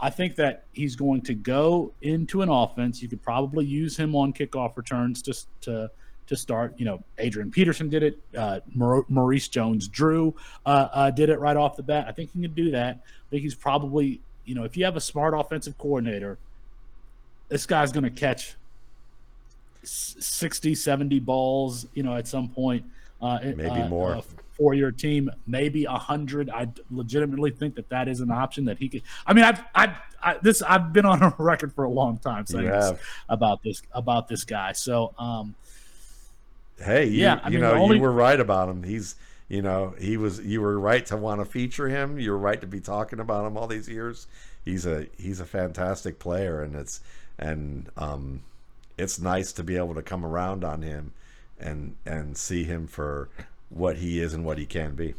I 0.00 0.10
think 0.10 0.36
that 0.36 0.64
he's 0.72 0.96
going 0.96 1.22
to 1.22 1.34
go 1.34 1.92
into 2.02 2.42
an 2.42 2.48
offense. 2.48 3.00
You 3.00 3.08
could 3.08 3.22
probably 3.22 3.64
use 3.64 3.96
him 3.96 4.14
on 4.14 4.32
kickoff 4.32 4.76
returns 4.76 5.22
just 5.22 5.48
to 5.62 5.90
to 6.26 6.36
start. 6.36 6.74
You 6.78 6.84
know, 6.84 7.04
Adrian 7.18 7.50
Peterson 7.50 7.88
did 7.88 8.02
it. 8.02 8.18
Uh, 8.36 8.60
Maurice 8.74 9.48
Jones-Drew 9.48 10.34
uh, 10.64 10.88
uh, 10.92 11.10
did 11.10 11.28
it 11.28 11.38
right 11.38 11.56
off 11.56 11.76
the 11.76 11.82
bat. 11.82 12.06
I 12.08 12.12
think 12.12 12.32
he 12.32 12.40
can 12.40 12.54
do 12.54 12.70
that. 12.72 12.96
I 12.96 13.30
think 13.30 13.42
he's 13.42 13.54
probably, 13.54 14.20
you 14.44 14.54
know, 14.54 14.64
if 14.64 14.76
you 14.76 14.84
have 14.84 14.96
a 14.96 15.00
smart 15.00 15.34
offensive 15.34 15.76
coordinator, 15.76 16.38
this 17.48 17.66
guy's 17.66 17.92
going 17.92 18.04
to 18.04 18.10
catch 18.10 18.56
60, 19.84 20.74
70 20.74 21.20
balls, 21.20 21.86
you 21.94 22.02
know, 22.02 22.16
at 22.16 22.26
some 22.26 22.48
point. 22.48 22.84
Uh, 23.20 23.38
maybe 23.42 23.70
uh, 23.70 23.88
more. 23.88 24.16
Uh, 24.16 24.22
for 24.56 24.74
your 24.74 24.92
team, 24.92 25.30
maybe 25.46 25.84
a 25.84 25.92
hundred. 25.92 26.48
I 26.48 26.68
legitimately 26.90 27.50
think 27.50 27.74
that 27.74 27.88
that 27.88 28.08
is 28.08 28.20
an 28.20 28.30
option 28.30 28.66
that 28.66 28.78
he 28.78 28.88
could. 28.88 29.02
I 29.26 29.32
mean, 29.32 29.44
I've, 29.44 29.62
I've, 29.74 29.96
I, 30.22 30.38
this, 30.42 30.62
I've 30.62 30.92
been 30.92 31.04
on 31.04 31.22
a 31.22 31.34
record 31.42 31.72
for 31.72 31.84
a 31.84 31.90
long 31.90 32.18
time 32.18 32.46
saying 32.46 32.66
this, 32.66 32.92
about 33.28 33.62
this, 33.62 33.82
about 33.92 34.28
this 34.28 34.44
guy. 34.44 34.72
So, 34.72 35.12
um, 35.18 35.54
hey, 36.78 37.06
you, 37.06 37.22
yeah, 37.22 37.40
I 37.42 37.48
you 37.48 37.54
mean, 37.54 37.62
know, 37.62 37.74
only, 37.74 37.96
you 37.96 38.02
were 38.02 38.12
right 38.12 38.38
about 38.38 38.68
him. 38.68 38.82
He's 38.84 39.16
You 39.48 39.62
know, 39.62 39.94
he 39.98 40.16
was. 40.16 40.40
You 40.40 40.60
were 40.60 40.78
right 40.78 41.04
to 41.06 41.16
want 41.16 41.40
to 41.40 41.44
feature 41.44 41.88
him. 41.88 42.18
You're 42.18 42.38
right 42.38 42.60
to 42.60 42.66
be 42.66 42.80
talking 42.80 43.20
about 43.20 43.46
him 43.46 43.56
all 43.56 43.66
these 43.66 43.88
years. 43.88 44.26
He's 44.64 44.86
a 44.86 45.06
he's 45.18 45.40
a 45.40 45.46
fantastic 45.46 46.18
player, 46.18 46.62
and 46.62 46.74
it's 46.76 47.00
and 47.38 47.90
um, 47.96 48.42
it's 48.96 49.18
nice 49.18 49.52
to 49.52 49.64
be 49.64 49.76
able 49.76 49.94
to 49.94 50.02
come 50.02 50.24
around 50.24 50.64
on 50.64 50.82
him 50.82 51.12
and 51.58 51.96
and 52.04 52.36
see 52.36 52.64
him 52.64 52.86
for 52.86 53.28
what 53.70 53.96
he 53.96 54.20
is 54.20 54.34
and 54.34 54.44
what 54.44 54.58
he 54.58 54.66
can 54.66 54.94
be. 54.94 55.14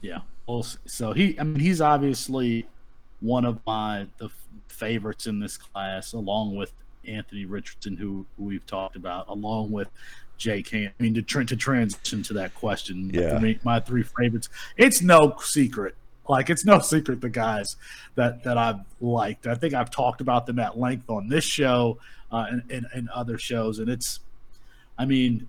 Yeah. 0.00 0.20
Well, 0.46 0.64
so 0.86 1.12
he, 1.12 1.38
I 1.38 1.44
mean, 1.44 1.60
he's 1.60 1.80
obviously 1.80 2.66
one 3.20 3.44
of 3.44 3.58
my 3.66 4.06
the 4.18 4.30
favorites 4.68 5.26
in 5.26 5.40
this 5.40 5.56
class, 5.56 6.12
along 6.12 6.54
with 6.56 6.72
Anthony 7.06 7.44
Richardson, 7.44 7.96
who, 7.96 8.26
who 8.36 8.44
we've 8.44 8.66
talked 8.66 8.96
about, 8.96 9.28
along 9.28 9.72
with 9.72 9.88
Jake 10.38 10.68
Ham. 10.68 10.92
I 10.98 11.02
mean, 11.02 11.14
to, 11.14 11.22
to 11.22 11.56
transition 11.56 12.22
to 12.24 12.34
that 12.34 12.54
question, 12.54 13.10
yeah. 13.12 13.38
Me, 13.38 13.58
my 13.64 13.80
three 13.80 14.02
favorites. 14.02 14.48
It's 14.76 15.02
no 15.02 15.36
secret. 15.40 15.94
Like 16.28 16.50
it's 16.50 16.64
no 16.64 16.78
secret 16.80 17.20
the 17.20 17.28
guys 17.28 17.76
that 18.14 18.44
that 18.44 18.58
I've 18.58 18.80
liked. 19.00 19.46
I 19.46 19.54
think 19.54 19.74
I've 19.74 19.90
talked 19.90 20.20
about 20.20 20.46
them 20.46 20.58
at 20.58 20.78
length 20.78 21.08
on 21.08 21.28
this 21.28 21.44
show 21.44 21.98
uh, 22.32 22.46
and, 22.50 22.62
and, 22.70 22.86
and 22.92 23.08
other 23.10 23.38
shows, 23.38 23.78
and 23.78 23.88
it's, 23.88 24.20
I 24.98 25.04
mean, 25.04 25.48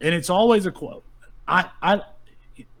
and 0.00 0.14
it's 0.14 0.30
always 0.30 0.66
a 0.66 0.72
quote. 0.72 1.04
I 1.46 1.68
I 1.82 2.02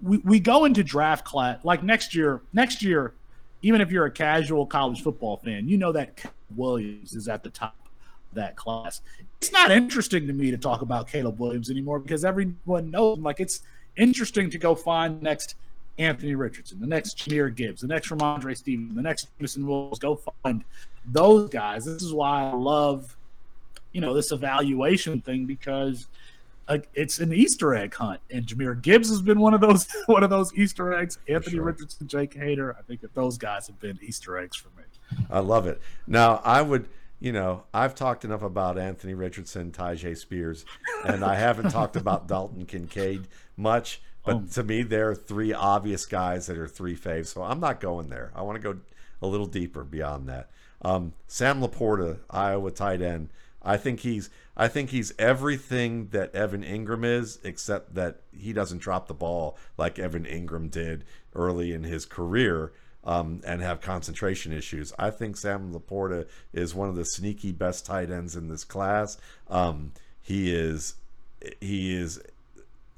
we, 0.02 0.18
we 0.18 0.40
go 0.40 0.64
into 0.64 0.84
draft 0.84 1.24
class 1.24 1.64
like 1.64 1.82
next 1.82 2.14
year. 2.14 2.40
Next 2.52 2.82
year, 2.82 3.14
even 3.62 3.80
if 3.80 3.90
you're 3.90 4.06
a 4.06 4.10
casual 4.10 4.66
college 4.66 5.02
football 5.02 5.38
fan, 5.38 5.68
you 5.68 5.76
know 5.76 5.92
that 5.92 6.16
Caleb 6.16 6.34
Williams 6.56 7.14
is 7.14 7.28
at 7.28 7.42
the 7.42 7.50
top 7.50 7.74
of 8.30 8.34
that 8.36 8.56
class. 8.56 9.00
It's 9.38 9.52
not 9.52 9.70
interesting 9.70 10.26
to 10.26 10.32
me 10.32 10.50
to 10.50 10.58
talk 10.58 10.82
about 10.82 11.08
Caleb 11.08 11.38
Williams 11.38 11.70
anymore 11.70 11.98
because 11.98 12.24
everyone 12.24 12.90
knows. 12.90 13.18
Like 13.18 13.40
it's 13.40 13.60
interesting 13.96 14.50
to 14.50 14.58
go 14.58 14.74
find 14.74 15.22
next 15.22 15.56
Anthony 15.98 16.34
Richardson, 16.34 16.80
the 16.80 16.86
next 16.86 17.18
Jahmyr 17.18 17.54
Gibbs, 17.54 17.82
the 17.82 17.86
next 17.86 18.08
Rhamondre 18.08 18.56
Stevens, 18.56 18.94
the 18.94 19.02
next 19.02 19.28
Jameson 19.38 19.66
Williams. 19.66 19.98
Go 19.98 20.20
find 20.42 20.64
those 21.06 21.50
guys. 21.50 21.84
This 21.84 22.02
is 22.02 22.12
why 22.12 22.50
I 22.50 22.52
love, 22.52 23.16
you 23.92 24.00
know, 24.00 24.14
this 24.14 24.32
evaluation 24.32 25.20
thing 25.20 25.46
because– 25.46 26.06
it's 26.94 27.18
an 27.18 27.32
Easter 27.32 27.74
egg 27.74 27.94
hunt, 27.94 28.20
and 28.30 28.46
Jahmyr 28.46 28.80
Gibbs 28.80 29.08
has 29.08 29.20
been 29.20 29.40
one 29.40 29.54
of 29.54 29.60
those 29.60 29.86
one 30.06 30.22
of 30.22 30.30
those 30.30 30.54
Easter 30.54 30.94
eggs. 30.94 31.18
Anthony 31.28 31.56
sure. 31.56 31.64
Richardson, 31.64 32.08
Jake 32.08 32.34
Haener, 32.34 32.76
I 32.78 32.82
think 32.82 33.00
that 33.02 33.14
those 33.14 33.38
guys 33.38 33.66
have 33.66 33.78
been 33.80 33.98
Easter 34.02 34.38
eggs 34.38 34.56
for 34.56 34.68
me. 34.76 34.84
I 35.30 35.40
love 35.40 35.66
it. 35.66 35.80
Now 36.06 36.40
I 36.44 36.62
would, 36.62 36.88
you 37.20 37.32
know, 37.32 37.64
I've 37.72 37.94
talked 37.94 38.24
enough 38.24 38.42
about 38.42 38.78
Anthony 38.78 39.14
Richardson, 39.14 39.72
Tyjae 39.72 40.16
Spears, 40.16 40.64
and 41.04 41.24
I 41.24 41.34
haven't 41.34 41.70
talked 41.70 41.96
about 41.96 42.28
Dalton 42.28 42.64
Kincaid 42.66 43.28
much. 43.56 44.00
But 44.24 44.34
oh. 44.36 44.44
to 44.52 44.62
me, 44.62 44.82
there 44.82 45.10
are 45.10 45.14
three 45.14 45.52
obvious 45.52 46.06
guys 46.06 46.46
that 46.46 46.58
are 46.58 46.68
three 46.68 46.96
faves. 46.96 47.26
So 47.26 47.42
I'm 47.42 47.60
not 47.60 47.80
going 47.80 48.08
there. 48.08 48.32
I 48.34 48.42
want 48.42 48.60
to 48.60 48.72
go 48.72 48.80
a 49.22 49.26
little 49.26 49.46
deeper 49.46 49.84
beyond 49.84 50.28
that. 50.28 50.50
Um, 50.82 51.12
Sam 51.26 51.60
LaPorta, 51.60 52.18
Iowa 52.30 52.70
tight 52.70 53.00
end. 53.00 53.30
I 53.62 53.76
think 53.76 54.00
he's 54.00 54.28
I 54.56 54.68
think 54.68 54.90
he's 54.90 55.12
everything 55.18 56.08
that 56.08 56.34
Evan 56.34 56.62
Engram 56.62 57.04
is, 57.04 57.38
except 57.42 57.94
that 57.94 58.20
he 58.32 58.52
doesn't 58.52 58.78
drop 58.78 59.08
the 59.08 59.14
ball 59.14 59.58
like 59.76 59.98
Evan 59.98 60.24
Engram 60.24 60.70
did 60.70 61.04
early 61.34 61.72
in 61.72 61.82
his 61.82 62.06
career 62.06 62.72
um, 63.02 63.40
and 63.44 63.60
have 63.62 63.80
concentration 63.80 64.52
issues. 64.52 64.92
I 64.98 65.10
think 65.10 65.36
Sam 65.36 65.72
LaPorta 65.72 66.26
is 66.52 66.74
one 66.74 66.88
of 66.88 66.96
the 66.96 67.04
sneaky 67.04 67.52
best 67.52 67.86
tight 67.86 68.10
ends 68.10 68.36
in 68.36 68.48
this 68.48 68.64
class. 68.64 69.16
Um, 69.48 69.92
he 70.20 70.54
is 70.54 70.94
he 71.60 71.94
is 71.94 72.20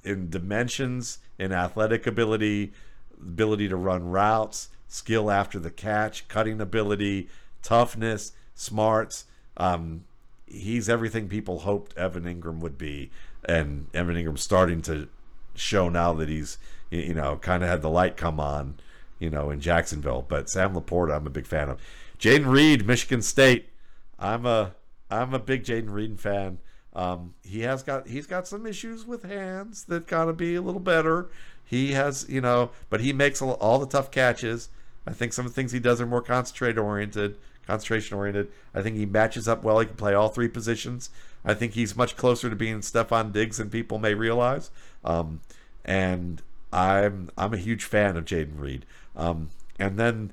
in 0.06 0.30
dimensions, 0.30 1.18
in 1.38 1.52
athletic 1.52 2.06
ability, 2.06 2.72
ability 3.20 3.68
to 3.68 3.76
run 3.76 4.04
routes, 4.08 4.68
skill 4.88 5.30
after 5.30 5.58
the 5.58 5.70
catch, 5.70 6.28
cutting 6.28 6.60
ability, 6.60 7.28
toughness, 7.62 8.32
smarts. 8.54 9.24
Um, 9.56 10.04
he's 10.46 10.88
everything 10.88 11.28
people 11.28 11.60
hoped 11.60 11.96
Evan 11.98 12.24
Engram 12.24 12.60
would 12.60 12.78
be, 12.78 13.10
and 13.44 13.88
Evan 13.92 14.16
Engram's 14.16 14.42
starting 14.42 14.80
to 14.82 15.08
show 15.54 15.88
now 15.88 16.12
that 16.12 16.28
he's 16.28 16.58
you 16.90 17.14
know 17.14 17.36
kind 17.36 17.62
of 17.62 17.68
had 17.68 17.82
the 17.82 17.90
light 17.90 18.16
come 18.16 18.38
on, 18.38 18.76
you 19.18 19.28
know, 19.28 19.50
in 19.50 19.60
Jacksonville. 19.60 20.24
But 20.26 20.48
Sam 20.48 20.74
LaPorta, 20.74 21.16
I'm 21.16 21.26
a 21.26 21.30
big 21.30 21.46
fan 21.46 21.68
of. 21.68 21.80
Jayden 22.18 22.46
Reed, 22.46 22.86
Michigan 22.86 23.22
State. 23.22 23.68
I'm 24.18 24.46
a 24.46 24.74
I'm 25.10 25.34
a 25.34 25.38
big 25.38 25.64
Jayden 25.64 25.92
Reed 25.92 26.20
fan. 26.20 26.58
Um, 26.96 27.34
he 27.44 27.60
has 27.60 27.82
got 27.82 28.08
he's 28.08 28.26
got 28.26 28.48
some 28.48 28.66
issues 28.66 29.06
with 29.06 29.22
hands 29.22 29.84
that 29.84 30.06
gotta 30.06 30.32
be 30.32 30.54
a 30.56 30.62
little 30.62 30.80
better. 30.80 31.28
He 31.64 31.92
has 31.92 32.26
you 32.28 32.40
know, 32.40 32.70
but 32.90 33.00
he 33.00 33.12
makes 33.12 33.40
all 33.40 33.78
the 33.78 33.86
tough 33.86 34.10
catches. 34.10 34.70
I 35.06 35.12
think 35.12 35.32
some 35.32 35.46
of 35.46 35.52
the 35.52 35.54
things 35.54 35.70
he 35.70 35.78
does 35.78 36.00
are 36.00 36.06
more 36.06 36.22
concentrated 36.22 36.78
oriented 36.78 37.36
concentration 37.66 38.16
oriented. 38.16 38.48
I 38.74 38.82
think 38.82 38.96
he 38.96 39.06
matches 39.06 39.48
up 39.48 39.62
well. 39.62 39.78
He 39.80 39.86
can 39.86 39.96
play 39.96 40.14
all 40.14 40.28
three 40.28 40.48
positions. 40.48 41.10
I 41.44 41.54
think 41.54 41.74
he's 41.74 41.96
much 41.96 42.16
closer 42.16 42.48
to 42.48 42.56
being 42.56 42.80
Stefon 42.80 43.32
Diggs 43.32 43.58
than 43.58 43.70
people 43.70 43.98
may 43.98 44.14
realize. 44.14 44.70
Um, 45.04 45.40
and 45.84 46.42
I'm 46.72 47.30
I'm 47.36 47.52
a 47.52 47.58
huge 47.58 47.84
fan 47.84 48.16
of 48.16 48.24
Jayden 48.24 48.58
Reed. 48.58 48.86
Um, 49.16 49.50
and 49.78 49.98
then 49.98 50.32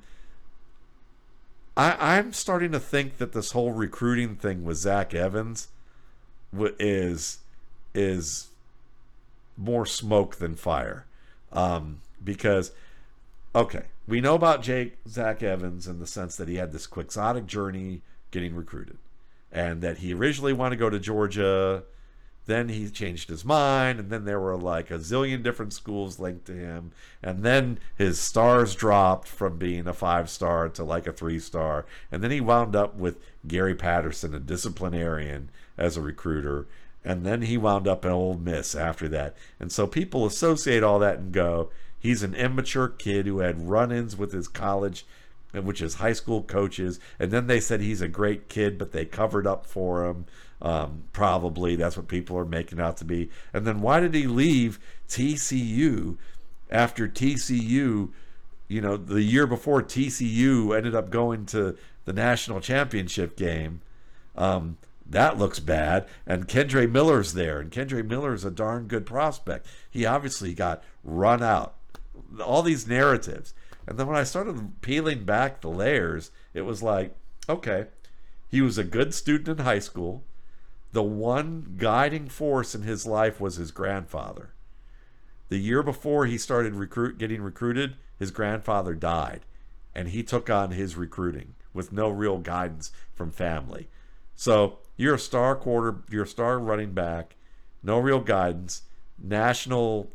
I, 1.76 2.18
I'm 2.18 2.34
starting 2.34 2.72
to 2.72 2.80
think 2.80 3.18
that 3.18 3.34
this 3.34 3.52
whole 3.52 3.72
recruiting 3.72 4.36
thing 4.36 4.64
with 4.64 4.78
Zach 4.78 5.14
Evans 5.14 5.68
is 6.80 7.40
is 7.94 8.48
more 9.58 9.86
smoke 9.86 10.36
than 10.38 10.56
fire, 10.56 11.06
um, 11.52 12.02
because 12.24 12.72
okay, 13.56 13.84
we 14.08 14.22
know 14.22 14.36
about 14.36 14.64
Jake 14.64 14.98
Zach 15.08 15.44
Evans 15.44 15.88
in 15.88 16.00
the 16.00 16.08
sense 16.08 16.36
that 16.36 16.48
he 16.48 16.56
had 16.56 16.72
this 16.72 16.88
quixotic 16.88 17.46
journey 17.46 18.02
getting 18.32 18.56
recruited, 18.56 18.98
and 19.52 19.82
that 19.82 20.00
he 20.00 20.14
originally 20.14 20.54
wanted 20.54 20.76
to 20.76 20.80
go 20.80 20.90
to 20.90 21.00
Georgia. 21.00 21.84
Then 22.46 22.68
he 22.68 22.90
changed 22.90 23.30
his 23.30 23.46
mind, 23.46 24.02
and 24.02 24.10
then 24.10 24.26
there 24.26 24.40
were 24.40 24.58
like 24.58 24.92
a 24.92 24.96
zillion 24.96 25.42
different 25.42 25.72
schools 25.72 26.20
linked 26.20 26.46
to 26.48 26.54
him. 26.54 26.92
And 27.22 27.42
then 27.42 27.80
his 27.96 28.20
stars 28.20 28.76
dropped 28.76 29.30
from 29.30 29.58
being 29.58 29.88
a 29.88 29.94
five 29.94 30.30
star 30.30 30.68
to 30.68 30.84
like 30.84 31.08
a 31.08 31.14
three 31.14 31.40
star. 31.40 31.86
And 32.12 32.22
then 32.22 32.32
he 32.32 32.42
wound 32.42 32.76
up 32.76 32.96
with 32.96 33.18
Gary 33.48 33.76
Patterson, 33.76 34.36
a 34.36 34.42
disciplinarian, 34.42 35.52
as 35.78 35.98
a 35.98 36.02
recruiter. 36.02 36.68
And 37.06 37.26
then 37.26 37.44
he 37.44 37.58
wound 37.58 37.88
up 37.88 38.06
in 38.06 38.12
Ole 38.12 38.36
Miss 38.36 38.76
after 38.76 39.10
that. 39.10 39.36
And 39.60 39.72
so 39.72 39.88
people 39.88 40.26
associate 40.26 40.84
all 40.84 41.00
that 41.00 41.18
and 41.18 41.32
go, 41.34 41.70
He's 42.04 42.22
an 42.22 42.36
immature 42.36 42.90
kid 42.90 43.28
who 43.28 43.40
had 43.40 43.70
run 43.70 43.90
ins 43.90 44.18
with 44.18 44.34
his 44.34 44.50
college, 44.50 45.06
and 45.54 45.64
which 45.64 45.82
is 45.82 45.96
high 45.96 46.12
school 46.12 46.44
coaches. 46.44 47.00
And 47.18 47.32
then 47.32 47.48
they 47.48 47.62
said 47.62 47.80
he's 47.80 48.02
a 48.02 48.10
great 48.10 48.50
kid, 48.50 48.78
but 48.78 48.92
they 48.92 49.06
covered 49.06 49.48
up 49.48 49.66
for 49.66 50.06
him. 50.06 50.26
Um, 50.62 51.04
probably 51.14 51.78
that's 51.78 51.96
what 51.96 52.10
people 52.10 52.38
are 52.38 52.44
making 52.44 52.82
out 52.82 52.98
to 52.98 53.06
be. 53.06 53.30
And 53.54 53.66
then 53.66 53.80
why 53.80 54.02
did 54.02 54.14
he 54.14 54.28
leave 54.28 54.80
TCU 55.08 56.18
after 56.70 57.08
TCU? 57.08 58.10
You 58.68 58.82
know, 58.82 58.98
the 58.98 59.22
year 59.22 59.48
before 59.48 59.82
TCU 59.82 60.76
ended 60.76 60.96
up 60.96 61.10
going 61.10 61.46
to 61.48 61.78
the 62.04 62.14
national 62.14 62.60
championship 62.60 63.38
game. 63.38 63.80
Um, 64.36 64.78
that 65.06 65.38
looks 65.38 65.60
bad. 65.60 66.08
And 66.26 66.48
Kendre 66.48 66.90
Miller's 66.90 67.34
there, 67.34 67.60
and 67.60 67.72
Kendre 67.72 68.06
Miller's 68.06 68.46
a 68.46 68.52
darn 68.52 68.88
good 68.88 69.06
prospect. 69.06 69.68
He 69.90 70.06
obviously 70.06 70.54
got 70.54 70.84
run 71.04 71.44
out 71.44 71.76
all 72.42 72.64
these 72.64 72.88
narratives. 72.88 73.54
And 73.88 73.98
then 73.98 74.08
when 74.08 74.16
I 74.16 74.24
started 74.24 74.82
peeling 74.82 75.26
back 75.26 75.62
the 75.62 75.70
layers, 75.70 76.32
it 76.54 76.62
was 76.62 76.82
like, 76.82 77.16
okay, 77.50 77.88
he 78.50 78.62
was 78.62 78.78
a 78.78 78.84
good 78.84 79.14
student 79.14 79.60
in 79.60 79.66
high 79.66 79.80
school. 79.80 80.24
The 80.94 81.04
one 81.04 81.76
guiding 81.78 82.30
force 82.30 82.76
in 82.76 82.84
his 82.84 83.06
life 83.06 83.42
was 83.42 83.56
his 83.56 83.72
grandfather. 83.72 84.54
The 85.50 85.58
year 85.58 85.84
before 85.84 86.26
he 86.26 86.38
started 86.38 86.76
recruit 86.76 87.18
getting 87.18 87.42
recruited, 87.42 87.96
his 88.18 88.32
grandfather 88.32 88.94
died, 88.94 89.42
and 89.94 90.10
he 90.10 90.24
took 90.24 90.50
on 90.50 90.72
his 90.72 90.96
recruiting 90.96 91.56
with 91.74 91.92
no 91.92 92.10
real 92.10 92.38
guidance 92.38 92.92
from 93.14 93.32
family. 93.32 93.90
So 94.36 94.80
you're 94.96 95.16
a 95.16 95.20
star 95.20 95.56
quarter, 95.56 95.98
you're 96.10 96.24
a 96.24 96.28
star 96.28 96.60
running 96.60 96.92
back, 96.94 97.36
no 97.82 98.00
real 98.00 98.20
guidance, 98.20 98.84
national 99.22 100.12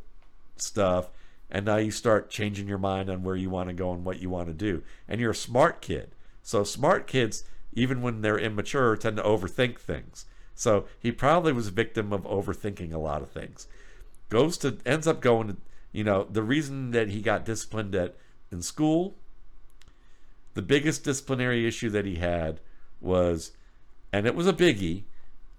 stuff, 0.57 1.11
and 1.51 1.65
now 1.67 1.77
you 1.77 1.91
start 1.91 2.31
changing 2.31 2.69
your 2.69 2.79
mind 2.79 3.09
on 3.09 3.23
where 3.23 3.37
you 3.37 3.51
want 3.51 3.69
to 3.69 3.75
go 3.75 3.93
and 3.93 4.05
what 4.05 4.21
you 4.21 4.29
want 4.31 4.49
to 4.49 4.55
do. 4.55 4.83
And 5.09 5.21
you're 5.21 5.31
a 5.31 5.37
smart 5.37 5.81
kid. 5.81 6.11
So 6.43 6.65
smart 6.65 7.07
kids 7.07 7.45
even 7.73 8.03
when 8.03 8.23
they're 8.23 8.39
immature 8.39 8.97
tend 8.97 9.17
to 9.17 9.23
overthink 9.23 9.79
things. 9.79 10.27
So 10.55 10.87
he 10.99 11.13
probably 11.13 11.53
was 11.53 11.69
a 11.69 11.73
victim 11.73 12.13
of 12.13 12.23
overthinking 12.23 12.93
a 12.93 12.99
lot 12.99 13.23
of 13.23 13.31
things. 13.31 13.67
Goes 14.29 14.59
to 14.59 14.79
ends 14.85 15.07
up 15.07 15.21
going 15.21 15.49
to 15.49 15.57
you 15.93 16.05
know 16.05 16.27
the 16.31 16.43
reason 16.43 16.91
that 16.91 17.09
he 17.09 17.23
got 17.23 17.45
disciplined 17.45 17.95
at 17.95 18.15
in 18.51 18.63
school 18.63 19.15
the 20.59 20.63
biggest 20.63 21.05
disciplinary 21.05 21.69
issue 21.69 21.89
that 21.91 22.05
he 22.05 22.17
had 22.17 22.59
was 23.01 23.53
and 24.19 24.27
it 24.27 24.35
was 24.35 24.47
a 24.47 24.53
biggie 24.53 25.05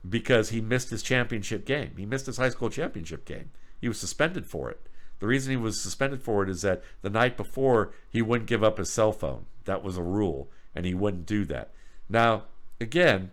because 0.07 0.49
he 0.49 0.61
missed 0.61 0.89
his 0.89 1.01
championship 1.01 1.65
game 1.65 1.91
he 1.97 2.05
missed 2.05 2.25
his 2.25 2.37
high 2.37 2.49
school 2.49 2.69
championship 2.69 3.25
game 3.25 3.49
he 3.79 3.87
was 3.87 3.99
suspended 3.99 4.45
for 4.45 4.69
it. 4.69 4.81
The 5.19 5.27
reason 5.27 5.51
he 5.51 5.57
was 5.57 5.81
suspended 5.81 6.21
for 6.21 6.43
it 6.43 6.49
is 6.49 6.61
that 6.61 6.83
the 7.01 7.09
night 7.09 7.37
before 7.37 7.91
he 8.09 8.21
wouldn't 8.21 8.49
give 8.49 8.63
up 8.63 8.77
his 8.77 8.91
cell 8.91 9.11
phone. 9.11 9.45
That 9.65 9.83
was 9.83 9.97
a 9.97 10.03
rule, 10.03 10.49
and 10.73 10.85
he 10.85 10.93
wouldn't 10.93 11.25
do 11.25 11.45
that. 11.45 11.69
Now, 12.09 12.45
again, 12.79 13.31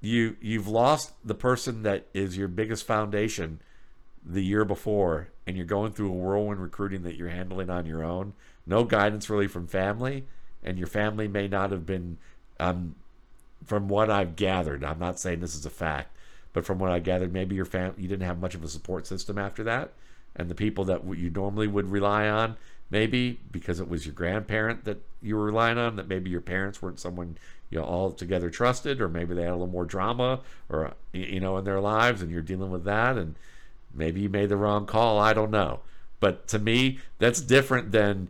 you 0.00 0.36
you've 0.40 0.68
lost 0.68 1.12
the 1.24 1.34
person 1.34 1.82
that 1.84 2.06
is 2.12 2.36
your 2.36 2.48
biggest 2.48 2.86
foundation 2.86 3.60
the 4.24 4.44
year 4.44 4.64
before, 4.64 5.28
and 5.46 5.56
you're 5.56 5.66
going 5.66 5.92
through 5.92 6.10
a 6.10 6.16
whirlwind 6.16 6.60
recruiting 6.60 7.02
that 7.04 7.14
you're 7.14 7.28
handling 7.28 7.70
on 7.70 7.86
your 7.86 8.04
own. 8.04 8.34
No 8.66 8.84
guidance 8.84 9.30
really 9.30 9.46
from 9.46 9.68
family, 9.68 10.24
and 10.62 10.78
your 10.78 10.88
family 10.88 11.28
may 11.28 11.48
not 11.48 11.70
have 11.70 11.86
been. 11.86 12.18
Um, 12.58 12.96
from 13.64 13.88
what 13.88 14.10
I've 14.10 14.36
gathered, 14.36 14.84
I'm 14.84 14.98
not 14.98 15.18
saying 15.18 15.40
this 15.40 15.54
is 15.54 15.66
a 15.66 15.70
fact, 15.70 16.16
but 16.52 16.64
from 16.64 16.78
what 16.78 16.90
I 16.90 16.98
gathered, 16.98 17.32
maybe 17.32 17.54
your 17.54 17.64
fam 17.64 17.94
you 17.98 18.08
didn't 18.08 18.26
have 18.26 18.40
much 18.40 18.54
of 18.54 18.64
a 18.64 18.68
support 18.68 19.06
system 19.06 19.38
after 19.38 19.62
that, 19.64 19.92
and 20.34 20.48
the 20.48 20.54
people 20.54 20.84
that 20.84 21.04
you 21.16 21.30
normally 21.30 21.66
would 21.66 21.90
rely 21.90 22.28
on, 22.28 22.56
maybe 22.90 23.40
because 23.50 23.80
it 23.80 23.88
was 23.88 24.06
your 24.06 24.14
grandparent 24.14 24.84
that 24.84 24.98
you 25.22 25.36
were 25.36 25.44
relying 25.44 25.78
on, 25.78 25.96
that 25.96 26.08
maybe 26.08 26.30
your 26.30 26.40
parents 26.40 26.80
weren't 26.80 27.00
someone 27.00 27.36
you 27.70 27.78
know 27.78 27.84
all 27.84 28.12
together 28.12 28.48
trusted, 28.50 29.00
or 29.00 29.08
maybe 29.08 29.34
they 29.34 29.42
had 29.42 29.50
a 29.50 29.52
little 29.52 29.66
more 29.66 29.84
drama, 29.84 30.40
or 30.68 30.94
you 31.12 31.40
know 31.40 31.56
in 31.58 31.64
their 31.64 31.80
lives, 31.80 32.22
and 32.22 32.30
you're 32.30 32.42
dealing 32.42 32.70
with 32.70 32.84
that, 32.84 33.16
and 33.18 33.34
maybe 33.92 34.20
you 34.20 34.28
made 34.28 34.48
the 34.48 34.56
wrong 34.56 34.86
call. 34.86 35.18
I 35.18 35.32
don't 35.32 35.50
know, 35.50 35.80
but 36.20 36.46
to 36.48 36.58
me, 36.58 37.00
that's 37.18 37.40
different 37.40 37.92
than 37.92 38.28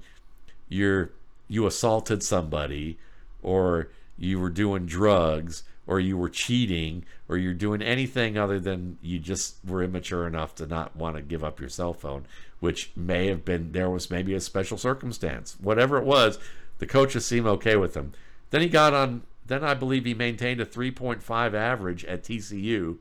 you're 0.68 1.10
you 1.48 1.66
assaulted 1.66 2.22
somebody, 2.22 2.98
or 3.42 3.88
you 4.18 4.38
were 4.38 4.50
doing 4.50 4.86
drugs 4.86 5.62
or 5.86 6.00
you 6.00 6.16
were 6.16 6.28
cheating 6.28 7.04
or 7.28 7.36
you're 7.36 7.54
doing 7.54 7.80
anything 7.82 8.36
other 8.36 8.58
than 8.58 8.98
you 9.02 9.18
just 9.18 9.56
were 9.64 9.82
immature 9.82 10.26
enough 10.26 10.54
to 10.54 10.66
not 10.66 10.96
want 10.96 11.16
to 11.16 11.22
give 11.22 11.44
up 11.44 11.60
your 11.60 11.68
cell 11.68 11.92
phone 11.92 12.24
which 12.60 12.90
may 12.96 13.26
have 13.28 13.44
been 13.44 13.72
there 13.72 13.90
was 13.90 14.10
maybe 14.10 14.34
a 14.34 14.40
special 14.40 14.78
circumstance 14.78 15.56
whatever 15.60 15.98
it 15.98 16.04
was 16.04 16.38
the 16.78 16.86
coaches 16.86 17.24
seemed 17.24 17.46
okay 17.46 17.76
with 17.76 17.94
him. 17.94 18.12
Then 18.50 18.60
he 18.60 18.68
got 18.68 18.94
on 18.94 19.22
then 19.46 19.62
i 19.62 19.74
believe 19.74 20.04
he 20.04 20.14
maintained 20.14 20.60
a 20.60 20.66
3.5 20.66 21.54
average 21.54 22.04
at 22.04 22.22
tcu 22.22 22.98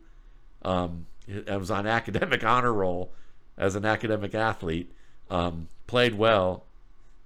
um, 0.64 1.06
it 1.28 1.60
was 1.60 1.72
on 1.72 1.88
academic 1.88 2.44
honor 2.44 2.74
roll 2.74 3.12
as 3.58 3.76
an 3.76 3.86
academic 3.86 4.36
athlete 4.36 4.92
um, 5.30 5.68
played 5.88 6.16
well 6.16 6.64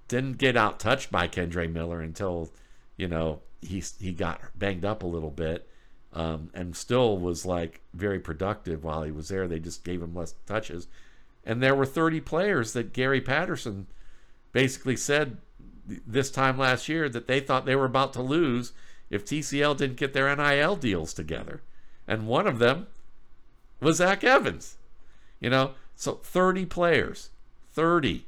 didn't 0.08 0.38
get 0.38 0.56
out 0.56 0.80
touched 0.80 1.10
by 1.10 1.28
Kendre 1.28 1.70
miller 1.70 2.00
until 2.00 2.50
you 2.96 3.08
know 3.08 3.40
he 3.60 3.82
he 4.00 4.12
got 4.12 4.40
banged 4.54 4.84
up 4.84 5.02
a 5.02 5.06
little 5.06 5.30
bit, 5.30 5.68
um, 6.12 6.50
and 6.54 6.76
still 6.76 7.18
was 7.18 7.44
like 7.44 7.80
very 7.94 8.18
productive 8.18 8.84
while 8.84 9.02
he 9.02 9.10
was 9.10 9.28
there. 9.28 9.46
They 9.46 9.60
just 9.60 9.84
gave 9.84 10.02
him 10.02 10.14
less 10.14 10.34
touches, 10.46 10.88
and 11.44 11.62
there 11.62 11.74
were 11.74 11.86
30 11.86 12.20
players 12.20 12.72
that 12.72 12.92
Gary 12.92 13.20
Patterson 13.20 13.86
basically 14.52 14.96
said 14.96 15.38
this 15.86 16.30
time 16.30 16.58
last 16.58 16.88
year 16.88 17.08
that 17.08 17.26
they 17.26 17.40
thought 17.40 17.66
they 17.66 17.76
were 17.76 17.84
about 17.84 18.12
to 18.14 18.22
lose 18.22 18.72
if 19.08 19.24
TCU 19.24 19.76
didn't 19.76 19.96
get 19.96 20.12
their 20.12 20.34
NIL 20.34 20.76
deals 20.76 21.12
together, 21.12 21.62
and 22.06 22.26
one 22.26 22.46
of 22.46 22.58
them 22.58 22.86
was 23.80 23.96
Zach 23.96 24.24
Evans. 24.24 24.76
You 25.40 25.50
know, 25.50 25.72
so 25.94 26.14
30 26.14 26.66
players, 26.66 27.30
30. 27.72 28.26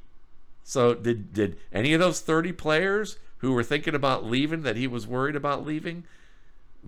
So 0.65 0.95
did 0.95 1.33
did 1.33 1.59
any 1.73 1.93
of 1.93 2.01
those 2.01 2.21
30 2.21 2.53
players 2.53 3.19
who 3.43 3.53
were 3.53 3.65
thinking 3.65 3.95
about 3.95 4.25
leaving 4.25 4.63
that 4.63 4.77
he 4.77 4.87
was 4.87 5.07
worried 5.07 5.37
about 5.37 5.67
leaving? 5.67 6.05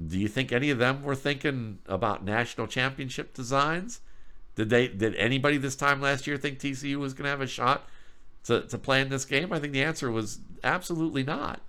Do 0.09 0.19
you 0.19 0.29
think 0.29 0.53
any 0.53 0.71
of 0.71 0.79
them 0.79 1.03
were 1.03 1.17
thinking 1.17 1.81
about 1.87 2.25
national 2.25 2.69
championship 2.69 3.35
designs? 3.35 4.01
Did 4.55 4.71
they 4.71 4.87
did 4.87 5.17
anybody 5.17 5.57
this 5.57 5.75
time 5.75 6.01
last 6.01 6.27
year 6.27 6.37
think 6.37 6.59
TCU 6.59 6.97
was 6.97 7.13
going 7.13 7.25
to 7.25 7.31
have 7.31 7.41
a 7.41 7.47
shot 7.49 7.89
to, 8.45 8.63
to 8.63 8.79
play 8.79 9.01
in 9.01 9.09
this 9.09 9.25
game? 9.25 9.53
I 9.53 9.59
think 9.59 9.73
the 9.73 9.83
answer 9.83 10.11
was 10.13 10.39
absolutely 10.63 11.25
not. 11.25 11.61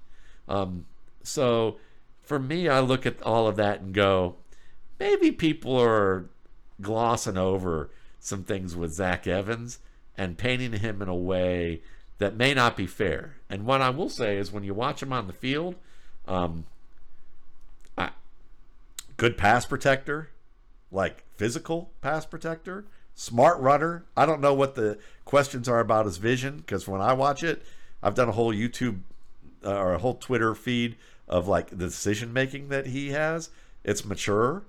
Um, 0.48 0.86
so 1.24 1.78
for 2.22 2.38
me, 2.38 2.70
I 2.70 2.80
look 2.80 3.08
at 3.08 3.22
all 3.24 3.48
of 3.48 3.56
that 3.56 3.82
and 3.82 3.92
go, 3.92 4.36
maybe 5.00 5.32
people 5.32 5.80
are 5.82 6.30
glossing 6.80 7.38
over 7.38 7.90
some 8.20 8.44
things 8.44 8.76
with 8.76 8.94
Zach 8.94 9.26
Evans 9.26 9.80
and 10.16 10.38
painting 10.38 10.74
him 10.74 11.02
in 11.02 11.08
a 11.08 11.16
way 11.16 11.82
that 12.18 12.36
may 12.36 12.54
not 12.54 12.78
be 12.78 12.88
fair. 12.88 13.38
And 13.50 13.66
what 13.66 13.82
I 13.82 13.90
will 13.90 14.10
say 14.10 14.38
is 14.38 14.52
when 14.52 14.64
you 14.64 14.74
watch 14.74 15.02
him 15.04 15.12
on 15.12 15.28
the 15.28 15.34
field, 15.34 15.76
um, 16.28 16.66
I, 17.98 18.10
good 19.18 19.38
pass 19.38 19.66
protector, 19.66 20.30
like 20.92 21.24
physical 21.36 21.92
pass 22.02 22.26
protector, 22.26 22.86
smart 23.16 23.60
runner. 23.60 24.06
I 24.16 24.26
don't 24.26 24.42
know 24.42 24.54
what 24.54 24.76
the 24.76 24.98
questions 25.26 25.68
are 25.68 25.80
about 25.80 26.06
his 26.06 26.18
vision 26.18 26.58
because 26.58 26.88
when 26.88 27.02
I 27.02 27.14
watch 27.14 27.44
it, 27.44 27.64
I've 28.02 28.16
done 28.16 28.30
a 28.30 28.34
whole 28.34 28.54
YouTube 28.54 29.00
uh, 29.66 29.76
or 29.76 29.94
a 29.94 29.98
whole 29.98 30.16
Twitter 30.16 30.54
feed 30.56 30.96
of 31.28 31.48
like 31.48 31.70
the 31.70 31.76
decision 31.76 32.32
making 32.32 32.70
that 32.70 32.88
he 32.88 33.10
has. 33.10 33.50
It's 33.84 34.06
mature. 34.06 34.64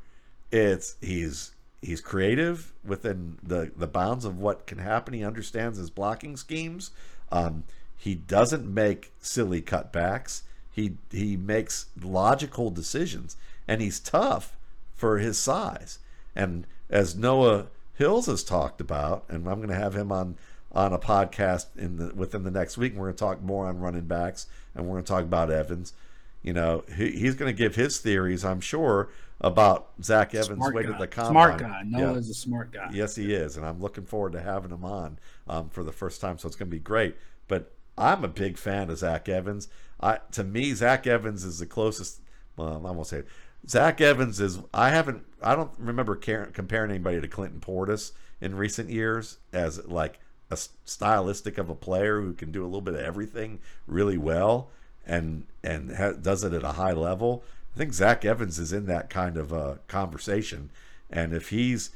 It's 0.51 0.97
he's 1.01 1.53
he's 1.83 2.01
creative 2.01 2.73
within 2.85 3.39
the 3.43 3.71
the 3.77 3.87
bounds 3.87 4.25
of 4.25 4.39
what 4.39 4.67
can 4.67 4.79
happen. 4.79 5.15
He 5.15 5.25
understands 5.25 5.79
his 5.79 5.91
blocking 5.91 6.37
schemes. 6.37 6.91
Um, 7.31 7.65
he 7.97 8.15
doesn't 8.15 8.73
make 8.73 9.13
silly 9.21 9.63
cutbacks. 9.63 10.43
He 10.71 10.99
he 11.11 11.37
makes 11.37 11.87
logical 12.01 12.71
decisions, 12.71 13.37
and 13.67 13.81
he's 13.81 13.99
tough 13.99 14.57
for 14.95 15.19
his 15.19 15.39
size. 15.39 15.99
And 16.35 16.67
as 16.91 17.17
Noah 17.17 17.67
Hills 17.95 18.27
has 18.27 18.45
talked 18.45 18.81
about, 18.81 19.25
and 19.29 19.49
I'm 19.49 19.57
going 19.57 19.69
to 19.69 19.75
have 19.75 19.97
him 19.97 20.13
on 20.13 20.37
on 20.73 20.93
a 20.93 20.99
podcast 20.99 21.67
in 21.77 21.97
the 21.97 22.15
within 22.15 22.45
the 22.45 22.51
next 22.51 22.77
week. 22.77 22.93
And 22.93 23.01
we're 23.01 23.07
going 23.07 23.17
to 23.17 23.25
talk 23.25 23.43
more 23.43 23.67
on 23.67 23.81
running 23.81 24.05
backs, 24.05 24.47
and 24.75 24.85
we're 24.85 24.95
going 24.95 25.05
to 25.05 25.13
talk 25.13 25.25
about 25.25 25.51
Evans. 25.51 25.95
You 26.43 26.53
know, 26.53 26.85
he, 26.95 27.13
he's 27.13 27.35
going 27.35 27.53
to 27.53 27.59
give 27.59 27.75
his 27.75 27.99
theories, 27.99 28.45
I'm 28.45 28.61
sure, 28.61 29.09
about 29.41 29.89
Zach 30.03 30.35
Evans' 30.35 30.57
smart 30.59 30.75
way 30.75 30.83
guy. 30.85 30.93
to 30.93 30.99
the 30.99 31.07
combine. 31.07 31.33
Smart 31.33 31.59
guy. 31.61 31.83
Noah 31.85 32.13
Yeah. 32.13 32.19
is 32.19 32.31
a 32.31 32.35
smart 32.35 32.73
guy. 32.73 32.91
Yes, 32.93 33.17
he 33.17 33.35
is, 33.35 33.57
and 33.57 33.67
I'm 33.67 33.81
looking 33.81 34.05
forward 34.05 34.33
to 34.33 34.41
having 34.41 34.71
him 34.71 34.85
on 34.85 35.19
um, 35.47 35.69
for 35.69 35.85
the 35.85 35.93
first 35.93 36.21
time. 36.21 36.39
So 36.39 36.47
it's 36.47 36.57
going 36.57 36.69
to 36.71 36.75
be 36.77 36.81
great. 36.81 37.17
But 37.49 37.73
I'm 37.99 38.25
a 38.25 38.29
big 38.29 38.57
fan 38.59 38.91
of 38.91 38.99
Zach 38.99 39.29
Evans. 39.29 39.69
I 40.01 40.21
to 40.33 40.45
me, 40.45 40.73
Zach 40.75 41.07
Evans 41.07 41.45
is 41.45 41.59
the 41.59 41.67
closest. 41.67 42.21
Well, 42.57 42.87
I 42.87 42.91
won't 42.91 43.07
say 43.07 43.19
it. 43.19 43.29
Zach 43.69 44.01
Evans 44.01 44.41
is. 44.41 44.59
I 44.73 44.91
haven't. 44.91 45.25
I 45.43 45.55
don't 45.55 45.73
remember 45.79 46.17
comparing 46.17 46.91
anybody 46.91 47.21
to 47.21 47.29
Clinton 47.29 47.61
Portis 47.61 48.13
in 48.41 48.55
recent 48.57 48.91
years 48.91 49.39
as 49.53 49.85
like 49.87 50.19
a 50.51 50.57
stylistic 50.85 51.59
of 51.59 51.69
a 51.69 51.75
player 51.75 52.21
who 52.21 52.33
can 52.33 52.53
do 52.53 52.63
a 52.63 52.67
little 52.67 52.81
bit 52.81 52.95
of 52.95 53.01
everything 53.01 53.59
really 53.87 54.17
well 54.19 54.71
and 55.07 55.45
and 55.65 55.95
ha- 55.97 56.13
does 56.13 56.45
it 56.45 56.53
at 56.53 56.63
a 56.65 56.73
high 56.73 56.93
level. 56.93 57.45
I 57.77 57.79
think 57.79 57.93
Zach 57.93 58.25
Evans 58.25 58.59
is 58.59 58.73
in 58.73 58.87
that 58.87 59.11
kind 59.11 59.37
of 59.37 59.53
uh, 59.53 59.75
conversation, 59.87 60.71
and 61.11 61.35
if 61.35 61.51
he's 61.51 61.91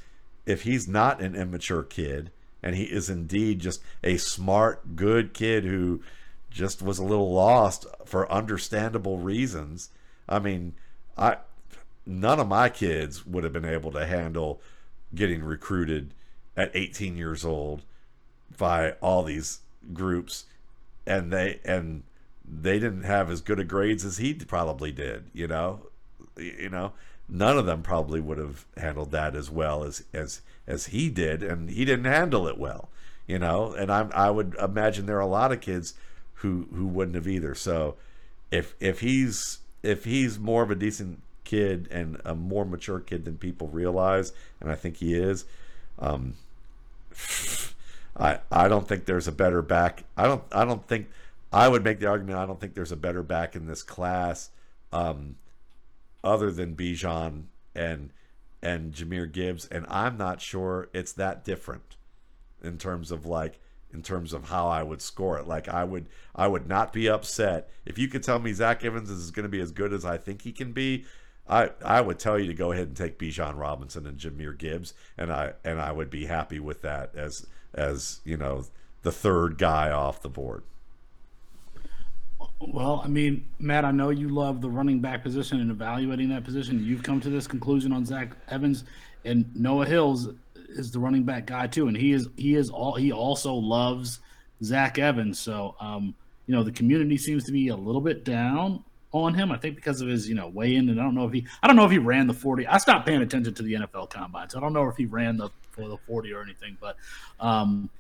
if 0.45 0.63
he's 0.63 0.87
not 0.87 1.23
an 1.23 1.35
immature 1.35 1.83
kid 1.83 2.31
and 2.63 2.77
he 2.77 2.85
is 2.85 3.09
indeed 3.09 3.61
just 3.61 3.83
a 4.05 4.19
smart, 4.19 4.95
good 4.95 5.33
kid 5.33 5.65
who 5.65 6.03
just 6.51 6.83
was 6.83 6.99
a 6.99 7.05
little 7.05 7.33
lost 7.33 7.87
for 8.05 8.31
understandable 8.31 9.19
reasons. 9.19 9.89
I 10.29 10.39
mean, 10.39 10.75
I 11.17 11.39
none 12.05 12.41
of 12.41 12.49
my 12.49 12.69
kids 12.69 13.25
would 13.25 13.45
have 13.45 13.53
been 13.55 13.65
able 13.65 13.93
to 13.93 14.05
handle 14.05 14.61
getting 15.15 15.43
recruited 15.43 16.13
at 16.59 16.71
18 16.75 17.17
years 17.17 17.43
old 17.43 17.83
by 18.59 18.93
all 19.01 19.23
these 19.23 19.61
groups 19.95 20.45
and 21.07 21.33
they 21.33 21.59
and 21.65 22.03
they 22.53 22.79
didn't 22.79 23.05
have 23.05 23.31
as 23.31 23.41
good 23.41 23.61
a 23.61 23.65
grades 23.65 24.05
as 24.05 24.19
he 24.19 24.35
probably 24.35 24.93
did 24.93 25.25
you 25.33 25.47
know? 25.47 25.87
You 26.37 26.69
know? 26.69 26.93
None 27.29 27.59
of 27.59 27.67
them 27.67 27.83
probably 27.83 28.21
would 28.21 28.39
have 28.39 28.67
handled 28.77 29.13
that 29.13 29.37
as 29.37 29.51
well 29.51 29.85
as 29.85 30.05
as 30.13 30.41
as 30.67 30.87
he 30.87 31.09
did 31.09 31.43
and 31.43 31.71
he 31.71 31.85
didn't 31.85 32.07
handle 32.07 32.47
it 32.47 32.59
well 32.59 32.89
you 33.27 33.39
know? 33.39 33.73
And 33.73 33.91
i 33.93 34.09
i 34.13 34.31
would 34.31 34.55
imagine 34.61 35.07
there 35.07 35.19
are 35.19 35.21
a 35.21 35.27
lot 35.27 35.53
of 35.53 35.61
kids 35.61 35.95
who 36.35 36.67
who 36.75 36.87
wouldn't 36.87 37.15
have 37.15 37.29
either. 37.29 37.55
So 37.55 37.97
if 38.51 38.75
if 38.81 39.01
he's 39.01 39.59
if 39.83 40.05
he's 40.05 40.39
more 40.39 40.63
of 40.63 40.71
a 40.71 40.75
decent 40.75 41.21
kid 41.45 41.89
and 41.91 42.21
a 42.25 42.35
more 42.35 42.65
mature 42.65 43.01
kid 43.01 43.25
than 43.25 43.37
people 43.37 43.67
realize 43.67 44.33
and 44.61 44.71
i 44.71 44.75
think 44.77 44.99
he 44.99 45.15
is 45.15 45.45
um 45.99 46.35
I 48.17 48.39
I 48.51 48.69
don't 48.69 48.87
think 48.87 49.05
there's 49.05 49.29
a 49.29 49.33
better 49.33 49.63
back. 49.63 50.05
I 50.17 50.27
don't 50.27 50.43
I 50.53 50.65
don't 50.65 50.87
think 50.87 51.09
I 51.53 51.69
would 51.69 51.85
make 51.85 52.01
the 52.01 52.07
argument. 52.07 52.39
I 52.39 52.47
don't 52.47 52.61
think 52.61 52.75
there's 52.75 52.93
a 52.93 52.97
better 52.97 53.23
back 53.23 53.57
in 53.57 53.67
this 53.67 53.83
class, 53.83 54.51
um, 54.93 55.37
other 56.23 56.51
than 56.51 56.77
Bijan 56.77 57.45
and 57.75 58.13
and 58.63 58.93
Jahmyr 58.93 59.31
Gibbs. 59.31 59.67
And 59.67 59.87
I'm 59.89 60.17
not 60.17 60.41
sure 60.41 60.89
it's 60.93 61.13
that 61.15 61.45
different 61.45 61.97
in 62.63 62.79
terms 62.79 63.11
of 63.11 63.27
like 63.27 63.59
in 63.93 64.03
terms 64.03 64.33
of 64.33 64.49
how 64.49 64.69
I 64.69 64.83
would 64.83 65.03
score 65.03 65.39
it. 65.39 65.47
Like 65.47 65.69
I 65.69 65.85
would 65.85 66.07
I 66.35 66.47
would 66.47 66.69
not 66.69 66.93
be 66.93 67.09
upset 67.09 67.71
if 67.85 67.99
you 67.99 68.09
could 68.09 68.23
tell 68.23 68.39
me 68.39 68.53
Zach 68.53 68.85
Evans 68.85 69.11
is 69.11 69.31
going 69.31 69.45
to 69.45 69.49
be 69.49 69.61
as 69.61 69.73
good 69.73 69.93
as 69.93 70.05
I 70.05 70.19
think 70.19 70.43
he 70.43 70.53
can 70.53 70.73
be. 70.73 71.05
I, 71.49 71.71
I 71.85 72.01
would 72.01 72.21
tell 72.21 72.39
you 72.39 72.47
to 72.47 72.55
go 72.55 72.71
ahead 72.71 72.87
and 72.87 72.97
take 72.97 73.19
Bijan 73.19 73.59
Robinson 73.59 74.07
and 74.07 74.19
Jahmyr 74.19 74.57
Gibbs, 74.57 74.95
and 75.19 75.33
I 75.33 75.55
and 75.65 75.81
I 75.81 75.91
would 75.91 76.11
be 76.11 76.27
happy 76.27 76.61
with 76.61 76.83
that 76.83 77.15
as 77.17 77.47
as 77.75 78.21
you 78.25 78.37
know 78.37 78.67
the 79.03 79.11
third 79.11 79.59
guy 79.59 79.91
off 79.91 80.23
the 80.23 80.29
board. 80.29 80.63
Well, 82.61 83.01
I 83.03 83.09
mean, 83.09 83.47
Matt, 83.59 83.87
I 83.87 83.91
know 83.91 84.11
you 84.11 84.29
love 84.29 84.61
the 84.61 84.69
running 84.69 85.01
back 85.01 85.23
position 85.23 85.61
and 85.61 85.71
evaluating 85.71 86.29
that 86.29 86.45
position. 86.45 86.85
You've 86.85 87.03
come 87.03 87.21
to 87.23 87.31
this 87.31 87.47
conclusion 87.47 87.93
on 87.93 88.05
Zach 88.05 88.33
Evans 88.49 88.85
and 89.25 89.51
Noah 89.57 89.87
Hills 89.87 90.29
is 90.69 90.91
the 90.91 90.99
running 90.99 91.25
back 91.25 91.47
guy 91.47 91.67
too, 91.67 91.89
and 91.89 91.97
he 91.97 92.13
is 92.13 92.29
he 92.37 92.55
is 92.55 92.71
all 92.71 92.95
he 92.95 93.13
also 93.13 93.55
loves 93.55 94.21
Zach 94.63 94.99
Evans. 94.99 95.39
So, 95.39 95.75
um, 95.81 96.15
you 96.47 96.55
know, 96.55 96.63
the 96.63 96.73
community 96.73 97.17
seems 97.17 97.45
to 97.45 97.53
be 97.53 97.69
a 97.69 97.77
little 97.77 98.01
bit 98.01 98.25
down 98.25 98.85
on 99.13 99.35
him. 99.35 99.51
I 99.51 99.57
think 99.57 99.77
because 99.77 100.01
of 100.01 100.09
his 100.09 100.29
you 100.29 100.35
know 100.35 100.49
weigh 100.49 100.77
in, 100.77 100.89
and 100.89 101.01
I 101.01 101.03
don't 101.03 101.15
know 101.15 101.27
if 101.27 101.33
he 101.33 101.47
I 101.63 101.67
don't 101.67 101.77
know 101.77 101.85
if 101.85 101.91
he 101.91 101.99
ran 101.99 102.27
the 102.27 102.35
forty. 102.35 102.67
I 102.67 102.79
stopped 102.79 103.07
paying 103.07 103.23
attention 103.23 103.55
to 103.55 103.63
the 103.63 103.75
NFL 103.75 104.11
combine, 104.11 104.51
so 104.51 104.59
I 104.59 104.61
don't 104.61 104.73
know 104.73 104.89
if 104.89 104.97
he 104.97 105.07
ran 105.07 105.37
the 105.37 105.51
for 105.71 105.89
the 105.89 105.97
forty 106.07 106.33
or 106.33 106.43
anything. 106.43 106.77
But 106.81 106.97
um, 107.41 107.91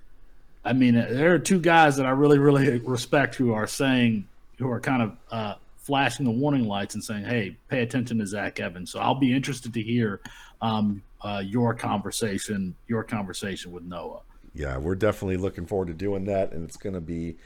I 0.65 0.73
mean, 0.73 0.95
there 0.95 1.35
are 1.35 1.39
two 1.39 1.61
guys 1.61 1.97
that 1.97 2.07
I 2.07 2.11
really 2.11 2.39
really 2.39 2.78
respect 2.78 3.35
who 3.35 3.53
are 3.53 3.66
saying 3.66 4.27
who 4.61 4.70
are 4.70 4.81
kind 4.81 5.03
of 5.03 5.16
uh, 5.31 5.55
flashing 5.77 6.24
the 6.24 6.31
warning 6.31 6.65
lights 6.65 6.95
and 6.95 7.03
saying, 7.03 7.24
"Hey, 7.24 7.57
pay 7.69 7.82
attention 7.82 8.19
to 8.19 8.27
Zach 8.27 8.61
Evans." 8.61 8.93
So 8.93 9.01
I'll 9.01 9.15
be 9.15 9.35
interested 9.35 9.74
to 9.74 9.82
hear 9.82 10.20
um, 10.62 11.03
uh, 11.23 11.43
your 11.45 11.74
conversation, 11.74 12.74
your 12.87 13.03
conversation 13.03 13.73
with 13.73 13.85
Noah. 13.85 14.20
Yeah, 14.55 14.78
we're 14.78 14.95
definitely 14.95 15.37
looking 15.37 15.66
forward 15.66 15.89
to 15.89 15.95
doing 15.95 16.24
that, 16.27 16.53
and 16.53 16.65
it's 16.65 16.77
going 16.77 16.95
to 16.95 17.01
be, 17.01 17.37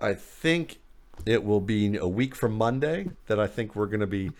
I 0.00 0.14
think, 0.14 0.78
it 1.26 1.44
will 1.44 1.60
be 1.60 1.96
a 1.96 2.08
week 2.08 2.34
from 2.34 2.54
Monday 2.54 3.08
that 3.26 3.38
I 3.38 3.46
think 3.46 3.76
we're 3.76 3.86
going 3.86 4.00
to 4.00 4.06
be 4.06 4.30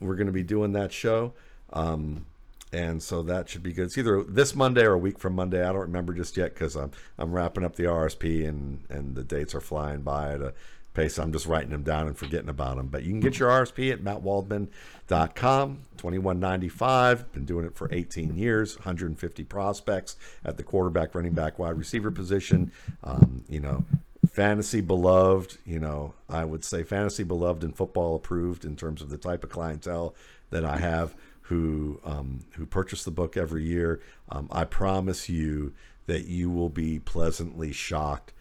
we're 0.00 0.16
going 0.16 0.26
to 0.26 0.32
be 0.32 0.42
doing 0.42 0.72
that 0.72 0.92
show. 0.92 1.32
Um, 1.72 2.26
and 2.72 3.02
so 3.02 3.22
that 3.22 3.48
should 3.48 3.62
be 3.62 3.72
good. 3.72 3.86
It's 3.86 3.96
either 3.96 4.22
this 4.22 4.54
Monday 4.54 4.82
or 4.82 4.92
a 4.92 4.98
week 4.98 5.18
from 5.18 5.34
Monday. 5.34 5.62
I 5.62 5.72
don't 5.72 5.82
remember 5.82 6.12
just 6.12 6.36
yet 6.36 6.52
because 6.54 6.76
I'm 6.76 6.90
I'm 7.18 7.32
wrapping 7.32 7.64
up 7.64 7.76
the 7.76 7.84
RSP 7.84 8.46
and 8.46 8.80
and 8.90 9.14
the 9.14 9.24
dates 9.24 9.54
are 9.54 9.60
flying 9.60 10.02
by 10.02 10.34
at 10.34 10.54
a 10.98 11.02
pace. 11.02 11.18
I'm 11.18 11.32
just 11.32 11.46
writing 11.46 11.70
them 11.70 11.82
down 11.82 12.06
and 12.06 12.16
forgetting 12.16 12.48
about 12.48 12.76
them. 12.76 12.88
But 12.88 13.04
you 13.04 13.10
can 13.10 13.20
get 13.20 13.38
your 13.38 13.50
RSP 13.50 13.92
at 13.92 14.02
mattwaldman.com. 14.02 15.78
2195. 15.96 17.32
Been 17.32 17.44
doing 17.44 17.64
it 17.64 17.74
for 17.74 17.88
18 17.92 18.36
years. 18.36 18.76
150 18.76 19.44
prospects 19.44 20.16
at 20.44 20.56
the 20.56 20.62
quarterback, 20.62 21.14
running 21.14 21.32
back, 21.32 21.58
wide 21.58 21.78
receiver 21.78 22.10
position. 22.10 22.72
Um, 23.02 23.44
you 23.48 23.60
know, 23.60 23.84
fantasy 24.28 24.80
beloved. 24.80 25.58
You 25.64 25.80
know, 25.80 26.14
I 26.28 26.44
would 26.44 26.64
say 26.64 26.82
fantasy 26.82 27.24
beloved 27.24 27.64
and 27.64 27.76
football 27.76 28.16
approved 28.16 28.64
in 28.64 28.76
terms 28.76 29.02
of 29.02 29.10
the 29.10 29.18
type 29.18 29.44
of 29.44 29.50
clientele 29.50 30.14
that 30.50 30.64
I 30.64 30.78
have 30.78 31.14
who 31.42 32.00
um, 32.04 32.40
who 32.56 32.66
purchase 32.66 33.04
the 33.04 33.10
book 33.10 33.36
every 33.36 33.64
year. 33.64 34.00
Um, 34.28 34.48
I 34.52 34.64
promise 34.64 35.28
you 35.28 35.72
that 36.06 36.26
you 36.26 36.50
will 36.50 36.68
be 36.68 36.98
pleasantly 36.98 37.72
shocked 37.72 38.32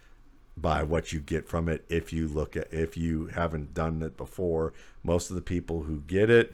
by 0.60 0.84
what 0.84 1.14
you 1.14 1.20
get 1.20 1.48
from 1.48 1.70
it 1.70 1.86
if 1.88 2.12
you 2.12 2.28
look 2.28 2.58
at 2.58 2.74
if 2.74 2.98
you 2.98 3.28
haven't 3.28 3.74
done 3.74 4.02
it 4.02 4.18
before. 4.18 4.74
Most 5.04 5.30
of 5.30 5.36
the 5.36 5.42
people 5.42 5.84
who 5.84 6.02
get 6.02 6.30
it 6.30 6.54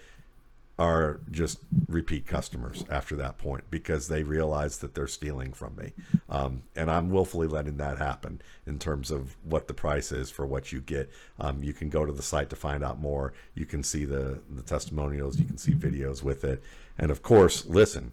are 0.79 1.19
just 1.29 1.59
repeat 1.87 2.25
customers 2.25 2.83
after 2.89 3.15
that 3.15 3.37
point 3.37 3.63
because 3.69 4.07
they 4.07 4.23
realize 4.23 4.79
that 4.79 4.95
they're 4.95 5.07
stealing 5.07 5.53
from 5.53 5.75
me. 5.75 5.93
Um, 6.29 6.63
and 6.75 6.89
I'm 6.89 7.11
willfully 7.11 7.47
letting 7.47 7.77
that 7.77 7.99
happen 7.99 8.41
in 8.65 8.79
terms 8.79 9.11
of 9.11 9.35
what 9.43 9.67
the 9.67 9.73
price 9.75 10.11
is 10.11 10.31
for 10.31 10.47
what 10.47 10.71
you 10.71 10.81
get. 10.81 11.11
Um, 11.39 11.63
you 11.63 11.73
can 11.73 11.89
go 11.89 12.05
to 12.05 12.11
the 12.11 12.23
site 12.23 12.49
to 12.49 12.55
find 12.55 12.83
out 12.83 12.99
more. 12.99 13.33
You 13.53 13.67
can 13.67 13.83
see 13.83 14.05
the, 14.05 14.39
the 14.49 14.63
testimonials, 14.63 15.39
you 15.39 15.45
can 15.45 15.59
see 15.59 15.73
videos 15.73 16.23
with 16.23 16.43
it. 16.43 16.63
And 16.97 17.11
of 17.11 17.21
course, 17.21 17.67
listen, 17.67 18.11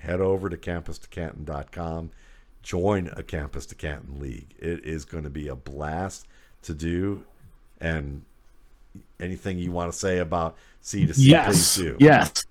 head 0.00 0.20
over 0.20 0.48
to 0.48 0.56
campustocanton.com, 0.56 2.10
join 2.62 3.10
a 3.16 3.22
Campus 3.22 3.66
to 3.66 3.74
Canton 3.74 4.20
League. 4.20 4.54
It 4.58 4.84
is 4.84 5.04
going 5.04 5.24
to 5.24 5.30
be 5.30 5.48
a 5.48 5.56
blast 5.56 6.26
to 6.62 6.74
do. 6.74 7.24
And 7.80 8.22
anything 9.18 9.58
you 9.58 9.72
want 9.72 9.92
to 9.92 9.98
say 9.98 10.18
about 10.18 10.56
C 10.80 11.06
to 11.06 11.14
C, 11.14 11.30
yes, 11.30 11.46
please 11.46 11.74
do. 11.76 11.96
Yes. 11.98 12.44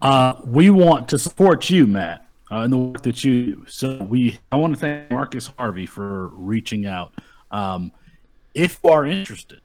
Uh, 0.00 0.34
we 0.44 0.70
want 0.70 1.08
to 1.08 1.18
support 1.18 1.70
you, 1.70 1.86
Matt, 1.86 2.26
uh, 2.50 2.62
in 2.62 2.70
the 2.70 2.78
work 2.78 3.02
that 3.02 3.22
you 3.22 3.54
do. 3.54 3.64
So 3.68 4.02
we, 4.02 4.38
I 4.50 4.56
want 4.56 4.74
to 4.74 4.80
thank 4.80 5.10
Marcus 5.10 5.50
Harvey 5.58 5.86
for 5.86 6.28
reaching 6.28 6.86
out. 6.86 7.12
Um, 7.50 7.92
if 8.54 8.80
you 8.82 8.90
are 8.90 9.06
interested 9.06 9.60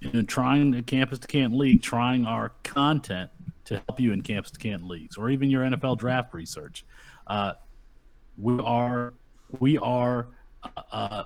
in 0.00 0.26
trying 0.26 0.70
the 0.70 0.82
Campus 0.82 1.18
to 1.20 1.26
Canton 1.26 1.58
League, 1.58 1.82
trying 1.82 2.24
our 2.26 2.52
content 2.62 3.30
to 3.66 3.82
help 3.88 4.00
you 4.00 4.12
in 4.12 4.22
Campus 4.22 4.50
to 4.52 4.58
Canton 4.58 4.88
leagues, 4.88 5.16
or 5.16 5.30
even 5.30 5.50
your 5.50 5.64
NFL 5.64 5.98
draft 5.98 6.34
research, 6.34 6.84
uh, 7.26 7.52
we 8.38 8.58
are 8.60 9.14
we 9.60 9.78
are 9.78 10.28
uh, 10.92 11.24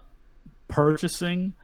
purchasing 0.69 1.55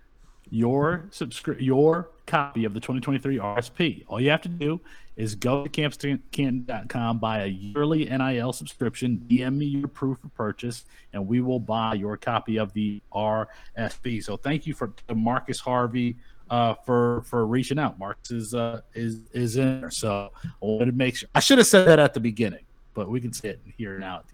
your 0.50 1.06
subscri- 1.10 1.60
your 1.60 2.10
copy 2.26 2.64
of 2.64 2.74
the 2.74 2.80
2023 2.80 3.38
RSP. 3.38 4.04
All 4.08 4.20
you 4.20 4.30
have 4.30 4.42
to 4.42 4.48
do 4.48 4.80
is 5.16 5.34
go 5.34 5.64
to 5.64 5.70
campuscanton.com, 5.70 7.18
buy 7.18 7.44
a 7.44 7.46
yearly 7.46 8.04
NIL 8.06 8.52
subscription, 8.52 9.24
DM 9.28 9.56
me 9.56 9.66
your 9.66 9.88
proof 9.88 10.22
of 10.24 10.34
purchase, 10.34 10.84
and 11.12 11.26
we 11.26 11.40
will 11.40 11.60
buy 11.60 11.94
your 11.94 12.16
copy 12.16 12.56
of 12.56 12.72
the 12.72 13.00
RSP. 13.12 14.22
So 14.22 14.36
thank 14.36 14.66
you 14.66 14.74
for 14.74 14.92
to 15.08 15.14
Marcus 15.14 15.60
Harvey 15.60 16.16
uh, 16.50 16.74
for 16.84 17.22
for 17.22 17.46
reaching 17.46 17.78
out. 17.78 17.98
Marcus 17.98 18.30
is 18.30 18.54
uh, 18.54 18.80
is 18.94 19.20
is 19.32 19.56
in 19.56 19.80
there. 19.80 19.90
So 19.90 20.30
I 20.44 20.48
wanted 20.60 20.86
to 20.86 20.92
make 20.92 21.16
sure. 21.16 21.28
I 21.34 21.40
should 21.40 21.58
have 21.58 21.66
said 21.66 21.86
that 21.88 21.98
at 21.98 22.14
the 22.14 22.20
beginning, 22.20 22.64
but 22.92 23.08
we 23.08 23.20
can 23.20 23.32
say 23.32 23.50
it 23.50 23.60
here 23.76 23.98
now 23.98 24.18
at 24.18 24.28
the. 24.28 24.33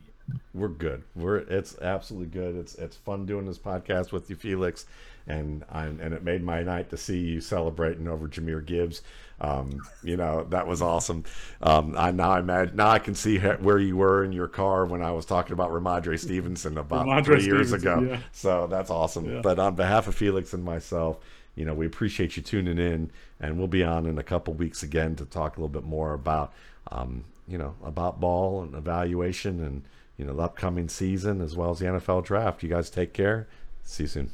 We're 0.54 0.68
good. 0.68 1.02
We're 1.14 1.38
it's 1.38 1.78
absolutely 1.80 2.28
good. 2.28 2.56
It's 2.56 2.74
it's 2.74 2.96
fun 2.96 3.26
doing 3.26 3.46
this 3.46 3.58
podcast 3.58 4.12
with 4.12 4.28
you, 4.30 4.36
Felix, 4.36 4.86
and 5.26 5.64
I, 5.70 5.84
and 5.84 6.12
it 6.14 6.24
made 6.24 6.42
my 6.42 6.62
night 6.62 6.90
to 6.90 6.96
see 6.96 7.18
you 7.18 7.40
celebrating 7.40 8.08
over 8.08 8.28
Jahmyr 8.28 8.64
Gibbs. 8.64 9.02
Um, 9.40 9.80
you 10.02 10.16
know 10.16 10.44
that 10.50 10.66
was 10.66 10.82
awesome. 10.82 11.24
Um, 11.62 11.94
I 11.96 12.10
now 12.10 12.30
I 12.32 12.40
imagine 12.40 12.76
now 12.76 12.90
I 12.90 12.98
can 12.98 13.14
see 13.14 13.38
where 13.38 13.78
you 13.78 13.96
were 13.96 14.24
in 14.24 14.32
your 14.32 14.48
car 14.48 14.84
when 14.84 15.02
I 15.02 15.12
was 15.12 15.24
talking 15.24 15.52
about 15.52 15.70
Rhamondre 15.70 16.18
Stevenson 16.18 16.76
about 16.78 17.06
Rhamondre 17.06 17.24
three 17.24 17.44
years 17.44 17.68
Stevenson, 17.68 18.04
ago. 18.04 18.12
yeah. 18.12 18.20
So 18.32 18.66
that's 18.66 18.90
awesome. 18.90 19.32
Yeah. 19.32 19.40
But 19.42 19.58
on 19.58 19.76
behalf 19.76 20.08
of 20.08 20.14
Felix 20.14 20.52
and 20.52 20.62
myself, 20.64 21.18
you 21.54 21.64
know, 21.64 21.74
we 21.74 21.86
appreciate 21.86 22.36
you 22.36 22.42
tuning 22.42 22.78
in, 22.78 23.10
and 23.40 23.58
we'll 23.58 23.68
be 23.68 23.82
on 23.82 24.06
in 24.06 24.18
a 24.18 24.22
couple 24.22 24.52
weeks 24.54 24.82
again 24.82 25.16
to 25.16 25.24
talk 25.24 25.56
a 25.56 25.60
little 25.60 25.72
bit 25.72 25.84
more 25.84 26.12
about, 26.12 26.52
um, 26.90 27.24
you 27.48 27.56
know, 27.58 27.74
about 27.84 28.20
ball 28.20 28.62
and 28.62 28.74
evaluation 28.74 29.62
and 29.64 29.82
you 30.20 30.26
know 30.26 30.34
the 30.34 30.42
upcoming 30.42 30.90
season 30.90 31.40
as 31.40 31.56
well 31.56 31.70
as 31.70 31.78
the 31.78 31.86
NFL 31.86 32.24
draft. 32.26 32.62
You 32.62 32.68
guys 32.68 32.90
take 32.90 33.14
care. 33.14 33.48
See 33.84 34.04
you 34.04 34.08
soon. 34.08 34.30